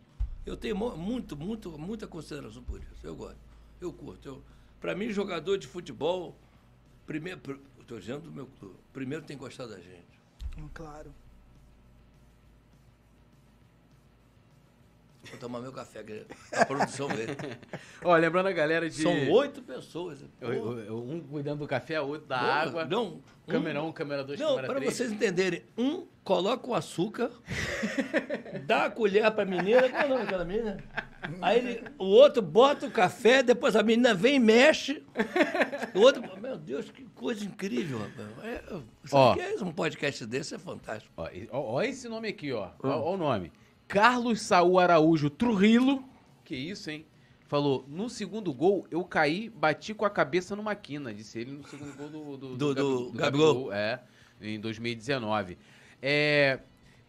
[0.47, 3.05] Eu tenho muito, muito, muita consideração por isso.
[3.07, 3.39] Eu gosto.
[3.81, 4.29] Eu curto.
[4.29, 4.43] Eu,
[4.81, 6.37] pra mim, jogador de futebol,
[7.07, 7.41] primeiro.
[7.41, 8.77] pr- Estou dizendo do meu clube.
[8.93, 10.07] Primeiro tem que gostar da gente.
[10.57, 11.13] Hum, Claro.
[15.31, 17.37] Vou tomar meu café, que a produção dele.
[18.05, 19.03] Ó, lembrando a galera de.
[19.03, 20.25] São oito pessoas.
[20.91, 22.85] Um cuidando do café, outro da Porra, água.
[22.85, 24.95] Não, um- Câmera 1, um, câmera 2, Não, câmera para 3.
[24.95, 27.29] vocês entenderem, um coloca o açúcar,
[28.67, 30.79] dá a colher para a menina, qual é o nome daquela menina?
[31.41, 35.03] Aí ele- o outro bota o café, depois a menina vem e mexe.
[35.95, 38.29] O outro, meu Deus, que coisa incrível, rapaz.
[38.45, 38.63] É,
[39.05, 39.33] isso Ó.
[39.33, 41.13] aqui é um podcast desse é fantástico.
[41.51, 42.71] Ó, esse nome aqui, ó.
[42.83, 43.53] Ó, ó o nome.
[43.89, 46.05] Carlos Saúl Araújo Trujillo.
[46.45, 47.07] Que isso, hein?
[47.47, 51.67] Falou, no segundo gol, eu caí, bati com a cabeça numa quina, disse ele no
[51.69, 53.73] segundo gol do, do, Do- do Gabi- Gabigol.
[53.73, 54.01] É,
[54.41, 55.59] em 2019.
[56.01, 56.61] É,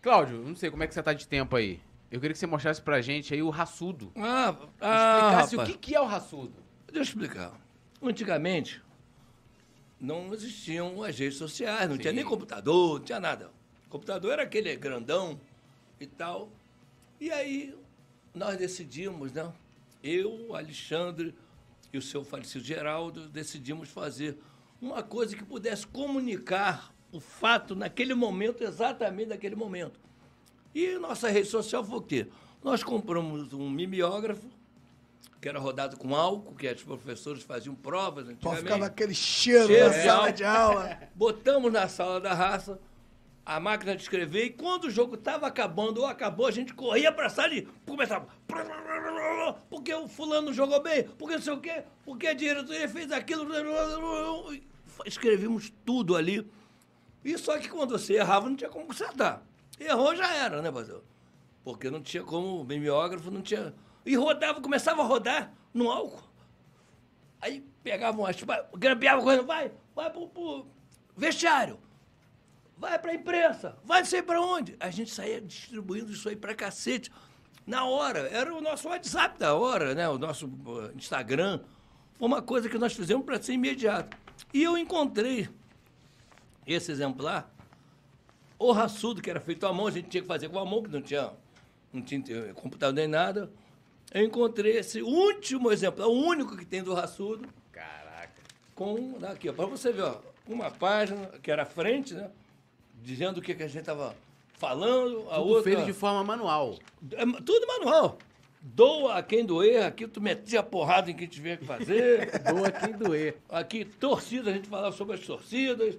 [0.01, 1.79] Cláudio, não sei como é que você tá de tempo aí.
[2.11, 4.11] Eu queria que você mostrasse pra gente aí o raçudo.
[4.17, 5.69] Ah, Explicasse o rapaz.
[5.71, 6.53] que, que é o raçudo.
[6.87, 7.59] Deixa eu explicar.
[8.01, 8.83] Antigamente,
[9.99, 12.17] não existiam as redes sociais, não tinha Sim.
[12.17, 13.49] nem computador, não tinha nada.
[13.87, 15.39] O computador era aquele grandão
[15.99, 16.51] e tal.
[17.19, 17.75] E aí
[18.33, 19.51] nós decidimos, né?
[20.03, 21.33] Eu, Alexandre
[21.91, 24.37] e o seu falecido Geraldo decidimos fazer
[24.81, 29.99] uma coisa que pudesse comunicar o fato naquele momento, exatamente naquele momento.
[30.73, 32.27] E nossa rede social foi o quê?
[32.63, 34.49] Nós compramos um mimeógrafo,
[35.39, 38.63] que era rodado com álcool, que os professores faziam provas Pô, antigamente.
[38.63, 40.99] ficava aquele cheiro, Cheiro na sala de aula.
[41.13, 42.79] Botamos na sala da raça
[43.45, 47.11] a máquina de escrever e quando o jogo estava acabando ou acabou, a gente corria
[47.11, 48.27] para a sala e começava.
[49.69, 53.45] Porque o fulano jogou bem, porque não sei o quê, porque a diretoria fez aquilo.
[54.53, 54.63] E
[55.05, 56.49] Escrevemos tudo ali.
[57.23, 59.43] E só que quando você errava, não tinha como consertar.
[59.79, 61.01] Errou, já era, né, Brasil?
[61.63, 63.73] Porque não tinha como, o mimeógrafo não tinha.
[64.05, 66.23] E rodava, começava a rodar no álcool.
[67.41, 68.37] Aí pegavam as.
[68.77, 70.67] Grampeavam correndo, vai, vai pro, pro
[71.15, 71.79] vestiário,
[72.83, 74.75] vai pra imprensa, vai não sei pra onde.
[74.79, 77.09] A gente saía distribuindo isso aí pra cacete.
[77.65, 80.07] Na hora, era o nosso WhatsApp da hora, né?
[80.09, 81.61] O nosso uh, Instagram.
[82.15, 84.17] Foi uma coisa que nós fizemos para ser imediato.
[84.53, 85.47] E eu encontrei
[86.67, 87.49] esse exemplar,
[88.59, 90.83] o raçudo, que era feito à mão, a gente tinha que fazer com a mão,
[90.83, 91.31] que não tinha,
[91.91, 93.49] não tinha eh, computador nem nada.
[94.13, 98.41] Eu encontrei esse último exemplar, o único que tem do raçudo, Caraca.
[98.75, 99.17] com.
[99.25, 102.29] Aqui, ó, para você ver, ó, uma página, que era a frente, né?
[103.03, 104.15] Dizendo o que, que a gente estava
[104.53, 105.63] falando, a Tudo outra.
[105.63, 106.79] feito de forma manual.
[107.11, 108.17] É tudo manual.
[108.61, 112.31] Doa a quem doer, aqui tu metia a porrada em quem tiver que fazer.
[112.49, 113.37] Doa quem doer.
[113.49, 115.97] Aqui, torcida, a gente falava sobre as torcidas.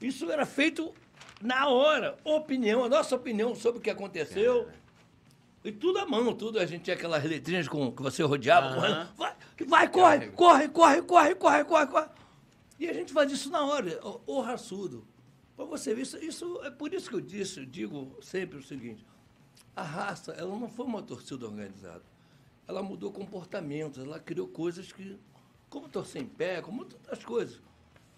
[0.00, 0.94] Isso era feito
[1.42, 2.16] na hora.
[2.22, 4.68] Opinião, a nossa opinião sobre o que aconteceu.
[5.64, 6.60] E tudo à mão, tudo.
[6.60, 9.08] A gente tinha aquelas letrinhas com, que você rodeava, correndo.
[9.16, 9.34] Vai,
[9.66, 12.08] vai, corre, corre, corre, corre, corre, corre, corre.
[12.78, 15.04] E a gente fazia isso na hora, o, o raçudo.
[15.58, 18.62] Para você ver, isso, isso é por isso que eu disse, eu digo sempre o
[18.62, 19.04] seguinte.
[19.74, 22.04] a raça, ela não foi uma torcida organizada.
[22.68, 25.18] Ela mudou comportamentos, ela criou coisas que,
[25.68, 27.60] como torcer em pé, como outras coisas.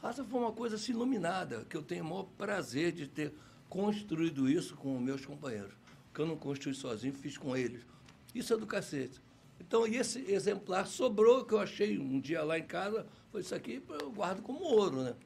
[0.03, 3.33] A raça foi uma coisa assim, iluminada, que eu tenho o maior prazer de ter
[3.71, 5.73] construído isso com meus companheiros.
[6.13, 7.87] Que eu não construí sozinho, fiz com eles.
[8.35, 9.19] Isso é do cacete.
[9.59, 13.83] Então, esse exemplar sobrou, que eu achei um dia lá em casa, foi isso aqui,
[13.99, 15.17] eu guardo como ouro, né?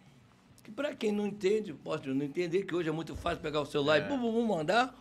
[0.64, 3.66] Que para quem não entende, pode não entender, que hoje é muito fácil pegar o
[3.66, 4.04] celular É.
[4.04, 4.92] e bum, bum, bum, mandar.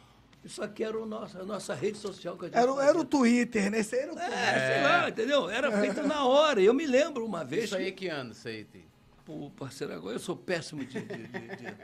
[0.44, 3.00] Isso aqui era o nosso, a nossa rede social que a gente Era, o- era
[3.00, 3.06] o.
[3.06, 3.80] Twitter, né?
[3.80, 4.38] Esse aí era o Twitter.
[4.38, 5.50] É, sei lá, entendeu?
[5.50, 6.62] Era feito na hora.
[6.62, 7.64] Eu me lembro uma vez.
[7.66, 8.84] Isso aí é que- que ano, isso aí tem?
[9.26, 11.00] Pô, parceiro, agora eu sou péssimo de.
[11.00, 11.76] de- de- de-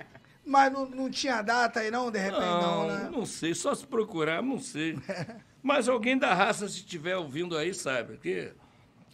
[0.46, 3.10] Mas não, não tinha data aí não, de repente não, Não, né?
[3.10, 4.98] não sei, só se procurar, não sei.
[5.64, 8.16] Mas alguém da raça, se estiver ouvindo aí, sabe.
[8.16, 8.52] Aqui,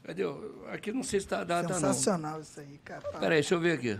[0.03, 0.23] cadê?
[0.71, 1.75] Aqui não sei se está a data, não.
[1.75, 3.01] Sensacional isso aí, cara.
[3.19, 3.99] Peraí, deixa eu ver aqui.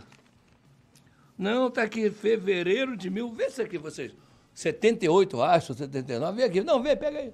[1.38, 3.30] Não, tá aqui, fevereiro de mil.
[3.34, 4.14] Vê isso aqui, vocês.
[4.54, 6.38] 78, acho, 79.
[6.38, 6.62] Vê aqui.
[6.62, 7.34] Não, vê, pega aí.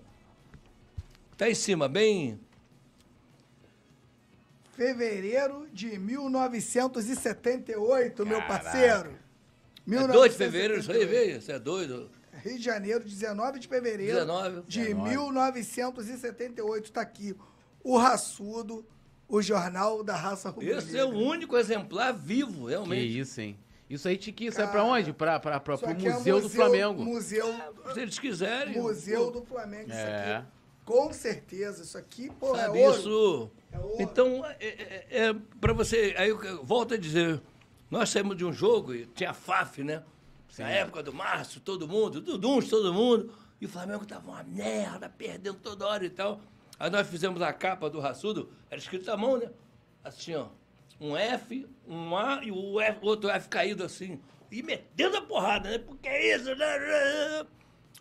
[1.38, 2.40] Tá em cima, bem.
[4.74, 8.64] Fevereiro de 1978, meu Caraca.
[8.64, 9.14] parceiro.
[9.92, 11.40] É 2 de fevereiro, isso aí, veio.
[11.42, 12.10] Você é doido.
[12.44, 14.62] Rio de Janeiro, 19 de fevereiro 19.
[14.68, 15.10] de 19.
[15.10, 16.92] 1978.
[16.92, 17.36] Tá aqui.
[17.84, 18.86] O Raçudo,
[19.28, 23.20] o Jornal da Raça Rubro Esse é o único exemplar vivo, Que realmente.
[23.20, 23.58] isso, hein?
[23.94, 25.12] Isso aí, Tiquinho, sai pra Cara, onde?
[25.14, 27.04] Pra, pra, pra, Isso pro aqui é Museu do Flamengo.
[27.04, 27.46] Museu,
[27.94, 28.80] Se eles quiserem.
[28.82, 30.38] museu do Flamengo, isso É.
[30.38, 30.48] aqui.
[30.86, 32.98] Com certeza, isso aqui, pô, Sabe é ouro.
[33.00, 33.52] isso?
[33.72, 33.96] É ouro.
[34.00, 36.16] Então, é, é, é para você.
[36.18, 37.42] Aí eu volto a dizer:
[37.90, 40.04] nós saímos de um jogo e tinha FAF, né?
[40.58, 43.32] Na época do Márcio, todo mundo, do Duns, todo mundo.
[43.60, 46.42] E o Flamengo tava uma merda, perdendo toda hora e tal.
[46.80, 49.50] Aí nós fizemos a capa do Raçudo, era escrito à mão, né?
[50.04, 50.48] Assim, ó.
[51.02, 54.20] Um F, um A e o F- outro F caído assim.
[54.52, 55.78] E metendo a porrada, né?
[55.80, 57.46] Porque é isso, né?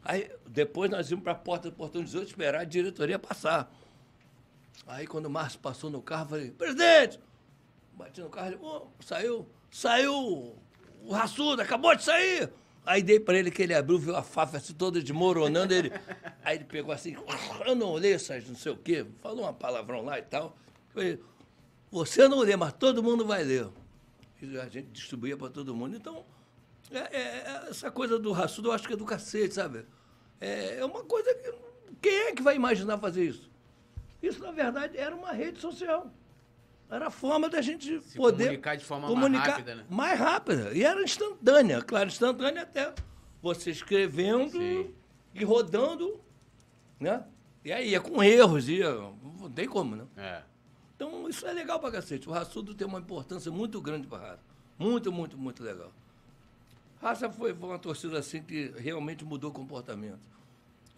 [0.04, 3.72] Aí depois nós íamos para a porta do portão 18 esperar a diretoria passar.
[4.86, 7.20] Aí quando o Márcio passou no carro, eu falei, presidente!
[7.94, 10.12] Bati no carro, ele, "Ô, saiu, saiu
[11.04, 12.50] o raçudo, acabou de sair!
[12.84, 15.92] Aí dei pra ele que ele abriu, viu a fafa assim toda desmoronando, ele.
[16.42, 17.14] Aí ele pegou assim,
[17.66, 20.56] eu não lê essas não sei o quê, falou uma palavrão lá e tal.
[20.88, 21.20] Falei,
[21.90, 23.68] você não lê, mas todo mundo vai ler.
[24.42, 25.96] E a gente distribuía para todo mundo.
[25.96, 26.24] Então,
[26.90, 29.84] é, é- é essa coisa do raçudo eu acho que é do cacete, sabe?
[30.40, 31.52] É, é uma coisa que.
[32.00, 33.50] Quem é que vai imaginar fazer isso?
[34.22, 36.10] Isso, na verdade, era uma rede social.
[36.90, 38.44] Era a forma da gente Se poder.
[38.44, 39.84] comunicar de forma mais rápida, né?
[39.88, 40.72] Mais rápida.
[40.72, 41.82] E era instantânea.
[41.82, 42.92] Claro, instantânea até
[43.42, 44.92] você escrevendo Sim.
[45.34, 46.20] e rodando,
[46.98, 47.22] né?
[47.64, 48.90] E aí ia com erros, ia.
[48.92, 50.04] Não tem como, né?
[50.16, 50.42] É.
[51.00, 52.28] Então, isso é legal pra cacete.
[52.28, 54.42] O raçudo tem uma importância muito grande pra raça.
[54.78, 55.90] Muito, muito, muito legal.
[57.00, 60.20] Raça foi, foi uma torcida assim que realmente mudou o comportamento.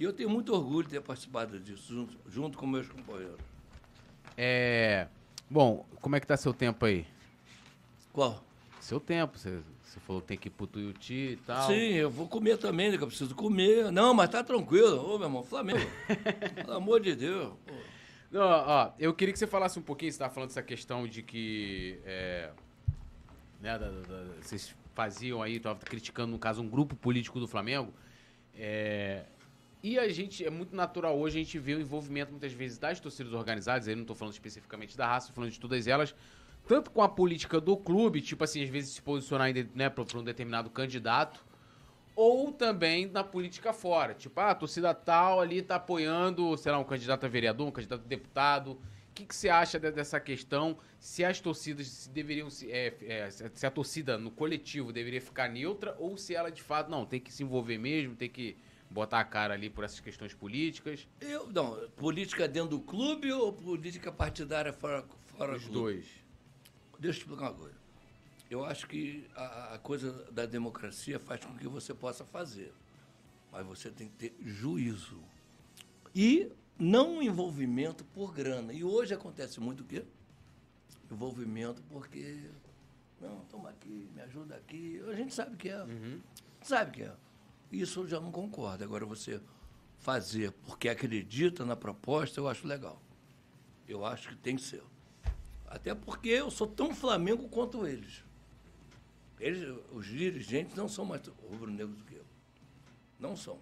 [0.00, 3.38] E eu tenho muito orgulho de ter participado disso, junto, junto com meus companheiros.
[4.36, 5.06] É.
[5.48, 7.06] Bom, como é que tá seu tempo aí?
[8.12, 8.42] Qual?
[8.80, 11.68] Seu tempo, você, você falou que tem que ir pro Tuiuti e tal.
[11.68, 13.92] Sim, eu vou comer também, né, que eu preciso comer.
[13.92, 15.00] Não, mas tá tranquilo.
[15.00, 15.88] Ô, meu irmão, Flamengo.
[16.56, 17.52] Pelo amor de Deus.
[17.64, 17.91] pô.
[18.34, 21.98] Ó, eu queria que você falasse um pouquinho, você estava falando dessa questão de que.
[22.04, 22.50] É,
[23.60, 27.46] né, da- da- da- vocês faziam aí, estavam criticando, no caso, um grupo político do
[27.46, 27.92] Flamengo.
[28.54, 29.24] É,
[29.82, 33.00] e a gente, é muito natural hoje a gente ver o envolvimento muitas vezes das
[33.00, 36.14] torcidas organizadas, aí não estou falando especificamente da raça, tô falando de todas elas,
[36.68, 40.22] tanto com a política do clube, tipo assim, às vezes se posicionar né, para um
[40.22, 41.44] determinado candidato,
[42.14, 44.14] ou também na política fora.
[44.14, 47.70] Tipo, ah, a torcida tal ali tá apoiando, sei lá, um candidato a vereador, um
[47.70, 48.72] candidato a deputado.
[48.72, 50.76] O que, que você acha de- dessa questão?
[50.98, 55.48] Se as torcidas se deveriam se, é, é, se a torcida no coletivo deveria ficar
[55.48, 58.56] neutra ou se ela de fato não tem que se envolver mesmo, tem que
[58.88, 61.06] botar a cara ali por essas questões políticas?
[61.20, 65.80] Eu, não, política dentro do clube ou política partidária fora, fora Os do clube?
[65.82, 66.06] dois.
[66.98, 67.81] Deixa eu explicar uma coisa.
[68.52, 72.70] Eu acho que a, a coisa da democracia faz com que você possa fazer.
[73.50, 75.18] Mas você tem que ter juízo.
[76.14, 78.74] E não envolvimento por grana.
[78.74, 80.04] E hoje acontece muito o quê?
[81.10, 82.50] Envolvimento porque.
[83.18, 85.02] Não, toma aqui, me ajuda aqui.
[85.08, 85.86] A gente sabe que é.
[86.60, 87.16] Sabe que é.
[87.72, 88.84] Isso eu já não concordo.
[88.84, 89.40] Agora você
[89.96, 93.00] fazer porque acredita na proposta, eu acho legal.
[93.88, 94.82] Eu acho que tem que ser.
[95.66, 98.22] Até porque eu sou tão Flamengo quanto eles.
[99.42, 102.24] Eles, os dirigentes não são mais rubro-negros do que eu.
[103.18, 103.58] Não são.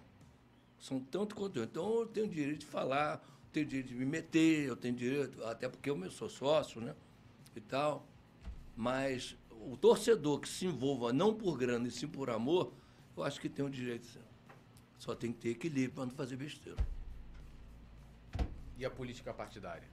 [0.77, 1.63] São tanto quanto eu.
[1.63, 3.19] Então eu tenho direito de falar,
[3.51, 6.95] tenho direito de me meter, eu tenho direito, até porque eu sou sócio, né?
[7.55, 8.05] E tal.
[8.77, 12.71] Mas o torcedor que se envolva não por grana e sim por amor,
[13.17, 14.19] eu acho que tem o direito sim.
[14.99, 16.77] Só tem que ter equilíbrio para não fazer besteira.
[18.77, 19.89] E a política partidária?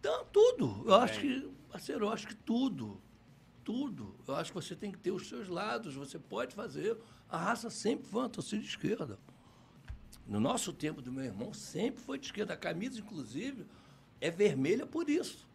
[0.00, 0.84] Então, tudo.
[0.86, 3.00] Eu acho que, parceiro, eu acho que tudo.
[3.64, 4.14] Tudo.
[4.28, 6.96] Eu acho que você tem que ter os seus lados, você pode fazer.
[7.28, 9.18] A raça sempre foi uma torcida de esquerda.
[10.26, 12.54] No nosso tempo do meu irmão, sempre foi de esquerda.
[12.54, 13.66] A camisa, inclusive,
[14.20, 15.46] é vermelha por isso.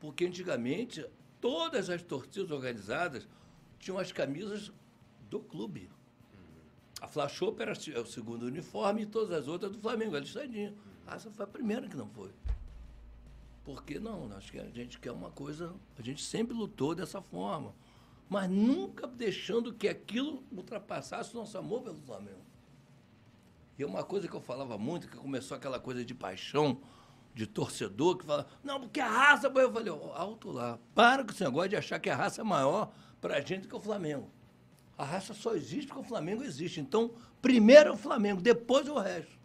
[0.00, 1.06] Porque antigamente,
[1.40, 3.28] todas as torcidas organizadas
[3.78, 4.72] tinham as camisas
[5.30, 5.90] do clube.
[7.00, 10.74] A Flashop era o segundo uniforme e todas as outras do Flamengo, a listadinha.
[11.06, 12.30] Essa foi a primeira que não foi.
[13.64, 14.30] Por que não?
[14.36, 15.74] Acho que a gente quer uma coisa.
[15.98, 17.74] A gente sempre lutou dessa forma.
[18.28, 22.44] Mas nunca deixando que aquilo ultrapassasse o nosso amor pelo Flamengo.
[23.78, 26.78] E é uma coisa que eu falava muito, que começou aquela coisa de paixão,
[27.34, 29.48] de torcedor, que fala, não, porque a raça.
[29.48, 30.78] Eu falei, oh, alto lá.
[30.94, 33.74] Para com esse negócio de achar que a raça é maior para a gente que
[33.74, 34.30] o Flamengo.
[34.96, 36.80] A raça só existe porque o Flamengo existe.
[36.80, 37.10] Então,
[37.42, 39.43] primeiro é o Flamengo, depois é o resto.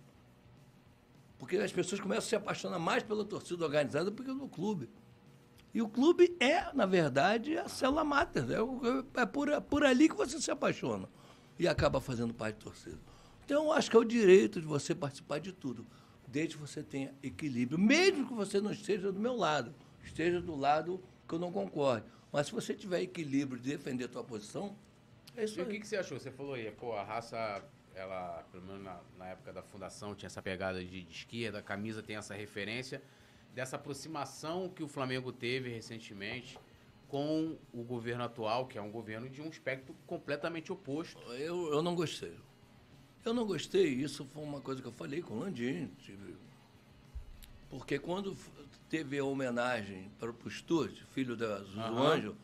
[1.39, 4.89] Porque as pessoas começam a se apaixonar mais pela torcida organizada do que pelo clube.
[5.73, 8.43] E o clube é, na verdade, a célula máter.
[8.51, 11.07] É, é por, é por ali que você se apaixona.
[11.57, 12.99] E acaba fazendo parte da torcida.
[13.45, 15.87] Então, eu acho que é o direito de você participar de tudo,
[16.27, 20.55] desde que você tenha equilíbrio, mesmo que você não esteja do meu lado, esteja do
[20.55, 22.05] lado que eu não concorde.
[22.31, 24.75] Mas se você tiver equilíbrio de defender a tua posição,
[25.35, 25.67] é isso e aí.
[25.67, 26.19] o que, que você achou?
[26.19, 27.63] Você falou aí, pô, a raça
[27.99, 31.61] ela, pelo menos na, na, época da fundação, tinha essa pegada de, de, esquerda, a
[31.61, 33.01] camisa tem essa referência,
[33.53, 36.57] dessa aproximação que o Flamengo teve recentemente
[37.07, 41.19] com o governo atual, que é um governo de um espectro completamente oposto.
[41.33, 42.37] Eu, eu não gostei.
[43.25, 45.91] Eu não gostei, isso foi uma coisa que eu falei com o Landim.
[47.69, 48.37] Porque quando
[48.89, 51.97] teve a homenagem para o Stuart, filho da, do uhum.
[51.97, 52.35] Anjo,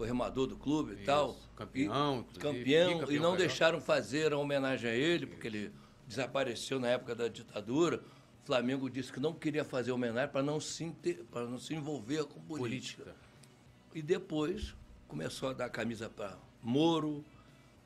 [0.00, 1.36] foi remador do clube Isso, e tal.
[1.54, 5.72] Campeão, e, campeão, e não deixaram fazer a homenagem a ele, porque ele
[6.06, 8.02] desapareceu na época da ditadura.
[8.42, 10.90] O Flamengo disse que não queria fazer homenagem para não, se
[11.30, 13.02] para não se envolver com política.
[13.02, 13.14] política.
[13.94, 14.74] E depois
[15.06, 17.22] começou a dar camisa para Moro,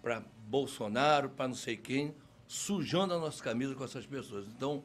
[0.01, 2.15] para Bolsonaro, para não sei quem,
[2.47, 4.47] sujando a nossa camisa com essas pessoas.
[4.47, 4.85] Então,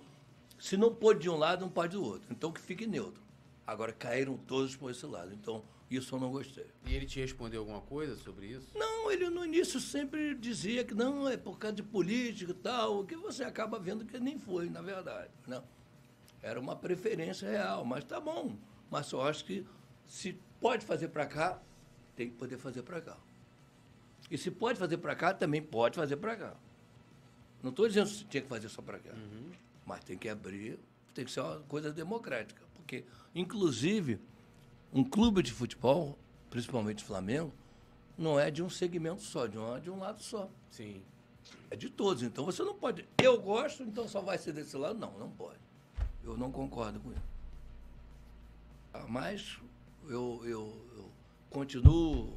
[0.57, 2.27] se não pode de um lado, não pode do outro.
[2.31, 3.21] Então, que fique neutro.
[3.67, 5.31] Agora, caíram todos por esse lado.
[5.31, 6.67] Então, isso eu não gostei.
[6.85, 8.77] E ele te respondeu alguma coisa sobre isso?
[8.77, 12.99] Não, ele no início sempre dizia que não, é por causa de política e tal,
[12.99, 15.31] o que você acaba vendo que nem foi, na verdade.
[15.47, 15.59] Não.
[15.61, 15.67] Né?
[16.41, 18.55] Era uma preferência real, mas tá bom.
[18.89, 19.65] Mas eu acho que
[20.07, 21.61] se pode fazer para cá,
[22.15, 23.17] tem que poder fazer para cá.
[24.31, 26.55] E se pode fazer para cá, também pode fazer para cá.
[27.61, 29.11] Não estou dizendo que tinha que fazer só para cá.
[29.11, 29.51] Uhum.
[29.85, 30.79] Mas tem que abrir,
[31.13, 32.63] tem que ser uma coisa democrática.
[32.73, 33.03] Porque,
[33.35, 34.19] inclusive,
[34.93, 36.17] um clube de futebol,
[36.49, 37.53] principalmente Flamengo,
[38.17, 40.49] não é de um segmento só, de um, de um lado só.
[40.69, 41.01] Sim.
[41.71, 42.23] É de todos.
[42.23, 43.07] Então você não pode.
[43.17, 44.97] Eu gosto, então só vai ser desse lado?
[44.99, 45.59] Não, não pode.
[46.23, 47.29] Eu não concordo com isso.
[48.93, 49.59] Ah, mas
[50.07, 51.11] eu, eu, eu
[51.49, 52.33] continuo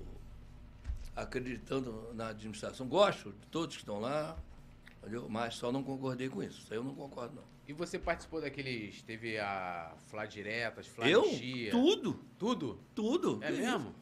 [1.16, 2.86] acreditando na administração.
[2.86, 4.36] Gosto de todos que estão lá,
[4.98, 5.28] entendeu?
[5.28, 6.60] mas só não concordei com isso.
[6.60, 7.51] Isso aí eu não concordo, não.
[7.66, 9.02] E você participou daqueles.
[9.02, 11.24] Teve a Flá Diretas, Flá Eu?
[11.70, 12.18] Tudo.
[12.38, 12.80] Tudo?
[12.94, 13.38] Tudo.
[13.42, 13.94] É mesmo?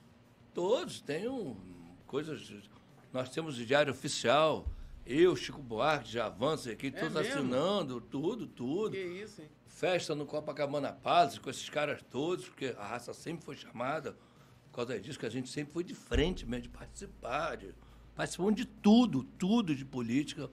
[0.54, 1.00] Todos.
[1.00, 1.56] Tenho
[2.06, 2.52] coisas.
[3.12, 4.66] Nós temos o Diário Oficial.
[5.06, 7.38] Eu, Chico Buarque, já avança aqui, é todos mesmo?
[7.38, 8.92] assinando, tudo, tudo.
[8.92, 9.48] Que isso, hein?
[9.66, 14.16] Festa no Copacabana Palace com esses caras todos, porque a raça sempre foi chamada
[14.70, 17.74] por causa disso, que a gente sempre foi de frente mesmo, de participar, de,
[18.14, 20.48] participamos de tudo, tudo de política,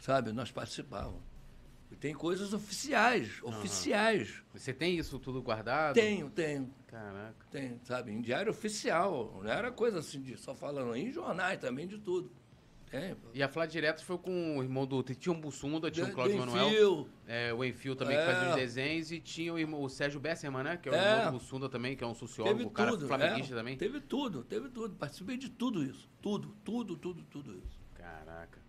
[0.00, 0.32] sabe?
[0.32, 1.22] Nós participávamos.
[2.00, 3.50] Tem coisas oficiais, uhum.
[3.50, 4.42] oficiais.
[4.52, 5.94] Você tem isso tudo guardado?
[5.94, 6.70] Tenho, tenho.
[6.86, 7.46] Caraca.
[7.50, 8.12] Tenho, sabe?
[8.12, 9.40] Em diário oficial.
[9.42, 10.94] Não era coisa assim de só falando.
[10.94, 12.30] Em jornais também, de tudo.
[12.90, 13.16] Tem.
[13.34, 15.02] E a Flá Direto foi com o irmão do.
[15.02, 17.08] Tinha um Bussunda, tinha o um Cláudio Manuel.
[17.26, 18.20] É, o Enfio também, é.
[18.20, 19.10] que fazia os desenhos.
[19.10, 20.76] E tinha o, irmão, o Sérgio Besserman, né?
[20.76, 20.98] Que é o é.
[20.98, 23.56] irmão do Bussunda também, que é um sociólogo, teve cara tudo, flamenguista é.
[23.56, 23.76] também.
[23.76, 24.94] Teve tudo, teve tudo.
[24.94, 26.08] Participei de tudo isso.
[26.22, 27.80] Tudo, tudo, tudo, tudo isso.
[27.94, 28.65] Caraca.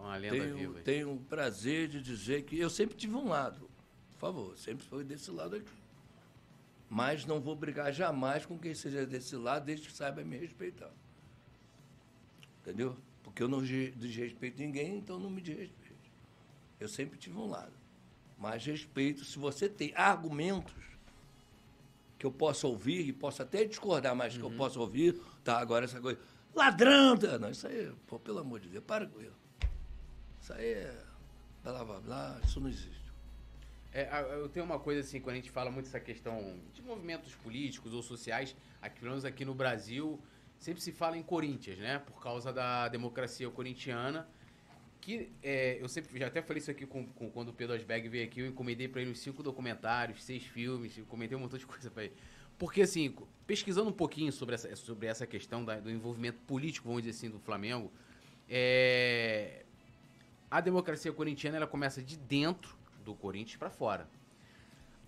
[0.00, 0.80] Uma lenda tenho, viva.
[0.80, 3.68] Tenho o prazer de dizer que eu sempre tive um lado.
[4.12, 5.70] Por favor, sempre foi desse lado aqui.
[6.88, 10.90] Mas não vou brigar jamais com quem seja desse lado, desde que saiba me respeitar.
[12.60, 12.96] Entendeu?
[13.22, 16.10] Porque eu não desrespeito ninguém, então não me desrespeito.
[16.78, 17.72] Eu sempre tive um lado.
[18.36, 20.72] Mas respeito, se você tem argumentos
[22.18, 24.40] que eu possa ouvir e posso até discordar, mas uhum.
[24.40, 24.56] que eu uhum.
[24.56, 26.18] possa ouvir, tá, agora essa coisa.
[26.54, 27.14] Ladrão!
[27.38, 29.49] Não, isso aí, pô, pelo amor de Deus, para com isso.
[30.50, 30.92] Isso aí é
[31.62, 33.00] blá blá blá, isso não existe.
[33.92, 37.34] É, eu tenho uma coisa assim, quando a gente fala muito essa questão de movimentos
[37.36, 40.18] políticos ou sociais, aqui, pelo menos aqui no Brasil,
[40.58, 41.98] sempre se fala em Corinthians, né?
[42.00, 44.26] Por causa da democracia corintiana,
[45.00, 48.08] que é, eu sempre já até falei isso aqui com, com- quando o Pedro Osberg
[48.08, 51.58] veio aqui, eu encomendei pra ele uns cinco documentários, seis filmes, eu comentei um montão
[51.58, 52.14] de coisa pra ele.
[52.58, 53.14] Porque, assim,
[53.46, 57.30] pesquisando um pouquinho sobre essa, sobre essa questão da- do envolvimento político, vamos dizer assim,
[57.30, 57.90] do Flamengo,
[58.48, 59.64] é,
[60.50, 64.08] a democracia corintiana ela começa de dentro do Corinthians pra fora.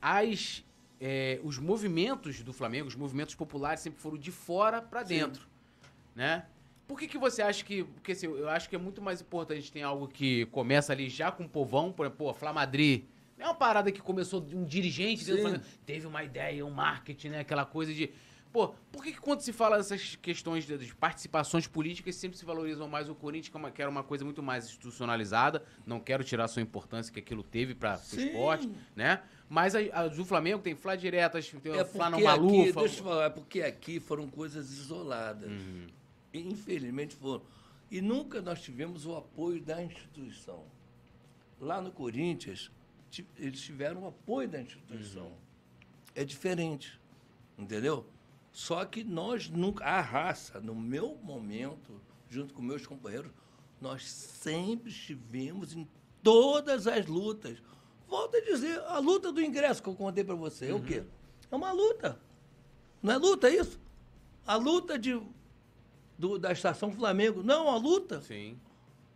[0.00, 0.64] As,
[1.00, 5.46] é, os movimentos do Flamengo, os movimentos populares sempre foram de fora pra dentro,
[6.14, 6.46] né?
[6.86, 7.84] Por que, que você acha que.
[7.84, 11.30] Porque assim, eu acho que é muito mais importante ter algo que começa ali já
[11.30, 13.08] com o povão, por exemplo, pô, Flamadri.
[13.38, 15.60] Não é uma parada que começou de um dirigente Sim.
[15.86, 17.40] Teve uma ideia, um marketing, né?
[17.40, 18.10] Aquela coisa de.
[18.52, 22.44] Pô, por que, que quando se fala dessas questões de, de participações políticas, sempre se
[22.44, 25.64] valorizam mais o Corinthians, que, é que era uma coisa muito mais institucionalizada?
[25.86, 29.22] Não quero tirar a sua importância que aquilo teve para o esporte, né?
[29.48, 32.80] Mas a, a do Flamengo tem Flá diretas, tem É Flá não aqui, Malufa.
[32.80, 35.50] deixa eu falar, é porque aqui foram coisas isoladas.
[35.50, 35.86] Uhum.
[36.34, 37.42] Infelizmente foram.
[37.90, 40.64] E nunca nós tivemos o apoio da instituição.
[41.58, 42.70] Lá no Corinthians,
[43.38, 45.26] eles tiveram o apoio da instituição.
[45.26, 45.36] Uhum.
[46.14, 46.98] É diferente,
[47.58, 48.06] entendeu?
[48.52, 53.32] Só que nós nunca, a raça, no meu momento, junto com meus companheiros,
[53.80, 55.88] nós sempre estivemos em
[56.22, 57.58] todas as lutas.
[58.06, 61.02] Volto a dizer, a luta do ingresso que eu contei para você, é o quê?
[61.50, 62.20] É uma luta.
[63.02, 63.80] Não é luta isso?
[64.46, 65.18] A luta de,
[66.18, 67.42] do- da Estação Flamengo.
[67.42, 68.20] Não, a luta.
[68.20, 68.60] Sim.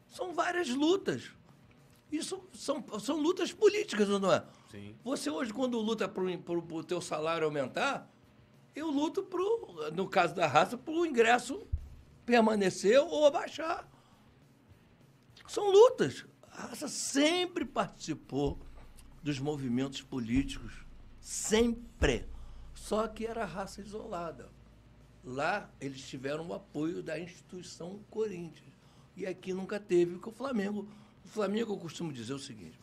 [0.09, 1.31] São várias lutas.
[2.11, 4.43] Isso são, são lutas políticas, não é?
[4.71, 4.95] Sim.
[5.05, 8.11] Você hoje, quando luta para o teu salário aumentar,
[8.77, 11.67] eu luto, pro, no caso da raça, para o ingresso
[12.27, 13.89] permanecer ou abaixar.
[15.49, 16.27] São lutas.
[16.53, 18.59] A raça sempre participou
[19.23, 20.85] dos movimentos políticos.
[21.19, 22.29] Sempre.
[22.75, 24.51] Só que era raça isolada.
[25.25, 28.75] Lá eles tiveram o apoio da instituição Corinthians.
[29.17, 30.87] E aqui nunca teve, porque o Flamengo.
[31.25, 32.79] O Flamengo, eu costumo dizer o seguinte,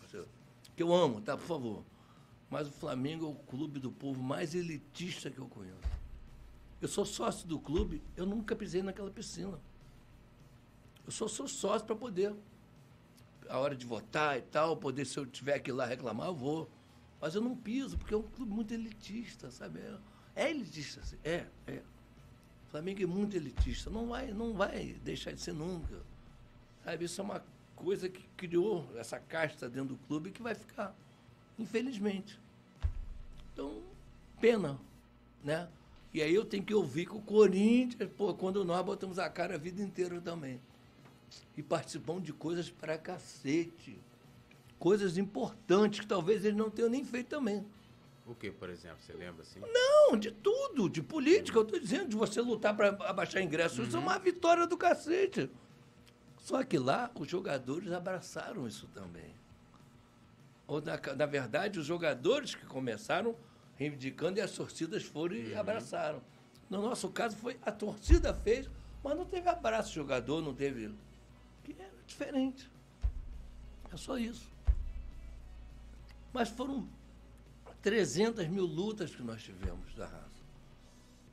[0.75, 1.37] que eu amo, tá?
[1.37, 1.83] Por favor.
[2.53, 5.89] Mas o Flamengo é o clube do povo mais elitista que eu conheço.
[6.79, 9.59] Eu sou sócio do clube, eu nunca pisei naquela piscina.
[11.03, 12.31] Eu só sou sócio para poder,
[13.49, 16.35] a hora de votar e tal, poder, se eu tiver que ir lá reclamar, eu
[16.35, 16.69] vou.
[17.19, 19.79] Mas eu não piso, porque é um clube muito elitista, sabe?
[19.79, 19.97] É,
[20.35, 21.81] é elitista, é, é.
[22.67, 26.03] O Flamengo é muito elitista, não vai, não vai deixar de ser nunca.
[26.83, 27.43] Sabe, isso é uma
[27.75, 30.95] coisa que criou essa casta dentro do clube que vai ficar,
[31.57, 32.42] infelizmente.
[33.53, 33.81] Então,
[34.41, 34.79] pena,
[35.43, 35.69] né?
[36.13, 39.55] E aí eu tenho que ouvir que o Corinthians, pô, quando nós botamos a cara
[39.55, 40.59] a vida inteira também.
[41.57, 43.99] E participamos de coisas pra cacete.
[44.77, 47.65] Coisas importantes que talvez eles não tenham nem feito também.
[48.25, 48.97] O que, por exemplo?
[49.01, 49.59] Você lembra assim?
[49.59, 53.81] Não, de tudo, de política, eu estou dizendo, de você lutar para abaixar ingresso.
[53.81, 55.49] Isso é uma vitória do cacete.
[56.37, 59.33] Só que lá os jogadores abraçaram isso também.
[60.67, 63.35] Ou, na, na verdade, os jogadores que começaram
[63.75, 66.21] reivindicando e as torcidas foram e abraçaram.
[66.69, 68.69] No nosso caso, foi a torcida fez,
[69.03, 70.93] mas não teve abraço do jogador, não teve.
[71.63, 72.69] Que era diferente.
[73.91, 74.51] É só isso.
[76.31, 76.87] Mas foram
[77.81, 80.43] 300 mil lutas que nós tivemos da raça.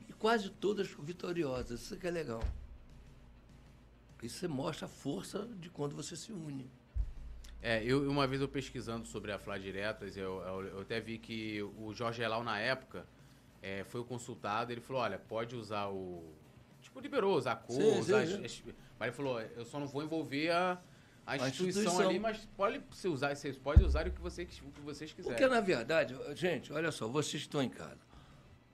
[0.07, 1.81] E quase todas vitoriosas.
[1.81, 2.43] Isso que é legal.
[4.21, 6.69] Isso mostra a força de quando você se une.
[7.61, 11.17] É, eu uma vez eu pesquisando sobre a Flá Diretas, eu, eu, eu até vi
[11.17, 13.05] que o Jorge Elal, na época,
[13.61, 16.23] é, foi consultado, ele falou, olha, pode usar o...
[16.81, 18.25] Tipo, liberou usar a cor, Sim, usar...
[18.25, 18.63] sim, as- as-
[18.97, 20.79] mas ele falou, eu só não vou envolver a,
[21.25, 22.09] a, instituição, instituição.
[22.09, 25.37] ali, mas pode se usar, vocês podem usar o que, você, o que vocês quiserem.
[25.37, 27.99] Porque, na verdade, gente, olha só, vocês estão em casa.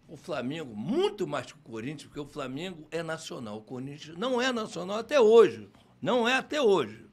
[0.07, 3.57] O Flamengo, muito mais que o Corinthians, porque o Flamengo é nacional.
[3.57, 5.69] O Corinthians não é nacional até hoje.
[6.01, 7.05] Não é até hoje.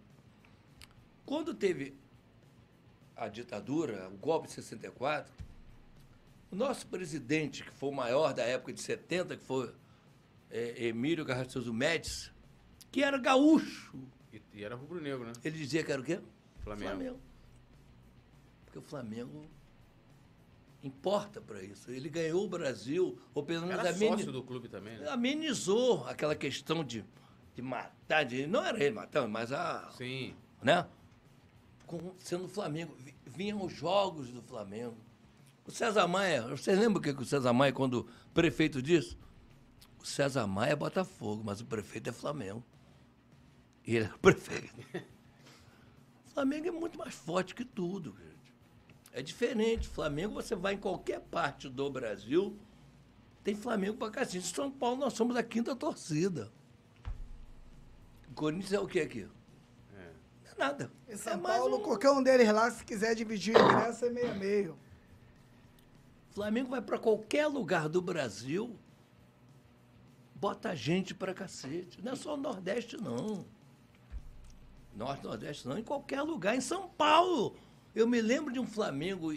[1.24, 1.94] Quando teve
[3.16, 5.32] a ditadura, o golpe de 64,
[6.50, 9.72] o nosso presidente, que foi o maior da época de 70, que foi
[10.50, 12.30] é, Emílio Garrastoso Médici,
[12.90, 13.92] que era gaúcho,
[14.32, 15.32] E, e era rubro-negro, né?
[15.44, 16.20] ele dizia que era o quê?
[16.62, 17.18] Flamengo.
[18.64, 19.46] Porque o Flamengo
[20.82, 21.90] importa para isso.
[21.90, 25.08] Ele ganhou o Brasil, ou pelo menos Era sócio do clube também, né?
[25.08, 27.04] amenizou aquela questão de,
[27.54, 28.24] de matar.
[28.24, 29.90] De, não era ele matando, mas a.
[29.92, 30.34] Sim.
[30.62, 30.86] Né?
[31.98, 32.94] Com- sendo o Flamengo.
[32.98, 34.97] vi- Vinham os jogos do Flamengo.
[35.66, 39.16] O César Maia, vocês lembram o que, o César Maia, quando prefeito disse?
[39.98, 42.62] O César Maia é Botafogo, mas o prefeito é Flamengo.
[43.86, 44.74] E ele é o prefeito.
[46.26, 48.55] O Flamengo é muito mais forte que tudo, gente.
[49.12, 49.89] É diferente.
[49.89, 52.58] Flamengo, você vai em qualquer parte do Brasil,
[53.42, 54.39] tem Flamengo pra cacete.
[54.39, 56.52] Em São Paulo, nós somos a quinta torcida.
[58.31, 59.26] O Corinthians é o que aqui?
[60.57, 60.62] É.
[60.62, 60.91] é nada.
[61.08, 64.10] Em São é Paulo, um- qualquer um deles lá, se quiser dividir o ingresso, é
[64.10, 64.78] meio a meio.
[66.33, 68.76] Flamengo vai para qualquer lugar do Brasil,
[70.34, 72.02] bota gente pra cacete.
[72.02, 73.44] Não é só o Nordeste, não.
[74.97, 75.78] Norte, Nordeste, não.
[75.78, 76.57] Em qualquer lugar.
[76.57, 77.57] Em São Paulo.
[77.94, 79.36] Eu me lembro de um Flamengo e,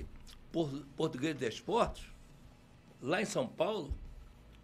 [0.00, 0.06] e
[0.52, 2.04] Por- Português de Esportes,
[3.00, 3.94] lá em São Paulo,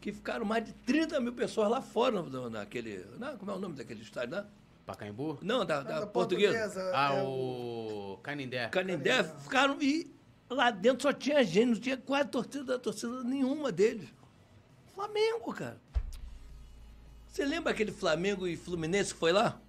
[0.01, 3.07] que ficaram mais de 30 mil pessoas lá fora, naquele...
[3.19, 4.47] Não, como é o nome daquele estádio, né?
[4.87, 5.39] Pacaembu?
[5.43, 6.93] Não, da, da, Da portuguesa.
[6.95, 8.69] Ah, é o Canindé.
[8.69, 10.09] Canindé, ficaram e
[10.49, 14.09] lá dentro só tinha gente, não tinha quase torcida, torcida nenhuma deles.
[14.95, 15.81] Flamengo, cara.
[17.27, 19.61] Você lembra aquele Flamengo e Fluminense que foi lá?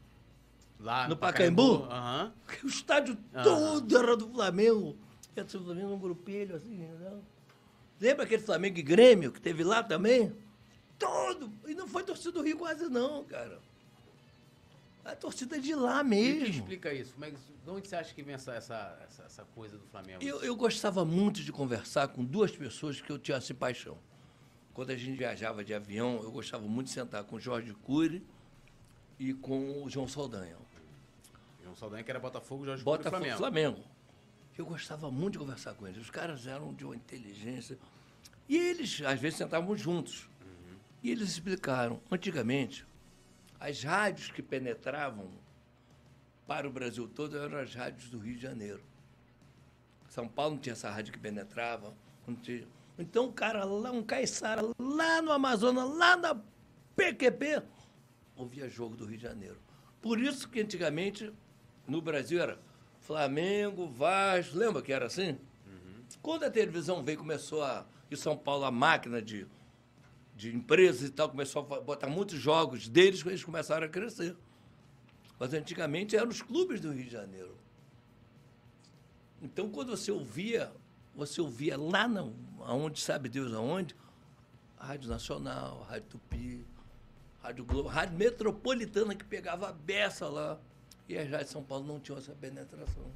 [0.80, 1.84] Lá No Pacaembu?
[1.86, 2.32] Aham.
[2.64, 3.44] O estádio Aham.
[3.44, 4.96] todo era do Flamengo.
[5.36, 7.24] Era do Flamengo um grupelho assim, entendeu?
[8.00, 10.32] Lembra aquele Flamengo e Grêmio que teve lá também?
[11.00, 11.52] Todo!
[11.68, 13.60] E não foi torcida do Rio quase não, cara.
[15.08, 16.46] A torcida é de lá E que mesmo.
[16.48, 17.14] explica isso?
[17.14, 19.86] Como é que, de onde você acha que vem essa, essa, essa, essa coisa do
[19.88, 20.22] Flamengo?
[20.22, 23.98] Eu, eu gostava muito de conversar com duas pessoas que eu tinha assim paixão.
[24.74, 28.22] Quando a gente viajava de avião, eu gostava muito de sentar com o Jorge Cury
[29.18, 30.58] e com o João Saldanha.
[31.64, 33.38] João Saldanha que era Botafogo, Jorge Bota Cury e Flamengo.
[33.38, 33.84] Flamengo.
[34.58, 36.02] Eu gostava muito de conversar com eles.
[36.02, 37.78] Os caras eram de uma inteligência.
[38.50, 40.30] E eles, às vezes, sentavam juntos.
[41.04, 42.02] E eles explicaram.
[42.12, 42.86] Antigamente,
[43.60, 45.30] as rádios que penetravam
[46.46, 48.82] para o Brasil todo eram as rádios do Rio de Janeiro.
[50.08, 51.94] São Paulo não tinha essa rádio que penetrava.
[52.42, 52.68] Tinha.
[52.98, 56.42] Então, o cara lá, um caiçara lá no Amazonas, lá na
[56.96, 57.62] PQP,
[58.36, 59.58] ouvia jogo do Rio de Janeiro.
[60.02, 61.32] Por isso que antigamente
[61.88, 62.60] no Brasil era
[63.02, 65.38] Flamengo, Vasco, lembra que era assim?
[66.22, 67.86] Quando a televisão veio, começou a.
[68.10, 69.46] E São Paulo, a máquina de,
[70.38, 74.38] de empresas e tal, começou a botar muitos jogos deles, eles começaram a crescer.
[75.40, 77.58] Mas antigamente eram os clubes do Rio de Janeiro.
[79.42, 80.72] Então, quando você ouvia,
[81.16, 83.96] você ouvia lá não, aonde sabe Deus aonde,
[84.78, 86.66] a Rádio Nacional, a Rádio Tupi,
[87.42, 90.60] Rádio Globo, Rádio Metropolitana que pegava a beça lá.
[91.10, 93.12] E as rádios de São Paulo não tinham essa penetração.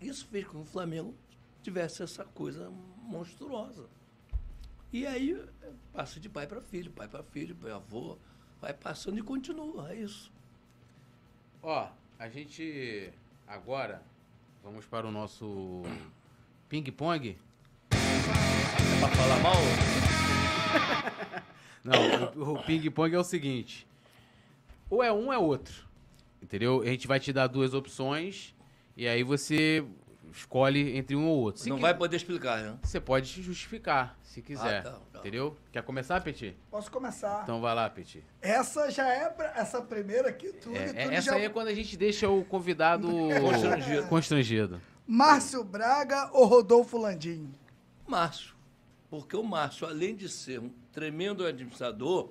[0.00, 1.14] Isso fez com que o Flamengo
[1.62, 2.70] tivesse essa coisa
[3.02, 3.88] monstruosa.
[4.92, 5.42] E aí
[5.90, 8.18] passa de pai para filho, pai para filho, pai avô,
[8.60, 10.30] vai passando e continua, é isso.
[11.62, 11.88] Ó,
[12.18, 13.10] a gente
[13.46, 14.02] agora
[14.62, 15.82] vamos para o nosso
[16.68, 17.38] ping-pong.
[17.90, 19.54] É para falar mal?
[21.82, 23.86] Não, o, o ping-pong é o seguinte:
[24.90, 25.88] ou é um ou é outro.
[26.42, 26.82] Entendeu?
[26.82, 28.54] A gente vai te dar duas opções
[28.94, 29.86] e aí você
[30.32, 31.62] escolhe entre um ou outro.
[31.62, 32.78] Se não qui- vai poder explicar, né?
[32.82, 34.80] Você pode justificar, se quiser.
[34.80, 35.18] Ah, tá, tá.
[35.20, 35.56] Entendeu?
[35.70, 36.56] Quer começar, Petit?
[36.70, 37.40] Posso começar?
[37.44, 38.24] Então vai lá, Petit.
[38.40, 41.34] Essa já é pra- essa primeira aqui, tudo, É, tudo é- essa já...
[41.36, 43.06] aí é quando a gente deixa o convidado
[43.40, 44.06] Constrangido.
[44.08, 44.80] constrangido.
[45.06, 47.52] Márcio Braga ou Rodolfo Landim?
[48.06, 48.54] Márcio.
[49.10, 52.30] Porque o Márcio, além de ser um tremendo administrador,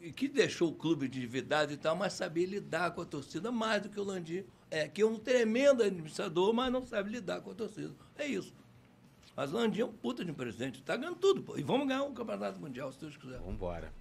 [0.00, 3.80] e que deixou o clube endividado e tal, mas sabia lidar com a torcida mais
[3.82, 4.44] do que o Landim.
[4.74, 7.94] É, que é um tremendo administrador, mas não sabe lidar com a torcida.
[8.18, 8.52] É isso.
[9.36, 10.82] Mas o Landim é um puta de um presidente.
[10.82, 11.56] Tá ganhando tudo, pô.
[11.56, 13.38] E vamos ganhar um campeonato mundial, se Deus quiser.
[13.38, 13.92] Vambora.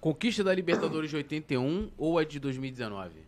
[0.00, 3.20] Conquista da Libertadores de 81 ou a de 2019?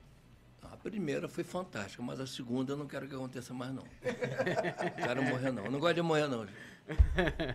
[0.65, 3.85] A primeira foi fantástica, mas a segunda eu não quero que aconteça mais, não.
[3.85, 5.65] Não quero morrer, não.
[5.67, 6.45] Eu não gosto de morrer, não.
[6.45, 6.59] gente.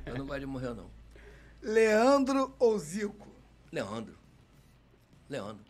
[0.06, 0.90] Eu não gosto de morrer, não.
[1.62, 3.28] Leandro ou Zico?
[3.70, 4.18] Leandro.
[5.30, 5.66] Leandro.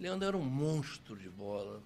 [0.00, 1.82] Leandro era um monstro de bola.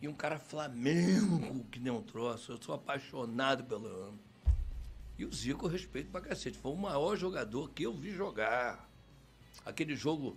[0.00, 2.52] E um cara flamengo que nem um troço.
[2.52, 4.18] Eu sou apaixonado pelo Leandro.
[5.18, 6.56] E o Zico eu respeito pra cacete.
[6.56, 8.88] Foi o maior jogador que eu vi jogar.
[9.64, 10.36] Aquele jogo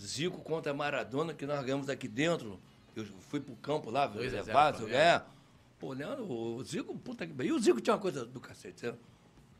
[0.00, 2.60] Zico contra Maradona que nós ganhamos aqui dentro.
[2.94, 4.96] Eu fui pro campo lá, 2 a 0 levado, Flamengo.
[4.96, 5.24] é.
[5.78, 7.42] Pô, Leandro, o Zico, puta que.
[7.42, 8.98] E o Zico tinha uma coisa do cacete, sabe?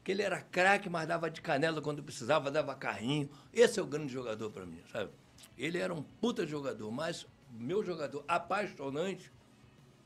[0.05, 3.29] Que ele era craque, mas dava de canela quando precisava, dava carrinho.
[3.53, 5.11] Esse é o grande jogador pra mim, sabe?
[5.59, 9.33] Ele era um puta jogador, mas meu jogador apaixonante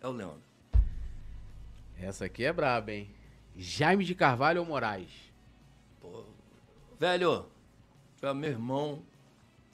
[0.05, 0.43] é o Leandro.
[1.99, 3.11] Essa aqui é braba, hein?
[3.57, 5.09] Jaime de Carvalho ou Moraes?
[6.01, 6.25] Pô,
[6.99, 7.47] velho,
[8.21, 9.03] tu é meu irmão,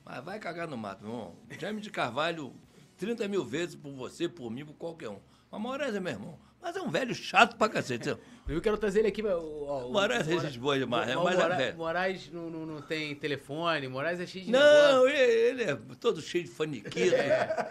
[0.04, 1.34] mas vai cagar no mato, meu irmão.
[1.58, 2.52] Jaime de Carvalho,
[2.96, 5.18] 30 mil vezes por você, por mim, por qualquer um.
[5.50, 6.38] Mas Moraes é meu irmão.
[6.62, 8.14] Mas é um velho chato pra cacete.
[8.46, 9.22] Eu quero trazer ele aqui.
[9.26, 11.16] ó, o- Moraes é gente boa demais, né?
[11.16, 11.76] Mas é Mora- velho.
[11.78, 15.08] Moraes não, não, não tem telefone, Moraes é cheio de Não, negócio.
[15.08, 16.96] ele, é todo cheio de faniquito.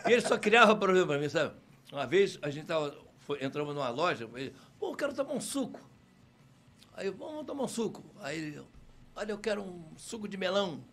[0.08, 1.54] E ele só criava problema pra mim, sabe?
[1.92, 5.42] Uma vez a gente tava, foi, entramos numa loja, ele, pô, eu quero tomar um
[5.42, 5.80] suco.
[6.94, 8.04] Aí vamos tomar um suco.
[8.20, 8.62] Aí ele,
[9.16, 10.84] olha, eu quero um suco de melão.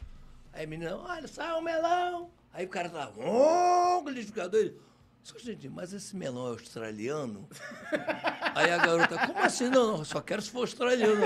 [0.52, 2.30] Aí a menina, olha, sai o melão.
[2.52, 4.60] Aí o cara tá, oh, com o liquidificador.
[4.60, 4.80] Ele,
[5.38, 7.48] gente, mas esse melão é australiano?
[8.54, 9.68] Aí a garota, como assim?
[9.68, 11.24] Não, não, só quero se for australiano.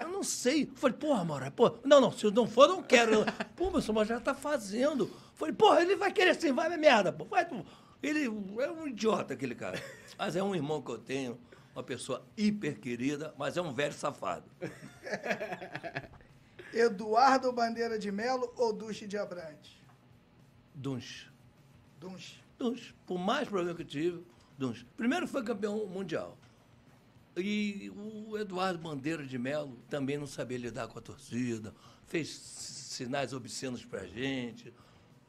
[0.00, 0.64] Eu não sei.
[0.64, 3.24] Eu falei, porra, Maura, pô, não, não, se não for, não quero.
[3.56, 5.04] Pô, mas o já tá fazendo.
[5.04, 7.24] Eu falei, porra, ele vai querer sim, vai minha merda, pô.
[7.24, 7.64] Vai, tu.
[8.02, 9.80] Ele é um idiota, aquele cara.
[10.18, 11.38] Mas é um irmão que eu tenho,
[11.74, 14.44] uma pessoa hiper querida, mas é um velho safado.
[16.72, 19.76] Eduardo Bandeira de Melo ou Duche de Abrantes?
[20.74, 21.30] Dunch.
[22.00, 22.42] Dunche.
[22.58, 22.94] Dunch.
[23.06, 24.24] Por mais problema que eu tive,
[24.58, 24.86] Dunch.
[24.96, 26.36] Primeiro foi campeão mundial.
[27.36, 31.72] E o Eduardo Bandeira de Melo também não sabia lidar com a torcida,
[32.06, 34.74] fez sinais obscenos pra gente.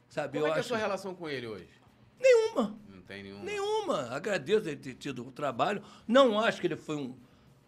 [0.08, 0.38] Sabe?
[0.38, 0.68] Como eu é que é a acho...
[0.68, 1.83] sua relação com ele hoje?
[2.20, 2.78] Nenhuma.
[2.88, 3.42] Não tem nenhum.
[3.42, 4.08] Nenhuma.
[4.10, 5.82] Agradeço ele ter tido o trabalho.
[6.06, 7.16] Não acho que ele foi um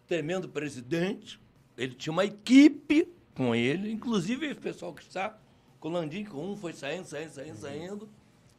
[0.07, 1.39] tremendo presidente.
[1.77, 5.37] Ele tinha uma equipe com ele, inclusive esse pessoal que está
[5.79, 8.09] com o Landim, que um foi saindo, saindo, saindo, saindo.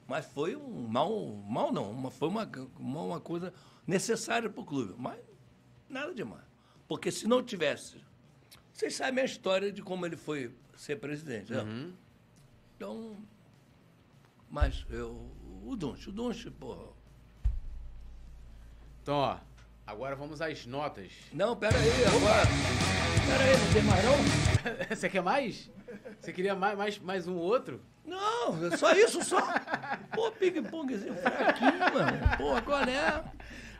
[0.07, 3.53] Mas foi um mal, mal não, uma, foi uma, uma, uma coisa
[3.87, 4.95] necessária para o clube.
[4.97, 5.19] Mas
[5.89, 6.45] nada demais.
[6.87, 7.97] Porque se não tivesse.
[8.73, 11.53] Vocês sabem a história de como ele foi ser presidente.
[11.53, 11.93] né?
[12.77, 13.17] Então.
[14.49, 15.29] Mas eu.
[15.65, 16.89] O Dunch, o Dunch, porra.
[19.03, 19.37] Então, ó,
[19.87, 21.11] agora vamos às notas.
[21.33, 22.47] Não, pera aí, agora.
[23.27, 24.89] Pera aí, não tem mais não?
[24.97, 25.71] Você quer mais?
[26.21, 27.81] Você queria mais, mais, mais um outro?
[28.05, 29.41] Não, é só isso, só.
[30.15, 32.19] Pô, ping-pongzinho fraquinho, mano.
[32.39, 33.25] Pô, qual é?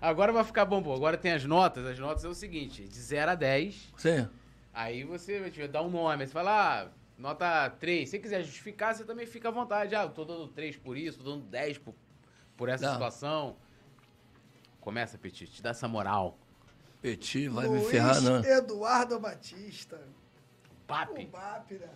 [0.01, 0.95] Agora vai ficar bom, pô.
[0.95, 1.85] Agora tem as notas.
[1.87, 3.93] As notas é o seguinte: de 0 a 10.
[3.97, 4.29] Sim.
[4.73, 6.23] Aí você vai te dar um nome.
[6.23, 6.89] Aí você fala, ah,
[7.19, 8.09] nota 3.
[8.09, 9.95] Se você quiser justificar, você também fica à vontade.
[9.95, 11.95] Ah, eu tô dando 3 por isso, tô dando 10 por,
[12.57, 12.93] por essa Não.
[12.95, 13.57] situação.
[14.81, 16.39] Começa, Petit, te dá essa moral.
[17.03, 18.43] Petit vai Luiz me ferrar, não.
[18.45, 20.01] Eduardo Batista.
[20.71, 21.27] O Papi.
[21.27, 21.89] BAP, né?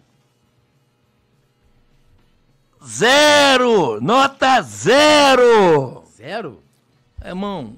[2.84, 4.00] Zero!
[4.00, 6.04] Nota zero!
[6.16, 6.62] Zero?
[7.24, 7.76] Irmão,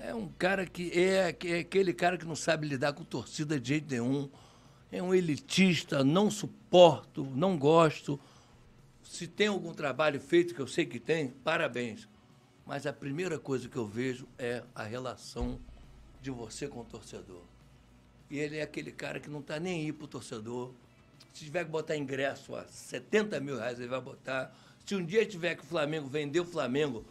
[0.00, 3.60] é um cara que é, que é aquele cara que não sabe lidar com torcida
[3.60, 4.30] de jeito nenhum.
[4.92, 8.18] É um elitista, não suporto, não gosto.
[9.04, 12.08] Se tem algum trabalho feito, que eu sei que tem, parabéns.
[12.66, 15.58] Mas a primeira coisa que eu vejo é a relação
[16.20, 17.42] de você com o torcedor.
[18.30, 20.72] E ele é aquele cara que não está nem aí pro torcedor.
[21.32, 24.54] Se tiver que botar ingresso a 70 mil reais, ele vai botar.
[24.86, 27.04] Se um dia tiver que o Flamengo vender o Flamengo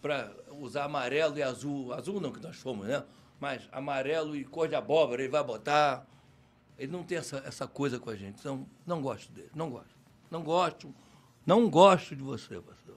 [0.00, 0.30] para
[0.60, 3.02] usar amarelo e azul, azul não que nós fomos, né?
[3.40, 6.06] Mas amarelo e cor de abóbora, ele vai botar.
[6.78, 8.40] Ele não tem essa, essa coisa com a gente.
[8.40, 9.94] Então, não gosto dele, não gosto.
[10.30, 10.94] Não gosto,
[11.46, 12.96] não gosto de você, pastor.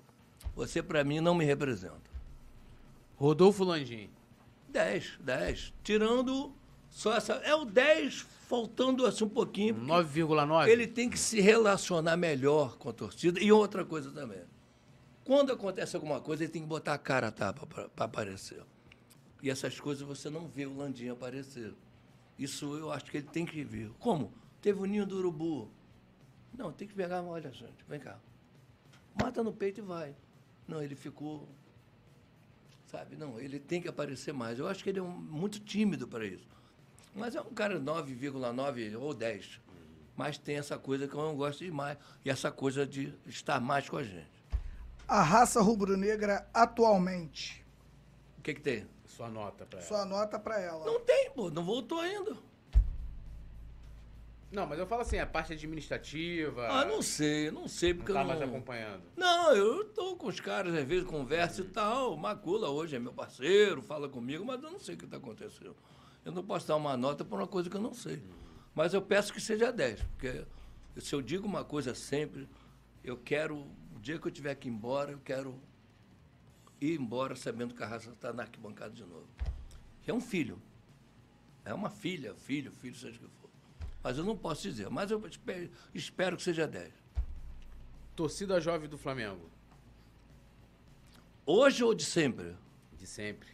[0.56, 2.10] Você, para mim, não me representa.
[3.16, 4.10] Rodolfo Landim.
[4.70, 5.74] 10, 10.
[5.84, 6.52] Tirando
[6.90, 7.34] só essa.
[7.34, 9.76] É o 10, faltando assim um pouquinho.
[9.76, 10.68] porque 9,9?
[10.68, 13.40] Ele tem que se relacionar melhor com a torcida.
[13.40, 14.42] E outra coisa também.
[15.24, 18.64] Quando acontece alguma coisa, ele tem que botar a cara a tapa para aparecer.
[19.44, 21.74] E essas coisas você não vê o Landim aparecer.
[22.38, 23.92] Isso eu acho que ele tem que ver.
[24.00, 24.32] Como?
[24.62, 25.70] Teve o ninho do urubu.
[26.58, 28.18] Não, tem que pegar, olha, gente, vem cá.
[29.20, 30.16] Mata no peito e vai.
[30.68, 31.48] Não, ele ficou.
[32.86, 34.60] Sabe, não, ele tem que aparecer mais.
[34.60, 36.48] Eu acho que ele é um- muito tímido para isso.
[37.16, 39.60] Mas é um cara 9,9 ou 10.
[40.16, 41.98] Mas tem essa coisa que eu não gosto de mais.
[42.24, 44.32] E essa coisa de estar mais com a gente.
[45.08, 47.64] A raça rubro-negra atualmente.
[48.38, 48.88] O que, que tem?
[49.18, 49.88] Sua nota pra ela.
[49.88, 50.86] Sua nota pra ela.
[50.86, 52.38] Não tem, pô, não voltou ainda.
[54.52, 56.68] Não, mas eu falo assim, a parte administrativa.
[56.70, 58.48] Ah, não sei, não sei, Não porque tá eu mais não.
[58.48, 59.02] acompanhando.
[59.16, 62.16] Não, eu tô com os caras, às vezes converso e tal.
[62.16, 65.76] Macula hoje é meu parceiro, fala comigo, mas eu não sei o que está acontecendo.
[66.24, 68.22] Eu não posso dar uma nota por uma coisa que eu não sei.
[68.76, 70.46] Mas eu peço que seja 10, porque
[70.98, 72.48] se eu digo uma coisa sempre,
[73.04, 73.58] eu quero,
[73.96, 75.60] o dia que eu tiver que ir embora, eu quero
[76.80, 79.28] ir embora sabendo que a raça está na arquibancada de novo.
[80.02, 80.62] Que é um filho.
[81.66, 83.50] É uma filha, filho, filho, seja o que for.
[84.02, 84.90] Mas eu não posso dizer.
[84.90, 86.94] Mas eu espero, espero que seja 10.
[88.16, 89.50] Torcida jovem do Flamengo.
[91.46, 92.56] Hoje ou de sempre?
[92.98, 93.50] De sempre.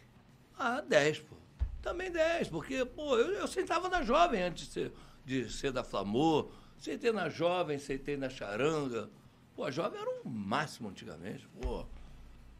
[0.58, 1.36] Ah, 10, pô.
[1.82, 4.92] Também 10, porque, pô, eu, eu sentava na jovem antes de ser,
[5.24, 6.50] de ser da Flamor.
[6.78, 9.10] Sentei na jovem, sentei na charanga.
[9.54, 11.86] Pô, a jovem era o máximo antigamente, pô.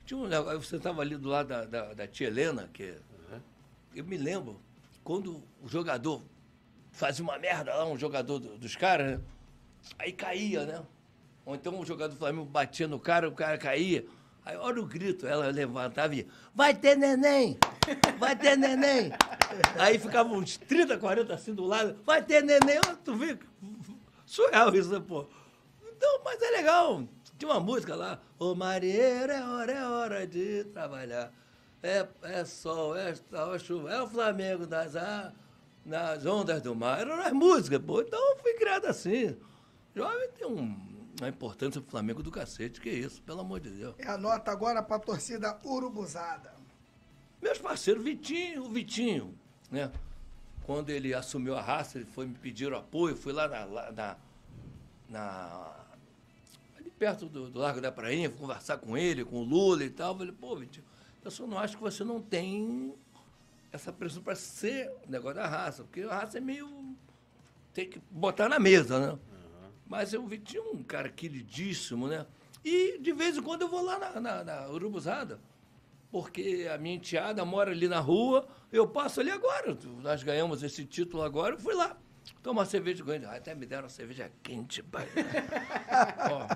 [0.05, 2.95] Tinha um, negócio- eu sentava ali do lado da, da, da tia Helena, que
[3.95, 4.61] eu me lembro,
[5.03, 6.23] quando o jogador
[6.93, 9.25] fazia uma merda lá, um jogador do- dos caras, né?
[9.99, 10.83] Aí caía, né?
[11.45, 14.05] Ou então um jogador do Flamengo batia no cara, o cara caía.
[14.45, 17.57] Aí olha o grito, ela levantava e vai ter neném!
[18.19, 19.11] Vai ter neném!
[19.79, 22.79] Aí ficava uns 30, 40 assim do lado, vai ter neném!
[23.05, 23.39] Tu vê?
[24.27, 25.27] Surreal isso, né, pô?
[25.97, 27.05] então, mas é legal.
[27.45, 31.31] Tinha uma música lá, Ô marinheiro, é hora, é hora de trabalhar.
[31.83, 35.31] É, é sol, é, é chuva, é o Flamengo ah,
[35.85, 37.01] nas ondas do mar.
[37.01, 38.01] Eram as músicas, pô.
[38.01, 39.37] Então eu fui criado assim.
[39.95, 40.75] Jovem tem um,
[41.21, 43.95] uma importância pro Flamengo do cacete, que isso, pelo amor de Deus.
[43.99, 46.55] É a nota agora pra torcida urubuzada.
[47.43, 49.39] Meus parceiros, Vitinho, o Vitinho,
[49.71, 49.93] né?
[50.65, 54.17] Quando ele assumiu a raça, ele foi me pedir apoio, fui lá na, na,
[55.11, 55.84] na-
[57.05, 60.17] perto do, do Largo da Prainha, fui conversar com ele, com o Lula e tal.
[60.17, 60.87] Falei, pô, Vitinho,
[61.23, 62.95] eu só não acho que você não tem
[63.71, 66.97] essa pressão para ser o negócio da raça, porque a raça é meio.
[67.75, 69.19] tem que botar na mesa, né?
[69.87, 72.27] Mas o Vitinho é um cara queridíssimo, né?
[72.65, 75.39] E de vez em quando eu vou lá na, na, na Urubuzada,
[76.11, 79.77] porque a minha enteada mora ali na rua, eu passo ali agora.
[80.03, 81.99] Nós ganhamos esse título agora, eu fui lá.
[82.43, 83.27] Tomar uma cerveja grande.
[83.27, 85.07] Até me deram uma cerveja quente, pai.
[86.31, 86.47] Ó.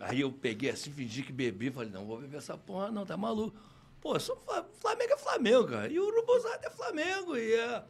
[0.00, 3.16] Aí eu peguei assim, fingi que bebi, falei, não vou beber essa porra, não, tá
[3.16, 3.56] maluco.
[4.00, 5.92] Pô, sou Fla- Flamengo é Flamengo, cara.
[5.92, 7.36] E o Urubuzada é Flamengo.
[7.36, 7.84] E é,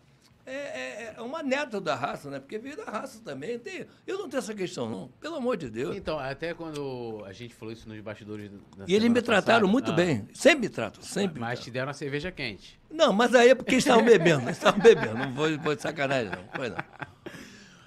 [0.52, 2.38] é, é- é uma neta da raça, né?
[2.40, 3.58] Porque veio da raça também.
[3.58, 5.08] Tem, eu não tenho essa questão, não.
[5.20, 5.96] Pelo amor de Deus.
[5.96, 8.50] Então, até quando a gente falou isso nos bastidores.
[8.86, 10.28] E eles me trataram passada, muito ah, bem.
[10.34, 11.38] Sempre me tratam, sempre.
[11.40, 11.64] Mas tratam.
[11.64, 12.80] te deram uma cerveja quente.
[12.90, 14.42] Não, mas aí é porque eles estavam bebendo.
[14.42, 15.14] Eles estavam bebendo.
[15.14, 16.44] Não foi, foi de sacanagem, não.
[16.54, 16.76] Foi não.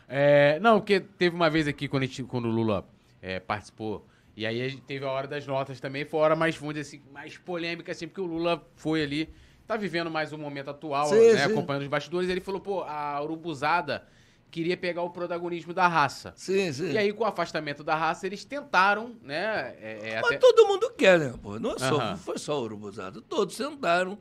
[0.07, 2.87] É, não, porque teve uma vez aqui quando, a gente- quando o Lula
[3.21, 4.07] é, participou.
[4.35, 6.05] E aí a gente teve a hora das notas também.
[6.05, 9.29] Foi a hora mais, vamos dizer assim, mais polêmica, assim, porque o Lula foi ali.
[9.67, 11.45] Tá vivendo mais o momento atual, Sim, né?
[11.45, 11.51] sim.
[11.53, 12.29] Acompanhando os bastidores.
[12.29, 14.05] Ele falou, pô, a Urubuzada
[14.51, 16.33] queria pegar o protagonismo da raça.
[16.35, 16.91] Sim, sim.
[16.91, 19.75] E aí, com o afastamento da raça, eles tentaram, né?
[19.79, 21.33] é, é, Mas até- todo mundo quer, né?
[21.41, 21.57] Pô?
[21.59, 23.21] Não, é só, não foi só o Urubuzada.
[23.21, 24.17] Todos sentaram.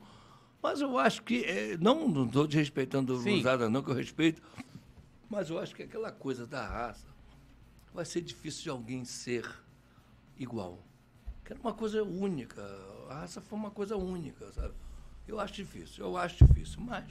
[0.63, 1.45] Mas eu acho que.
[1.45, 3.17] é, não estou desrespeitando o.
[3.19, 4.41] Urubuzada, não, que eu respeito.
[5.29, 7.07] Mas eu acho que aquela coisa da raça
[7.93, 9.45] vai ser difícil de alguém ser
[10.39, 10.79] igual.
[11.45, 12.63] Que era uma coisa única.
[13.11, 14.73] A raça foi uma coisa única, sabe?
[15.33, 17.05] Eu acho difícil, eu acho difícil, mas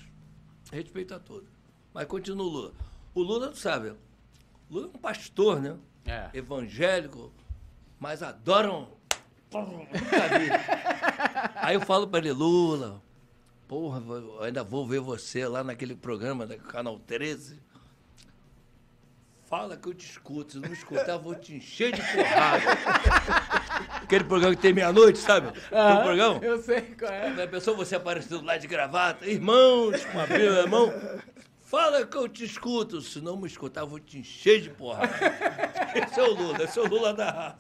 [0.71, 1.49] respeito a todos.
[1.91, 2.71] Mas continua o Lula.
[3.15, 3.97] O Lula, tu sabe, o
[4.69, 5.75] Lula é um pastor, né?
[6.05, 6.29] É.
[6.31, 7.33] Evangélico,
[7.99, 8.89] mas adoram.
[11.55, 13.01] Aí eu falo para ele, Lula,
[13.67, 13.99] porra,
[14.45, 17.59] ainda vou ver você lá naquele programa do Canal 13.
[19.45, 20.53] Fala que eu te escuto.
[20.53, 22.65] Se não escutar, eu vou te encher de porrada.
[23.89, 25.51] Aquele programa que tem meia-noite, sabe?
[25.51, 26.39] Tem um programa?
[26.41, 27.33] Eu sei qual é.
[27.35, 29.25] Já pensou você aparecendo lá de gravata?
[29.25, 30.93] Irmãos, com a Bíblia na mão.
[31.65, 32.99] Fala que eu te escuto.
[33.01, 35.09] Se não me escutar, eu vou te encher de porrada.
[35.95, 37.57] Esse é o Lula, esse é o Lula da raça.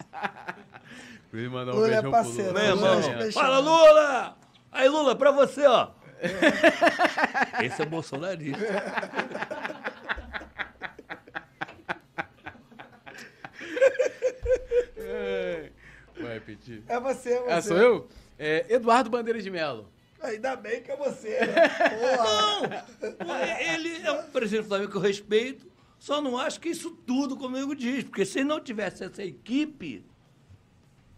[1.31, 2.61] Mandou um Lula é beijão pro parceiro, Lula.
[2.61, 4.37] Meu Lula irmão, é fala Lula!
[4.71, 5.91] Aí, Lula, pra você, ó.
[7.63, 8.59] Esse é bolsonarista.
[14.97, 15.71] É.
[16.21, 16.83] Vai, Petit.
[16.87, 17.51] É você, é você.
[17.51, 18.07] Ah, sou eu?
[18.37, 19.87] É, Eduardo Bandeira de Melo.
[20.21, 21.69] Ainda bem que é você, né?
[21.89, 22.85] Porra.
[23.25, 23.43] Não,
[23.75, 25.65] ele é um presidente do Flamengo que eu respeito,
[25.97, 30.05] só não acho que isso tudo comigo diz, porque se não tivesse essa equipe,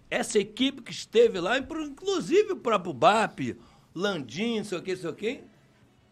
[0.10, 3.58] essa equipe que esteve lá, inclusive o próprio BAP,
[3.96, 5.44] Landim, não sei o que, não sei o que,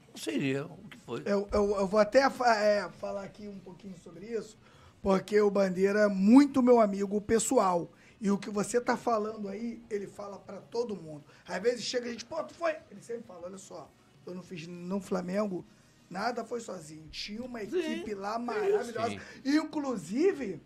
[0.09, 1.21] não seria o que foi.
[1.25, 4.57] Eu, eu, eu vou até fa- é, falar aqui um pouquinho sobre isso,
[5.01, 7.89] porque o Bandeira é muito meu amigo pessoal.
[8.21, 11.25] E o que você tá falando aí, ele fala pra todo mundo.
[11.47, 12.77] Às vezes chega a gente, pô, tu foi?
[12.91, 13.91] Ele sempre fala, olha só,
[14.27, 15.65] eu não fiz no Flamengo,
[16.07, 17.07] nada foi sozinho.
[17.09, 19.09] Tinha uma equipe lá maravilhosa.
[19.09, 19.19] Sim.
[19.43, 20.61] Inclusive,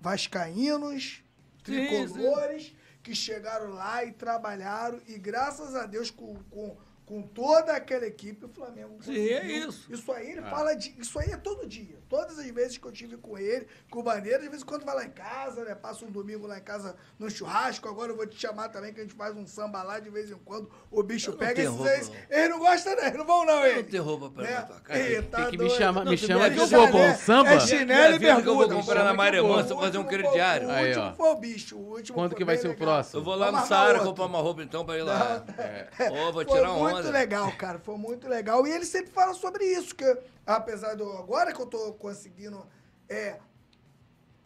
[0.00, 1.24] vascaínos,
[1.64, 5.00] Sim, tricolores, que chegaram lá e trabalharam.
[5.08, 9.68] E graças a Deus, com, com, com toda aquela equipe, o Flamengo Sim, é conseguiu.
[9.68, 9.92] isso.
[9.92, 10.50] Isso aí ele Ah.
[10.50, 10.94] fala de.
[10.98, 11.98] Isso aí é todo dia.
[12.08, 14.84] Todas as vezes que eu tive com ele, com o Bandeira, de vez em quando
[14.84, 15.74] vai lá em casa, né?
[15.74, 17.88] Passa um domingo lá em casa no churrasco.
[17.88, 20.30] Agora eu vou te chamar também, que a gente faz um samba lá de vez
[20.30, 20.70] em quando.
[20.90, 21.86] O bicho Eu pega esses não.
[22.30, 23.02] Eles não gostam, não.
[23.04, 23.82] Eles não vão, não, Eu ele.
[23.82, 25.00] não tenho roupa pra na tua casa.
[25.00, 25.78] Ih, tá Tem que me doido.
[25.78, 27.10] chamar, Não, me chama me que eu vou né?
[27.10, 27.50] um samba.
[27.50, 29.80] É chinelo e Me que eu vou comprar na Maria Chama que eu Mansa O
[29.80, 30.68] fazer um crediário.
[30.68, 31.12] O último ó.
[31.14, 31.76] foi o bicho.
[31.76, 33.20] O último Quando foi que vai ser o próximo?
[33.20, 35.44] Eu vou lá no Saara comprar uma roupa então pra ir lá.
[36.10, 37.78] Ô, vou Foi tirar muito legal, cara.
[37.78, 38.66] Foi muito legal.
[38.66, 40.04] E ele sempre fala sobre isso, que
[40.46, 41.10] apesar do.
[41.12, 42.66] Agora que eu tô conseguindo
[43.08, 43.38] é,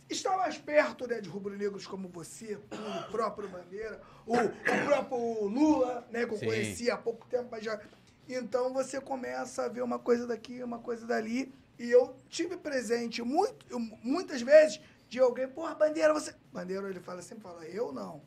[0.09, 5.45] estar mais perto né, de rubro-negros como você, tu, o próprio Bandeira, o, o próprio
[5.45, 6.47] Lula, né, que eu Sim.
[6.47, 7.81] conheci há pouco tempo, mas já.
[8.29, 11.53] Então você começa a ver uma coisa daqui, uma coisa dali.
[11.79, 16.35] E eu tive presente muito, muitas vezes de alguém, porra, Bandeira, você.
[16.53, 18.21] Bandeira, ele fala sempre, fala, eu não.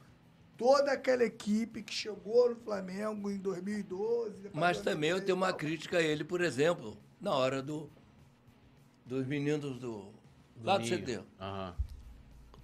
[0.61, 4.43] Toda aquela equipe que chegou no Flamengo em 2012.
[4.43, 7.64] depois Mas 2013 também eu e tenho uma crítica a ele, por exemplo, na hora
[7.64, 7.90] do
[9.03, 10.14] dos meninos do,
[10.64, 10.88] lá do.
[10.88, 11.23] CT.
[11.40, 11.75] Aham.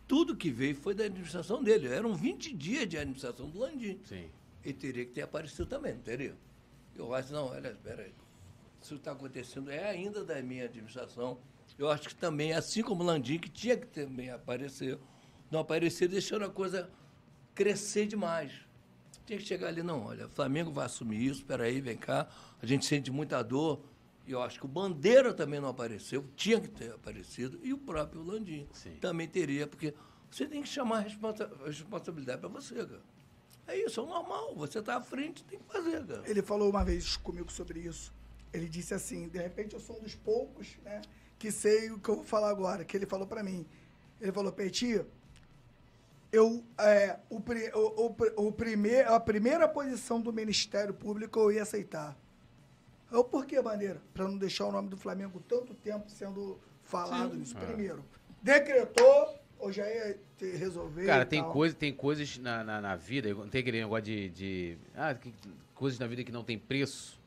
[0.07, 1.87] tudo que veio foi da administração dele.
[1.87, 3.99] Eram 20 dias de administração do Landim.
[4.05, 4.29] Sim.
[4.63, 6.35] Ele teria que ter aparecido também, não teria?
[6.95, 8.13] Eu acho, não, olha, espera aí.
[8.79, 11.39] Isso está acontecendo é ainda da minha administração.
[11.79, 14.99] Eu acho que também, assim como o Landim, que tinha que também aparecer,
[15.49, 16.89] não aparecer, deixando a coisa
[17.57, 18.51] crescer demais.
[19.25, 22.27] Tinha que chegar ali, não, olha, o Flamengo vai assumir isso, espera aí, vem cá,
[22.61, 23.81] a gente sente muita dor.
[24.27, 27.77] E eu acho que o Bandeira também não apareceu, tinha que ter aparecido, e o
[27.77, 28.91] próprio Landim Sim.
[29.01, 29.93] também teria, porque
[30.29, 33.01] você tem que chamar a responsa- a responsabilidade para você, cara.
[33.65, 34.55] É isso, é o normal.
[34.55, 36.23] Você está à frente, tem que fazer, cara.
[36.25, 38.13] Ele falou uma vez comigo sobre isso.
[38.53, 41.01] Ele disse assim: de repente eu sou um dos poucos, né,
[41.37, 42.85] que sei o que eu vou falar agora.
[42.85, 43.65] Que ele falou pra mim.
[44.21, 45.01] Ele falou: Peti,
[46.31, 51.63] eu é, o, o, o, o primeir, a primeira posição do Ministério Público eu ia
[51.63, 52.17] aceitar.
[53.11, 54.01] Eu, por que, Bandeira?
[54.13, 57.55] Pra não deixar o nome do Flamengo tanto tempo sendo falado nisso.
[57.55, 58.03] Primeiro,
[58.41, 60.19] decretou, ou já ia
[60.57, 61.05] resolver.
[61.05, 64.29] Cara, tem, coisa, tem coisas na, na, na vida, não tem aquele negócio de.
[64.29, 65.33] de ah, que-
[65.73, 67.19] coisas na vida que não tem preço.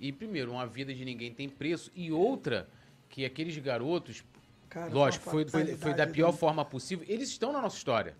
[0.00, 1.90] E, primeiro, uma vida de ninguém tem preço.
[1.94, 2.68] E outra,
[3.08, 4.24] que aqueles garotos,
[4.72, 6.38] Cara, lógico, foi, foi, foi da fatalidade, pior né?
[6.38, 8.16] forma possível, eles estão na nossa história.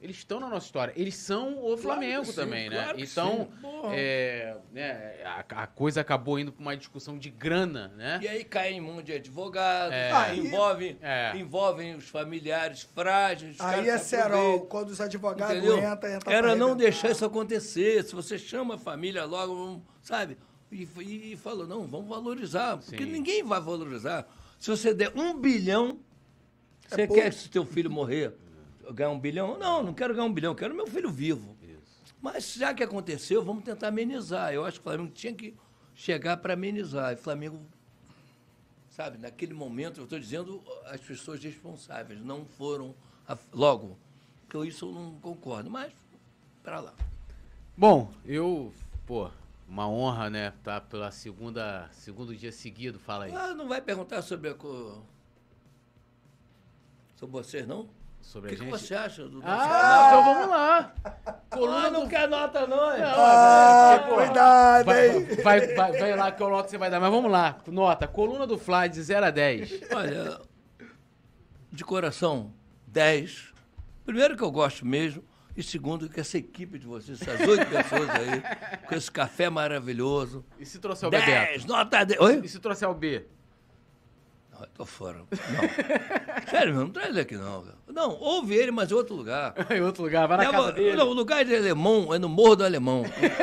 [0.00, 0.92] Eles estão na nossa história.
[0.96, 2.82] Eles são o Flamengo sim, também, né?
[2.82, 3.48] claro então,
[3.92, 8.18] é, né, a, a coisa acabou indo para uma discussão de grana, né?
[8.22, 10.10] E aí cai em mão de advogados, É.
[10.10, 11.36] Aí- envolvem, É.
[11.36, 13.56] envolvem os familiares frágeis.
[13.56, 18.02] os Aí é se Serol, quando os advogados entram, entra Era não deixar isso acontecer.
[18.02, 20.38] Se você chama a família logo, sabe?
[20.72, 22.78] E, e, e falou, não, vamos valorizar.
[22.78, 23.12] Porque Sim.
[23.12, 24.26] ninguém vai valorizar.
[24.62, 25.98] Se você der um bilhão,
[26.84, 27.20] É você pouco.
[27.20, 28.32] quer que seu teu filho morrer?
[28.94, 29.58] Ganhar um bilhão?
[29.58, 31.56] Não, não quero ganhar um bilhão, quero meu filho vivo.
[32.20, 34.54] Mas já que aconteceu, vamos tentar amenizar.
[34.54, 35.52] Eu acho que o Flamengo tinha que
[35.96, 37.10] chegar para amenizar.
[37.10, 37.60] E o Flamengo,
[38.88, 42.94] sabe, naquele momento, eu estou dizendo as pessoas responsáveis não foram
[43.26, 43.98] a- logo.
[44.48, 45.92] Que eu, isso eu não concordo, mas
[46.62, 46.94] para lá.
[47.76, 48.72] Bom, eu,
[49.06, 49.28] pô,
[49.72, 50.52] uma honra, né?
[50.62, 53.34] Tá pela segunda, segundo dia seguido, fala aí.
[53.34, 55.02] Ah, não vai perguntar sobre a co...
[57.16, 57.80] sobre vocês, não?
[57.80, 58.70] O Sobre que, a que gente.
[58.78, 60.94] você acha do nosso Ah, então vamos lá.
[61.50, 62.92] Coluna não quer nota, não.
[62.92, 63.02] é?
[63.02, 65.26] Ah, Pô, cuidado, Vai, hein?
[65.42, 67.00] vai, vai, vai lá que eu nota você vai dar.
[67.00, 67.58] Mas vamos lá.
[67.66, 69.80] Nota, coluna do Fly de 0 a 10.
[69.92, 70.40] Olha,
[71.72, 72.52] de coração,
[72.86, 73.52] 10.
[74.04, 75.24] Primeiro que eu gosto mesmo.
[75.56, 78.42] E segundo que essa equipe de vocês, essas oito pessoas aí,
[78.88, 80.44] com esse café maravilhoso.
[80.58, 81.30] E se trouxer o Bebeto?
[81.30, 82.20] 10, nota 10.
[82.20, 82.40] Oi?
[82.42, 83.26] E se trouxer o B?
[84.50, 85.18] Não, eu tô fora.
[85.18, 86.46] Não.
[86.50, 87.62] Sério, meu, não traz ele aqui não.
[87.62, 87.76] cara.
[87.88, 89.54] Não, ouve ele, mas em outro lugar.
[89.70, 90.96] em outro lugar, vai na Leva- casa dele.
[90.96, 93.02] Não, o lugar de alemão é no Morro do Alemão.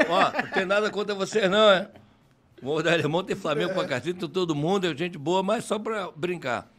[0.09, 1.89] Ó, não tem nada contra vocês, não, é?
[2.61, 6.11] Morro do Alemão tem Flamengo pra cacete, todo mundo, é gente boa, mas só pra
[6.11, 6.69] brincar.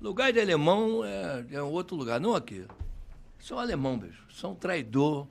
[0.00, 2.66] Lugar de alemão é, é outro lugar, não aqui.
[3.44, 4.24] São alemão, bicho.
[4.32, 5.26] São traidor.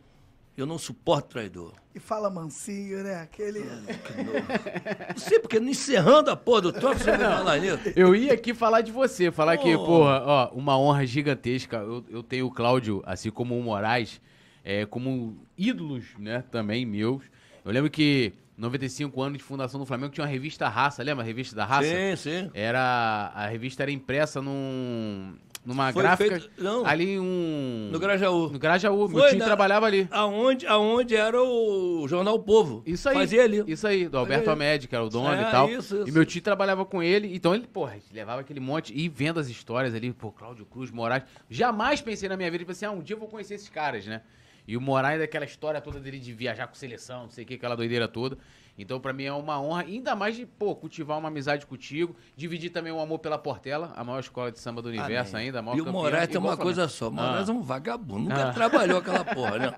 [0.56, 1.74] Eu não suporto traidor.
[1.96, 3.16] E fala mansinho, né?
[3.16, 3.62] Aquele.
[3.62, 7.80] Não sei, porque encerrando a porra do troço, você vai falar nisso.
[7.96, 9.84] Eu ia aqui falar de você, falar que, Oh.
[9.84, 11.78] porra, ó, uma honra gigantesca.
[11.78, 14.22] Eu, eu tenho o Cláudio, assim como o Moraes,
[14.64, 17.24] é, como ídolos, né, também meus.
[17.66, 21.26] Eu lembro que 95 anos de fundação do Flamengo tinha uma revista Raça, lembra a
[21.26, 21.88] revista da Raça?
[21.90, 22.52] Sim, sim.
[22.54, 25.36] Era a revista era impressa num
[25.66, 26.86] numa Foi gráfica feito- não.
[26.86, 28.50] ali um No Grajaú.
[28.50, 30.08] no Grajaú, meu Foi tio na- trabalhava ali.
[30.12, 32.84] Aonde, aonde era o Jornal Povo.
[32.86, 33.16] Isso aí.
[33.16, 33.64] Fazia ali.
[33.68, 35.70] Isso aí, do Alberto Fazia- Amédio, que era o dono É, e tal.
[35.70, 36.14] isso, E isso.
[36.14, 39.94] meu tio trabalhava com ele, então ele, porra, levava aquele monte e vendo as histórias
[39.96, 41.24] ali, pô, Cláudio Cruz, Moraes.
[41.50, 44.22] Jamais pensei na minha vida, pensei, ah, um dia eu vou conhecer esses caras, né?
[44.68, 47.56] E o Moraes, daquela história toda dele de viajar com seleção, não sei o que,
[47.56, 48.38] aquela doideira toda.
[48.78, 52.72] Então, pra mim é uma honra, ainda mais de, pô, cultivar uma amizade contigo, dividir
[52.72, 55.48] também o amor pela Portela, a maior escola de samba do universo Amém.
[55.48, 57.10] ainda, a maior E o Moraes tem igual uma coisa só.
[57.10, 57.52] O Moraes Ah.
[57.52, 58.30] é um vagabundo.
[58.30, 58.54] Nunca Ah.
[58.54, 59.76] trabalhou aquela porra, né?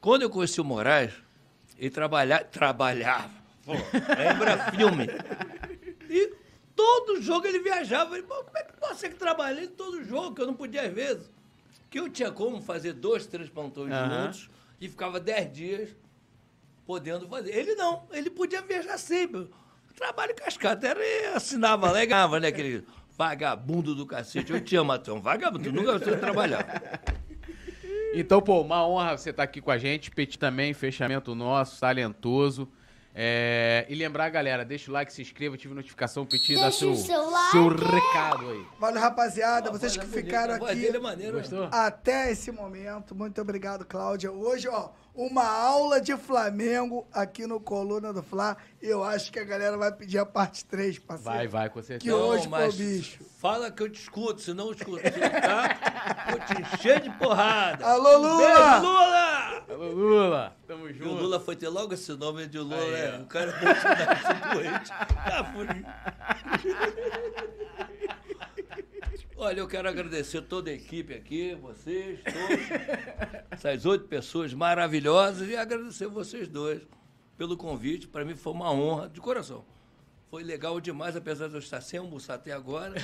[0.00, 1.12] Quando eu conheci o Moraes,
[1.78, 3.30] ele trabalha, trabalhava.
[3.64, 5.06] Pô, lembra filme.
[6.10, 6.32] E
[6.74, 8.20] todo jogo ele viajava.
[8.22, 10.92] Pô, como é que você que trabalha em todo jogo, que eu não podia às
[10.92, 11.30] vezes?
[11.88, 14.24] Que eu tinha como fazer dois, três plantões Aham.
[14.24, 15.90] juntos e ficava dez dias
[16.88, 17.54] podendo fazer.
[17.54, 19.50] Ele não, ele podia viajar sempre.
[19.94, 22.48] Trabalho cascata, era ele assinava lá e ganhava, né?
[22.48, 22.82] Aquele
[23.14, 24.50] vagabundo do cacete.
[24.50, 27.02] Eu te amo, tu é um vagabundo, tu nunca gostou de trabalhar.
[28.14, 30.10] Então, pô, uma honra você estar aqui com a gente.
[30.10, 32.66] Petit também, fechamento nosso, talentoso.
[33.14, 37.28] É, e lembrar, galera, deixa o like, se inscreva, ative notificação, Petit, dá seu, seu
[37.28, 37.50] like.
[37.50, 38.64] seu recado aí.
[38.78, 39.70] Valeu, rapaziada.
[39.70, 41.32] Vocês que é ficaram a voz aqui dele é maneira.
[41.38, 41.68] Gostou?
[41.70, 43.14] até esse momento.
[43.14, 44.30] Muito obrigado, Cláudia.
[44.30, 44.90] Hoje, ó,
[45.20, 48.56] uma aula de Flamengo aqui no Coluna do Fla.
[48.80, 51.36] Eu acho que a galera vai pedir a parte 3, parceiro.
[51.36, 52.14] Vai, vai, com Que certeza.
[52.14, 53.18] hoje Não, foi bicho.
[53.40, 56.26] Fala que eu te escuto, se não eu escuto, tá?
[56.30, 57.84] Vou te encher de porrada.
[57.84, 58.46] Alô, Um Lula!
[58.46, 59.64] Beijo, Lula!
[59.68, 61.14] Alô, Lula, tamo E o junto.
[61.22, 63.16] Lula foi ter logo esse nome de Lula, Aí, né?
[63.18, 63.22] ó.
[63.22, 64.88] O cara é Bolsonaro doente.
[64.88, 65.66] Tá por
[69.40, 72.66] Olha, eu quero agradecer toda a equipe aqui, vocês, todos,
[73.52, 76.82] essas oito pessoas maravilhosas, e agradecer vocês dois
[77.36, 78.08] pelo convite.
[78.08, 79.64] Para mim foi uma honra, de coração.
[80.28, 82.96] Foi legal demais, apesar de eu estar sem almoçar até agora.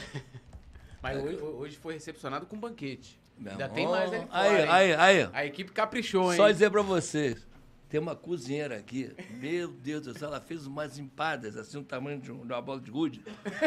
[1.00, 3.16] Mas hoje, hoje foi recepcionado com banquete.
[3.38, 5.30] Meu Ainda tem mais ali fora, Aí, aí, aí.
[5.32, 6.36] A equipe caprichou, hein?
[6.36, 7.46] Só dizer pra vocês,
[7.94, 12.18] tem uma cozinheira aqui, meu Deus do céu, ela fez umas empadas, assim, do tamanho
[12.20, 13.23] de, um- uma bola de gude,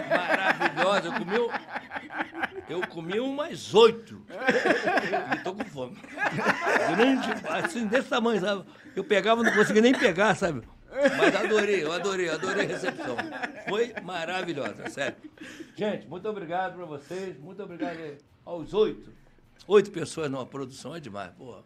[0.10, 1.08] maravilhosa.
[1.08, 4.22] Eu comi, um- eu comi umas oito.
[5.34, 5.96] E tô com fome.
[6.94, 8.66] Grande, assim, desse tamanho, sabe?
[8.94, 10.62] Eu pegava, não conseguia nem pegar, sabe?
[11.18, 13.16] Mas adorei, eu adorei, adorei a recepção.
[13.70, 15.16] Foi maravilhosa, sério.
[15.74, 17.98] Gente, muito obrigado pra vocês, muito obrigado
[18.44, 19.10] aos oito.
[19.70, 21.64] Oito pessoas numa produção é demais, porra.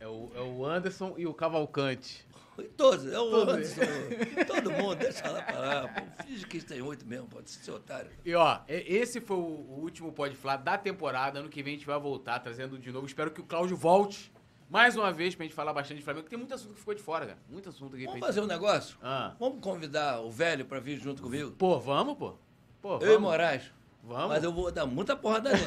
[0.00, 2.26] É o, é o Anderson e o Cavalcante.
[2.76, 3.34] Todos, é o.
[3.36, 3.80] Anderson,
[4.46, 5.88] todo mundo, deixa lá pra lá.
[5.88, 8.10] Pô, finge que tem oito mesmo, pode ser otário.
[8.24, 9.40] E ó, e- esse foi o
[9.80, 11.38] último Pode Falar da temporada.
[11.38, 13.06] Ano que vem a gente vai voltar trazendo de novo.
[13.06, 14.32] Espero que o Cláudio volte
[14.68, 16.28] mais uma vez pra gente falar bastante de Flamengo.
[16.28, 17.38] Tem muito assunto que ficou de fora, cara.
[17.48, 18.04] Muito assunto aqui.
[18.04, 18.98] Vamos gente- fazer um negócio?
[19.02, 19.34] Ah.
[19.38, 21.52] Vamos convidar o velho pra vir junto comigo?
[21.52, 22.34] Pô, vamos, pô.
[22.82, 23.20] Pô, Eu e vamos.
[23.22, 23.72] Moraes.
[24.08, 24.28] Vamos.
[24.28, 25.64] Mas eu vou dar muita porrada nele.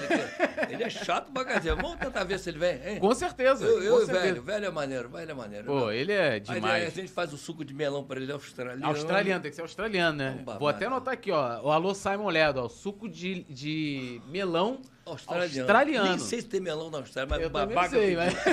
[0.71, 1.75] Ele é chato pra caramba.
[1.81, 2.99] Vamos tentar ver se ele vem, hein?
[2.99, 3.63] Com certeza.
[3.63, 4.25] Eu, eu com e certeza.
[4.25, 4.41] velho.
[4.41, 5.65] Velho é maneiro, velho é maneiro.
[5.67, 6.87] Pô, ele é Aí, demais.
[6.87, 8.85] a gente faz o suco de melão pra ele, australiano.
[8.87, 10.31] Australiano, tem que ser australiano, né?
[10.39, 10.59] Babado.
[10.59, 11.61] Vou até anotar aqui, ó.
[11.61, 12.67] O Alô Simon Ledo, ó.
[12.67, 15.59] Suco de, de melão Australiano.
[15.61, 16.09] australiano.
[16.09, 17.89] Nem sei se tem melão na Austrália, mas Eu babaca.
[17.89, 18.33] sei, mas...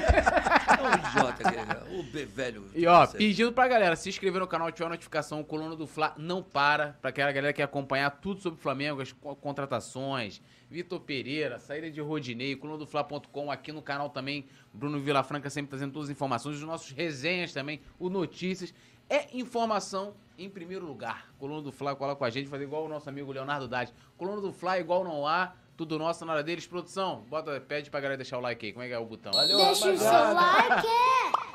[0.69, 1.99] É um idiota aquele.
[1.99, 2.71] O be- velho.
[2.75, 5.75] E ó, Você- pedindo pra galera se inscrever no canal, ativar a notificação, o Coluna
[5.75, 9.11] do Fla não para, pra aquela galera que quer acompanhar tudo sobre o Flamengo, as
[9.13, 15.01] co- contratações, Vitor Pereira, saída de Rodinei, coluna do Fla.com, aqui no canal também, Bruno
[15.01, 18.73] Vilafranca sempre trazendo todas as informações, os nossos resenhas também, o Notícias.
[19.11, 21.33] É informação em primeiro lugar.
[21.39, 23.93] Coluna do Fla cola com a gente, fazer igual o nosso amigo Leonardo Dade.
[24.19, 26.67] Coluna do Fla igual não há, tudo nosso na hora deles.
[26.67, 28.73] Produção, bota, pede pra galera deixar o like aí.
[28.73, 29.33] Como é que é o botão?
[29.33, 30.35] Valeu, Deixa o seu rapaziada.
[30.35, 30.89] like.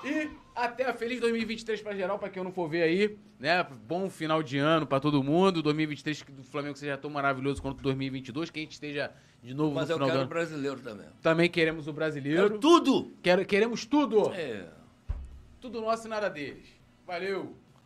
[0.06, 3.64] E até a feliz 2023 pra geral, pra quem eu não for ver aí, né?
[3.85, 5.61] Bom final de ano pra todo mundo.
[5.61, 9.11] 2023 que do Flamengo seja tão maravilhoso quanto 2022, que a gente esteja
[9.42, 10.30] de novo Mas no eu final do quero ano.
[10.30, 11.06] brasileiro também.
[11.22, 12.43] Também queremos o brasileiro.
[12.43, 13.11] Quero tudo!
[13.22, 14.32] Quero- queremos tudo.
[14.34, 14.66] É.
[15.61, 16.68] Tudo nosso e nada deles.
[17.06, 17.56] Valeu.